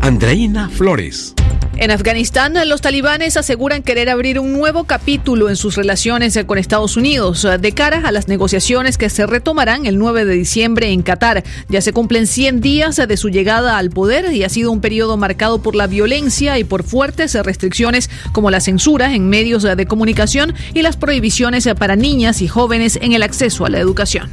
Andreina 0.00 0.70
Flores. 0.70 1.34
En 1.76 1.90
Afganistán, 1.90 2.54
los 2.66 2.80
talibanes 2.80 3.36
aseguran 3.36 3.82
querer 3.82 4.08
abrir 4.08 4.38
un 4.38 4.52
nuevo 4.52 4.84
capítulo 4.84 5.48
en 5.48 5.56
sus 5.56 5.74
relaciones 5.74 6.38
con 6.46 6.56
Estados 6.56 6.96
Unidos 6.96 7.46
de 7.60 7.72
cara 7.72 8.02
a 8.04 8.12
las 8.12 8.28
negociaciones 8.28 8.96
que 8.96 9.10
se 9.10 9.26
retomarán 9.26 9.84
el 9.84 9.98
9 9.98 10.24
de 10.24 10.34
diciembre 10.34 10.90
en 10.90 11.02
Qatar. 11.02 11.42
Ya 11.68 11.80
se 11.80 11.92
cumplen 11.92 12.28
100 12.28 12.60
días 12.60 12.96
de 12.96 13.16
su 13.16 13.28
llegada 13.28 13.76
al 13.76 13.90
poder 13.90 14.32
y 14.32 14.44
ha 14.44 14.48
sido 14.48 14.70
un 14.70 14.80
periodo 14.80 15.16
marcado 15.16 15.62
por 15.62 15.74
la 15.74 15.88
violencia 15.88 16.58
y 16.60 16.64
por 16.64 16.84
fuertes 16.84 17.34
restricciones 17.34 18.08
como 18.32 18.52
la 18.52 18.60
censura 18.60 19.12
en 19.12 19.28
medios 19.28 19.64
de 19.64 19.86
comunicación 19.86 20.54
y 20.74 20.82
las 20.82 20.96
prohibiciones 20.96 21.68
para 21.76 21.96
niñas 21.96 22.40
y 22.40 22.46
jóvenes 22.46 22.98
en 23.02 23.12
el 23.12 23.24
acceso 23.24 23.66
a 23.66 23.70
la 23.70 23.80
educación. 23.80 24.30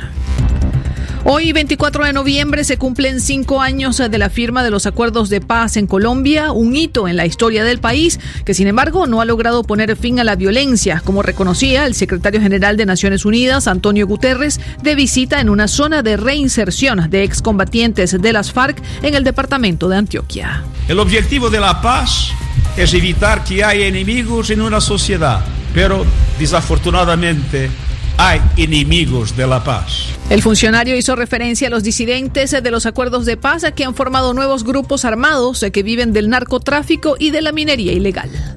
Hoy, 1.23 1.53
24 1.53 2.06
de 2.06 2.14
noviembre, 2.14 2.64
se 2.64 2.77
cumplen 2.77 3.19
cinco 3.19 3.61
años 3.61 3.98
de 3.98 4.18
la 4.18 4.31
firma 4.31 4.64
de 4.64 4.72
los 4.72 4.88
acuerdos 4.88 5.30
de 5.30 5.39
paz 5.39 5.77
en 5.77 5.85
Colombia, 5.85 6.52
un 6.52 6.76
hito 6.76 7.07
en 7.07 7.15
la 7.15 7.27
historia 7.27 7.64
del 7.64 7.80
país 7.80 8.19
que, 8.43 8.56
sin 8.56 8.65
embargo, 8.65 9.06
no 9.06 9.22
ha 9.22 9.26
logrado 9.26 9.64
poner 9.64 9.95
fin 9.95 10.19
a 10.19 10.23
la 10.23 10.35
violencia, 10.35 10.99
como 11.06 11.22
reconocía 11.22 11.85
el 11.85 11.93
secretario 11.93 12.41
general 12.41 12.76
de 12.76 12.88
Naciones 12.88 13.23
Unidas, 13.23 13.68
Antonio 13.68 14.07
Guterres, 14.07 14.60
de 14.81 14.95
visita 14.95 15.39
en 15.39 15.49
una 15.49 15.68
zona 15.68 16.02
de 16.02 16.18
reinserción 16.18 17.07
de 17.11 17.23
excombatientes 17.23 18.19
de 18.19 18.34
las 18.34 18.52
FARC 18.52 18.81
en 19.03 19.14
el 19.14 19.23
departamento 19.23 19.88
de 19.89 19.98
Antioquia. 19.98 20.64
El 20.88 20.98
objetivo 20.98 21.52
de 21.52 21.60
la 21.60 21.84
paz 21.84 22.31
es 22.76 22.95
evitar 22.95 23.43
que 23.43 23.64
haya 23.64 23.85
enemigos 23.85 24.49
en 24.49 24.61
una 24.61 24.81
sociedad, 24.81 25.45
pero 25.72 26.03
desafortunadamente 26.39 27.69
hay 28.17 28.41
enemigos 28.57 29.35
de 29.35 29.47
la 29.47 29.63
paz. 29.63 30.07
El 30.29 30.41
funcionario 30.41 30.95
hizo 30.95 31.15
referencia 31.15 31.67
a 31.67 31.69
los 31.71 31.83
disidentes 31.83 32.51
de 32.51 32.71
los 32.71 32.85
acuerdos 32.85 33.25
de 33.25 33.38
paz 33.38 33.65
que 33.75 33.83
han 33.83 33.95
formado 33.95 34.33
nuevos 34.33 34.63
grupos 34.63 35.05
armados 35.05 35.65
que 35.73 35.83
viven 35.83 36.13
del 36.13 36.29
narcotráfico 36.29 37.15
y 37.19 37.31
de 37.31 37.41
la 37.41 37.51
minería 37.51 37.91
ilegal. 37.93 38.51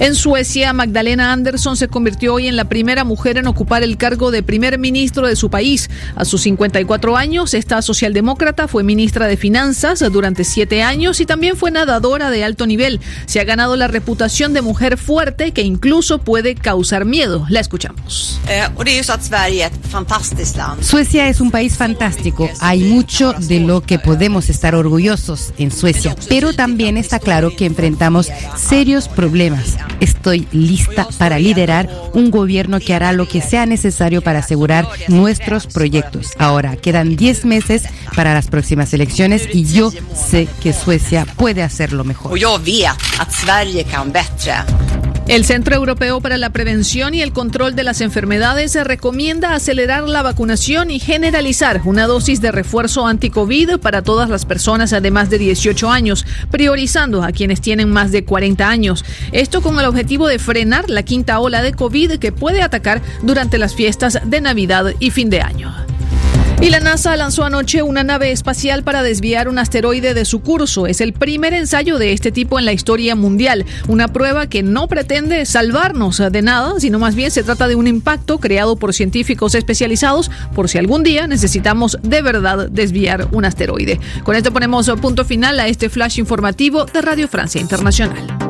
En 0.00 0.14
Suecia, 0.14 0.72
Magdalena 0.72 1.30
Andersson 1.30 1.76
se 1.76 1.88
convirtió 1.88 2.32
hoy 2.32 2.46
en 2.46 2.56
la 2.56 2.64
primera 2.64 3.04
mujer 3.04 3.36
en 3.36 3.46
ocupar 3.46 3.82
el 3.82 3.98
cargo 3.98 4.30
de 4.30 4.42
primer 4.42 4.78
ministro 4.78 5.26
de 5.26 5.36
su 5.36 5.50
país. 5.50 5.90
A 6.16 6.24
sus 6.24 6.40
54 6.40 7.18
años, 7.18 7.52
esta 7.52 7.82
socialdemócrata 7.82 8.66
fue 8.66 8.82
ministra 8.82 9.26
de 9.26 9.36
Finanzas 9.36 10.02
durante 10.10 10.44
siete 10.44 10.82
años 10.82 11.20
y 11.20 11.26
también 11.26 11.54
fue 11.54 11.70
nadadora 11.70 12.30
de 12.30 12.42
alto 12.44 12.66
nivel. 12.66 12.98
Se 13.26 13.40
ha 13.40 13.44
ganado 13.44 13.76
la 13.76 13.88
reputación 13.88 14.54
de 14.54 14.62
mujer 14.62 14.96
fuerte 14.96 15.52
que 15.52 15.60
incluso 15.60 16.16
puede 16.16 16.54
causar 16.54 17.04
miedo. 17.04 17.44
La 17.50 17.60
escuchamos. 17.60 18.40
Suecia 20.82 21.28
es 21.28 21.42
un 21.42 21.50
país 21.50 21.76
fantástico. 21.76 22.48
Hay 22.60 22.84
mucho 22.84 23.34
de 23.34 23.60
lo 23.60 23.82
que 23.82 23.98
podemos 23.98 24.48
estar 24.48 24.74
orgullosos 24.74 25.52
en 25.58 25.70
Suecia, 25.70 26.16
pero 26.30 26.54
también 26.54 26.96
está 26.96 27.18
claro 27.18 27.54
que 27.54 27.66
enfrentamos 27.66 28.30
serios 28.56 29.06
problemas. 29.06 29.76
Estoy 30.00 30.46
lista 30.52 31.06
para 31.18 31.38
liderar 31.38 31.88
un 32.14 32.30
gobierno 32.30 32.80
que 32.80 32.94
hará 32.94 33.12
lo 33.12 33.26
que 33.26 33.40
sea 33.40 33.66
necesario 33.66 34.22
para 34.22 34.40
asegurar 34.40 34.86
nuestros 35.08 35.66
proyectos. 35.66 36.32
Ahora, 36.38 36.76
quedan 36.76 37.16
10 37.16 37.44
meses 37.44 37.84
para 38.14 38.34
las 38.34 38.48
próximas 38.48 38.92
elecciones 38.92 39.48
y 39.52 39.64
yo 39.64 39.90
sé 40.14 40.48
que 40.62 40.72
Suecia 40.72 41.26
puede 41.36 41.62
hacerlo 41.62 42.04
mejor. 42.04 42.32
El 45.30 45.44
Centro 45.44 45.76
Europeo 45.76 46.20
para 46.20 46.38
la 46.38 46.50
Prevención 46.50 47.14
y 47.14 47.22
el 47.22 47.32
Control 47.32 47.76
de 47.76 47.84
las 47.84 48.00
Enfermedades 48.00 48.74
recomienda 48.84 49.54
acelerar 49.54 50.08
la 50.08 50.22
vacunación 50.22 50.90
y 50.90 50.98
generalizar 50.98 51.82
una 51.84 52.08
dosis 52.08 52.40
de 52.40 52.50
refuerzo 52.50 53.06
anti-COVID 53.06 53.78
para 53.78 54.02
todas 54.02 54.28
las 54.28 54.44
personas 54.44 54.90
de 54.90 55.10
más 55.12 55.30
de 55.30 55.38
18 55.38 55.88
años, 55.88 56.26
priorizando 56.50 57.22
a 57.22 57.30
quienes 57.30 57.60
tienen 57.60 57.90
más 57.90 58.10
de 58.10 58.24
40 58.24 58.68
años. 58.68 59.04
Esto 59.30 59.62
con 59.62 59.78
el 59.78 59.86
objetivo 59.86 60.26
de 60.26 60.40
frenar 60.40 60.90
la 60.90 61.04
quinta 61.04 61.38
ola 61.38 61.62
de 61.62 61.74
COVID 61.74 62.18
que 62.18 62.32
puede 62.32 62.60
atacar 62.60 63.00
durante 63.22 63.56
las 63.56 63.76
fiestas 63.76 64.18
de 64.24 64.40
Navidad 64.40 64.94
y 64.98 65.12
fin 65.12 65.30
de 65.30 65.42
año. 65.42 65.72
Y 66.62 66.68
la 66.68 66.78
NASA 66.78 67.16
lanzó 67.16 67.44
anoche 67.44 67.82
una 67.82 68.04
nave 68.04 68.32
espacial 68.32 68.84
para 68.84 69.02
desviar 69.02 69.48
un 69.48 69.58
asteroide 69.58 70.12
de 70.12 70.26
su 70.26 70.40
curso. 70.42 70.86
Es 70.86 71.00
el 71.00 71.14
primer 71.14 71.54
ensayo 71.54 71.96
de 71.96 72.12
este 72.12 72.32
tipo 72.32 72.58
en 72.58 72.66
la 72.66 72.74
historia 72.74 73.16
mundial. 73.16 73.64
Una 73.88 74.08
prueba 74.08 74.46
que 74.46 74.62
no 74.62 74.86
pretende 74.86 75.46
salvarnos 75.46 76.18
de 76.18 76.42
nada, 76.42 76.78
sino 76.78 76.98
más 76.98 77.14
bien 77.14 77.30
se 77.30 77.44
trata 77.44 77.66
de 77.66 77.76
un 77.76 77.86
impacto 77.86 78.38
creado 78.40 78.76
por 78.76 78.92
científicos 78.92 79.54
especializados 79.54 80.30
por 80.54 80.68
si 80.68 80.76
algún 80.76 81.02
día 81.02 81.26
necesitamos 81.26 81.98
de 82.02 82.20
verdad 82.20 82.68
desviar 82.68 83.28
un 83.32 83.46
asteroide. 83.46 83.98
Con 84.22 84.36
esto 84.36 84.52
ponemos 84.52 84.90
punto 85.00 85.24
final 85.24 85.60
a 85.60 85.66
este 85.66 85.88
flash 85.88 86.18
informativo 86.18 86.84
de 86.84 87.00
Radio 87.00 87.26
Francia 87.26 87.58
Internacional. 87.58 88.49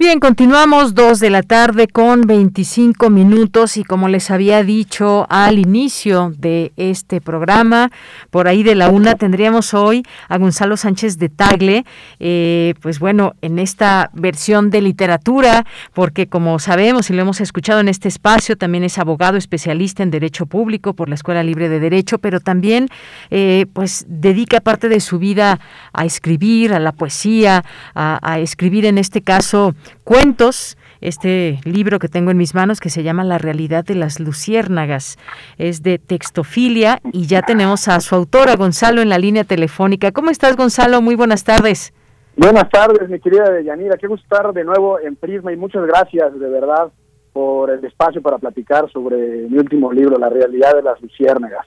Bien, 0.00 0.20
continuamos 0.20 0.94
dos 0.94 1.18
de 1.18 1.28
la 1.28 1.42
tarde 1.42 1.88
con 1.88 2.20
25 2.20 3.10
minutos 3.10 3.76
y 3.76 3.82
como 3.82 4.06
les 4.06 4.30
había 4.30 4.62
dicho 4.62 5.26
al 5.28 5.58
inicio 5.58 6.32
de 6.38 6.70
este 6.76 7.20
programa, 7.20 7.90
por 8.30 8.46
ahí 8.46 8.62
de 8.62 8.76
la 8.76 8.90
una 8.90 9.16
tendríamos 9.16 9.74
hoy 9.74 10.04
a 10.28 10.38
Gonzalo 10.38 10.76
Sánchez 10.76 11.18
de 11.18 11.28
Tagle, 11.30 11.84
eh, 12.20 12.74
pues 12.80 13.00
bueno, 13.00 13.34
en 13.42 13.58
esta 13.58 14.10
versión 14.12 14.70
de 14.70 14.82
literatura, 14.82 15.66
porque 15.94 16.28
como 16.28 16.60
sabemos 16.60 17.10
y 17.10 17.14
lo 17.14 17.22
hemos 17.22 17.40
escuchado 17.40 17.80
en 17.80 17.88
este 17.88 18.06
espacio, 18.06 18.56
también 18.56 18.84
es 18.84 18.98
abogado 18.98 19.36
especialista 19.36 20.04
en 20.04 20.12
Derecho 20.12 20.46
Público 20.46 20.94
por 20.94 21.08
la 21.08 21.16
Escuela 21.16 21.42
Libre 21.42 21.68
de 21.68 21.80
Derecho, 21.80 22.18
pero 22.18 22.38
también 22.38 22.86
eh, 23.30 23.66
pues 23.72 24.06
dedica 24.06 24.60
parte 24.60 24.88
de 24.88 25.00
su 25.00 25.18
vida 25.18 25.58
a 25.92 26.04
escribir, 26.04 26.72
a 26.72 26.78
la 26.78 26.92
poesía, 26.92 27.64
a, 27.96 28.20
a 28.22 28.38
escribir 28.38 28.86
en 28.86 28.98
este 28.98 29.22
caso 29.22 29.74
cuentos 30.04 30.76
este 31.00 31.60
libro 31.64 31.98
que 31.98 32.08
tengo 32.08 32.30
en 32.30 32.36
mis 32.36 32.54
manos 32.54 32.80
que 32.80 32.90
se 32.90 33.02
llama 33.02 33.24
La 33.24 33.38
realidad 33.38 33.84
de 33.84 33.94
las 33.94 34.20
luciérnagas. 34.20 35.16
Es 35.58 35.82
de 35.82 35.98
textofilia 35.98 37.00
y 37.12 37.26
ya 37.26 37.42
tenemos 37.42 37.88
a 37.88 38.00
su 38.00 38.14
autora, 38.14 38.56
Gonzalo, 38.56 39.00
en 39.00 39.08
la 39.08 39.18
línea 39.18 39.44
telefónica. 39.44 40.12
¿Cómo 40.12 40.30
estás, 40.30 40.56
Gonzalo? 40.56 41.00
Muy 41.02 41.14
buenas 41.14 41.44
tardes. 41.44 41.92
Buenas 42.36 42.68
tardes, 42.70 43.08
mi 43.08 43.18
querida 43.20 43.50
Deyanira. 43.50 43.96
Qué 43.96 44.06
gusto 44.06 44.22
estar 44.22 44.52
de 44.52 44.64
nuevo 44.64 45.00
en 45.00 45.16
Prisma 45.16 45.52
y 45.52 45.56
muchas 45.56 45.84
gracias, 45.86 46.38
de 46.38 46.48
verdad, 46.48 46.90
por 47.32 47.70
el 47.70 47.84
espacio 47.84 48.22
para 48.22 48.38
platicar 48.38 48.90
sobre 48.92 49.16
mi 49.48 49.58
último 49.58 49.92
libro, 49.92 50.18
La 50.18 50.28
realidad 50.28 50.74
de 50.74 50.82
las 50.82 51.00
luciérnagas 51.00 51.66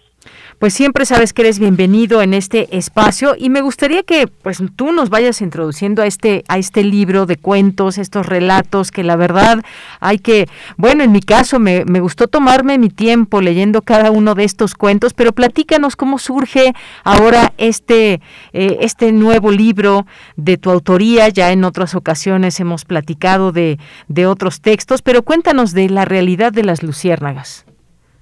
pues 0.62 0.76
siempre 0.76 1.08
sabes 1.08 1.34
que 1.34 1.42
eres 1.42 1.58
bienvenido 1.58 2.22
en 2.22 2.36
este 2.36 2.78
espacio 2.78 3.34
y 3.36 3.50
me 3.50 3.62
gustaría 3.62 4.04
que 4.04 4.28
pues 4.28 4.60
tú 4.76 4.92
nos 4.92 5.10
vayas 5.10 5.42
introduciendo 5.42 6.04
a 6.04 6.06
este 6.06 6.44
a 6.48 6.60
este 6.60 6.84
libro 6.84 7.26
de 7.26 7.36
cuentos, 7.38 7.98
estos 7.98 8.28
relatos 8.28 8.92
que 8.92 9.04
la 9.04 9.16
verdad 9.16 9.64
hay 10.00 10.20
que, 10.20 10.48
bueno, 10.78 11.04
en 11.04 11.12
mi 11.12 11.22
caso 11.22 11.58
me, 11.58 11.84
me 11.86 12.00
gustó 12.00 12.28
tomarme 12.28 12.78
mi 12.78 12.90
tiempo 12.90 13.42
leyendo 13.42 13.82
cada 13.82 14.12
uno 14.12 14.36
de 14.36 14.44
estos 14.44 14.76
cuentos, 14.76 15.16
pero 15.16 15.34
platícanos 15.34 15.96
cómo 15.96 16.20
surge 16.20 16.76
ahora 17.04 17.54
este 17.58 18.22
eh, 18.54 18.78
este 18.82 19.14
nuevo 19.14 19.50
libro 19.50 20.06
de 20.36 20.58
tu 20.58 20.70
autoría, 20.70 21.28
ya 21.30 21.52
en 21.52 21.64
otras 21.64 21.96
ocasiones 21.96 22.60
hemos 22.60 22.86
platicado 22.86 23.52
de, 23.52 23.80
de 24.10 24.28
otros 24.28 24.62
textos, 24.62 25.02
pero 25.02 25.24
cuéntanos 25.24 25.74
de 25.74 25.90
la 25.90 26.06
realidad 26.06 26.54
de 26.54 26.64
las 26.64 26.84
luciérnagas. 26.84 27.66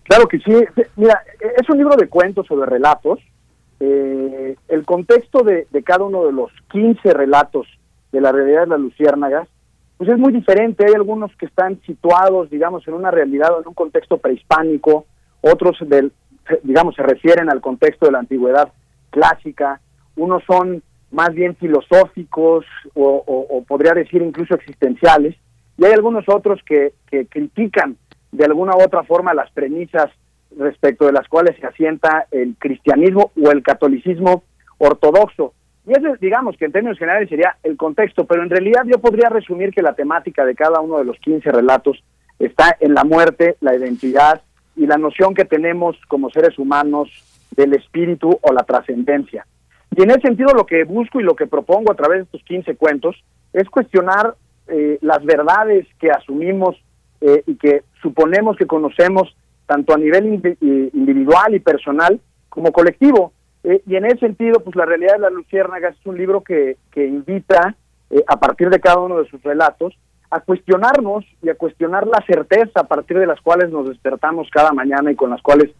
Claro 0.10 0.27
que 0.27 0.40
sí. 0.40 0.52
Mira, 0.95 1.22
es 1.40 1.69
un 1.69 1.77
libro 1.77 1.95
de 1.95 2.10
cuentos 2.10 2.49
o 2.49 2.57
de 2.60 2.65
relatos. 2.65 3.19
Eh, 3.80 4.56
el 4.68 4.84
contexto 4.84 5.44
de, 5.44 5.68
cada 5.86 6.03
uno 6.03 6.26
de 6.26 6.34
los 6.34 6.52
15 6.72 7.14
relatos 7.14 7.68
de 8.11 8.19
la 8.19 8.31
realidad 8.31 8.61
de 8.61 8.69
las 8.69 8.80
luciérnagas, 8.80 9.48
pues 9.98 10.10
es 10.10 10.18
muy 10.18 10.34
diferente. 10.34 10.84
Hay 10.88 10.95
algunos 10.95 11.31
que 11.36 11.45
están 11.45 11.80
situados, 11.84 12.49
digamos, 12.49 12.88
en 12.88 12.95
una 12.95 13.11
realidad 13.11 13.53
o 13.53 13.61
en 13.61 13.68
un 13.68 13.76
contexto 13.76 14.18
prehispánico, 14.18 15.06
otros, 15.41 15.77
del, 15.81 16.11
digamos, 16.64 16.95
se 16.95 17.03
refieren 17.03 17.48
al 17.52 17.61
contexto 17.61 18.07
de 18.07 18.14
la 18.14 18.19
antigüedad 18.19 18.73
clásica, 19.11 19.80
unos 20.15 20.41
son 20.45 20.81
más 21.11 21.36
bien 21.36 21.56
filosóficos 21.56 22.65
o, 22.95 23.23
o 23.27 23.64
podría 23.64 23.94
decir 23.94 24.23
incluso 24.23 24.56
existenciales, 24.56 25.36
y 25.77 25.86
hay 25.86 25.91
algunos 25.91 26.27
otros 26.27 26.60
que, 26.65 26.94
que 27.11 27.27
critican 27.27 27.95
de 28.31 28.45
alguna 28.45 28.76
u 28.76 28.81
otra 28.81 29.03
forma 29.03 29.34
las 29.34 29.51
premisas 29.51 30.10
respecto 30.57 31.06
de 31.06 31.14
las 31.14 31.27
cuales 31.27 31.56
se 31.60 31.65
asienta 31.65 32.27
el 32.31 32.56
cristianismo 32.57 33.31
o 33.41 33.51
el 33.51 33.64
catolicismo 33.64 34.43
ortodoxo. 34.77 35.53
Y 35.85 35.91
ese, 35.91 36.18
digamos 36.19 36.57
que 36.57 36.65
en 36.65 36.72
términos 36.72 36.99
generales 36.99 37.30
sería 37.30 37.57
el 37.64 37.77
contexto, 37.77 38.26
pero 38.26 38.43
en 38.43 38.49
realidad 38.49 38.84
yo 38.85 38.99
podría 38.99 39.30
resumir 39.30 39.73
que 39.73 39.81
la 39.81 39.93
temática 39.93 40.45
de 40.45 40.56
cada 40.56 40.80
uno 40.81 40.97
de 40.97 41.06
los 41.06 41.18
15 41.19 41.51
relatos 41.51 42.03
está 42.38 42.77
en 42.80 42.93
la 42.93 43.03
muerte, 43.03 43.57
la 43.60 43.76
identidad 43.76 44.41
y 44.76 44.85
la 44.85 44.97
noción 44.97 45.34
que 45.34 45.45
tenemos 45.45 45.97
como 46.07 46.30
seres 46.30 46.57
humanos 46.57 47.10
del 47.56 47.73
espíritu 47.73 48.39
o 48.41 48.53
la 48.53 48.64
trascendencia. 48.64 49.45
Y 49.95 50.03
en 50.03 50.11
ese 50.11 50.22
sentido 50.22 50.53
lo 50.53 50.65
que 50.65 50.84
busco 50.84 51.19
y 51.19 51.23
lo 51.23 51.35
que 51.35 51.47
propongo 51.47 51.91
a 51.91 51.95
través 51.95 52.19
de 52.19 52.23
estos 52.23 52.43
15 52.43 52.76
cuentos 52.76 53.15
es 53.53 53.69
cuestionar 53.69 54.35
eh, 54.68 54.99
las 55.01 55.23
verdades 55.26 55.88
que 55.99 56.11
asumimos 56.11 56.77
eh, 57.22 57.44
y 57.46 57.56
que 57.56 57.84
suponemos 58.02 58.56
que 58.58 58.66
conocemos 58.66 59.36
tanto 59.66 59.94
a 59.94 59.98
nivel 59.98 60.41
individual 60.94 61.54
y 61.54 61.60
personal 61.60 62.20
como 62.48 62.72
colectivo. 62.72 63.34
Eh, 63.64 63.82
y 63.86 63.96
en 63.96 64.06
ese 64.06 64.20
sentido, 64.20 64.62
pues 64.62 64.76
la 64.76 64.86
realidad 64.86 65.14
de 65.14 65.20
las 65.20 65.34
luciérnagas 65.34 65.96
es 66.00 66.06
un 66.06 66.18
libro 66.18 66.41
que, 66.41 66.78
que 66.91 67.06
invita, 67.06 67.76
eh, 68.10 68.24
a 68.28 68.40
partir 68.40 68.70
de 68.70 68.80
cada 68.80 69.00
uno 69.00 69.20
de 69.20 69.30
sus 69.30 69.44
relatos, 69.44 69.94
a 70.32 70.40
cuestionarnos 70.40 71.26
y 71.41 71.50
a 71.50 71.56
cuestionar 71.56 72.08
la 72.08 72.24
certeza 72.26 72.82
a 72.82 72.88
partir 72.88 73.20
de 73.20 73.28
las 73.28 73.41
cuales 73.41 73.70
nos 73.70 73.90
despertamos 73.90 74.48
cada 74.52 74.72
mañana 74.72 75.12
y 75.12 75.16
con 75.16 75.30
las 75.30 75.41
cuales 75.41 75.72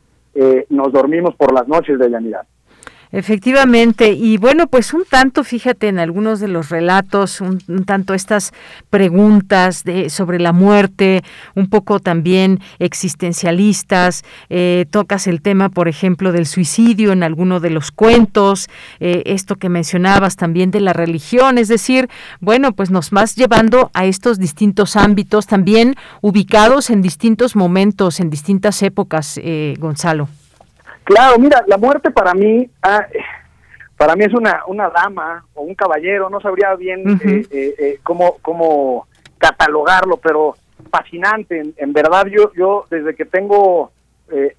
nos 0.70 0.94
dormimos 0.94 1.36
por 1.36 1.54
las 1.54 1.68
noches 1.68 2.00
de 2.00 2.08
llanidad. 2.08 2.48
Efectivamente, 3.12 4.12
y 4.12 4.38
bueno, 4.38 4.68
pues 4.68 4.94
un 4.94 5.04
tanto, 5.04 5.44
fíjate 5.44 5.88
en 5.88 5.98
algunos 5.98 6.40
de 6.40 6.48
los 6.48 6.70
relatos, 6.70 7.42
un, 7.42 7.58
tanto 7.84 8.14
estas 8.14 8.54
preguntas 8.92 9.84
de, 9.84 10.12
sobre 10.12 10.38
la 10.38 10.54
muerte, 10.54 11.24
un 11.56 11.72
poco 11.72 12.00
también 12.00 12.60
existencialistas, 12.78 14.24
eh, 14.52 14.86
tocas 14.92 15.26
el 15.26 15.42
tema, 15.42 15.70
por 15.70 15.88
ejemplo, 15.88 16.32
del 16.32 16.46
suicidio 16.46 17.12
en 17.12 17.24
alguno 17.24 17.60
de 17.60 17.72
los 17.72 17.90
cuentos, 17.90 18.70
eh, 19.00 19.24
esto 19.26 19.56
que 19.56 19.70
mencionabas 19.70 20.36
también 20.36 20.70
de 20.70 20.82
la 20.82 20.94
religión, 20.94 21.58
es 21.58 21.68
decir, 21.68 22.10
bueno, 22.42 22.74
pues 22.74 22.92
nos 22.92 23.10
vas 23.10 23.36
llevando 23.36 23.90
a 23.96 24.06
estos 24.06 24.38
distintos 24.38 24.96
ámbitos, 24.96 25.48
también 25.48 25.96
ubicados 26.22 26.92
en 26.92 27.02
distintos 27.02 27.56
momentos, 27.56 28.20
en 28.20 28.30
distintas 28.30 28.84
épocas, 28.84 29.40
eh, 29.42 29.74
Gonzalo. 29.80 30.30
Claro, 31.10 31.40
mira, 31.40 31.64
la 31.66 31.80
muerte 31.80 32.12
para 32.12 32.36
mí, 32.36 32.70
ah, 32.84 33.04
para 33.98 34.16
mí 34.16 34.26
es 34.26 34.34
una, 34.36 34.62
una 34.68 34.92
dama 34.92 35.44
o 35.56 35.64
un 35.64 35.74
caballero, 35.74 36.30
no 36.30 36.40
sabría 36.40 36.76
bien 36.76 37.20
eh, 37.26 37.48
eh, 37.50 37.76
eh, 37.80 38.00
cómo, 38.04 38.38
cómo 38.44 39.08
catalogarlo, 39.40 40.18
pero 40.18 40.56
fascinante. 40.92 41.74
En, 41.78 41.94
verdad, 41.94 42.28
yo, 42.28 42.54
yo 42.54 42.86
desde 42.92 43.16
que 43.16 43.26
tengo 43.26 43.92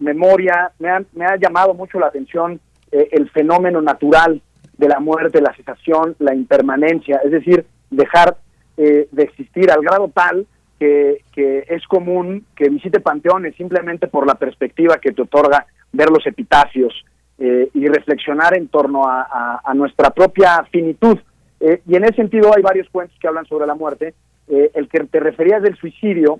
memoria, 0.00 0.72
me 0.80 0.90
ha, 0.90 1.00
me 1.12 1.24
ha 1.24 1.36
llamado 1.36 1.72
mucho 1.72 2.00
la 2.00 2.08
atención 2.08 2.58
el 2.90 3.30
fenómeno 3.30 3.80
natural 3.80 4.42
de 4.76 4.88
la 4.88 4.98
muerte, 4.98 5.40
la 5.40 5.54
cesación, 5.54 6.16
la 6.18 6.34
impermanencia, 6.34 7.20
es 7.24 7.30
decir, 7.30 7.64
dejar 7.90 8.38
de 8.76 9.22
existir 9.22 9.70
al 9.70 9.82
grado 9.82 10.10
tal 10.12 10.48
que, 10.80 11.22
que 11.32 11.64
es 11.68 11.86
común 11.86 12.44
que 12.56 12.68
visite 12.68 12.98
panteones 12.98 13.54
simplemente 13.54 14.08
por 14.08 14.26
la 14.26 14.34
perspectiva 14.34 14.98
que 14.98 15.12
te 15.12 15.22
otorga 15.22 15.64
ver 15.92 16.10
los 16.10 16.26
epitafios 16.26 16.92
eh, 17.38 17.70
y 17.72 17.88
reflexionar 17.88 18.54
en 18.54 18.68
torno 18.68 19.04
a, 19.06 19.72
nuestra 19.74 20.10
propia 20.10 20.62
finitud. 20.70 21.18
Eh, 21.58 21.80
y 21.86 21.96
en 21.96 22.04
ese 22.04 22.16
sentido 22.16 22.52
hay 22.54 22.62
varios 22.62 22.88
cuentos 22.90 23.16
que 23.18 23.28
hablan 23.28 23.46
sobre 23.46 23.66
la 23.66 23.74
muerte. 23.74 24.14
Eh, 24.48 24.70
el 24.74 24.88
que 24.88 25.00
te 25.04 25.20
referías 25.20 25.62
del 25.62 25.76
suicidio 25.76 26.36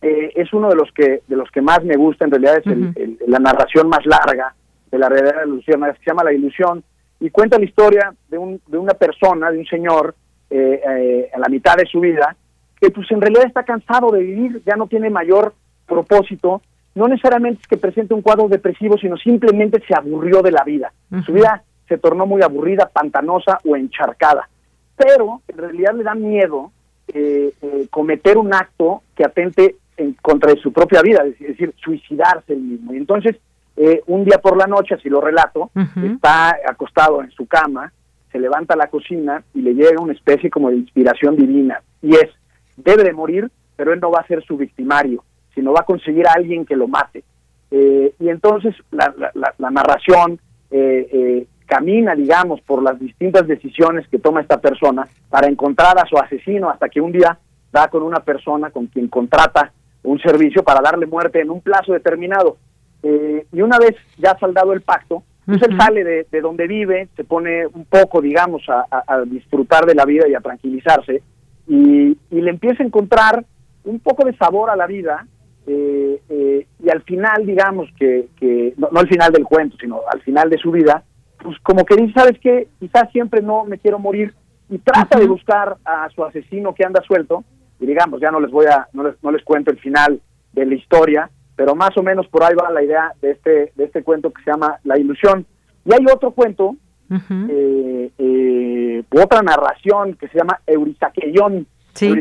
es 0.00 0.52
uno 0.52 0.68
de 0.68 0.74
los 0.74 0.90
que 0.92 1.22
de 1.28 1.36
los 1.36 1.50
que 1.50 1.60
más 1.60 1.84
me 1.84 1.96
gusta. 1.96 2.24
En 2.24 2.30
realidad 2.30 2.62
es 2.64 3.28
la 3.28 3.38
narración 3.38 3.88
más 3.88 4.06
larga 4.06 4.54
de 4.90 4.98
la 4.98 5.08
realidad 5.08 5.32
de 5.32 5.40
la 5.40 5.46
ilusión, 5.46 5.82
que 5.82 5.98
se 5.98 6.10
llama 6.10 6.24
La 6.24 6.32
ilusión 6.32 6.82
y 7.20 7.30
cuenta 7.30 7.58
la 7.58 7.64
historia 7.64 8.14
de, 8.28 8.38
un, 8.38 8.60
de 8.66 8.78
una 8.78 8.94
persona, 8.94 9.50
de 9.50 9.58
un 9.58 9.66
señor, 9.66 10.14
a 10.50 11.38
la 11.38 11.48
mitad 11.48 11.76
de 11.76 11.86
su 11.86 12.00
vida, 12.00 12.36
que 12.80 12.90
pues 12.90 13.10
en 13.10 13.20
realidad 13.20 13.46
está 13.46 13.62
cansado 13.64 14.10
de 14.10 14.20
vivir, 14.20 14.62
ya 14.66 14.76
no 14.76 14.86
tiene 14.86 15.08
mayor 15.08 15.54
propósito 15.86 16.62
no 16.94 17.08
necesariamente 17.08 17.62
es 17.62 17.68
que 17.68 17.76
presente 17.76 18.14
un 18.14 18.22
cuadro 18.22 18.48
depresivo, 18.48 18.98
sino 18.98 19.16
simplemente 19.16 19.82
se 19.86 19.94
aburrió 19.94 20.42
de 20.42 20.52
la 20.52 20.62
vida. 20.64 20.92
Su 21.24 21.32
vida 21.32 21.62
se 21.88 21.98
tornó 21.98 22.26
muy 22.26 22.42
aburrida, 22.42 22.90
pantanosa 22.92 23.58
o 23.64 23.76
encharcada. 23.76 24.48
Pero 24.96 25.40
en 25.48 25.56
realidad 25.56 25.94
le 25.94 26.04
da 26.04 26.14
miedo 26.14 26.70
eh, 27.08 27.52
eh, 27.62 27.86
cometer 27.90 28.36
un 28.36 28.54
acto 28.54 29.02
que 29.16 29.24
atente 29.24 29.76
en 29.96 30.14
contra 30.14 30.52
de 30.52 30.60
su 30.60 30.72
propia 30.72 31.02
vida, 31.02 31.24
es 31.24 31.38
decir, 31.38 31.74
suicidarse 31.82 32.52
él 32.52 32.60
mismo. 32.60 32.92
Y 32.92 32.98
entonces, 32.98 33.36
eh, 33.76 34.02
un 34.06 34.24
día 34.24 34.38
por 34.38 34.56
la 34.56 34.66
noche, 34.66 34.94
así 34.94 35.08
lo 35.08 35.20
relato, 35.20 35.70
está 36.02 36.56
acostado 36.66 37.22
en 37.22 37.30
su 37.30 37.46
cama, 37.46 37.92
se 38.30 38.38
levanta 38.38 38.74
a 38.74 38.78
la 38.78 38.88
cocina 38.88 39.42
y 39.54 39.62
le 39.62 39.74
llega 39.74 40.00
una 40.00 40.12
especie 40.12 40.50
como 40.50 40.70
de 40.70 40.76
inspiración 40.76 41.36
divina. 41.36 41.82
Y 42.00 42.14
es, 42.14 42.30
debe 42.76 43.02
de 43.04 43.12
morir, 43.12 43.50
pero 43.76 43.92
él 43.92 44.00
no 44.00 44.10
va 44.10 44.20
a 44.20 44.26
ser 44.26 44.42
su 44.44 44.56
victimario 44.56 45.24
sino 45.54 45.72
va 45.72 45.80
a 45.80 45.84
conseguir 45.84 46.26
a 46.26 46.32
alguien 46.32 46.64
que 46.64 46.76
lo 46.76 46.88
mate. 46.88 47.24
Eh, 47.70 48.14
y 48.20 48.28
entonces 48.28 48.74
la, 48.90 49.14
la, 49.34 49.70
narración 49.70 50.38
eh, 50.70 51.08
eh, 51.10 51.46
camina, 51.66 52.14
digamos, 52.14 52.60
por 52.60 52.82
las 52.82 53.00
distintas 53.00 53.46
decisiones 53.46 54.06
que 54.08 54.18
toma 54.18 54.42
esta 54.42 54.60
persona 54.60 55.08
para 55.30 55.48
encontrar 55.48 55.98
a 55.98 56.06
su 56.06 56.18
asesino 56.18 56.68
hasta 56.68 56.88
que 56.88 57.00
un 57.00 57.12
día 57.12 57.38
da 57.72 57.88
con 57.88 58.02
una 58.02 58.20
persona 58.20 58.70
con 58.70 58.88
quien 58.88 59.08
contrata 59.08 59.72
un 60.02 60.18
servicio 60.18 60.62
para 60.62 60.82
darle 60.82 61.06
muerte 61.06 61.40
en 61.40 61.50
un 61.50 61.62
plazo 61.62 61.92
determinado. 61.92 62.58
Y 63.02 63.60
una 63.60 63.78
vez 63.78 63.96
ya 64.18 64.36
saldado 64.38 64.72
el 64.72 64.82
pacto, 64.82 65.24
pues 65.44 65.60
él 65.62 65.76
sale 65.76 66.04
de, 66.04 66.26
de, 66.30 66.40
donde 66.40 66.66
vive, 66.66 67.08
se 67.16 67.24
pone 67.24 67.66
un 67.66 67.84
poco, 67.84 68.20
digamos, 68.20 68.62
a, 68.68 68.86
a, 68.90 69.20
disfrutar 69.22 69.86
de 69.86 69.94
la 69.94 70.04
vida 70.04 70.28
y 70.28 70.34
a 70.34 70.40
tranquilizarse, 70.40 71.22
y, 71.66 72.16
y, 72.30 72.40
le 72.40 72.50
empieza 72.50 72.82
a 72.82 72.86
encontrar 72.86 73.44
un 73.84 73.98
poco 73.98 74.24
de 74.24 74.36
sabor 74.36 74.70
a 74.70 74.76
la 74.76 74.86
vida, 74.86 75.26
eh, 75.66 76.20
eh, 76.28 76.66
y 76.82 76.90
al 76.90 77.02
final, 77.02 77.46
digamos, 77.46 77.88
que, 77.98 78.28
que 78.38 78.74
no, 78.76 78.88
no, 78.90 79.00
al 79.00 79.08
final 79.08 79.32
del 79.32 79.44
cuento, 79.44 79.76
sino 79.80 80.00
al 80.10 80.20
final 80.22 80.50
de 80.50 80.58
su 80.58 80.70
vida, 80.70 81.02
pues 81.42 81.58
como 81.60 81.84
que 81.84 81.96
dice, 81.96 82.12
¿sabes 82.14 82.38
qué? 82.40 82.68
Quizás 82.78 83.10
siempre 83.12 83.42
no 83.42 83.64
me 83.64 83.78
quiero 83.78 83.98
morir, 83.98 84.34
y 84.68 84.78
trata 84.78 85.18
de 85.18 85.26
buscar 85.26 85.76
a 85.84 86.08
su 86.10 86.24
asesino 86.24 86.74
que 86.74 86.84
anda 86.84 87.02
suelto, 87.02 87.44
y 87.78 87.86
digamos, 87.86 88.20
ya 88.20 88.30
no 88.30 88.40
les 88.40 88.50
voy 88.50 88.66
a, 88.66 88.88
no 88.92 89.04
les, 89.04 89.22
no 89.22 89.30
les 89.30 89.42
cuento 89.44 89.70
el 89.70 89.78
final 89.78 90.20
de 90.52 90.66
la 90.66 90.74
historia, 90.74 91.30
pero 91.56 91.74
más 91.74 91.96
o 91.96 92.02
menos 92.02 92.26
por 92.28 92.42
ahí 92.42 92.54
va 92.54 92.70
la 92.70 92.82
idea 92.82 93.12
de 93.20 93.32
este, 93.32 93.72
de 93.76 93.84
este 93.84 94.02
cuento 94.02 94.32
que 94.32 94.42
se 94.42 94.50
llama 94.50 94.78
La 94.84 94.98
Ilusión. 94.98 95.44
Y 95.84 95.92
hay 95.92 96.06
otro 96.12 96.30
cuento, 96.30 96.70
uh 96.70 96.76
-huh. 97.08 97.46
eh, 97.50 98.10
eh, 98.18 99.02
otra 99.10 99.42
narración 99.42 100.14
que 100.14 100.28
se 100.28 100.38
llama 100.38 100.60
Eurisaqueión. 100.66 101.66
Sí. 101.94 102.12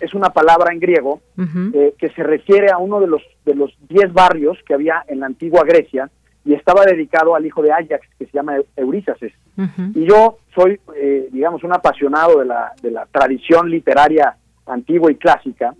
Es 0.00 0.14
una 0.14 0.30
palabra 0.30 0.72
en 0.72 0.80
griego 0.80 1.20
uh 1.36 1.42
-huh. 1.42 1.74
eh, 1.74 1.94
que 1.98 2.08
se 2.10 2.22
refiere 2.22 2.70
a 2.70 2.78
uno 2.78 3.00
de 3.00 3.06
los 3.06 3.22
de 3.44 3.54
los 3.54 3.76
diez 3.88 4.12
barrios 4.12 4.58
que 4.66 4.74
había 4.74 5.04
en 5.08 5.20
la 5.20 5.26
antigua 5.26 5.64
Grecia 5.64 6.10
y 6.44 6.54
estaba 6.54 6.84
dedicado 6.84 7.34
al 7.34 7.46
hijo 7.46 7.62
de 7.62 7.72
Ajax 7.72 8.06
que 8.18 8.26
se 8.26 8.32
llama 8.32 8.56
Eurísaces. 8.76 9.32
Uh 9.56 9.62
-huh. 9.62 9.92
Y 9.94 10.06
yo 10.06 10.38
soy, 10.54 10.80
eh, 10.96 11.28
digamos, 11.30 11.62
un 11.62 11.72
apasionado 11.72 12.38
de 12.40 12.46
la, 12.46 12.72
de 12.82 12.90
la 12.90 13.06
tradición 13.06 13.70
literaria 13.70 14.36
antigua 14.66 15.10
y 15.10 15.16
clásica 15.16 15.74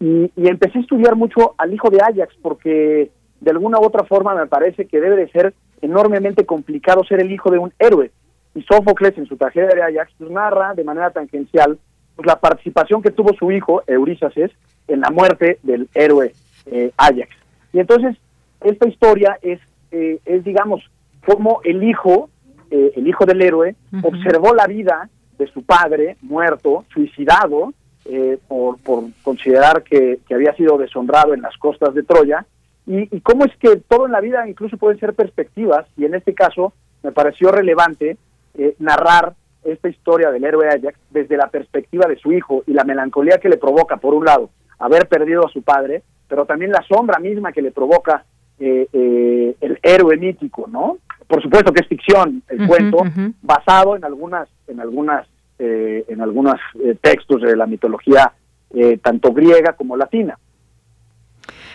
y, 0.00 0.30
y, 0.36 0.48
empecé 0.48 0.78
a 0.78 0.80
estudiar 0.82 1.16
mucho 1.16 1.54
al 1.58 1.74
hijo 1.74 1.90
de 1.90 2.00
Ajax 2.00 2.34
porque 2.40 3.10
de 3.40 3.50
alguna 3.50 3.78
u 3.78 3.84
otra 3.84 4.04
forma 4.04 4.34
me 4.34 4.46
parece 4.46 4.86
que 4.86 5.00
debe 5.00 5.16
de 5.16 5.28
ser 5.30 5.54
enormemente 5.82 6.46
complicado 6.46 7.04
ser 7.04 7.20
el 7.20 7.32
hijo 7.32 7.50
de 7.50 7.58
un 7.58 7.72
héroe. 7.78 8.10
Y 8.54 8.62
Sófocles 8.62 9.16
en 9.18 9.26
su 9.26 9.36
tragedia 9.36 9.74
de 9.74 9.82
Ajax 9.82 10.12
pues, 10.18 10.30
narra 10.30 10.74
de 10.74 10.84
manera 10.84 11.10
tangencial 11.10 11.78
pues, 12.18 12.26
la 12.26 12.40
participación 12.40 13.00
que 13.00 13.12
tuvo 13.12 13.32
su 13.34 13.52
hijo, 13.52 13.84
Eurísaces, 13.86 14.50
en 14.88 15.02
la 15.02 15.10
muerte 15.10 15.60
del 15.62 15.88
héroe 15.94 16.32
eh, 16.66 16.90
Ajax. 16.96 17.30
Y 17.72 17.78
entonces 17.78 18.16
esta 18.60 18.88
historia 18.88 19.38
es, 19.40 19.60
eh, 19.92 20.18
es 20.24 20.42
digamos, 20.42 20.82
como 21.24 21.60
el 21.62 21.84
hijo, 21.84 22.28
eh, 22.72 22.90
el 22.96 23.06
hijo 23.06 23.24
del 23.24 23.40
héroe, 23.40 23.76
uh 23.92 23.96
-huh. 23.98 24.08
observó 24.08 24.52
la 24.52 24.66
vida 24.66 25.08
de 25.38 25.46
su 25.46 25.62
padre 25.62 26.16
muerto, 26.22 26.84
suicidado, 26.92 27.72
eh, 28.04 28.36
por, 28.48 28.78
por, 28.78 29.04
considerar 29.22 29.84
que, 29.84 30.18
que, 30.26 30.34
había 30.34 30.56
sido 30.56 30.76
deshonrado 30.76 31.34
en 31.34 31.42
las 31.42 31.56
costas 31.56 31.94
de 31.94 32.02
Troya, 32.02 32.44
y, 32.84 33.14
y, 33.16 33.20
cómo 33.20 33.44
es 33.44 33.54
que 33.58 33.76
todo 33.76 34.06
en 34.06 34.12
la 34.12 34.20
vida 34.20 34.48
incluso 34.48 34.76
pueden 34.76 34.98
ser 34.98 35.14
perspectivas, 35.14 35.86
y 35.96 36.04
en 36.04 36.14
este 36.14 36.34
caso 36.34 36.72
me 37.04 37.12
pareció 37.12 37.52
relevante 37.52 38.16
eh, 38.54 38.74
narrar 38.80 39.34
esta 39.64 39.88
historia 39.88 40.30
del 40.30 40.44
héroe 40.44 40.68
Ajax 40.68 40.98
desde 41.10 41.36
la 41.36 41.48
perspectiva 41.48 42.06
de 42.06 42.16
su 42.16 42.32
hijo 42.32 42.62
y 42.66 42.72
la 42.72 42.84
melancolía 42.84 43.38
que 43.38 43.48
le 43.48 43.56
provoca, 43.56 43.96
por 43.96 44.14
un 44.14 44.24
lado, 44.24 44.50
haber 44.78 45.08
perdido 45.08 45.46
a 45.46 45.50
su 45.50 45.62
padre, 45.62 46.02
pero 46.28 46.46
también 46.46 46.72
la 46.72 46.82
sombra 46.82 47.18
misma 47.18 47.52
que 47.52 47.62
le 47.62 47.70
provoca 47.70 48.24
eh, 48.58 48.86
eh, 48.92 49.56
el 49.60 49.78
héroe 49.82 50.16
mítico, 50.16 50.66
¿no? 50.68 50.98
Por 51.26 51.42
supuesto 51.42 51.72
que 51.72 51.82
es 51.82 51.88
ficción 51.88 52.42
el 52.48 52.60
uh 52.60 52.64
-huh, 52.64 52.68
cuento, 52.68 52.96
uh 52.98 53.04
-huh. 53.04 53.34
basado 53.42 53.96
en 53.96 54.04
algunas, 54.04 54.48
en 54.66 54.80
algunas 54.80 55.26
eh, 55.60 56.04
en 56.06 56.20
algunos 56.20 56.54
eh, 56.80 56.96
textos 57.02 57.42
de 57.42 57.56
la 57.56 57.66
mitología 57.66 58.32
eh, 58.72 58.96
tanto 59.02 59.32
griega 59.32 59.72
como 59.72 59.96
latina. 59.96 60.38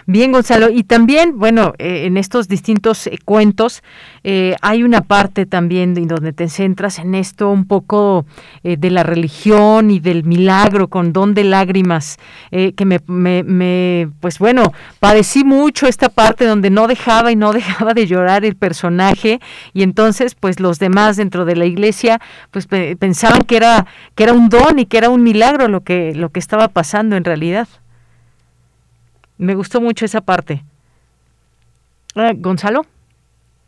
Bien, 0.06 0.34
Gonzalo. 0.34 0.70
Y 0.70 0.84
también, 0.84 1.40
bueno, 1.40 1.74
eh, 1.78 2.06
en 2.06 2.18
estos 2.18 2.50
distintos 2.50 3.08
eh, 3.08 3.18
cuentos 3.24 3.84
eh, 4.24 4.56
hay 4.62 4.84
una 4.84 5.02
parte 5.02 5.46
también 5.46 5.94
donde 5.94 6.34
te 6.34 6.50
centras 6.50 7.00
en 7.00 7.16
esto 7.16 7.50
un 7.50 7.66
poco 7.66 8.26
de 8.64 8.90
la 8.90 9.04
religión 9.04 9.92
y 9.92 10.00
del 10.00 10.24
milagro 10.24 10.88
con 10.88 11.14
don 11.14 11.34
de 11.34 11.44
lágrimas, 11.44 12.18
que 12.52 12.86
me, 12.86 13.00
me, 13.08 13.44
me, 13.44 14.10
pues 14.20 14.40
bueno, 14.40 14.72
padecí 15.00 15.44
mucho 15.44 15.88
esta 15.88 16.10
parte 16.10 16.46
donde 16.46 16.70
no 16.70 16.88
dejaba 16.88 17.32
y 17.32 17.36
no 17.36 17.52
dejaba 17.54 17.94
de 17.94 18.08
llorar 18.08 18.46
el 18.46 18.56
personaje 18.56 19.40
y 19.74 19.84
entonces, 19.84 20.36
pues 20.36 20.60
los 20.60 20.80
demás 20.80 21.18
dentro 21.18 21.46
de 21.46 21.56
la 21.56 21.66
iglesia, 21.66 22.22
pues 22.52 22.68
pensaban 22.68 23.42
que 23.42 23.58
era 23.58 23.86
que 24.16 24.24
era 24.24 24.34
un 24.34 24.50
don 24.50 24.80
y 24.80 24.86
que 24.86 24.98
era 24.98 25.10
un 25.10 25.24
milagro 25.24 25.68
lo 25.68 25.82
que 25.82 26.14
lo 26.16 26.30
que 26.30 26.40
estaba 26.40 26.70
pasando 26.70 27.16
en 27.16 27.26
realidad. 27.26 27.68
Me 29.44 29.56
gustó 29.56 29.82
mucho 29.82 30.06
esa 30.06 30.22
parte. 30.22 30.64
Ah, 32.16 32.32
Gonzalo. 32.34 32.86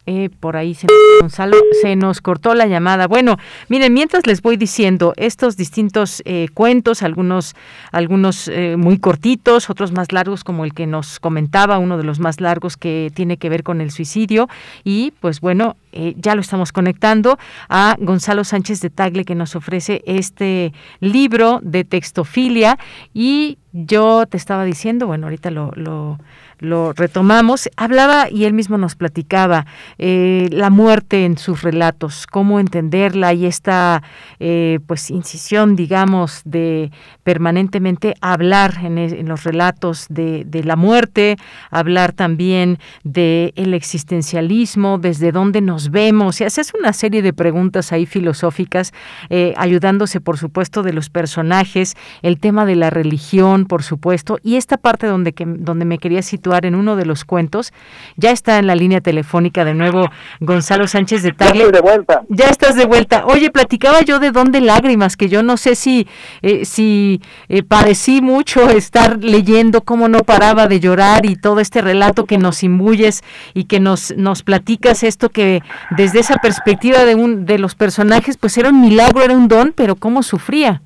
Eh, 0.08 0.30
por 0.40 0.56
ahí 0.56 0.76
se, 0.76 0.86
Gonzalo 1.20 1.58
se 1.82 1.96
nos 1.96 2.22
cortó 2.22 2.54
la 2.54 2.68
llamada. 2.68 3.08
Bueno, 3.08 3.38
miren, 3.70 3.92
mientras 3.92 4.28
les 4.28 4.44
voy 4.44 4.56
diciendo 4.56 5.14
estos 5.18 5.58
distintos 5.58 6.22
eh, 6.26 6.48
cuentos, 6.54 7.02
algunos, 7.02 7.56
algunos 7.92 8.48
eh, 8.48 8.76
muy 8.78 9.00
cortitos, 9.00 9.70
otros 9.72 9.92
más 9.92 10.12
largos, 10.12 10.44
como 10.44 10.64
el 10.64 10.76
que 10.76 10.86
nos 10.86 11.20
comentaba, 11.20 11.80
uno 11.80 11.98
de 11.98 12.04
los 12.04 12.20
más 12.20 12.40
largos 12.40 12.78
que 12.78 13.12
tiene 13.16 13.38
que 13.38 13.50
ver 13.50 13.64
con 13.64 13.82
el 13.82 13.90
suicidio. 13.90 14.48
Y 14.84 15.12
pues 15.22 15.42
bueno, 15.42 15.76
eh, 15.92 16.14
ya 16.18 16.36
lo 16.36 16.42
estamos 16.42 16.72
conectando 16.72 17.40
a 17.68 17.98
Gonzalo 18.00 18.44
Sánchez 18.44 18.82
de 18.82 18.92
Tagle, 18.92 19.26
que 19.26 19.34
nos 19.34 19.56
ofrece 19.56 20.04
este 20.06 20.72
libro 21.00 21.60
de 21.64 21.84
textofilia. 21.84 22.78
Y 23.14 23.58
yo 23.76 24.26
te 24.26 24.38
estaba 24.38 24.64
diciendo, 24.64 25.08
bueno, 25.08 25.28
ahorita 25.28 25.52
lo, 25.52 25.72
lo 25.76 26.18
lo 26.60 26.94
retomamos, 26.94 27.70
hablaba 27.76 28.30
y 28.30 28.46
él 28.46 28.54
mismo 28.54 28.78
nos 28.78 28.96
platicaba 28.96 29.66
eh, 29.98 30.48
la 30.52 30.70
muerte 30.70 31.26
en 31.26 31.38
sus 31.38 31.62
relatos, 31.64 32.28
cómo 32.28 32.60
entenderla 32.60 33.34
y 33.34 33.46
esta 33.46 34.04
eh, 34.40 34.80
pues 34.88 35.10
incisión, 35.10 35.76
digamos, 35.76 36.42
de 36.46 36.92
permanentemente 37.24 38.14
hablar 38.22 38.76
en, 38.84 39.28
los 39.28 39.44
relatos 39.44 40.06
de, 40.10 40.46
la 40.64 40.76
muerte, 40.76 41.38
hablar 41.70 42.14
también 42.14 42.80
de 43.04 43.52
el 43.56 43.74
existencialismo, 43.74 44.98
desde 44.98 45.32
dónde 45.32 45.62
nos 45.62 45.92
vemos, 45.92 46.40
y 46.40 46.46
haces 46.46 46.74
una 46.74 46.94
serie 46.94 47.22
de 47.22 47.34
preguntas 47.34 47.92
ahí 47.92 48.06
filosóficas, 48.06 48.94
eh, 49.30 49.54
ayudándose 49.58 50.22
por 50.22 50.38
supuesto 50.38 50.84
de 50.84 50.94
los 50.94 51.10
personajes, 51.10 51.96
el 52.22 52.40
tema 52.40 52.66
de 52.66 52.76
la 52.76 52.90
religión, 52.90 53.66
por 53.66 53.84
supuesto, 53.84 54.38
y 54.42 54.56
esta 54.56 54.78
parte 54.78 55.08
donde, 55.08 55.34
donde 55.38 55.86
me 55.86 55.98
quería 55.98 56.22
citar 56.22 56.45
en 56.54 56.76
uno 56.76 56.96
de 56.96 57.06
los 57.06 57.26
cuentos. 57.26 57.74
Ya 58.16 58.32
está 58.32 58.60
en 58.60 58.68
la 58.68 58.76
línea 58.76 59.02
telefónica 59.02 59.66
de 59.66 59.74
nuevo 59.74 60.10
Gonzalo 60.40 60.88
Sánchez 60.88 61.24
de 61.24 61.32
Tagle. 61.32 61.66
Ya 61.66 61.72
de 61.72 61.82
vuelta. 61.82 62.22
Ya 62.30 62.46
estás 62.46 62.76
de 62.76 62.86
vuelta. 62.86 63.26
Oye, 63.26 63.50
platicaba 63.50 64.02
yo 64.02 64.20
de 64.20 64.32
Don 64.32 64.52
de 64.52 64.62
Lágrimas, 64.62 65.18
que 65.18 65.28
yo 65.28 65.44
no 65.44 65.58
sé 65.58 65.76
si, 65.76 66.08
eh, 66.42 66.66
si 66.66 67.22
eh, 67.50 67.64
padecí 67.64 68.22
mucho 68.22 68.70
estar 68.70 69.24
leyendo 69.24 69.82
cómo 69.82 70.08
no 70.08 70.20
paraba 70.20 70.68
de 70.68 70.80
llorar 70.80 71.26
y 71.26 71.36
todo 71.36 71.60
este 71.60 71.82
relato 71.82 72.26
que 72.26 72.38
nos 72.38 72.64
imbuyes 72.64 73.24
y 73.54 73.66
que 73.66 73.80
nos, 73.80 74.16
nos 74.16 74.44
platicas 74.44 75.04
esto 75.04 75.30
que 75.30 75.62
desde 75.98 76.20
esa 76.20 76.38
perspectiva 76.38 77.06
de, 77.06 77.16
un, 77.16 77.46
de 77.46 77.58
los 77.58 77.76
personajes, 77.76 78.38
pues 78.38 78.58
era 78.58 78.70
un 78.70 78.82
milagro, 78.82 79.24
era 79.24 79.34
un 79.34 79.48
don, 79.48 79.74
pero 79.76 79.96
cómo 79.96 80.24
sufría. 80.24 80.82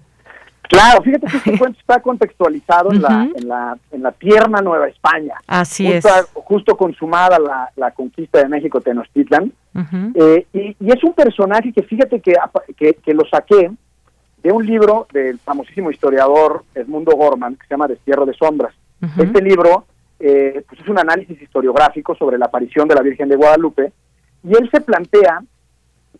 Claro, 0.69 1.01
fíjate 1.01 1.25
que 1.25 1.37
este 1.37 1.57
cuento 1.57 1.79
está 1.79 1.99
contextualizado 1.99 2.93
en, 2.93 3.01
la, 3.01 3.27
en, 3.35 3.47
la, 3.47 3.77
en 3.91 4.03
la 4.03 4.11
tierna 4.11 4.61
Nueva 4.61 4.87
España. 4.87 5.33
Así 5.47 5.91
justo, 5.91 6.09
es. 6.09 6.25
Justo 6.33 6.77
consumada 6.77 7.39
la, 7.39 7.71
la 7.75 7.91
conquista 7.91 8.37
de 8.39 8.47
México, 8.47 8.79
Tenochtitlan. 8.79 9.51
Uh 9.73 9.79
-huh. 9.79 10.11
eh, 10.13 10.45
y, 10.53 10.75
y, 10.79 10.91
es 10.91 11.03
un 11.03 11.13
personaje 11.13 11.73
que 11.73 11.81
fíjate 11.81 12.19
que, 12.21 12.35
que, 12.77 12.93
que, 12.93 13.13
lo 13.13 13.25
saqué 13.25 13.71
de 14.43 14.51
un 14.51 14.63
libro 14.65 15.07
del 15.11 15.39
famosísimo 15.39 15.89
historiador 15.89 16.63
Edmundo 16.75 17.13
Gorman, 17.15 17.55
que 17.55 17.65
se 17.67 17.73
llama 17.73 17.87
Destierro 17.87 18.25
de 18.25 18.33
Sombras. 18.33 18.73
Uh 19.01 19.07
-huh. 19.07 19.23
Este 19.25 19.41
libro 19.41 19.85
eh, 20.19 20.63
pues 20.67 20.81
es 20.81 20.87
un 20.87 20.99
análisis 20.99 21.41
historiográfico 21.41 22.15
sobre 22.15 22.37
la 22.37 22.45
aparición 22.45 22.87
de 22.87 22.95
la 22.95 23.01
Virgen 23.01 23.29
de 23.29 23.37
Guadalupe, 23.37 23.91
y 24.43 24.51
él 24.51 24.69
se 24.71 24.81
plantea 24.81 25.41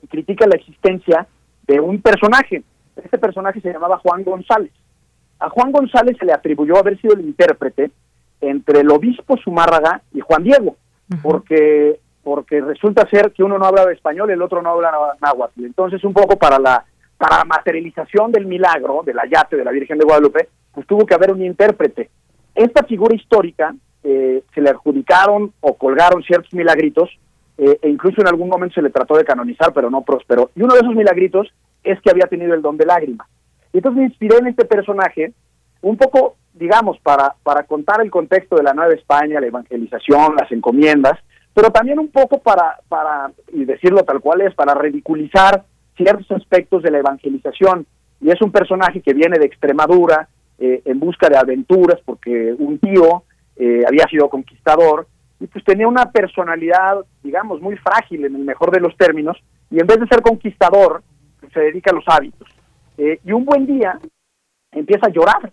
y 0.02 0.08
critica 0.08 0.48
la 0.48 0.56
existencia 0.56 1.28
de 1.68 1.80
un 1.80 2.02
personaje, 2.02 2.64
este 3.04 3.18
personaje 3.18 3.62
se 3.62 3.72
llamaba 3.72 4.00
Juan 4.00 4.24
González. 4.24 4.72
A 5.40 5.50
Juan 5.50 5.72
González 5.72 6.18
se 6.18 6.26
le 6.26 6.34
atribuyó 6.34 6.78
haber 6.78 7.00
sido 7.00 7.14
el 7.14 7.22
intérprete 7.22 7.92
entre 8.42 8.82
el 8.82 8.92
obispo 8.92 9.38
Zumárraga 9.38 10.02
y 10.14 10.20
Juan 10.20 10.44
Diego, 10.44 10.76
uh 11.12 11.14
-huh. 11.14 11.22
porque 11.22 12.00
porque 12.24 12.62
resulta 12.62 13.10
ser 13.10 13.32
que 13.32 13.44
uno 13.44 13.58
no 13.58 13.66
hablaba 13.66 13.92
español 13.92 14.30
y 14.30 14.34
el 14.34 14.42
otro 14.42 14.62
no 14.62 14.70
habla 14.72 14.92
náhuatl. 15.22 15.66
Entonces, 15.66 16.04
un 16.04 16.14
poco 16.14 16.38
para 16.38 16.60
la 16.60 16.86
para 17.18 17.38
la 17.38 17.46
materialización 17.46 18.32
del 18.32 18.46
milagro, 18.46 19.02
del 19.06 19.20
ayate 19.20 19.58
de 19.58 19.66
la 19.66 19.72
Virgen 19.72 19.98
de 19.98 20.06
Guadalupe, 20.06 20.48
pues 20.74 20.88
tuvo 20.88 21.06
que 21.06 21.14
haber 21.14 21.32
un 21.32 21.44
intérprete. 21.44 22.10
Esta 22.56 22.84
figura 22.84 23.14
histórica 23.14 23.76
eh, 24.04 24.44
se 24.54 24.62
le 24.62 24.70
adjudicaron 24.70 25.52
o 25.60 25.74
colgaron 25.74 26.24
ciertos 26.24 26.54
milagritos, 26.54 27.10
eh, 27.58 27.78
e 27.82 27.90
incluso 27.90 28.22
en 28.22 28.28
algún 28.28 28.48
momento 28.48 28.76
se 28.76 28.82
le 28.82 28.90
trató 28.90 29.18
de 29.18 29.26
canonizar, 29.26 29.74
pero 29.74 29.90
no 29.90 30.02
prosperó. 30.02 30.52
Y 30.56 30.62
uno 30.62 30.74
de 30.74 30.80
esos 30.80 30.96
milagritos 30.96 31.52
es 31.84 32.00
que 32.02 32.10
había 32.10 32.28
tenido 32.28 32.54
el 32.54 32.62
don 32.62 32.78
de 32.78 32.86
lágrima. 32.86 33.28
Y 33.74 33.78
entonces 33.78 34.00
me 34.00 34.08
inspiré 34.08 34.38
en 34.38 34.48
este 34.48 34.66
personaje, 34.66 35.34
un 35.82 35.98
poco 35.98 36.36
digamos, 36.54 37.00
para, 37.00 37.36
para 37.42 37.64
contar 37.64 38.02
el 38.02 38.12
contexto 38.12 38.58
de 38.58 38.64
la 38.64 38.74
Nueva 38.74 38.94
España, 38.94 39.40
la 39.40 39.48
evangelización, 39.48 40.36
las 40.36 40.52
encomiendas, 40.52 41.18
pero 41.54 41.72
también 41.72 42.00
un 42.00 42.10
poco 42.10 42.40
para, 42.40 42.80
para, 42.88 43.32
y 43.52 43.66
decirlo 43.66 44.04
tal 44.04 44.20
cual 44.20 44.42
es, 44.42 44.54
para 44.54 44.74
ridiculizar 44.74 45.64
ciertos 45.96 46.30
aspectos 46.32 46.84
de 46.84 46.92
la 46.92 47.00
evangelización. 47.00 47.86
Y 48.22 48.30
es 48.30 48.42
un 48.42 48.52
personaje 48.52 49.02
que 49.02 49.14
viene 49.14 49.40
de 49.40 49.46
Extremadura 49.46 50.28
eh, 50.60 50.82
en 50.86 51.00
busca 51.00 51.30
de 51.30 51.38
aventuras 51.38 52.00
porque 52.04 52.54
un 52.58 52.78
tío 52.80 53.24
eh, 53.56 53.84
había 53.88 54.06
sido 54.10 54.30
conquistador 54.30 55.08
y 55.40 55.48
pues 55.48 55.64
tenía 55.64 55.88
una 55.88 56.12
personalidad, 56.12 56.98
digamos, 57.24 57.62
muy 57.62 57.78
frágil 57.78 58.26
en 58.26 58.36
el 58.36 58.44
mejor 58.44 58.72
de 58.72 58.82
los 58.82 58.96
términos, 58.98 59.38
y 59.72 59.80
en 59.80 59.88
vez 59.88 59.98
de 60.02 60.08
ser 60.08 60.22
conquistador, 60.22 61.02
se 61.54 61.60
dedica 61.60 61.92
a 61.92 61.96
los 61.96 62.06
hábitos. 62.08 62.48
Eh, 62.98 63.20
y 63.24 63.32
un 63.32 63.46
buen 63.46 63.66
día 63.66 64.00
empieza 64.72 65.08
a 65.08 65.12
llorar, 65.12 65.52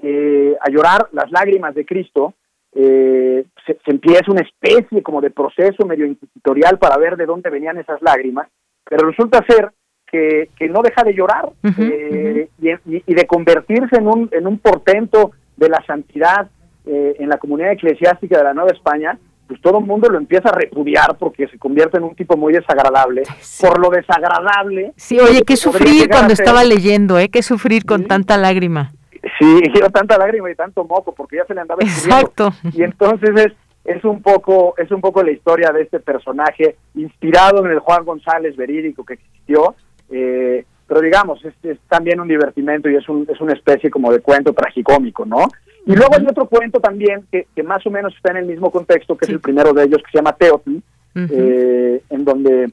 a 0.00 0.70
llorar 0.70 1.08
las 1.12 1.30
lágrimas 1.30 1.74
de 1.74 1.84
Cristo, 1.84 2.34
se, 2.72 3.44
se, 3.66 3.90
empieza 3.90 4.30
una 4.30 4.42
especie 4.42 5.02
como 5.02 5.20
de 5.20 5.30
proceso 5.30 5.84
medio 5.84 6.06
inquisitorial 6.06 6.78
para 6.78 6.96
ver 6.96 7.16
de 7.16 7.26
dónde 7.26 7.50
venían 7.50 7.78
esas 7.78 8.00
lágrimas, 8.02 8.48
pero 8.84 9.08
resulta 9.08 9.44
ser 9.48 9.72
que, 10.10 10.50
que 10.56 10.68
no 10.68 10.82
deja 10.82 11.02
de 11.04 11.14
llorar 11.14 11.50
eh, 11.78 12.48
Y, 12.60 13.14
de 13.14 13.26
convertirse 13.26 13.96
en 13.96 14.06
un, 14.06 14.28
en 14.32 14.46
un 14.46 14.58
portento 14.58 15.32
de 15.56 15.68
la 15.68 15.82
santidad 15.86 16.48
eh, 16.86 17.16
en 17.18 17.28
la 17.28 17.38
comunidad 17.38 17.72
eclesiástica 17.72 18.38
de 18.38 18.44
la 18.44 18.54
Nueva 18.54 18.70
España, 18.70 19.18
pues 19.48 19.60
todo 19.60 19.78
el 19.78 19.86
mundo 19.86 20.08
lo 20.08 20.18
empieza 20.18 20.50
a 20.50 20.52
repudiar 20.52 21.16
porque 21.18 21.48
se 21.48 21.58
convierte 21.58 21.96
en 21.96 22.04
un 22.04 22.14
tipo 22.14 22.36
muy 22.36 22.52
desagradable. 22.52 23.22
Por 23.60 23.80
lo 23.80 23.90
desagradable. 23.90 24.92
Sí, 24.96 25.18
oye, 25.18 25.42
qué 25.42 25.56
sufrir 25.56 26.08
cuando 26.08 26.34
estaba 26.34 26.62
leyendo, 26.62 27.18
¿eh? 27.18 27.28
Qué 27.28 27.42
sufrir 27.42 27.84
con 27.84 28.06
tanta 28.06 28.36
lágrima. 28.36 28.92
Sí, 29.38 29.60
era 29.74 29.88
tanta 29.88 30.16
lágrima 30.18 30.50
y 30.50 30.54
tanto 30.54 30.84
moco 30.84 31.12
porque 31.14 31.36
ya 31.36 31.46
se 31.46 31.54
le 31.54 31.62
andaba 31.62 31.82
Exacto. 31.82 32.52
Y 32.72 32.82
entonces 32.82 33.30
es, 33.34 33.52
es 33.96 34.04
un 34.04 34.22
poco 34.22 34.74
es 34.76 34.90
un 34.92 35.00
poco 35.00 35.22
la 35.22 35.32
historia 35.32 35.72
de 35.72 35.82
este 35.82 35.98
personaje 35.98 36.76
inspirado 36.94 37.64
en 37.64 37.72
el 37.72 37.78
Juan 37.80 38.04
González 38.04 38.54
verídico 38.56 39.04
que 39.04 39.14
existió 39.14 39.74
eh, 40.10 40.64
pero 40.86 41.02
digamos, 41.02 41.44
es, 41.44 41.78
también 41.88 42.18
un 42.18 42.28
divertimento 42.28 42.88
y 42.88 42.96
es, 42.96 43.08
un, 43.08 43.26
es 43.30 43.40
una 43.40 43.52
especie 43.52 43.90
como 43.90 44.10
de 44.10 44.20
cuento 44.20 44.54
tragicómico, 44.54 45.26
¿no? 45.26 45.46
Y 45.88 45.96
luego 45.96 46.14
hay 46.14 46.26
otro 46.26 46.46
cuento 46.46 46.78
también 46.80 47.26
que, 47.32 47.46
que, 47.54 47.62
más 47.62 47.84
o 47.86 47.90
menos 47.90 48.14
está 48.14 48.30
en 48.30 48.38
el 48.38 48.46
mismo 48.46 48.70
contexto, 48.70 49.16
que 49.16 49.24
es 49.24 49.30
el 49.30 49.40
primero 49.40 49.72
de 49.72 49.84
ellos, 49.84 50.02
que 50.04 50.10
se 50.12 50.18
llama 50.18 50.36
Teotl, 50.36 50.76
eh, 51.16 52.02
en 52.10 52.24
donde 52.24 52.70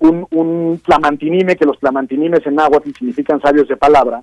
un, 0.00 0.26
un 0.30 0.80
flamantinime, 0.84 1.56
que 1.56 1.66
los 1.66 1.78
flamantinimes 1.78 2.44
en 2.46 2.56
náhuatl 2.56 2.90
significan 2.98 3.40
sabios 3.40 3.68
de 3.68 3.76
palabra, 3.76 4.22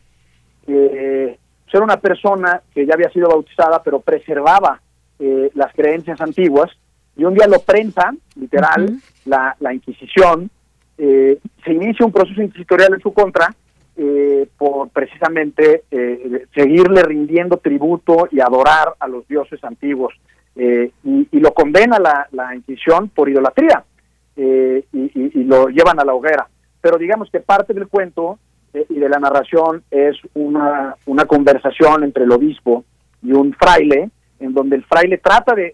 eh, 0.67 1.37
era 1.75 1.83
una 1.83 1.99
persona 1.99 2.61
que 2.73 2.85
ya 2.85 2.93
había 2.93 3.09
sido 3.09 3.27
bautizada, 3.27 3.83
pero 3.83 3.99
preservaba 3.99 4.79
eh, 5.19 5.51
las 5.55 5.73
creencias 5.73 6.21
antiguas, 6.21 6.71
y 7.17 7.25
un 7.25 7.33
día 7.33 7.47
lo 7.47 7.59
prensa, 7.59 8.13
literal, 8.35 8.97
la, 9.25 9.55
la 9.59 9.73
Inquisición, 9.73 10.49
eh, 10.97 11.37
se 11.63 11.73
inicia 11.73 12.05
un 12.05 12.13
proceso 12.13 12.41
inquisitorial 12.41 12.93
en 12.93 13.01
su 13.01 13.13
contra 13.13 13.53
eh, 13.97 14.47
por 14.57 14.89
precisamente 14.89 15.83
eh, 15.89 16.47
seguirle 16.53 17.01
rindiendo 17.01 17.57
tributo 17.57 18.27
y 18.31 18.39
adorar 18.41 18.93
a 18.99 19.07
los 19.07 19.27
dioses 19.27 19.63
antiguos. 19.63 20.13
Y, 20.57 21.39
lo 21.39 21.53
condena 21.53 21.99
la, 21.99 22.27
la 22.31 22.55
Inquisición 22.55 23.09
por 23.09 23.29
idolatría 23.29 23.83
y, 24.35 25.43
lo 25.43 25.67
llevan 25.67 25.99
a 25.99 26.05
la 26.05 26.13
hoguera. 26.13 26.47
Pero 26.81 26.97
digamos 26.97 27.29
que 27.29 27.41
parte 27.41 27.73
del 27.73 27.87
cuento 27.87 28.39
y 28.73 28.95
de 28.95 29.09
la 29.09 29.19
narración 29.19 29.83
es 29.91 30.15
una, 30.33 30.95
una 31.05 31.25
conversación 31.25 32.03
entre 32.03 32.23
el 32.23 32.31
obispo 32.31 32.85
y 33.21 33.33
un 33.33 33.53
fraile, 33.53 34.09
en 34.39 34.53
donde 34.53 34.77
el 34.77 34.83
fraile 34.85 35.17
trata 35.17 35.53
de, 35.55 35.73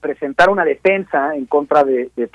presentar 0.00 0.48
una 0.48 0.64
defensa 0.64 1.34
en 1.34 1.46
contra 1.46 1.84
de, 1.84 2.10
de 2.16 2.28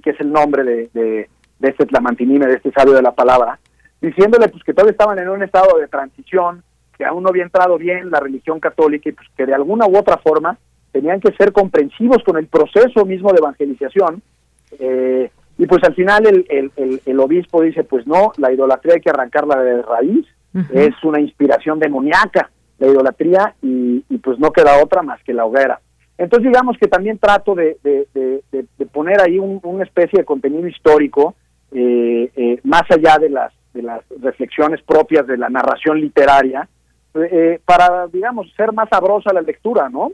que 0.00 0.10
es 0.10 0.20
el 0.20 0.30
nombre 0.32 0.64
de, 0.64 1.28
de 1.58 1.68
este 1.68 1.86
tlamantinime, 1.86 2.46
de 2.46 2.54
este 2.54 2.72
sabio 2.72 2.94
de 2.94 3.02
la 3.02 3.12
palabra, 3.12 3.58
diciéndole 4.06 4.48
pues 4.48 4.62
que 4.62 4.72
todavía 4.72 4.92
estaban 4.92 5.18
en 5.18 5.28
un 5.28 5.42
estado 5.42 5.78
de 5.78 5.88
transición, 5.88 6.62
que 6.96 7.04
aún 7.04 7.22
no 7.22 7.28
había 7.28 7.42
entrado 7.42 7.76
bien 7.76 8.10
la 8.10 8.20
religión 8.20 8.60
católica 8.60 9.08
y 9.08 9.12
pues 9.12 9.28
que 9.36 9.46
de 9.46 9.54
alguna 9.54 9.86
u 9.86 9.96
otra 9.96 10.16
forma 10.18 10.58
tenían 10.92 11.20
que 11.20 11.32
ser 11.32 11.52
comprensivos 11.52 12.22
con 12.24 12.38
el 12.38 12.46
proceso 12.46 13.04
mismo 13.04 13.32
de 13.32 13.38
evangelización. 13.38 14.22
Eh, 14.78 15.30
y 15.58 15.66
pues 15.66 15.82
al 15.84 15.94
final 15.94 16.26
el, 16.26 16.46
el, 16.48 17.00
el, 17.04 17.20
obispo 17.20 17.62
dice, 17.62 17.84
pues 17.84 18.06
no, 18.06 18.32
la 18.36 18.52
idolatría 18.52 18.94
hay 18.94 19.00
que 19.00 19.10
arrancarla 19.10 19.56
de 19.62 19.82
raíz, 19.82 20.26
es 20.72 20.94
una 21.04 21.20
inspiración 21.20 21.78
demoníaca 21.78 22.50
la 22.78 22.88
idolatría 22.88 23.54
y, 23.62 24.04
y, 24.08 24.18
pues 24.18 24.38
no 24.38 24.50
queda 24.50 24.82
otra 24.82 25.02
más 25.02 25.22
que 25.22 25.32
la 25.32 25.44
hoguera. 25.44 25.80
Entonces 26.18 26.48
digamos 26.48 26.76
que 26.78 26.88
también 26.88 27.18
trato 27.18 27.54
de, 27.54 27.78
de, 27.82 28.06
de, 28.50 28.86
poner 28.86 29.20
ahí 29.20 29.38
un, 29.38 29.60
una 29.62 29.84
especie 29.84 30.20
de 30.20 30.24
contenido 30.24 30.66
histórico 30.66 31.34
eh, 31.72 32.30
eh, 32.36 32.60
más 32.64 32.82
allá 32.90 33.18
de 33.18 33.28
las, 33.28 33.52
de 33.76 33.82
las 33.82 34.02
reflexiones 34.20 34.82
propias 34.82 35.26
de 35.26 35.36
la 35.36 35.48
narración 35.48 36.00
literaria, 36.00 36.68
eh, 37.14 37.60
para, 37.64 38.06
digamos, 38.08 38.52
ser 38.56 38.72
más 38.72 38.88
sabrosa 38.88 39.32
la 39.32 39.42
lectura, 39.42 39.88
¿no? 39.88 40.10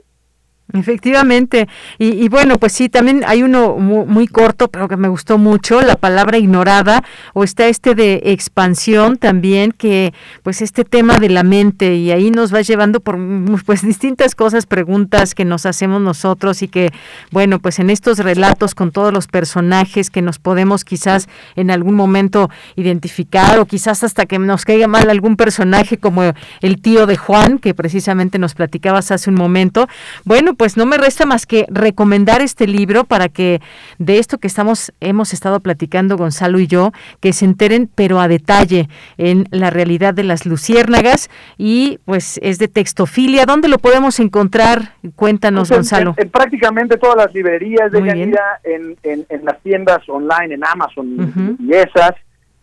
Efectivamente. 0.72 1.68
Y, 1.98 2.28
bueno, 2.28 2.58
pues 2.58 2.72
sí, 2.72 2.88
también 2.88 3.22
hay 3.26 3.42
uno 3.42 3.76
muy, 3.76 4.26
corto, 4.26 4.68
pero 4.68 4.88
que 4.88 4.96
me 4.96 5.08
gustó 5.08 5.36
mucho, 5.36 5.82
la 5.82 5.96
palabra 5.96 6.38
ignorada, 6.38 7.04
o 7.34 7.44
está 7.44 7.66
este 7.66 7.94
de 7.94 8.22
expansión 8.24 9.18
también, 9.18 9.72
que 9.72 10.14
pues 10.42 10.62
este 10.62 10.84
tema 10.84 11.18
de 11.18 11.28
la 11.28 11.42
mente, 11.42 11.96
y 11.96 12.10
ahí 12.10 12.30
nos 12.30 12.54
va 12.54 12.62
llevando 12.62 13.00
por 13.00 13.18
pues 13.66 13.82
distintas 13.82 14.34
cosas, 14.34 14.66
preguntas 14.66 15.34
que 15.34 15.44
nos 15.44 15.66
hacemos 15.66 16.00
nosotros 16.00 16.62
y 16.62 16.68
que, 16.68 16.90
bueno, 17.30 17.58
pues 17.58 17.78
en 17.78 17.90
estos 17.90 18.18
relatos 18.18 18.74
con 18.74 18.90
todos 18.90 19.12
los 19.12 19.26
personajes 19.26 20.08
que 20.08 20.22
nos 20.22 20.38
podemos 20.38 20.84
quizás 20.84 21.28
en 21.56 21.70
algún 21.70 21.94
momento 21.94 22.48
identificar, 22.76 23.58
o 23.58 23.66
quizás 23.66 24.04
hasta 24.04 24.26
que 24.26 24.38
nos 24.38 24.64
caiga 24.64 24.86
mal 24.88 25.10
algún 25.10 25.36
personaje 25.36 25.98
como 25.98 26.22
el 26.60 26.80
tío 26.80 27.06
de 27.06 27.16
Juan, 27.16 27.58
que 27.58 27.74
precisamente 27.74 28.38
nos 28.38 28.54
platicabas 28.54 29.10
hace 29.10 29.28
un 29.28 29.36
momento. 29.36 29.88
Bueno, 30.24 30.54
pues 30.62 30.76
no 30.76 30.86
me 30.86 30.96
resta 30.96 31.26
más 31.26 31.44
que 31.44 31.66
recomendar 31.68 32.40
este 32.40 32.68
libro 32.68 33.02
para 33.02 33.28
que 33.28 33.60
de 33.98 34.20
esto 34.20 34.38
que 34.38 34.46
estamos 34.46 34.92
hemos 35.00 35.32
estado 35.32 35.58
platicando 35.58 36.16
Gonzalo 36.16 36.60
y 36.60 36.68
yo, 36.68 36.92
que 37.18 37.32
se 37.32 37.46
enteren 37.46 37.90
pero 37.92 38.20
a 38.20 38.28
detalle 38.28 38.88
en 39.18 39.46
la 39.50 39.70
realidad 39.70 40.14
de 40.14 40.22
las 40.22 40.46
luciérnagas 40.46 41.30
y 41.58 41.98
pues 42.04 42.38
es 42.44 42.60
de 42.60 42.68
textofilia. 42.68 43.44
¿Dónde 43.44 43.66
lo 43.66 43.78
podemos 43.78 44.20
encontrar? 44.20 44.94
Cuéntanos, 45.16 45.66
pues 45.66 45.78
Gonzalo. 45.78 46.14
En, 46.16 46.30
prácticamente 46.30 46.96
todas 46.96 47.16
las 47.16 47.34
librerías 47.34 47.90
de 47.90 48.00
Yanira, 48.00 48.60
en, 48.62 48.96
en, 49.02 49.44
las 49.44 49.60
tiendas 49.62 50.08
online, 50.08 50.54
en 50.54 50.64
Amazon 50.64 51.58
y 51.58 51.74
esas. 51.74 52.12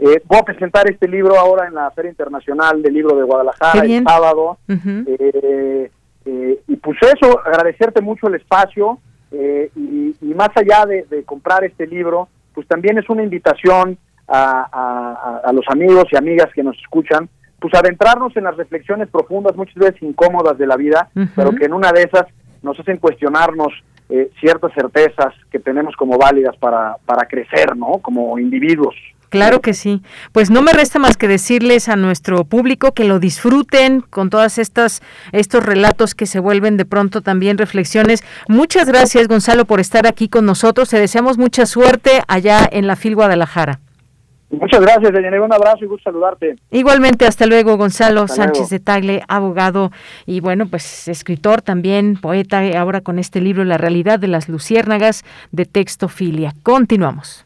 Eh, 0.02 0.22
voy 0.24 0.40
a 0.40 0.44
presentar 0.44 0.90
este 0.90 1.10
libro 1.10 1.38
ahora 1.38 1.68
en 1.68 1.74
la 1.74 1.92
Feria 1.92 2.12
Internacional 2.12 2.82
del 2.82 2.94
Libro 2.94 3.18
de 3.18 3.24
Guadalajara 3.24 3.84
el 3.84 4.04
sábado. 4.06 4.58
Eh, 4.70 5.92
y 6.68 6.76
pues 6.78 6.98
eso, 7.02 7.40
agradecerte 7.46 8.02
mucho 8.02 8.28
el 8.28 8.36
espacio 8.36 9.00
eh, 9.32 9.70
y, 9.76 10.34
más 10.34 10.50
allá 10.56 10.86
de, 10.86 11.24
comprar 11.26 11.64
este 11.64 11.86
libro, 11.86 12.30
pues 12.54 12.68
también 12.68 12.98
es 12.98 13.10
una 13.10 13.24
invitación 13.24 13.98
a, 14.28 15.52
los 15.54 15.66
amigos 15.70 16.06
y 16.12 16.18
amigas 16.18 16.48
que 16.54 16.64
nos 16.64 16.78
escuchan, 16.78 17.28
pues 17.60 17.74
adentrarnos 17.74 18.36
en 18.38 18.46
las 18.46 18.56
reflexiones 18.56 19.10
profundas, 19.10 19.56
muchas 19.56 19.76
veces 19.76 20.02
incómodas 20.02 20.58
de 20.58 20.68
la 20.68 20.78
vida, 20.78 21.10
pero 21.36 21.52
que 21.52 21.66
en 21.66 21.74
una 21.74 21.92
de 21.92 22.04
esas 22.04 22.26
nos 22.62 22.80
hacen 22.80 22.98
cuestionarnos 22.98 23.74
eh, 24.10 24.30
ciertas 24.40 24.74
certezas 24.74 25.34
que 25.52 25.60
tenemos 25.60 25.96
como 25.96 26.18
válidas 26.18 26.56
para, 26.58 26.96
para 27.06 27.28
crecer, 27.28 27.76
¿no? 27.76 28.00
Como 28.02 28.40
individuos. 28.40 28.96
Claro 29.30 29.62
que 29.62 29.74
sí. 29.74 30.02
Pues 30.32 30.50
no 30.50 30.62
me 30.62 30.74
resta 30.74 31.00
más 31.00 31.16
que 31.16 31.28
decirles 31.28 31.88
a 31.88 31.96
nuestro 31.96 32.44
público 32.46 32.94
que 32.94 33.06
lo 33.06 33.20
disfruten 33.20 34.02
con 34.02 34.30
todas 34.30 34.58
estas 34.58 35.02
estos 35.32 35.64
relatos 35.64 36.16
que 36.16 36.26
se 36.26 36.40
vuelven 36.40 36.78
de 36.78 36.86
pronto 36.86 37.22
también 37.22 37.58
reflexiones. 37.58 38.24
Muchas 38.48 38.88
gracias, 38.88 39.28
Gonzalo, 39.28 39.66
por 39.66 39.80
estar 39.80 40.08
aquí 40.08 40.30
con 40.30 40.46
nosotros. 40.46 40.90
Te 40.90 41.00
deseamos 41.00 41.38
mucha 41.38 41.66
suerte 41.66 42.22
allá 42.28 42.68
en 42.72 42.88
la 42.88 42.96
FIL 42.96 43.16
Guadalajara. 43.16 43.80
Muchas 44.52 44.82
gracias, 44.82 45.14
Deyanira. 45.14 45.44
Un 45.44 45.54
abrazo 45.54 45.86
y 45.86 45.88
gusto 45.88 46.10
saludarte. 46.10 46.56
Igualmente, 46.72 47.28
hasta 47.28 47.46
luego, 47.46 47.78
Gonzalo 47.78 48.28
Sánchez 48.28 48.70
de 48.70 48.80
Tagle, 48.80 49.22
abogado 49.28 49.92
y 50.26 50.40
bueno, 50.40 50.66
pues 50.68 51.08
escritor 51.08 51.62
también, 51.62 52.18
poeta, 52.20 52.62
ahora 52.80 53.02
con 53.02 53.20
este 53.20 53.42
libro 53.42 53.64
La 53.64 53.78
realidad 53.78 54.18
de 54.18 54.28
las 54.28 54.50
luciérnagas 54.50 55.24
de 55.52 55.66
textofilia. 55.66 56.56
Continuamos. 56.64 57.46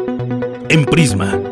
En 0.71 0.85
Prisma. 0.85 1.50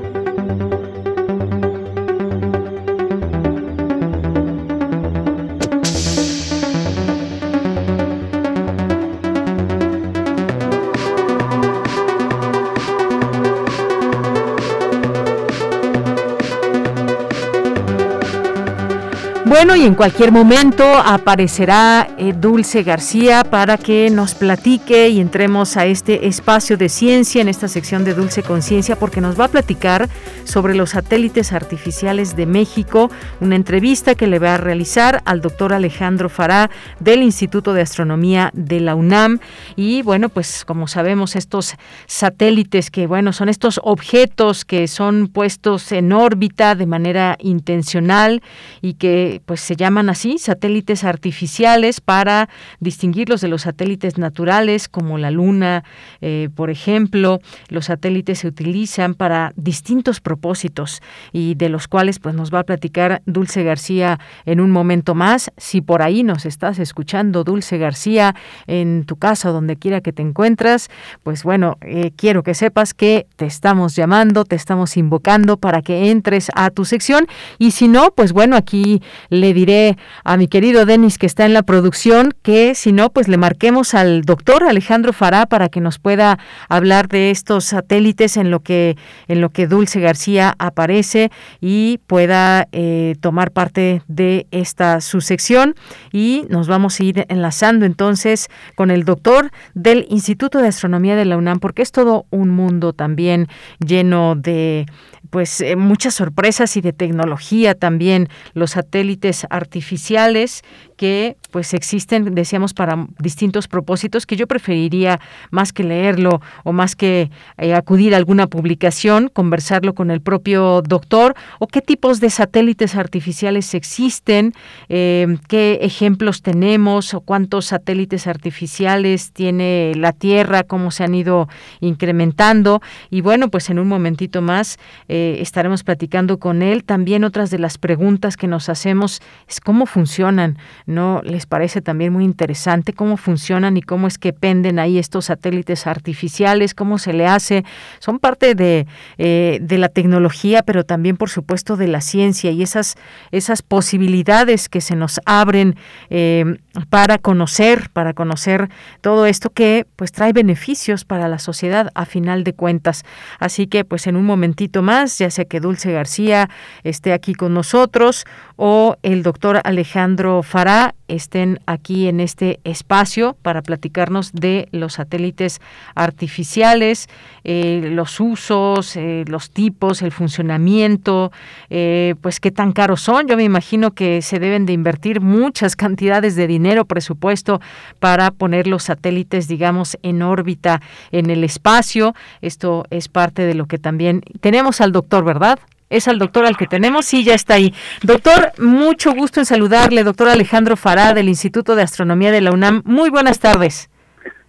Bueno, 19.69 19.83
y 19.83 19.85
en 19.85 19.93
cualquier 19.93 20.31
momento 20.31 20.83
aparecerá 20.83 22.15
eh, 22.17 22.33
Dulce 22.35 22.81
García 22.81 23.43
para 23.43 23.77
que 23.77 24.09
nos 24.09 24.33
platique 24.33 25.09
y 25.09 25.19
entremos 25.19 25.77
a 25.77 25.85
este 25.85 26.25
espacio 26.25 26.75
de 26.75 26.89
ciencia 26.89 27.39
en 27.39 27.49
esta 27.49 27.67
sección 27.67 28.03
de 28.03 28.15
Dulce 28.15 28.41
Conciencia 28.41 28.95
porque 28.95 29.21
nos 29.21 29.39
va 29.39 29.45
a 29.45 29.49
platicar 29.49 30.09
sobre 30.43 30.73
los 30.73 30.89
satélites 30.89 31.53
artificiales 31.53 32.35
de 32.35 32.47
México, 32.47 33.11
una 33.41 33.55
entrevista 33.55 34.15
que 34.15 34.25
le 34.25 34.39
va 34.39 34.55
a 34.55 34.57
realizar 34.57 35.21
al 35.25 35.39
doctor 35.39 35.71
Alejandro 35.71 36.29
Fará 36.29 36.71
del 36.99 37.21
Instituto 37.21 37.73
de 37.73 37.83
Astronomía 37.83 38.49
de 38.55 38.79
la 38.79 38.95
UNAM. 38.95 39.37
Y 39.75 40.01
bueno, 40.01 40.29
pues 40.29 40.65
como 40.65 40.87
sabemos 40.87 41.35
estos 41.35 41.75
satélites 42.07 42.89
que 42.89 43.05
bueno, 43.05 43.33
son 43.33 43.49
estos 43.49 43.79
objetos 43.83 44.65
que 44.65 44.87
son 44.87 45.27
puestos 45.27 45.91
en 45.91 46.11
órbita 46.11 46.73
de 46.73 46.87
manera 46.87 47.37
intencional 47.39 48.41
y 48.81 48.95
que 48.95 49.43
pues 49.45 49.58
se 49.59 49.75
llaman 49.75 50.09
así, 50.09 50.37
satélites 50.37 51.03
artificiales 51.03 52.01
para 52.01 52.49
distinguirlos 52.79 53.41
de 53.41 53.47
los 53.47 53.63
satélites 53.63 54.17
naturales 54.17 54.87
como 54.87 55.17
la 55.17 55.31
Luna, 55.31 55.83
eh, 56.21 56.49
por 56.55 56.69
ejemplo. 56.69 57.39
Los 57.69 57.85
satélites 57.85 58.39
se 58.39 58.47
utilizan 58.47 59.13
para 59.13 59.53
distintos 59.55 60.21
propósitos 60.21 61.01
y 61.31 61.55
de 61.55 61.69
los 61.69 61.87
cuales 61.87 62.19
pues 62.19 62.35
nos 62.35 62.53
va 62.53 62.59
a 62.59 62.63
platicar 62.63 63.21
Dulce 63.25 63.63
García 63.63 64.19
en 64.45 64.59
un 64.59 64.71
momento 64.71 65.15
más. 65.15 65.51
Si 65.57 65.81
por 65.81 66.01
ahí 66.01 66.23
nos 66.23 66.45
estás 66.45 66.79
escuchando, 66.79 67.43
Dulce 67.43 67.77
García, 67.77 68.35
en 68.67 69.03
tu 69.05 69.15
casa 69.15 69.49
donde 69.49 69.75
quiera 69.75 70.01
que 70.01 70.13
te 70.13 70.21
encuentras, 70.21 70.89
pues 71.23 71.43
bueno, 71.43 71.77
eh, 71.81 72.11
quiero 72.15 72.43
que 72.43 72.53
sepas 72.53 72.93
que 72.93 73.27
te 73.35 73.45
estamos 73.45 73.95
llamando, 73.95 74.45
te 74.45 74.55
estamos 74.55 74.97
invocando 74.97 75.57
para 75.57 75.81
que 75.81 76.11
entres 76.11 76.49
a 76.55 76.69
tu 76.69 76.85
sección 76.85 77.27
y 77.57 77.71
si 77.71 77.87
no, 77.87 78.11
pues 78.11 78.33
bueno, 78.33 78.55
aquí 78.55 79.01
le 79.29 79.48
diré 79.53 79.97
a 80.23 80.37
mi 80.37 80.47
querido 80.47 80.85
Denis 80.85 81.17
que 81.17 81.25
está 81.25 81.45
en 81.45 81.53
la 81.53 81.63
producción 81.63 82.33
que 82.41 82.75
si 82.75 82.91
no, 82.91 83.09
pues 83.09 83.27
le 83.27 83.37
marquemos 83.37 83.93
al 83.93 84.21
doctor 84.21 84.63
Alejandro 84.63 85.13
Fará 85.13 85.45
para 85.45 85.69
que 85.69 85.81
nos 85.81 85.99
pueda 85.99 86.39
hablar 86.67 87.07
de 87.07 87.31
estos 87.31 87.65
satélites 87.65 88.37
en 88.37 88.51
lo 88.51 88.61
que 88.61 88.97
en 89.27 89.41
lo 89.41 89.49
que 89.49 89.67
Dulce 89.67 89.99
García 89.99 90.55
aparece 90.59 91.31
y 91.61 91.99
pueda 92.07 92.67
eh, 92.71 93.15
tomar 93.21 93.51
parte 93.51 94.01
de 94.07 94.47
esta 94.51 95.01
su 95.01 95.21
sección 95.21 95.75
y 96.11 96.45
nos 96.49 96.67
vamos 96.67 96.99
a 96.99 97.03
ir 97.03 97.25
enlazando 97.29 97.85
entonces 97.85 98.47
con 98.75 98.91
el 98.91 99.05
doctor 99.05 99.51
del 99.73 100.05
Instituto 100.09 100.59
de 100.59 100.67
Astronomía 100.67 101.15
de 101.15 101.25
la 101.25 101.37
UNAM 101.37 101.59
porque 101.59 101.81
es 101.81 101.91
todo 101.91 102.25
un 102.29 102.49
mundo 102.49 102.93
también 102.93 103.47
lleno 103.79 104.35
de 104.35 104.85
pues 105.29 105.61
eh, 105.61 105.75
muchas 105.75 106.15
sorpresas 106.15 106.75
y 106.77 106.81
de 106.81 106.93
tecnología 106.93 107.75
también 107.75 108.29
los 108.53 108.71
satélites 108.71 109.38
artificiales 109.49 110.63
que 110.99 111.37
pues 111.49 111.73
existen, 111.73 112.35
decíamos, 112.35 112.73
para 112.73 113.07
distintos 113.19 113.69
propósitos, 113.69 114.25
que 114.25 114.35
yo 114.35 114.47
preferiría 114.47 115.21
más 115.49 115.71
que 115.71 115.85
leerlo 115.85 116.41
o 116.65 116.73
más 116.73 116.97
que 116.97 117.31
eh, 117.57 117.73
acudir 117.73 118.13
a 118.13 118.17
alguna 118.17 118.47
publicación, 118.47 119.29
conversarlo 119.29 119.95
con 119.95 120.11
el 120.11 120.19
propio 120.19 120.81
doctor, 120.81 121.35
o 121.59 121.67
qué 121.67 121.81
tipos 121.81 122.19
de 122.19 122.29
satélites 122.29 122.95
artificiales 122.95 123.73
existen, 123.75 124.53
eh, 124.89 125.37
qué 125.47 125.79
ejemplos 125.81 126.41
tenemos, 126.41 127.13
o 127.13 127.21
cuántos 127.21 127.67
satélites 127.67 128.27
artificiales 128.27 129.31
tiene 129.31 129.93
la 129.95 130.11
Tierra, 130.11 130.63
cómo 130.63 130.91
se 130.91 131.05
han 131.05 131.15
ido 131.15 131.47
incrementando. 131.79 132.81
Y 133.09 133.21
bueno, 133.21 133.49
pues 133.49 133.69
en 133.69 133.79
un 133.79 133.87
momentito 133.87 134.41
más 134.41 134.77
eh, 135.07 135.37
estaremos 135.39 135.85
platicando 135.85 136.39
con 136.39 136.61
él. 136.61 136.83
También 136.83 137.23
otras 137.23 137.51
de 137.51 137.59
las 137.59 137.77
preguntas 137.77 138.35
que 138.35 138.47
nos 138.47 138.67
hacemos 138.67 139.21
es 139.47 139.61
cómo 139.61 139.85
funcionan 139.85 140.57
¿no 140.89 141.21
les 141.23 141.45
parece 141.45 141.81
también 141.81 142.11
muy 142.11 142.25
interesante 142.25 142.93
cómo 142.93 143.15
funcionan 143.15 143.77
y 143.77 143.81
cómo 143.81 144.07
es 144.07 144.17
que 144.17 144.33
penden 144.33 144.79
ahí 144.79 144.97
estos 144.97 145.25
satélites 145.25 145.85
artificiales, 145.85 146.73
cómo 146.73 146.97
se 146.97 147.13
le 147.13 147.27
hace? 147.27 147.63
Son 147.99 148.17
parte 148.17 148.55
de, 148.55 148.87
eh, 149.19 149.59
de 149.61 149.77
la 149.77 149.89
tecnología, 149.89 150.63
pero 150.63 150.83
también, 150.83 151.15
por 151.15 151.29
supuesto, 151.29 151.77
de 151.77 151.87
la 151.87 152.01
ciencia 152.01 152.49
y 152.49 152.63
esas, 152.63 152.95
esas 153.31 153.61
posibilidades 153.61 154.67
que 154.67 154.81
se 154.81 154.95
nos 154.95 155.21
abren 155.25 155.75
eh, 156.09 156.57
para 156.89 157.17
conocer, 157.17 157.89
para 157.91 158.13
conocer 158.13 158.69
todo 159.01 159.25
esto 159.25 159.49
que 159.49 159.87
pues 159.95 160.11
trae 160.11 160.33
beneficios 160.33 161.03
para 161.05 161.27
la 161.27 161.39
sociedad 161.39 161.89
a 161.95 162.05
final 162.05 162.43
de 162.43 162.53
cuentas. 162.53 163.03
Así 163.39 163.67
que 163.67 163.85
pues 163.85 164.07
en 164.07 164.15
un 164.15 164.25
momentito 164.25 164.81
más, 164.81 165.17
ya 165.17 165.31
sea 165.31 165.45
que 165.45 165.59
Dulce 165.59 165.91
García 165.91 166.49
esté 166.83 167.13
aquí 167.13 167.33
con 167.33 167.53
nosotros 167.53 168.25
o 168.55 168.95
el 169.01 169.23
doctor 169.23 169.61
Alejandro 169.63 170.43
Fará 170.43 170.93
estén 171.09 171.59
aquí 171.65 172.07
en 172.07 172.19
este 172.19 172.59
espacio 172.63 173.35
para 173.41 173.61
platicarnos 173.61 174.31
de 174.31 174.69
los 174.71 174.93
satélites 174.93 175.59
artificiales, 175.95 177.09
eh, 177.43 177.89
los 177.91 178.19
usos, 178.19 178.95
eh, 178.95 179.25
los 179.27 179.51
tipos, 179.51 180.01
el 180.01 180.11
funcionamiento, 180.11 181.31
eh, 181.69 182.15
pues 182.21 182.39
qué 182.39 182.51
tan 182.51 182.71
caros 182.71 183.01
son. 183.01 183.27
Yo 183.27 183.35
me 183.35 183.43
imagino 183.43 183.91
que 183.91 184.21
se 184.21 184.39
deben 184.39 184.65
de 184.65 184.73
invertir 184.73 185.19
muchas 185.19 185.75
cantidades 185.75 186.35
de 186.35 186.47
dinero, 186.47 186.85
presupuesto, 186.85 187.59
para 187.99 188.31
poner 188.31 188.67
los 188.67 188.83
satélites, 188.83 189.47
digamos, 189.47 189.97
en 190.03 190.21
órbita 190.21 190.81
en 191.11 191.29
el 191.29 191.43
espacio. 191.43 192.13
Esto 192.41 192.85
es 192.89 193.07
parte 193.09 193.41
de 193.43 193.55
lo 193.55 193.65
que 193.65 193.77
también 193.77 194.21
tenemos 194.41 194.79
al 194.81 194.91
doctor, 194.91 195.25
¿verdad? 195.25 195.59
Es 195.89 196.07
al 196.07 196.19
doctor 196.19 196.45
al 196.45 196.57
que 196.57 196.67
tenemos. 196.67 197.05
Sí, 197.05 197.23
ya 197.23 197.33
está 197.33 197.55
ahí. 197.55 197.73
Doctor, 198.03 198.51
mucho 198.59 199.13
gusto 199.13 199.39
en 199.39 199.45
saludarle, 199.45 200.03
doctor 200.03 200.29
Alejandro 200.29 200.75
Fará 200.75 201.13
del 201.13 201.29
Instituto 201.29 201.75
de 201.75 201.83
Astronomía 201.83 202.31
de 202.31 202.41
la 202.41 202.51
UNAM. 202.51 202.81
Muy 202.85 203.09
buenas 203.09 203.39
tardes. 203.39 203.89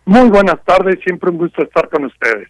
Muy 0.05 0.29
buenas 0.29 0.63
tardes, 0.65 0.99
siempre 1.05 1.31
un 1.31 1.39
gusto 1.39 1.63
estar 1.63 1.89
con 1.89 2.05
ustedes. 2.05 2.49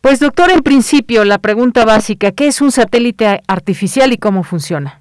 Pues 0.00 0.20
doctor, 0.20 0.50
en 0.50 0.60
principio, 0.60 1.24
la 1.24 1.38
pregunta 1.38 1.84
básica, 1.84 2.32
¿qué 2.32 2.46
es 2.46 2.60
un 2.60 2.70
satélite 2.70 3.40
artificial 3.46 4.12
y 4.12 4.18
cómo 4.18 4.42
funciona? 4.42 5.00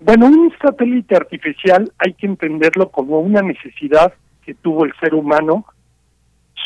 Bueno, 0.00 0.26
un 0.26 0.52
satélite 0.60 1.16
artificial 1.16 1.92
hay 1.98 2.14
que 2.14 2.26
entenderlo 2.26 2.90
como 2.90 3.20
una 3.20 3.42
necesidad 3.42 4.12
que 4.44 4.54
tuvo 4.54 4.84
el 4.84 4.92
ser 5.00 5.14
humano, 5.14 5.64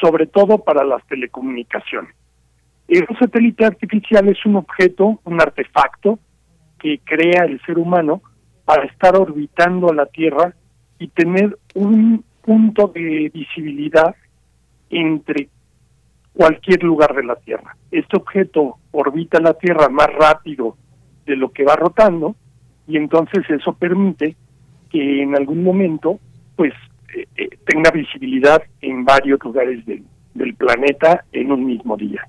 sobre 0.00 0.26
todo 0.26 0.58
para 0.58 0.84
las 0.84 1.06
telecomunicaciones. 1.06 2.14
Un 2.88 3.18
satélite 3.18 3.66
artificial 3.66 4.28
es 4.28 4.44
un 4.46 4.56
objeto, 4.56 5.20
un 5.24 5.40
artefacto 5.40 6.18
que 6.78 7.00
crea 7.04 7.44
el 7.44 7.60
ser 7.66 7.78
humano 7.78 8.22
para 8.64 8.84
estar 8.84 9.14
orbitando 9.14 9.90
a 9.90 9.94
la 9.94 10.06
Tierra 10.06 10.54
y 10.98 11.08
tener 11.08 11.58
un 11.74 12.24
punto 12.42 12.88
de 12.88 13.30
visibilidad 13.32 14.14
entre 14.88 15.50
cualquier 16.32 16.82
lugar 16.82 17.14
de 17.14 17.24
la 17.24 17.36
Tierra. 17.36 17.76
Este 17.90 18.16
objeto 18.16 18.76
orbita 18.92 19.38
la 19.38 19.54
Tierra 19.54 19.90
más 19.90 20.08
rápido 20.14 20.76
de 21.26 21.36
lo 21.36 21.50
que 21.52 21.64
va 21.64 21.76
rotando 21.76 22.36
y 22.86 22.96
entonces 22.96 23.44
eso 23.50 23.74
permite 23.74 24.34
que 24.90 25.22
en 25.22 25.36
algún 25.36 25.62
momento 25.62 26.20
pues 26.56 26.72
eh, 27.14 27.26
eh, 27.36 27.50
tenga 27.66 27.90
visibilidad 27.90 28.62
en 28.80 29.04
varios 29.04 29.38
lugares 29.44 29.84
del, 29.84 30.04
del 30.32 30.54
planeta 30.54 31.24
en 31.32 31.52
un 31.52 31.66
mismo 31.66 31.94
día. 31.98 32.26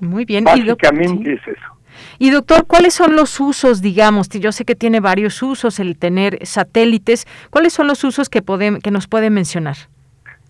Muy 0.00 0.24
bien. 0.24 0.44
Básicamente 0.44 1.34
es 1.34 1.40
eso. 1.46 1.80
Y 2.18 2.30
doctor, 2.30 2.66
¿cuáles 2.66 2.94
son 2.94 3.16
los 3.16 3.38
usos, 3.40 3.82
digamos? 3.82 4.28
Yo 4.28 4.52
sé 4.52 4.64
que 4.64 4.74
tiene 4.74 5.00
varios 5.00 5.42
usos 5.42 5.78
el 5.80 5.98
tener 5.98 6.38
satélites. 6.46 7.26
¿Cuáles 7.50 7.72
son 7.72 7.86
los 7.86 8.04
usos 8.04 8.28
que, 8.28 8.42
podemos, 8.42 8.80
que 8.80 8.90
nos 8.90 9.06
puede 9.06 9.30
mencionar? 9.30 9.76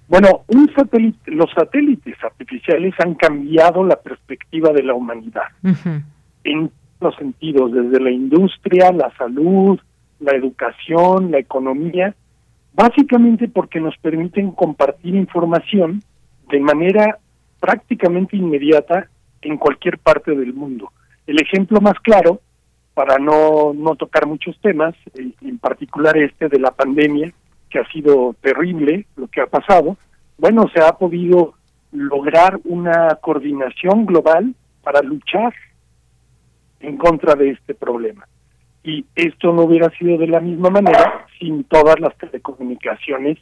Bueno, 0.08 0.42
un 0.48 0.68
satélite, 0.74 1.30
los 1.30 1.48
satélites 1.52 2.16
artificiales 2.24 2.94
han 2.98 3.14
cambiado 3.14 3.84
la 3.84 3.94
perspectiva 3.94 4.72
de 4.72 4.82
la 4.82 4.94
humanidad 4.94 5.44
en 6.42 6.70
los 7.00 7.14
sentidos, 7.14 7.72
desde 7.72 8.00
la 8.00 8.10
industria, 8.10 8.90
la 8.90 9.12
salud, 9.16 9.78
la 10.18 10.32
educación, 10.32 11.30
la 11.30 11.38
economía, 11.38 12.14
básicamente 12.74 13.46
porque 13.46 13.78
nos 13.78 13.96
permiten 13.98 14.50
compartir 14.50 15.14
información 15.14 16.02
de 16.50 16.58
manera 16.58 17.18
prácticamente 17.60 18.36
inmediata 18.36 19.09
en 19.42 19.56
cualquier 19.56 19.98
parte 19.98 20.34
del 20.34 20.54
mundo. 20.54 20.92
El 21.26 21.40
ejemplo 21.40 21.80
más 21.80 21.98
claro, 22.00 22.40
para 22.94 23.18
no, 23.18 23.72
no 23.74 23.94
tocar 23.96 24.26
muchos 24.26 24.58
temas, 24.60 24.94
en 25.14 25.58
particular 25.58 26.16
este 26.16 26.48
de 26.48 26.58
la 26.58 26.70
pandemia, 26.70 27.32
que 27.70 27.78
ha 27.78 27.88
sido 27.90 28.34
terrible 28.40 29.06
lo 29.16 29.28
que 29.28 29.40
ha 29.40 29.46
pasado, 29.46 29.96
bueno, 30.38 30.68
se 30.74 30.80
ha 30.80 30.92
podido 30.92 31.54
lograr 31.92 32.58
una 32.64 33.16
coordinación 33.20 34.06
global 34.06 34.54
para 34.82 35.02
luchar 35.02 35.54
en 36.80 36.96
contra 36.96 37.34
de 37.34 37.50
este 37.50 37.74
problema. 37.74 38.26
Y 38.82 39.04
esto 39.14 39.52
no 39.52 39.62
hubiera 39.62 39.90
sido 39.90 40.16
de 40.18 40.26
la 40.26 40.40
misma 40.40 40.70
manera 40.70 41.26
sin 41.38 41.64
todas 41.64 42.00
las 42.00 42.16
telecomunicaciones 42.16 43.38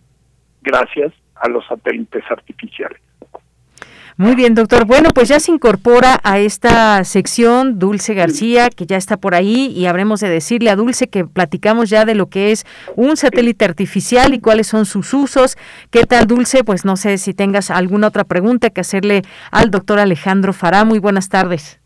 gracias 0.62 1.12
a 1.36 1.48
los 1.48 1.64
satélites 1.66 2.24
artificiales. 2.30 3.00
Muy 4.20 4.34
bien, 4.34 4.56
doctor. 4.56 4.84
Bueno, 4.84 5.10
pues 5.14 5.28
ya 5.28 5.38
se 5.38 5.52
incorpora 5.52 6.18
a 6.24 6.40
esta 6.40 7.04
sección 7.04 7.78
Dulce 7.78 8.14
García, 8.14 8.68
que 8.68 8.84
ya 8.84 8.96
está 8.96 9.16
por 9.16 9.36
ahí, 9.36 9.68
y 9.68 9.86
habremos 9.86 10.18
de 10.18 10.28
decirle 10.28 10.70
a 10.70 10.74
Dulce 10.74 11.08
que 11.08 11.24
platicamos 11.24 11.88
ya 11.88 12.04
de 12.04 12.16
lo 12.16 12.26
que 12.26 12.50
es 12.50 12.66
un 12.96 13.16
satélite 13.16 13.64
artificial 13.64 14.34
y 14.34 14.40
cuáles 14.40 14.66
son 14.66 14.86
sus 14.86 15.14
usos. 15.14 15.56
¿Qué 15.92 16.02
tal, 16.02 16.26
Dulce? 16.26 16.64
Pues 16.64 16.84
no 16.84 16.96
sé 16.96 17.16
si 17.18 17.32
tengas 17.32 17.70
alguna 17.70 18.08
otra 18.08 18.24
pregunta 18.24 18.70
que 18.70 18.80
hacerle 18.80 19.22
al 19.52 19.70
doctor 19.70 20.00
Alejandro 20.00 20.52
Fará. 20.52 20.84
Muy 20.84 20.98
buenas 20.98 21.28
tardes. 21.28 21.80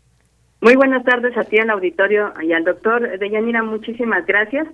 Muy 0.59 0.75
buenas 0.75 1.03
tardes 1.03 1.37
a 1.37 1.43
ti 1.43 1.59
al 1.59 1.69
auditorio 1.69 2.33
y 2.41 2.51
al 2.53 2.63
doctor 2.63 3.19
Deyanira, 3.19 3.61
muchísimas 3.61 4.25
gracias. 4.25 4.67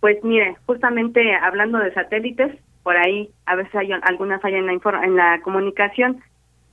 Pues 0.00 0.22
mire, 0.22 0.58
justamente 0.66 1.34
hablando 1.34 1.78
de 1.78 1.94
satélites, 1.94 2.54
por 2.82 2.98
ahí 2.98 3.30
a 3.46 3.56
veces 3.56 3.74
hay 3.74 3.90
alguna 4.02 4.38
falla 4.38 4.58
en 4.58 4.66
la, 4.66 4.72
en 5.02 5.16
la 5.16 5.40
comunicación. 5.42 6.20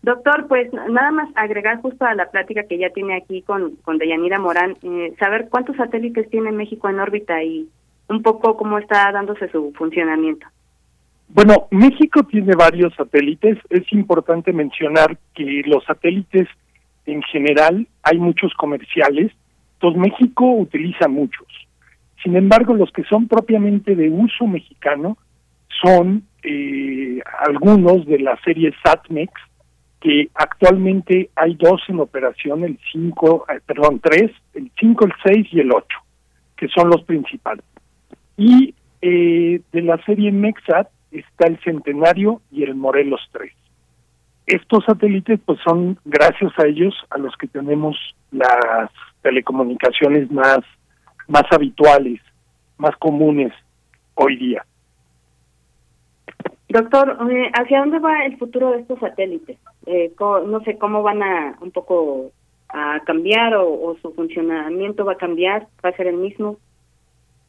Doctor, 0.03 0.47
pues 0.49 0.71
nada 0.73 1.11
más 1.11 1.29
agregar 1.35 1.81
justo 1.81 2.03
a 2.05 2.13
la 2.13 2.29
plática 2.29 2.63
que 2.63 2.77
ya 2.77 2.89
tiene 2.89 3.15
aquí 3.15 3.41
con, 3.41 3.77
con 3.77 3.97
Deyanira 3.97 4.37
Morán, 4.37 4.75
eh, 4.83 5.13
saber 5.17 5.47
cuántos 5.49 5.77
satélites 5.77 6.29
tiene 6.29 6.51
México 6.51 6.89
en 6.89 6.99
órbita 6.99 7.41
y 7.41 7.69
un 8.09 8.21
poco 8.21 8.57
cómo 8.57 8.77
está 8.77 9.09
dándose 9.13 9.47
su 9.49 9.71
funcionamiento. 9.77 10.45
Bueno, 11.29 11.67
México 11.71 12.21
tiene 12.23 12.53
varios 12.53 12.93
satélites. 12.95 13.57
Es 13.69 13.91
importante 13.93 14.51
mencionar 14.51 15.17
que 15.33 15.63
los 15.65 15.85
satélites 15.85 16.49
en 17.05 17.21
general 17.23 17.87
hay 18.03 18.19
muchos 18.19 18.53
comerciales, 18.55 19.31
entonces 19.75 20.01
México 20.01 20.51
utiliza 20.51 21.07
muchos. 21.07 21.47
Sin 22.21 22.35
embargo, 22.35 22.73
los 22.73 22.91
que 22.91 23.03
son 23.05 23.29
propiamente 23.29 23.95
de 23.95 24.09
uso 24.09 24.47
mexicano 24.47 25.17
son 25.81 26.23
eh, 26.43 27.19
algunos 27.47 28.05
de 28.05 28.19
la 28.19 28.37
serie 28.43 28.73
SATMEX, 28.83 29.31
que 30.03 30.29
actualmente 30.33 31.29
hay 31.33 31.55
dos 31.55 31.81
en 31.87 32.01
operación, 32.01 32.65
el 32.65 32.77
5, 32.91 33.45
eh, 33.47 33.61
perdón, 33.65 34.01
tres, 34.03 34.31
el 34.53 34.69
5, 34.77 35.05
el 35.05 35.13
6 35.23 35.47
y 35.53 35.61
el 35.61 35.71
8, 35.71 35.87
que 36.57 36.67
son 36.67 36.89
los 36.89 37.03
principales. 37.03 37.63
Y 38.35 38.75
eh, 39.01 39.61
de 39.71 39.81
la 39.81 39.97
serie 40.03 40.29
MEXAT 40.33 40.89
está 41.09 41.47
el 41.47 41.57
Centenario 41.63 42.41
y 42.51 42.63
el 42.63 42.75
Morelos 42.75 43.21
3. 43.31 43.53
Estos 44.45 44.83
satélites, 44.83 45.39
pues 45.45 45.57
son 45.63 45.97
gracias 46.03 46.51
a 46.59 46.67
ellos 46.67 46.93
a 47.09 47.17
los 47.17 47.33
que 47.37 47.47
tenemos 47.47 47.95
las 48.31 48.89
telecomunicaciones 49.21 50.29
más, 50.29 50.59
más 51.29 51.45
habituales, 51.49 52.19
más 52.77 52.93
comunes 52.97 53.53
hoy 54.15 54.35
día. 54.35 54.65
Doctor, 56.67 57.17
eh, 57.31 57.51
¿hacia 57.53 57.79
dónde 57.79 57.99
va 57.99 58.25
el 58.25 58.37
futuro 58.37 58.71
de 58.71 58.81
estos 58.81 58.99
satélites? 58.99 59.57
Eh, 59.85 60.13
no 60.19 60.61
sé 60.63 60.77
cómo 60.77 61.03
van 61.03 61.21
a 61.21 61.57
un 61.61 61.71
poco 61.71 62.31
a 62.69 62.99
cambiar 63.05 63.53
o, 63.55 63.95
su 64.01 64.13
funcionamiento 64.13 65.05
va 65.05 65.13
a 65.13 65.17
cambiar, 65.17 65.67
va 65.83 65.89
a 65.89 65.95
ser 65.95 66.07
el 66.07 66.17
mismo. 66.17 66.57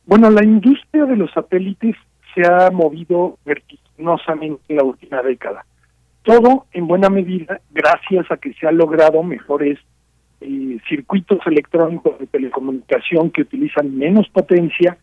Bueno, 0.07 0.31
la 0.31 0.45
industria 0.45 1.07
de 1.07 1.17
los 1.17 1.33
satélites 1.33 1.97
se 2.35 2.43
ha 2.47 2.71
movido 2.71 3.39
vertiginosamente 3.45 4.63
en 4.69 4.77
la 4.77 4.85
última 4.85 5.23
década. 5.23 5.65
Todo 6.23 6.67
en 6.73 6.87
buena 6.87 7.09
medida 7.09 7.61
gracias 7.71 8.31
a 8.31 8.37
que 8.37 8.53
se 8.55 8.67
han 8.67 8.77
logrado 8.77 9.23
mejores 9.23 9.79
eh, 10.41 10.79
circuitos 10.89 11.39
electrónicos 11.47 12.19
de 12.19 12.27
telecomunicación 12.27 13.31
que 13.31 13.43
utilizan 13.43 13.97
menos 13.97 14.29
potencia 14.29 14.99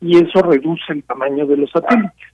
y 0.00 0.16
eso 0.16 0.40
reduce 0.40 0.92
el 0.92 1.02
tamaño 1.02 1.46
de 1.46 1.56
los 1.56 1.70
satélites. 1.70 2.28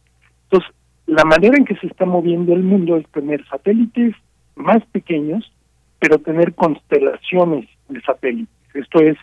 Entonces, 0.44 0.70
la 1.06 1.24
manera 1.24 1.56
en 1.56 1.64
que 1.64 1.76
se 1.76 1.86
está 1.86 2.04
moviendo 2.04 2.52
el 2.52 2.62
mundo 2.62 2.96
es 2.96 3.08
tener 3.08 3.44
satélites 3.46 4.14
más 4.56 4.84
pequeños, 4.92 5.50
pero 5.98 6.18
tener 6.18 6.54
constelaciones 6.54 7.68
de 7.88 8.00
satélites. 8.02 8.54
Esto 8.74 9.00
es, 9.00 9.16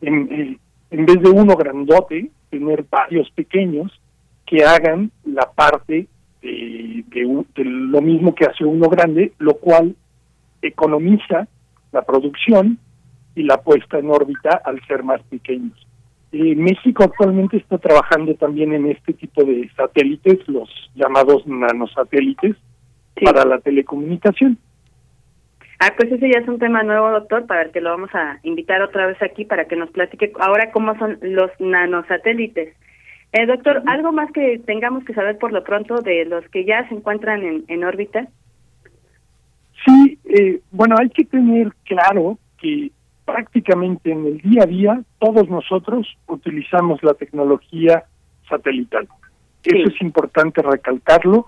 en, 0.00 0.58
en 0.90 1.06
vez 1.06 1.22
de 1.22 1.30
uno 1.30 1.56
grandote, 1.56 2.30
tener 2.50 2.84
varios 2.90 3.30
pequeños 3.30 3.92
que 4.46 4.64
hagan 4.64 5.10
la 5.24 5.50
parte 5.52 6.06
de, 6.42 7.04
de, 7.08 7.64
lo 7.64 8.00
mismo 8.00 8.34
que 8.34 8.44
hace 8.44 8.64
uno 8.64 8.88
grande, 8.88 9.32
lo 9.38 9.54
cual 9.54 9.96
economiza 10.62 11.48
la 11.92 12.02
producción 12.02 12.78
y 13.34 13.42
la 13.42 13.58
puesta 13.58 13.98
en 13.98 14.10
órbita 14.10 14.60
al 14.64 14.80
ser 14.86 15.02
más 15.02 15.22
pequeños. 15.24 15.86
Eh, 16.32 16.54
México 16.54 17.04
actualmente 17.04 17.56
está 17.56 17.78
trabajando 17.78 18.34
también 18.34 18.72
en 18.72 18.86
este 18.86 19.12
tipo 19.12 19.44
de 19.44 19.70
satélites, 19.76 20.46
los 20.48 20.68
llamados 20.94 21.46
nanosatélites, 21.46 22.56
para 23.22 23.44
la 23.44 23.58
telecomunicación. 23.58 24.58
Ah, 25.78 25.92
pues 25.96 26.10
ese 26.10 26.30
ya 26.30 26.40
es 26.40 26.48
un 26.48 26.58
tema 26.58 26.82
nuevo, 26.82 27.10
doctor, 27.10 27.46
para 27.46 27.62
el 27.62 27.70
que 27.70 27.82
lo 27.82 27.90
vamos 27.90 28.14
a 28.14 28.38
invitar 28.42 28.80
otra 28.80 29.06
vez 29.06 29.20
aquí 29.22 29.44
para 29.44 29.66
que 29.66 29.76
nos 29.76 29.90
platique 29.90 30.32
ahora 30.40 30.70
cómo 30.72 30.98
son 30.98 31.18
los 31.20 31.50
nanosatélites. 31.58 32.74
Eh, 33.32 33.46
doctor, 33.46 33.82
¿algo 33.86 34.12
más 34.12 34.32
que 34.32 34.58
tengamos 34.64 35.04
que 35.04 35.12
saber 35.12 35.36
por 35.36 35.52
lo 35.52 35.62
pronto 35.64 36.00
de 36.00 36.24
los 36.24 36.48
que 36.48 36.64
ya 36.64 36.88
se 36.88 36.94
encuentran 36.94 37.42
en, 37.42 37.64
en 37.68 37.84
órbita? 37.84 38.26
Sí, 39.84 40.18
eh, 40.24 40.60
bueno, 40.70 40.96
hay 40.98 41.10
que 41.10 41.24
tener 41.24 41.72
claro 41.84 42.38
que 42.58 42.90
prácticamente 43.26 44.10
en 44.10 44.26
el 44.26 44.38
día 44.38 44.62
a 44.62 44.66
día 44.66 45.02
todos 45.18 45.48
nosotros 45.50 46.06
utilizamos 46.26 47.02
la 47.02 47.12
tecnología 47.14 48.04
satelital. 48.48 49.06
Eso 49.62 49.88
es 49.88 50.00
importante 50.00 50.62
recalcarlo 50.62 51.46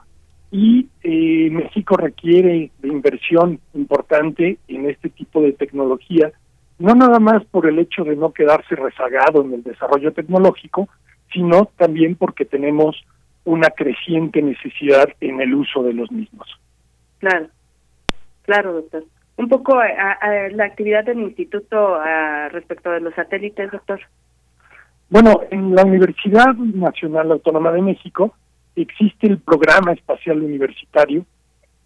y 0.50 0.88
eh, 1.02 1.50
México 1.50 1.96
requiere 1.96 2.70
de 2.78 2.88
inversión 2.88 3.60
importante 3.74 4.58
en 4.68 4.88
este 4.88 5.10
tipo 5.10 5.42
de 5.42 5.52
tecnología, 5.52 6.32
no 6.78 6.94
nada 6.94 7.18
más 7.18 7.44
por 7.46 7.66
el 7.66 7.78
hecho 7.78 8.04
de 8.04 8.16
no 8.16 8.32
quedarse 8.32 8.74
rezagado 8.74 9.42
en 9.42 9.54
el 9.54 9.62
desarrollo 9.62 10.12
tecnológico, 10.12 10.88
sino 11.32 11.66
también 11.76 12.14
porque 12.14 12.44
tenemos 12.44 12.96
una 13.44 13.68
creciente 13.70 14.40
necesidad 14.40 15.08
en 15.20 15.40
el 15.40 15.54
uso 15.54 15.82
de 15.82 15.92
los 15.92 16.10
mismos. 16.10 16.48
Claro, 17.18 17.48
claro, 18.42 18.72
doctor. 18.74 19.04
Un 19.36 19.48
poco 19.48 19.82
eh, 19.82 19.94
a, 19.96 20.48
la 20.50 20.64
actividad 20.64 21.04
del 21.04 21.20
instituto 21.20 21.98
respecto 22.50 22.90
de 22.90 23.00
los 23.00 23.14
satélites, 23.14 23.70
doctor. 23.70 24.00
Bueno, 25.10 25.40
en 25.50 25.74
la 25.74 25.84
Universidad 25.84 26.54
Nacional 26.54 27.32
Autónoma 27.32 27.72
de 27.72 27.82
México 27.82 28.34
existe 28.82 29.26
el 29.26 29.38
programa 29.38 29.92
espacial 29.92 30.42
universitario, 30.42 31.24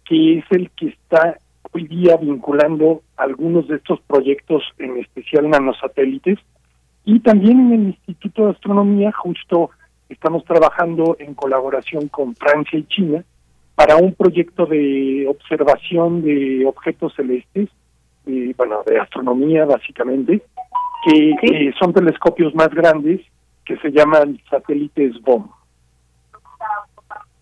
que 0.05 0.39
es 0.39 0.45
el 0.51 0.69
que 0.71 0.87
está 0.87 1.37
hoy 1.71 1.87
día 1.87 2.17
vinculando 2.17 3.01
algunos 3.17 3.67
de 3.67 3.77
estos 3.77 3.99
proyectos, 4.01 4.63
en 4.77 4.97
especial 4.97 5.49
nanosatélites, 5.49 6.39
y 7.05 7.19
también 7.19 7.59
en 7.59 7.73
el 7.73 7.87
Instituto 7.87 8.45
de 8.45 8.51
Astronomía 8.51 9.11
justo 9.11 9.71
estamos 10.09 10.45
trabajando 10.45 11.15
en 11.19 11.33
colaboración 11.33 12.07
con 12.07 12.35
Francia 12.35 12.77
y 12.77 12.83
China 12.85 13.23
para 13.75 13.97
un 13.97 14.13
proyecto 14.13 14.65
de 14.65 15.25
observación 15.27 16.21
de 16.21 16.65
objetos 16.65 17.13
celestes, 17.15 17.69
bueno, 18.55 18.83
de 18.85 18.99
astronomía 18.99 19.65
básicamente, 19.65 20.41
que 21.05 21.73
son 21.79 21.93
telescopios 21.93 22.53
más 22.55 22.69
grandes 22.69 23.21
que 23.65 23.77
se 23.77 23.91
llaman 23.91 24.39
satélites 24.49 25.19
BOM. 25.21 25.49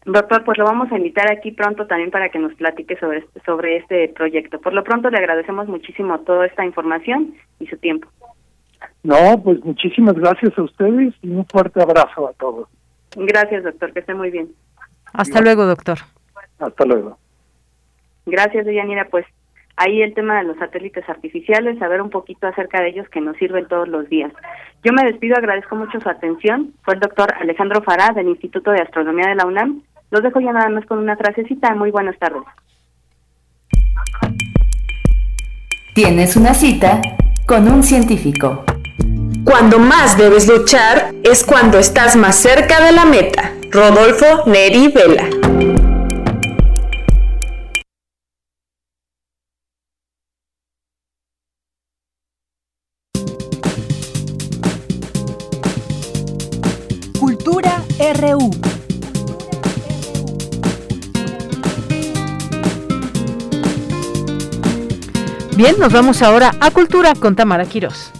Doctor, 0.05 0.43
pues 0.43 0.57
lo 0.57 0.65
vamos 0.65 0.91
a 0.91 0.97
invitar 0.97 1.31
aquí 1.31 1.51
pronto 1.51 1.85
también 1.85 2.09
para 2.09 2.29
que 2.29 2.39
nos 2.39 2.55
platique 2.55 2.97
sobre 2.97 3.19
este, 3.19 3.39
sobre 3.41 3.77
este 3.77 4.09
proyecto. 4.09 4.59
Por 4.59 4.73
lo 4.73 4.83
pronto 4.83 5.09
le 5.09 5.17
agradecemos 5.17 5.67
muchísimo 5.67 6.19
toda 6.21 6.47
esta 6.47 6.65
información 6.65 7.35
y 7.59 7.67
su 7.67 7.77
tiempo. 7.77 8.07
No, 9.03 9.41
pues 9.43 9.63
muchísimas 9.63 10.15
gracias 10.15 10.57
a 10.57 10.63
ustedes 10.63 11.13
y 11.21 11.29
un 11.29 11.45
fuerte 11.45 11.81
abrazo 11.81 12.27
a 12.27 12.33
todos. 12.33 12.67
Gracias, 13.15 13.63
doctor, 13.63 13.93
que 13.93 13.99
esté 13.99 14.13
muy 14.13 14.31
bien. 14.31 14.49
Hasta 15.13 15.41
luego, 15.41 15.65
doctor. 15.65 15.99
Hasta 16.59 16.85
luego. 16.85 17.17
Gracias, 18.25 18.65
Deyanira. 18.65 19.07
Pues 19.09 19.25
ahí 19.75 20.01
el 20.01 20.13
tema 20.13 20.37
de 20.37 20.45
los 20.45 20.57
satélites 20.57 21.07
artificiales, 21.09 21.79
saber 21.79 22.01
un 22.01 22.09
poquito 22.09 22.47
acerca 22.47 22.81
de 22.81 22.89
ellos 22.89 23.09
que 23.09 23.21
nos 23.21 23.37
sirven 23.37 23.67
todos 23.67 23.87
los 23.87 24.07
días. 24.09 24.31
Yo 24.83 24.93
me 24.93 25.03
despido, 25.03 25.35
agradezco 25.35 25.75
mucho 25.75 25.99
su 25.99 26.09
atención. 26.09 26.73
Fue 26.83 26.93
el 26.95 26.99
doctor 26.99 27.33
Alejandro 27.39 27.81
Fará 27.81 28.13
del 28.13 28.29
Instituto 28.29 28.71
de 28.71 28.81
Astronomía 28.81 29.29
de 29.29 29.35
la 29.35 29.45
UNAM. 29.45 29.83
Los 30.11 30.21
dejo 30.21 30.41
ya 30.41 30.51
nada 30.51 30.69
más 30.69 30.85
con 30.85 30.99
una 30.99 31.15
frasecita. 31.15 31.73
Muy 31.73 31.89
buenas 31.89 32.17
tardes. 32.19 32.43
Tienes 35.95 36.35
una 36.35 36.53
cita 36.53 37.01
con 37.47 37.67
un 37.67 37.81
científico. 37.81 38.63
Cuando 39.45 39.79
más 39.79 40.17
debes 40.17 40.47
luchar 40.47 41.13
es 41.23 41.43
cuando 41.43 41.79
estás 41.79 42.15
más 42.15 42.35
cerca 42.35 42.85
de 42.85 42.91
la 42.91 43.05
meta. 43.05 43.53
Rodolfo 43.71 44.43
Neri 44.45 44.89
Vela. 44.89 45.29
Bien, 65.61 65.75
nos 65.79 65.93
vamos 65.93 66.23
ahora 66.23 66.49
a 66.59 66.71
Cultura 66.71 67.13
con 67.21 67.35
Tamara 67.35 67.65
Quirós. 67.65 68.11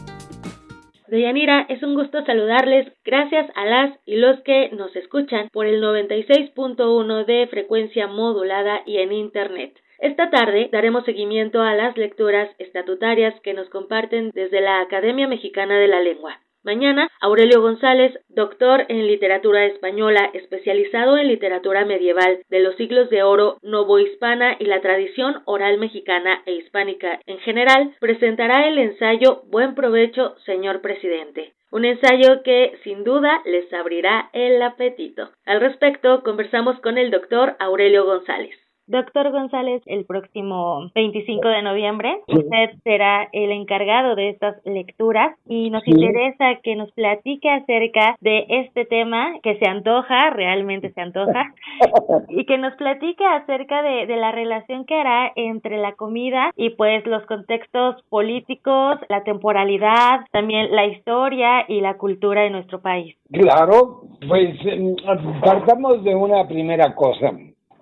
Deyanira, 1.07 1.65
es 1.69 1.81
un 1.81 1.95
gusto 1.95 2.23
saludarles. 2.23 2.93
Gracias 3.03 3.49
a 3.55 3.65
las 3.65 3.97
y 4.05 4.17
los 4.17 4.39
que 4.41 4.69
nos 4.73 4.95
escuchan 4.95 5.49
por 5.51 5.65
el 5.65 5.81
96.1 5.81 7.25
de 7.25 7.47
frecuencia 7.47 8.05
modulada 8.05 8.83
y 8.85 8.99
en 8.99 9.11
Internet. 9.11 9.73
Esta 9.97 10.29
tarde 10.29 10.69
daremos 10.71 11.03
seguimiento 11.03 11.63
a 11.63 11.73
las 11.73 11.97
lecturas 11.97 12.47
estatutarias 12.59 13.33
que 13.41 13.55
nos 13.55 13.67
comparten 13.71 14.29
desde 14.35 14.61
la 14.61 14.79
Academia 14.79 15.27
Mexicana 15.27 15.79
de 15.79 15.87
la 15.87 15.99
Lengua. 15.99 16.39
Mañana, 16.63 17.09
Aurelio 17.19 17.59
González, 17.59 18.13
doctor 18.29 18.85
en 18.87 19.07
literatura 19.07 19.65
española, 19.65 20.29
especializado 20.33 21.17
en 21.17 21.27
literatura 21.27 21.85
medieval 21.85 22.43
de 22.49 22.59
los 22.59 22.75
siglos 22.75 23.09
de 23.09 23.23
oro 23.23 23.57
novohispana 23.63 24.57
y 24.59 24.65
la 24.65 24.79
tradición 24.79 25.41
oral 25.45 25.79
mexicana 25.79 26.43
e 26.45 26.53
hispánica 26.53 27.19
en 27.25 27.39
general, 27.39 27.95
presentará 27.99 28.67
el 28.67 28.77
ensayo 28.77 29.41
Buen 29.47 29.73
provecho, 29.73 30.35
señor 30.45 30.81
presidente. 30.81 31.53
Un 31.71 31.85
ensayo 31.85 32.43
que 32.43 32.77
sin 32.83 33.03
duda 33.03 33.41
les 33.45 33.73
abrirá 33.73 34.29
el 34.33 34.61
apetito. 34.61 35.31
Al 35.45 35.61
respecto, 35.61 36.21
conversamos 36.21 36.79
con 36.81 36.99
el 36.99 37.09
doctor 37.09 37.55
Aurelio 37.59 38.05
González. 38.05 38.55
Doctor 38.91 39.31
González, 39.31 39.81
el 39.85 40.03
próximo 40.03 40.91
25 40.93 41.47
de 41.47 41.61
noviembre 41.61 42.17
usted 42.27 42.71
será 42.83 43.29
el 43.31 43.51
encargado 43.51 44.15
de 44.15 44.27
estas 44.27 44.57
lecturas 44.65 45.33
y 45.47 45.69
nos 45.69 45.87
interesa 45.87 46.59
que 46.61 46.75
nos 46.75 46.91
platique 46.91 47.49
acerca 47.49 48.17
de 48.19 48.45
este 48.49 48.83
tema 48.83 49.39
que 49.43 49.57
se 49.59 49.65
antoja, 49.65 50.31
realmente 50.31 50.91
se 50.91 50.99
antoja, 50.99 51.53
y 52.29 52.45
que 52.45 52.57
nos 52.57 52.73
platique 52.75 53.25
acerca 53.25 53.81
de, 53.81 54.07
de 54.07 54.17
la 54.17 54.33
relación 54.33 54.83
que 54.83 54.95
hará 54.95 55.31
entre 55.37 55.77
la 55.77 55.93
comida 55.93 56.51
y 56.57 56.71
pues 56.71 57.05
los 57.05 57.25
contextos 57.27 57.95
políticos, 58.09 58.97
la 59.07 59.23
temporalidad, 59.23 60.25
también 60.33 60.75
la 60.75 60.85
historia 60.85 61.63
y 61.69 61.79
la 61.79 61.93
cultura 61.97 62.41
de 62.41 62.49
nuestro 62.49 62.81
país. 62.81 63.15
Claro, 63.31 64.01
pues 64.27 64.53
em, 64.65 64.95
partamos 65.41 66.03
de 66.03 66.13
una 66.13 66.45
primera 66.45 66.93
cosa. 66.93 67.31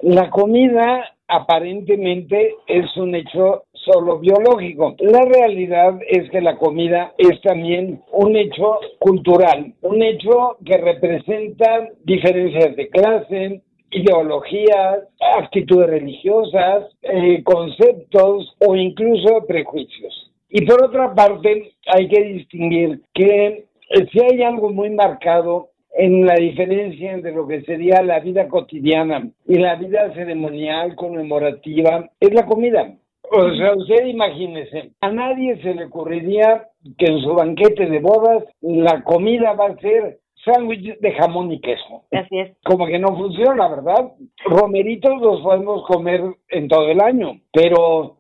La 0.02 0.30
comida 0.30 1.04
aparentemente 1.28 2.56
es 2.68 2.96
un 2.96 3.16
hecho 3.16 3.64
solo 3.74 4.20
biológico. 4.20 4.96
La 5.00 5.26
realidad 5.26 6.00
es 6.08 6.30
que 6.32 6.40
la 6.40 6.58
comida 6.58 7.14
es 7.18 7.42
también 7.42 8.02
un 8.14 8.36
hecho 8.38 8.80
cultural, 9.00 9.74
un 9.82 10.02
hecho 10.02 10.58
que 10.66 10.78
representa 10.78 11.90
diferencias 12.06 12.78
de 12.78 12.90
clase, 12.90 13.62
ideologías, 13.92 15.00
actitudes 15.38 15.90
religiosas, 15.90 16.86
eh, 17.02 17.44
conceptos 17.44 18.56
o 18.66 18.76
incluso 18.76 19.46
prejuicios. 19.48 20.32
Y 20.50 20.66
por 20.66 20.84
otra 20.84 21.14
parte, 21.14 21.74
hay 21.88 22.08
que 22.08 22.24
distinguir 22.24 23.02
que 23.14 23.66
eh, 23.90 24.08
si 24.12 24.20
hay 24.22 24.44
algo 24.44 24.70
muy 24.70 24.92
marcado 24.92 25.70
en 25.92 26.26
la 26.26 26.36
diferencia 26.36 27.12
entre 27.12 27.34
lo 27.34 27.48
que 27.48 27.62
sería 27.62 28.02
la 28.02 28.20
vida 28.20 28.48
cotidiana 28.48 29.30
y 29.48 29.56
la 29.56 29.76
vida 29.76 30.14
ceremonial, 30.14 30.96
conmemorativa, 30.96 32.10
es 32.20 32.34
la 32.34 32.46
comida. 32.46 32.96
O 33.32 33.54
sea, 33.56 33.76
usted 33.76 34.06
imagínese, 34.06 34.92
a 35.02 35.12
nadie 35.12 35.62
se 35.62 35.76
le 35.76 35.86
ocurriría 35.86 36.68
que 36.98 37.06
en 37.06 37.22
su 37.22 37.34
banquete 37.34 37.88
de 37.88 38.00
bodas 38.00 38.44
la 38.62 39.04
comida 39.04 39.54
va 39.54 39.68
a 39.68 39.78
ser 39.78 40.20
sándwich 40.44 41.00
de 41.00 41.12
jamón 41.14 41.52
y 41.52 41.60
queso. 41.60 42.06
Así 42.12 42.40
es. 42.40 42.58
Como 42.64 42.88
que 42.88 42.98
no 42.98 43.16
funciona, 43.16 43.68
¿verdad? 43.68 44.14
Romeritos 44.46 45.22
los 45.22 45.42
podemos 45.42 45.86
comer 45.86 46.22
en 46.50 46.68
todo 46.68 46.90
el 46.90 47.02
año, 47.02 47.40
pero 47.52 48.18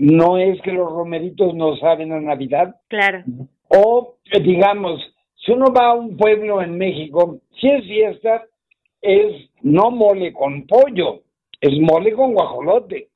no 0.00 0.38
es 0.38 0.60
que 0.62 0.72
los 0.72 0.90
romeritos 0.90 1.54
no 1.54 1.76
saben 1.76 2.12
a 2.12 2.20
Navidad. 2.20 2.76
Claro. 2.88 3.22
O, 3.68 4.16
digamos, 4.42 5.00
si 5.48 5.54
uno 5.54 5.72
va 5.72 5.86
a 5.86 5.94
un 5.94 6.14
pueblo 6.16 6.60
en 6.60 6.76
México, 6.76 7.38
si 7.58 7.68
es 7.68 7.84
fiesta, 7.84 8.44
es 9.00 9.50
no 9.62 9.90
mole 9.90 10.30
con 10.34 10.66
pollo, 10.66 11.22
es 11.58 11.72
mole 11.80 12.12
con 12.12 12.34
guajolote. 12.34 13.08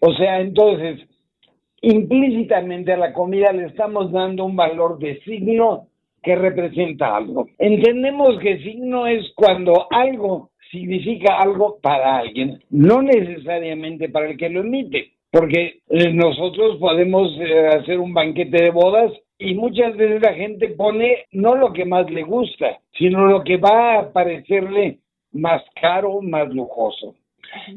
O 0.00 0.12
sea, 0.12 0.40
entonces, 0.40 1.00
implícitamente 1.80 2.92
a 2.92 2.98
la 2.98 3.14
comida 3.14 3.50
le 3.52 3.64
estamos 3.64 4.12
dando 4.12 4.44
un 4.44 4.56
valor 4.56 4.98
de 4.98 5.20
signo 5.20 5.86
que 6.22 6.36
representa 6.36 7.16
algo. 7.16 7.46
Entendemos 7.58 8.38
que 8.40 8.58
signo 8.58 9.06
es 9.06 9.24
cuando 9.34 9.86
algo 9.90 10.50
significa 10.70 11.38
algo 11.38 11.78
para 11.80 12.18
alguien, 12.18 12.62
no 12.68 13.00
necesariamente 13.00 14.10
para 14.10 14.30
el 14.30 14.36
que 14.36 14.50
lo 14.50 14.60
emite, 14.60 15.12
porque 15.30 15.78
eh, 15.88 16.12
nosotros 16.12 16.76
podemos 16.78 17.30
eh, 17.38 17.68
hacer 17.68 17.98
un 17.98 18.12
banquete 18.12 18.64
de 18.64 18.70
bodas 18.70 19.12
y 19.38 19.54
muchas 19.54 19.96
veces 19.96 20.22
la 20.22 20.34
gente 20.34 20.68
pone 20.68 21.26
no 21.32 21.54
lo 21.54 21.72
que 21.72 21.84
más 21.84 22.10
le 22.10 22.22
gusta, 22.22 22.78
sino 22.96 23.26
lo 23.26 23.42
que 23.42 23.56
va 23.56 23.98
a 23.98 24.12
parecerle 24.12 24.98
más 25.32 25.62
caro, 25.80 26.20
más 26.22 26.48
lujoso. 26.52 27.14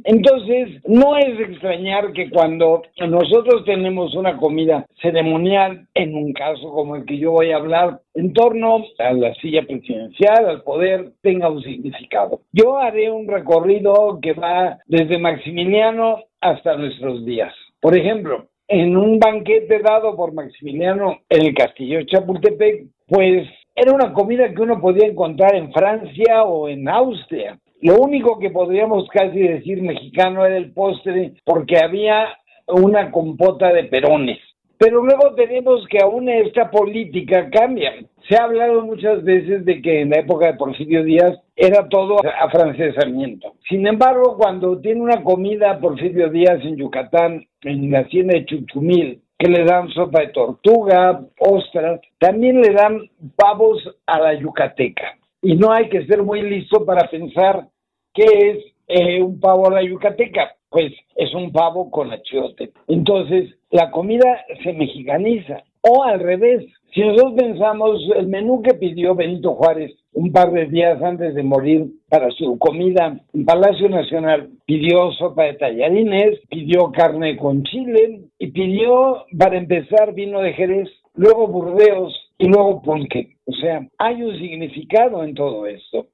Entonces, 0.03 0.81
no 0.87 1.17
es 1.17 1.39
extrañar 1.39 2.11
que 2.13 2.29
cuando 2.29 2.81
nosotros 2.99 3.63
tenemos 3.65 4.15
una 4.15 4.37
comida 4.37 4.85
ceremonial, 5.01 5.87
en 5.93 6.15
un 6.15 6.33
caso 6.33 6.71
como 6.71 6.95
el 6.95 7.05
que 7.05 7.17
yo 7.17 7.31
voy 7.31 7.51
a 7.51 7.57
hablar, 7.57 7.99
en 8.15 8.33
torno 8.33 8.83
a 8.97 9.13
la 9.13 9.33
silla 9.35 9.63
presidencial, 9.63 10.47
al 10.47 10.63
poder, 10.63 11.11
tenga 11.21 11.49
un 11.49 11.61
significado. 11.61 12.41
Yo 12.51 12.77
haré 12.77 13.11
un 13.11 13.27
recorrido 13.27 14.19
que 14.21 14.33
va 14.33 14.79
desde 14.87 15.19
Maximiliano 15.19 16.23
hasta 16.41 16.75
nuestros 16.75 17.25
días. 17.25 17.53
Por 17.79 17.95
ejemplo, 17.95 18.47
en 18.67 18.97
un 18.97 19.19
banquete 19.19 19.79
dado 19.79 20.15
por 20.15 20.33
Maximiliano 20.33 21.19
en 21.29 21.45
el 21.45 21.53
castillo 21.53 21.99
de 21.99 22.05
Chapultepec, 22.05 22.87
pues 23.07 23.47
era 23.75 23.93
una 23.93 24.13
comida 24.13 24.53
que 24.53 24.61
uno 24.61 24.81
podía 24.81 25.07
encontrar 25.07 25.55
en 25.55 25.71
Francia 25.71 26.43
o 26.43 26.67
en 26.67 26.89
Austria. 26.89 27.59
Lo 27.81 27.97
único 27.97 28.39
que 28.39 28.49
podríamos 28.49 29.07
casi 29.09 29.39
decir 29.39 29.81
mexicano 29.81 30.45
era 30.45 30.57
el 30.57 30.73
postre 30.73 31.33
porque 31.45 31.77
había 31.77 32.27
una 32.67 33.11
compota 33.11 33.71
de 33.71 33.85
perones. 33.85 34.39
Pero 34.77 35.03
luego 35.03 35.33
tenemos 35.35 35.87
que 35.87 35.99
aún 35.99 36.29
esta 36.29 36.69
política 36.69 37.49
cambia. 37.49 37.93
Se 38.29 38.35
ha 38.35 38.43
hablado 38.43 38.85
muchas 38.85 39.23
veces 39.23 39.65
de 39.65 39.81
que 39.81 40.01
en 40.01 40.11
la 40.11 40.19
época 40.19 40.47
de 40.47 40.53
Porfirio 40.53 41.03
Díaz 41.03 41.39
era 41.55 41.87
todo 41.89 42.17
afrancesamiento. 42.39 43.55
Sin 43.67 43.87
embargo, 43.87 44.37
cuando 44.37 44.79
tiene 44.79 45.01
una 45.01 45.23
comida 45.23 45.79
Porfirio 45.79 46.29
Díaz 46.29 46.59
en 46.63 46.77
Yucatán, 46.77 47.45
en 47.63 47.89
la 47.89 47.99
hacienda 47.99 48.35
de 48.35 48.45
Chuchumil, 48.45 49.21
que 49.39 49.49
le 49.49 49.63
dan 49.63 49.89
sopa 49.89 50.21
de 50.21 50.29
tortuga, 50.29 51.21
ostras, 51.39 52.01
también 52.19 52.61
le 52.61 52.73
dan 52.73 53.09
pavos 53.35 53.81
a 54.05 54.19
la 54.19 54.33
yucateca. 54.33 55.17
Y 55.41 55.55
no 55.55 55.71
hay 55.71 55.89
que 55.89 56.05
ser 56.05 56.23
muy 56.23 56.41
listo 56.41 56.85
para 56.85 57.09
pensar 57.09 57.67
qué 58.13 58.23
es 58.23 58.57
eh, 58.87 59.21
un 59.21 59.39
pavo 59.39 59.67
a 59.67 59.73
la 59.73 59.83
yucateca. 59.83 60.55
Pues 60.69 60.91
es 61.15 61.33
un 61.33 61.51
pavo 61.51 61.89
con 61.89 62.11
achiote. 62.11 62.71
Entonces, 62.87 63.56
la 63.71 63.91
comida 63.91 64.45
se 64.63 64.73
mexicaniza. 64.73 65.63
O 65.81 66.03
al 66.03 66.19
revés, 66.19 66.65
si 66.93 67.01
nosotros 67.01 67.33
pensamos 67.37 68.01
el 68.15 68.27
menú 68.27 68.61
que 68.61 68.73
pidió 68.73 69.15
Benito 69.15 69.53
Juárez 69.55 69.93
un 70.13 70.31
par 70.31 70.51
de 70.51 70.65
días 70.65 71.01
antes 71.01 71.35
de 71.35 71.43
morir 71.43 71.85
para 72.09 72.31
su 72.31 72.57
comida 72.57 73.19
en 73.33 73.45
Palacio 73.45 73.87
Nacional, 73.87 74.49
pidió 74.65 75.11
sopa 75.11 75.43
de 75.43 75.53
tallarines, 75.53 76.39
pidió 76.49 76.91
carne 76.91 77.37
con 77.37 77.63
chile 77.63 78.21
y 78.39 78.47
pidió, 78.47 79.25
para 79.37 79.57
empezar, 79.57 80.13
vino 80.13 80.41
de 80.41 80.53
Jerez, 80.53 80.89
luego 81.13 81.47
Burdeos 81.47 82.13
y 82.39 82.47
luego 82.47 82.81
pulque. 82.81 83.35
O 83.45 83.53
sea, 83.53 83.87
hay 83.99 84.23
un 84.23 84.37
significado 84.39 85.23
en 85.23 85.35
todo 85.35 85.67
esto. 85.67 86.07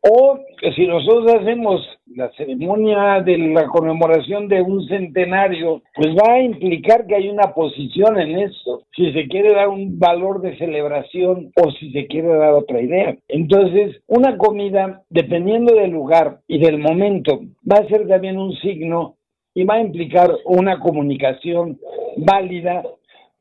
O 0.00 0.38
si 0.74 0.86
nosotros 0.86 1.34
hacemos 1.34 1.86
la 2.14 2.30
ceremonia 2.32 3.20
de 3.20 3.38
la 3.38 3.66
conmemoración 3.66 4.48
de 4.48 4.62
un 4.62 4.86
centenario, 4.88 5.82
pues 5.94 6.08
va 6.16 6.34
a 6.34 6.42
implicar 6.42 7.06
que 7.06 7.16
hay 7.16 7.28
una 7.28 7.54
posición 7.54 8.18
en 8.20 8.38
esto, 8.38 8.82
si 8.94 9.12
se 9.12 9.28
quiere 9.28 9.52
dar 9.52 9.68
un 9.68 9.98
valor 9.98 10.40
de 10.40 10.56
celebración 10.58 11.52
o 11.56 11.70
si 11.72 11.90
se 11.92 12.06
quiere 12.06 12.28
dar 12.28 12.52
otra 12.52 12.80
idea. 12.80 13.16
Entonces, 13.28 14.00
una 14.06 14.36
comida, 14.36 15.02
dependiendo 15.10 15.74
del 15.74 15.90
lugar 15.90 16.40
y 16.46 16.58
del 16.58 16.78
momento, 16.78 17.40
va 17.70 17.78
a 17.78 17.88
ser 17.88 18.06
también 18.08 18.38
un 18.38 18.52
signo 18.56 19.16
y 19.54 19.64
va 19.64 19.74
a 19.74 19.80
implicar 19.80 20.30
una 20.44 20.78
comunicación 20.78 21.78
válida 22.16 22.82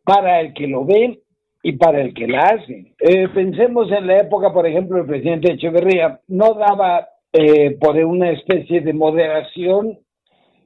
para 0.03 0.39
el 0.39 0.53
que 0.53 0.67
lo 0.67 0.85
ve 0.85 1.19
y 1.67 1.73
para 1.73 1.99
el 1.99 2.13
que 2.13 2.27
la 2.27 2.43
hace. 2.43 2.93
Eh, 2.97 3.27
pensemos 3.33 3.91
en 3.91 4.07
la 4.07 4.19
época, 4.21 4.53
por 4.53 4.65
ejemplo, 4.65 4.99
el 4.99 5.05
presidente 5.05 5.51
Echeverría 5.51 6.21
no 6.29 6.53
daba 6.53 7.09
eh, 7.33 7.77
por 7.77 7.97
una 7.97 8.31
especie 8.31 8.79
de 8.79 8.93
moderación, 8.93 9.99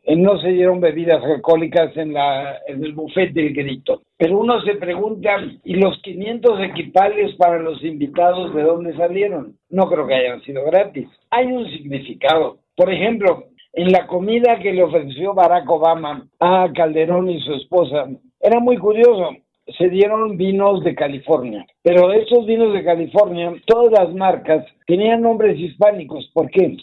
eh, 0.03 0.15
no 0.15 0.39
se 0.39 0.49
dieron 0.49 0.79
bebidas 0.79 1.23
alcohólicas 1.23 1.97
en, 1.97 2.13
la, 2.13 2.59
en 2.67 2.83
el 2.83 2.93
buffet 2.93 3.33
del 3.33 3.51
grito. 3.51 4.03
Pero 4.15 4.37
uno 4.37 4.61
se 4.61 4.75
pregunta, 4.75 5.37
¿y 5.63 5.73
los 5.73 5.99
500 6.03 6.61
equipales 6.65 7.35
para 7.35 7.57
los 7.57 7.83
invitados 7.83 8.53
de 8.53 8.61
dónde 8.61 8.95
salieron? 8.95 9.55
No 9.71 9.89
creo 9.89 10.05
que 10.05 10.13
hayan 10.13 10.43
sido 10.43 10.63
gratis. 10.65 11.07
Hay 11.31 11.47
un 11.47 11.65
significado. 11.65 12.59
Por 12.75 12.93
ejemplo, 12.93 13.45
en 13.73 13.91
la 13.91 14.05
comida 14.05 14.59
que 14.59 14.71
le 14.71 14.83
ofreció 14.83 15.33
Barack 15.33 15.67
Obama 15.67 16.27
a 16.39 16.69
Calderón 16.75 17.27
y 17.27 17.41
su 17.41 17.55
esposa, 17.55 18.07
era 18.39 18.59
muy 18.59 18.77
curioso. 18.77 19.31
Se 19.77 19.89
dieron 19.89 20.37
vinos 20.37 20.83
de 20.83 20.95
California, 20.95 21.65
pero 21.83 22.11
esos 22.11 22.45
vinos 22.45 22.73
de 22.73 22.83
California, 22.83 23.53
todas 23.65 23.91
las 23.91 24.13
marcas 24.13 24.65
tenían 24.87 25.21
nombres 25.21 25.57
hispánicos. 25.59 26.29
¿Por 26.33 26.49
qué? 26.49 26.75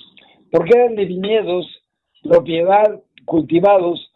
Porque 0.51 0.79
eran 0.79 0.95
de 0.95 1.05
viñedos, 1.05 1.67
propiedad, 2.23 3.01
cultivados 3.25 4.11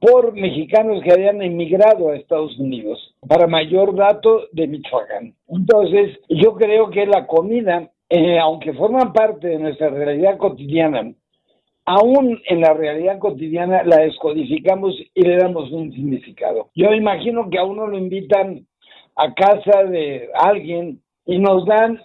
por 0.00 0.32
mexicanos 0.32 1.02
que 1.02 1.12
habían 1.12 1.42
emigrado 1.42 2.10
a 2.10 2.16
Estados 2.16 2.56
Unidos, 2.58 3.14
para 3.26 3.46
mayor 3.46 3.94
dato 3.96 4.42
de 4.52 4.68
Michoacán. 4.68 5.34
Entonces, 5.48 6.18
yo 6.28 6.54
creo 6.54 6.90
que 6.90 7.06
la 7.06 7.26
comida, 7.26 7.90
eh, 8.08 8.38
aunque 8.38 8.72
forman 8.74 9.12
parte 9.12 9.48
de 9.48 9.58
nuestra 9.58 9.90
realidad 9.90 10.38
cotidiana, 10.38 11.12
aún 11.88 12.38
en 12.46 12.60
la 12.60 12.74
realidad 12.74 13.18
cotidiana 13.18 13.82
la 13.82 13.96
descodificamos 14.02 14.94
y 15.14 15.22
le 15.22 15.38
damos 15.38 15.72
un 15.72 15.90
significado. 15.90 16.68
Yo 16.74 16.92
imagino 16.92 17.48
que 17.48 17.58
a 17.58 17.64
uno 17.64 17.86
lo 17.86 17.96
invitan 17.96 18.66
a 19.16 19.32
casa 19.32 19.84
de 19.84 20.28
alguien 20.34 21.00
y 21.24 21.38
nos 21.38 21.64
dan, 21.64 21.98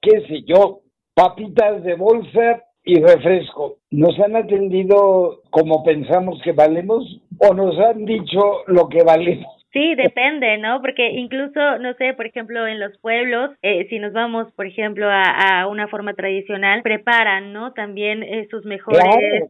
qué 0.00 0.22
sé 0.26 0.44
yo, 0.46 0.80
papitas 1.14 1.84
de 1.84 1.94
bolsa 1.94 2.64
y 2.84 2.98
refresco. 3.02 3.76
¿Nos 3.90 4.18
han 4.18 4.34
atendido 4.34 5.42
como 5.50 5.84
pensamos 5.84 6.40
que 6.42 6.52
valemos 6.52 7.20
o 7.38 7.52
nos 7.52 7.78
han 7.78 8.06
dicho 8.06 8.62
lo 8.66 8.88
que 8.88 9.04
valemos? 9.04 9.57
Sí, 9.72 9.94
depende, 9.94 10.56
¿no? 10.58 10.80
Porque 10.80 11.10
incluso, 11.10 11.78
no 11.78 11.92
sé, 11.94 12.14
por 12.14 12.26
ejemplo, 12.26 12.66
en 12.66 12.80
los 12.80 12.96
pueblos, 12.98 13.50
eh, 13.60 13.86
si 13.90 13.98
nos 13.98 14.14
vamos, 14.14 14.50
por 14.52 14.66
ejemplo, 14.66 15.06
a, 15.10 15.66
una 15.68 15.88
forma 15.88 16.14
tradicional, 16.14 16.80
preparan, 16.82 17.52
¿no? 17.52 17.72
También 17.72 18.22
eh, 18.22 18.46
sus 18.50 18.64
mejores 18.64 19.04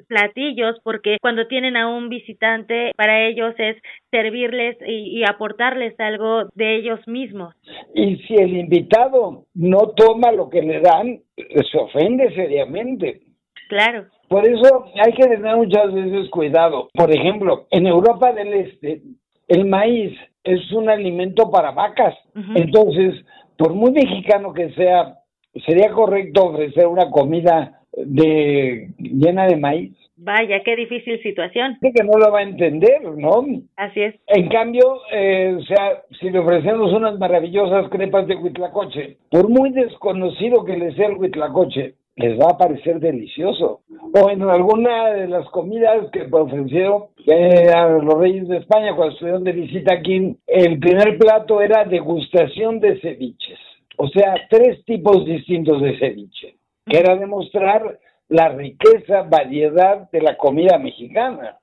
platillos, 0.08 0.76
porque 0.82 1.18
cuando 1.20 1.46
tienen 1.46 1.76
a 1.76 1.88
un 1.88 2.08
visitante, 2.08 2.92
para 2.96 3.26
ellos 3.26 3.54
es 3.58 3.76
servirles 4.10 4.76
y, 4.84 5.20
y 5.20 5.24
aportarles 5.24 5.98
algo 6.00 6.48
de 6.54 6.76
ellos 6.76 7.00
mismos. 7.06 7.54
Y 7.94 8.16
si 8.26 8.34
el 8.34 8.56
invitado 8.56 9.46
no 9.54 9.90
toma 9.96 10.32
lo 10.32 10.48
que 10.50 10.62
le 10.62 10.80
dan, 10.80 11.20
se 11.36 11.78
ofende 11.78 12.34
seriamente. 12.34 13.20
Claro. 13.68 14.06
Por 14.28 14.46
eso 14.46 14.86
hay 15.02 15.12
que 15.12 15.26
tener 15.26 15.56
muchas 15.56 15.92
veces 15.92 16.28
cuidado. 16.30 16.88
Por 16.92 17.10
ejemplo, 17.10 17.66
en 17.70 17.86
Europa 17.86 18.32
del 18.32 18.52
Este, 18.52 19.02
el 19.48 19.66
maíz 19.66 20.16
es 20.44 20.72
un 20.72 20.88
alimento 20.88 21.50
para 21.50 21.72
vacas. 21.72 22.14
Entonces, 22.54 23.24
por 23.56 23.74
muy 23.74 23.90
mexicano 23.90 24.52
que 24.52 24.70
sea, 24.74 25.18
sería 25.66 25.90
correcto 25.90 26.46
ofrecer 26.46 26.86
una 26.86 27.10
comida 27.10 27.80
de 27.92 28.90
llena 28.98 29.46
de 29.46 29.56
maíz. 29.56 29.92
Vaya, 30.20 30.62
qué 30.64 30.74
difícil 30.74 31.22
situación. 31.22 31.78
que 31.80 32.02
no 32.02 32.18
lo 32.18 32.32
va 32.32 32.40
a 32.40 32.42
entender, 32.42 33.02
¿no? 33.16 33.44
Así 33.76 34.00
es. 34.00 34.16
En 34.26 34.48
cambio, 34.48 35.00
eh, 35.12 35.56
o 35.56 35.62
sea, 35.62 36.02
si 36.18 36.30
le 36.30 36.40
ofrecemos 36.40 36.92
unas 36.92 37.18
maravillosas 37.20 37.88
crepas 37.88 38.26
de 38.26 38.34
huitlacoche, 38.34 39.18
por 39.30 39.48
muy 39.48 39.70
desconocido 39.70 40.64
que 40.64 40.76
le 40.76 40.92
sea 40.94 41.06
el 41.06 41.18
huitlacoche, 41.18 41.94
les 42.18 42.38
va 42.38 42.50
a 42.50 42.58
parecer 42.58 42.98
delicioso. 42.98 43.82
O 43.88 44.30
en 44.30 44.42
alguna 44.42 45.10
de 45.10 45.28
las 45.28 45.48
comidas 45.50 46.10
que 46.12 46.26
ofrecieron 46.30 47.04
eh, 47.26 47.70
a 47.74 47.88
los 47.88 48.14
reyes 48.14 48.48
de 48.48 48.58
España 48.58 48.94
cuando 48.96 49.12
estuvieron 49.12 49.44
de 49.44 49.52
visita 49.52 49.94
aquí, 49.94 50.36
el 50.46 50.78
primer 50.78 51.16
plato 51.18 51.60
era 51.60 51.84
degustación 51.84 52.80
de 52.80 53.00
ceviches. 53.00 53.58
O 53.96 54.08
sea, 54.08 54.34
tres 54.50 54.84
tipos 54.84 55.24
distintos 55.24 55.80
de 55.80 55.98
ceviche, 55.98 56.56
que 56.86 56.98
era 56.98 57.16
demostrar 57.16 57.98
la 58.28 58.48
riqueza, 58.48 59.22
variedad 59.22 60.10
de 60.10 60.20
la 60.20 60.36
comida 60.36 60.78
mexicana. 60.78 61.58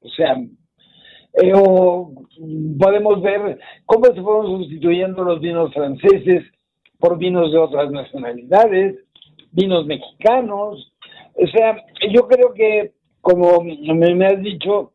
O 0.00 0.08
sea, 0.08 0.36
eh, 0.36 1.52
podemos 2.78 3.22
ver 3.22 3.58
cómo 3.84 4.06
se 4.06 4.22
fueron 4.22 4.58
sustituyendo 4.58 5.22
los 5.22 5.40
vinos 5.40 5.72
franceses 5.72 6.44
por 6.98 7.18
vinos 7.18 7.52
de 7.52 7.58
otras 7.58 7.90
nacionalidades, 7.90 8.96
vinos 9.52 9.86
mexicanos. 9.86 10.92
O 11.34 11.46
sea, 11.46 11.84
yo 12.10 12.26
creo 12.28 12.52
que, 12.54 12.92
como 13.20 13.62
me, 13.62 14.26
has 14.26 14.40
dicho, 14.40 14.92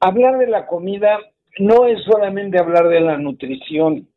hablar 0.00 0.38
de 0.38 0.46
la 0.46 0.66
comida 0.66 1.18
no 1.58 1.86
es 1.86 2.02
solamente 2.04 2.58
hablar 2.58 2.88
de 2.88 3.00
la 3.00 3.18
nutrición, 3.18 4.08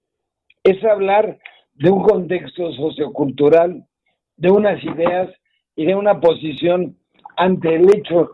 es 0.63 0.83
hablar 0.83 1.37
de 1.75 1.89
un 1.89 2.03
contexto 2.03 2.71
sociocultural, 2.73 3.85
de 4.37 4.51
unas 4.51 4.83
ideas 4.83 5.29
y 5.75 5.85
de 5.85 5.95
una 5.95 6.19
posición 6.19 6.95
ante 7.35 7.75
el 7.75 7.93
hecho 7.95 8.31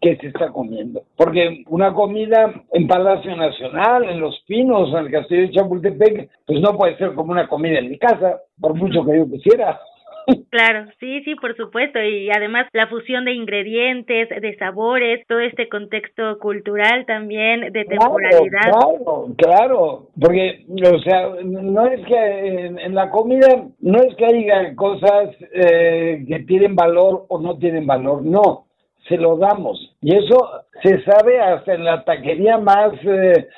que 0.00 0.16
se 0.16 0.26
está 0.26 0.50
comiendo. 0.50 1.04
Porque 1.16 1.62
una 1.68 1.94
comida 1.94 2.52
en 2.72 2.88
Palacio 2.88 3.36
Nacional, 3.36 4.04
en 4.04 4.20
Los 4.20 4.42
Pinos, 4.46 4.90
en 4.90 5.06
el 5.06 5.12
Castillo 5.12 5.42
de 5.42 5.52
Chapultepec, 5.52 6.30
pues 6.44 6.60
no 6.60 6.76
puede 6.76 6.98
ser 6.98 7.14
como 7.14 7.30
una 7.30 7.46
comida 7.46 7.78
en 7.78 7.88
mi 7.88 7.98
casa, 7.98 8.40
por 8.60 8.74
mucho 8.74 9.04
que 9.04 9.16
yo 9.16 9.30
quisiera. 9.30 9.80
Claro, 10.50 10.86
sí, 11.00 11.22
sí, 11.24 11.34
por 11.34 11.56
supuesto. 11.56 12.02
Y 12.02 12.30
además 12.30 12.66
la 12.72 12.86
fusión 12.88 13.24
de 13.24 13.32
ingredientes, 13.32 14.28
de 14.28 14.56
sabores, 14.58 15.26
todo 15.26 15.40
este 15.40 15.68
contexto 15.68 16.38
cultural 16.38 17.06
también, 17.06 17.72
de 17.72 17.84
temporalidad. 17.84 18.70
Claro, 18.70 19.26
claro, 19.36 20.08
porque, 20.20 20.64
o 20.68 20.98
sea, 20.98 21.28
no 21.42 21.86
es 21.86 22.04
que 22.06 22.66
en, 22.66 22.94
la 22.94 23.10
comida, 23.10 23.48
no 23.80 23.98
es 24.02 24.14
que 24.16 24.26
haya 24.26 24.74
cosas 24.76 25.30
eh, 25.52 26.24
que 26.28 26.40
tienen 26.40 26.76
valor 26.76 27.26
o 27.28 27.40
no 27.40 27.56
tienen 27.58 27.86
valor, 27.86 28.22
no, 28.24 28.66
se 29.08 29.16
lo 29.16 29.36
damos. 29.36 29.96
Y 30.00 30.14
eso 30.14 30.36
se 30.82 31.02
sabe 31.02 31.40
hasta 31.40 31.74
en 31.74 31.84
la 31.84 32.04
taquería 32.04 32.58
más 32.58 32.92
eh, 33.04 33.48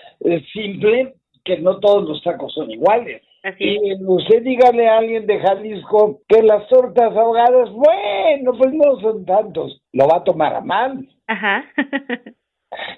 simple, 0.53 1.15
que 1.45 1.59
no 1.59 1.79
todos 1.79 2.09
los 2.09 2.23
tacos 2.23 2.53
son 2.55 2.71
iguales. 2.71 3.23
Así 3.45 3.63
y 3.63 4.03
usted 4.07 4.43
dígale 4.43 4.89
a 4.89 4.97
alguien 4.97 5.27
de 5.27 5.39
Jalisco 5.39 6.21
que 6.27 6.43
las 6.43 6.67
tortas 6.69 7.15
ahogadas, 7.15 7.71
bueno, 7.73 8.53
pues 8.57 8.73
no 8.73 8.99
son 9.01 9.27
tantos. 9.27 9.83
Lo 9.93 10.09
va 10.09 10.17
a 10.19 10.25
tomar 10.25 10.55
a 10.55 10.63
mal. 10.63 11.07
Ajá. 11.27 11.63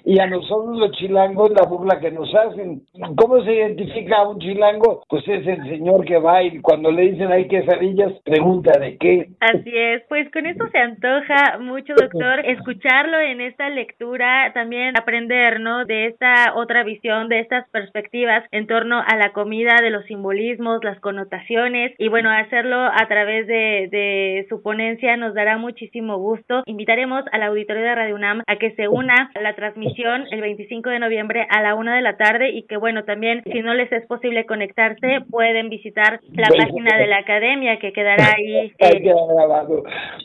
y 0.05 0.19
a 0.19 0.27
nosotros 0.27 0.77
los 0.77 0.91
chilangos 0.91 1.51
la 1.51 1.67
burla 1.67 1.99
que 1.99 2.11
nos 2.11 2.33
hacen. 2.33 2.81
¿Cómo 3.15 3.43
se 3.43 3.53
identifica 3.53 4.17
a 4.17 4.29
un 4.29 4.39
chilango? 4.39 5.03
Pues 5.07 5.27
es 5.27 5.45
el 5.45 5.63
señor 5.69 6.05
que 6.05 6.17
va 6.17 6.43
y 6.43 6.59
cuando 6.61 6.91
le 6.91 7.11
dicen 7.11 7.31
hay 7.31 7.47
quesadillas, 7.47 8.13
pregunta 8.23 8.77
de 8.79 8.97
qué. 8.97 9.27
Así 9.39 9.71
es, 9.73 10.03
pues 10.09 10.29
con 10.31 10.45
eso 10.45 10.67
se 10.71 10.77
antoja 10.77 11.57
mucho, 11.59 11.93
doctor, 11.95 12.39
escucharlo 12.45 13.19
en 13.19 13.41
esta 13.41 13.69
lectura, 13.69 14.51
también 14.53 14.97
aprender, 14.97 15.59
¿no? 15.59 15.85
De 15.85 16.07
esta 16.07 16.53
otra 16.55 16.83
visión, 16.83 17.29
de 17.29 17.39
estas 17.39 17.67
perspectivas 17.69 18.43
en 18.51 18.67
torno 18.67 18.99
a 19.05 19.15
la 19.15 19.33
comida, 19.33 19.77
de 19.81 19.89
los 19.89 20.05
simbolismos, 20.05 20.83
las 20.83 20.99
connotaciones 20.99 21.93
y 21.97 22.09
bueno, 22.09 22.29
hacerlo 22.31 22.77
a 22.77 23.07
través 23.07 23.47
de, 23.47 23.89
de 23.91 24.45
su 24.49 24.61
ponencia 24.61 25.17
nos 25.17 25.33
dará 25.33 25.57
muchísimo 25.57 26.17
gusto. 26.17 26.63
Invitaremos 26.65 27.23
al 27.31 27.43
auditorio 27.43 27.83
de 27.83 27.95
Radio 27.95 28.15
UNAM 28.15 28.43
a 28.47 28.55
que 28.57 28.71
se 28.71 28.87
una 28.87 29.31
a 29.33 29.41
la 29.41 29.55
transmisión 29.67 30.25
el 30.31 30.41
25 30.41 30.89
de 30.89 30.99
noviembre 30.99 31.45
a 31.49 31.61
la 31.61 31.75
una 31.75 31.95
de 31.95 32.01
la 32.01 32.17
tarde 32.17 32.49
y 32.49 32.63
que 32.63 32.77
bueno, 32.77 33.03
también 33.03 33.43
si 33.51 33.61
no 33.61 33.73
les 33.73 33.91
es 33.91 34.05
posible 34.07 34.45
conectarse, 34.45 35.19
pueden 35.29 35.69
visitar 35.69 36.19
la 36.31 36.47
página 36.49 36.97
de 36.97 37.07
la 37.07 37.17
academia 37.17 37.79
que 37.79 37.93
quedará 37.93 38.33
ahí. 38.37 38.71
Eh, 38.77 38.99
grabado. 38.99 39.83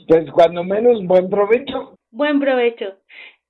Pues 0.09 0.31
cuando 0.31 0.65
menos, 0.65 1.05
buen 1.05 1.29
provecho. 1.29 1.97
Buen 2.11 2.41
provecho. 2.41 2.95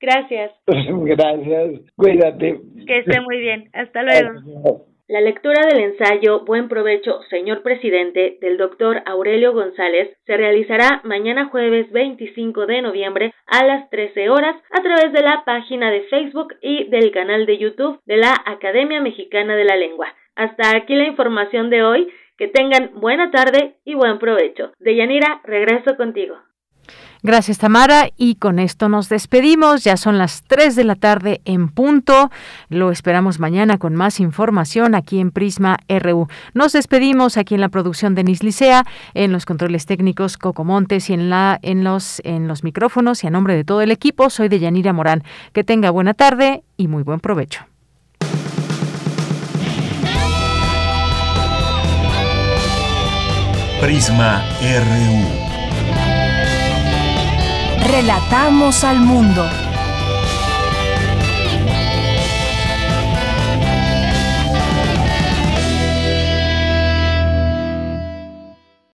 Gracias. 0.00 0.52
Gracias. 0.66 1.80
Cuídate. 1.96 2.60
Que 2.86 2.98
esté 2.98 3.20
muy 3.20 3.38
bien. 3.38 3.68
Hasta 3.72 4.02
luego. 4.02 4.86
La 5.12 5.20
lectura 5.20 5.66
del 5.66 5.78
ensayo 5.78 6.40
Buen 6.40 6.70
provecho, 6.70 7.20
señor 7.28 7.62
presidente, 7.62 8.38
del 8.40 8.56
doctor 8.56 9.02
Aurelio 9.04 9.52
González, 9.52 10.16
se 10.24 10.38
realizará 10.38 11.02
mañana 11.04 11.50
jueves 11.50 11.92
25 11.92 12.64
de 12.64 12.80
noviembre 12.80 13.34
a 13.46 13.62
las 13.62 13.90
13 13.90 14.30
horas 14.30 14.56
a 14.70 14.80
través 14.80 15.12
de 15.12 15.20
la 15.20 15.44
página 15.44 15.90
de 15.90 16.04
Facebook 16.04 16.54
y 16.62 16.88
del 16.88 17.10
canal 17.10 17.44
de 17.44 17.58
YouTube 17.58 18.00
de 18.06 18.16
la 18.16 18.34
Academia 18.46 19.02
Mexicana 19.02 19.54
de 19.54 19.64
la 19.64 19.76
Lengua. 19.76 20.14
Hasta 20.34 20.74
aquí 20.74 20.94
la 20.94 21.04
información 21.04 21.68
de 21.68 21.82
hoy. 21.82 22.10
Que 22.38 22.48
tengan 22.48 22.92
buena 22.94 23.30
tarde 23.30 23.76
y 23.84 23.94
buen 23.94 24.18
provecho. 24.18 24.72
Deyanira, 24.78 25.42
regreso 25.44 25.94
contigo. 25.96 26.38
Gracias, 27.24 27.58
Tamara. 27.58 28.08
Y 28.16 28.34
con 28.34 28.58
esto 28.58 28.88
nos 28.88 29.08
despedimos. 29.08 29.84
Ya 29.84 29.96
son 29.96 30.18
las 30.18 30.42
3 30.42 30.74
de 30.74 30.82
la 30.82 30.96
tarde 30.96 31.40
en 31.44 31.68
punto. 31.68 32.30
Lo 32.68 32.90
esperamos 32.90 33.38
mañana 33.38 33.78
con 33.78 33.94
más 33.94 34.18
información 34.18 34.96
aquí 34.96 35.20
en 35.20 35.30
Prisma 35.30 35.78
RU. 35.88 36.26
Nos 36.52 36.72
despedimos 36.72 37.36
aquí 37.36 37.54
en 37.54 37.60
la 37.60 37.68
producción 37.68 38.16
de 38.16 38.24
Niclicea, 38.24 38.84
en 39.14 39.30
los 39.30 39.46
controles 39.46 39.86
técnicos 39.86 40.36
Coco 40.36 40.64
Montes 40.64 41.10
y 41.10 41.14
en, 41.14 41.30
la, 41.30 41.60
en, 41.62 41.84
los, 41.84 42.20
en 42.24 42.48
los 42.48 42.64
micrófonos. 42.64 43.22
Y 43.22 43.28
a 43.28 43.30
nombre 43.30 43.54
de 43.54 43.62
todo 43.62 43.82
el 43.82 43.92
equipo, 43.92 44.28
soy 44.28 44.48
de 44.48 44.58
Yanira 44.58 44.92
Morán. 44.92 45.22
Que 45.52 45.62
tenga 45.62 45.90
buena 45.90 46.14
tarde 46.14 46.64
y 46.76 46.88
muy 46.88 47.04
buen 47.04 47.20
provecho. 47.20 47.64
Prisma 53.80 54.44
RU. 54.60 55.51
Relatamos 57.84 58.84
al 58.84 59.00
mundo. 59.00 59.44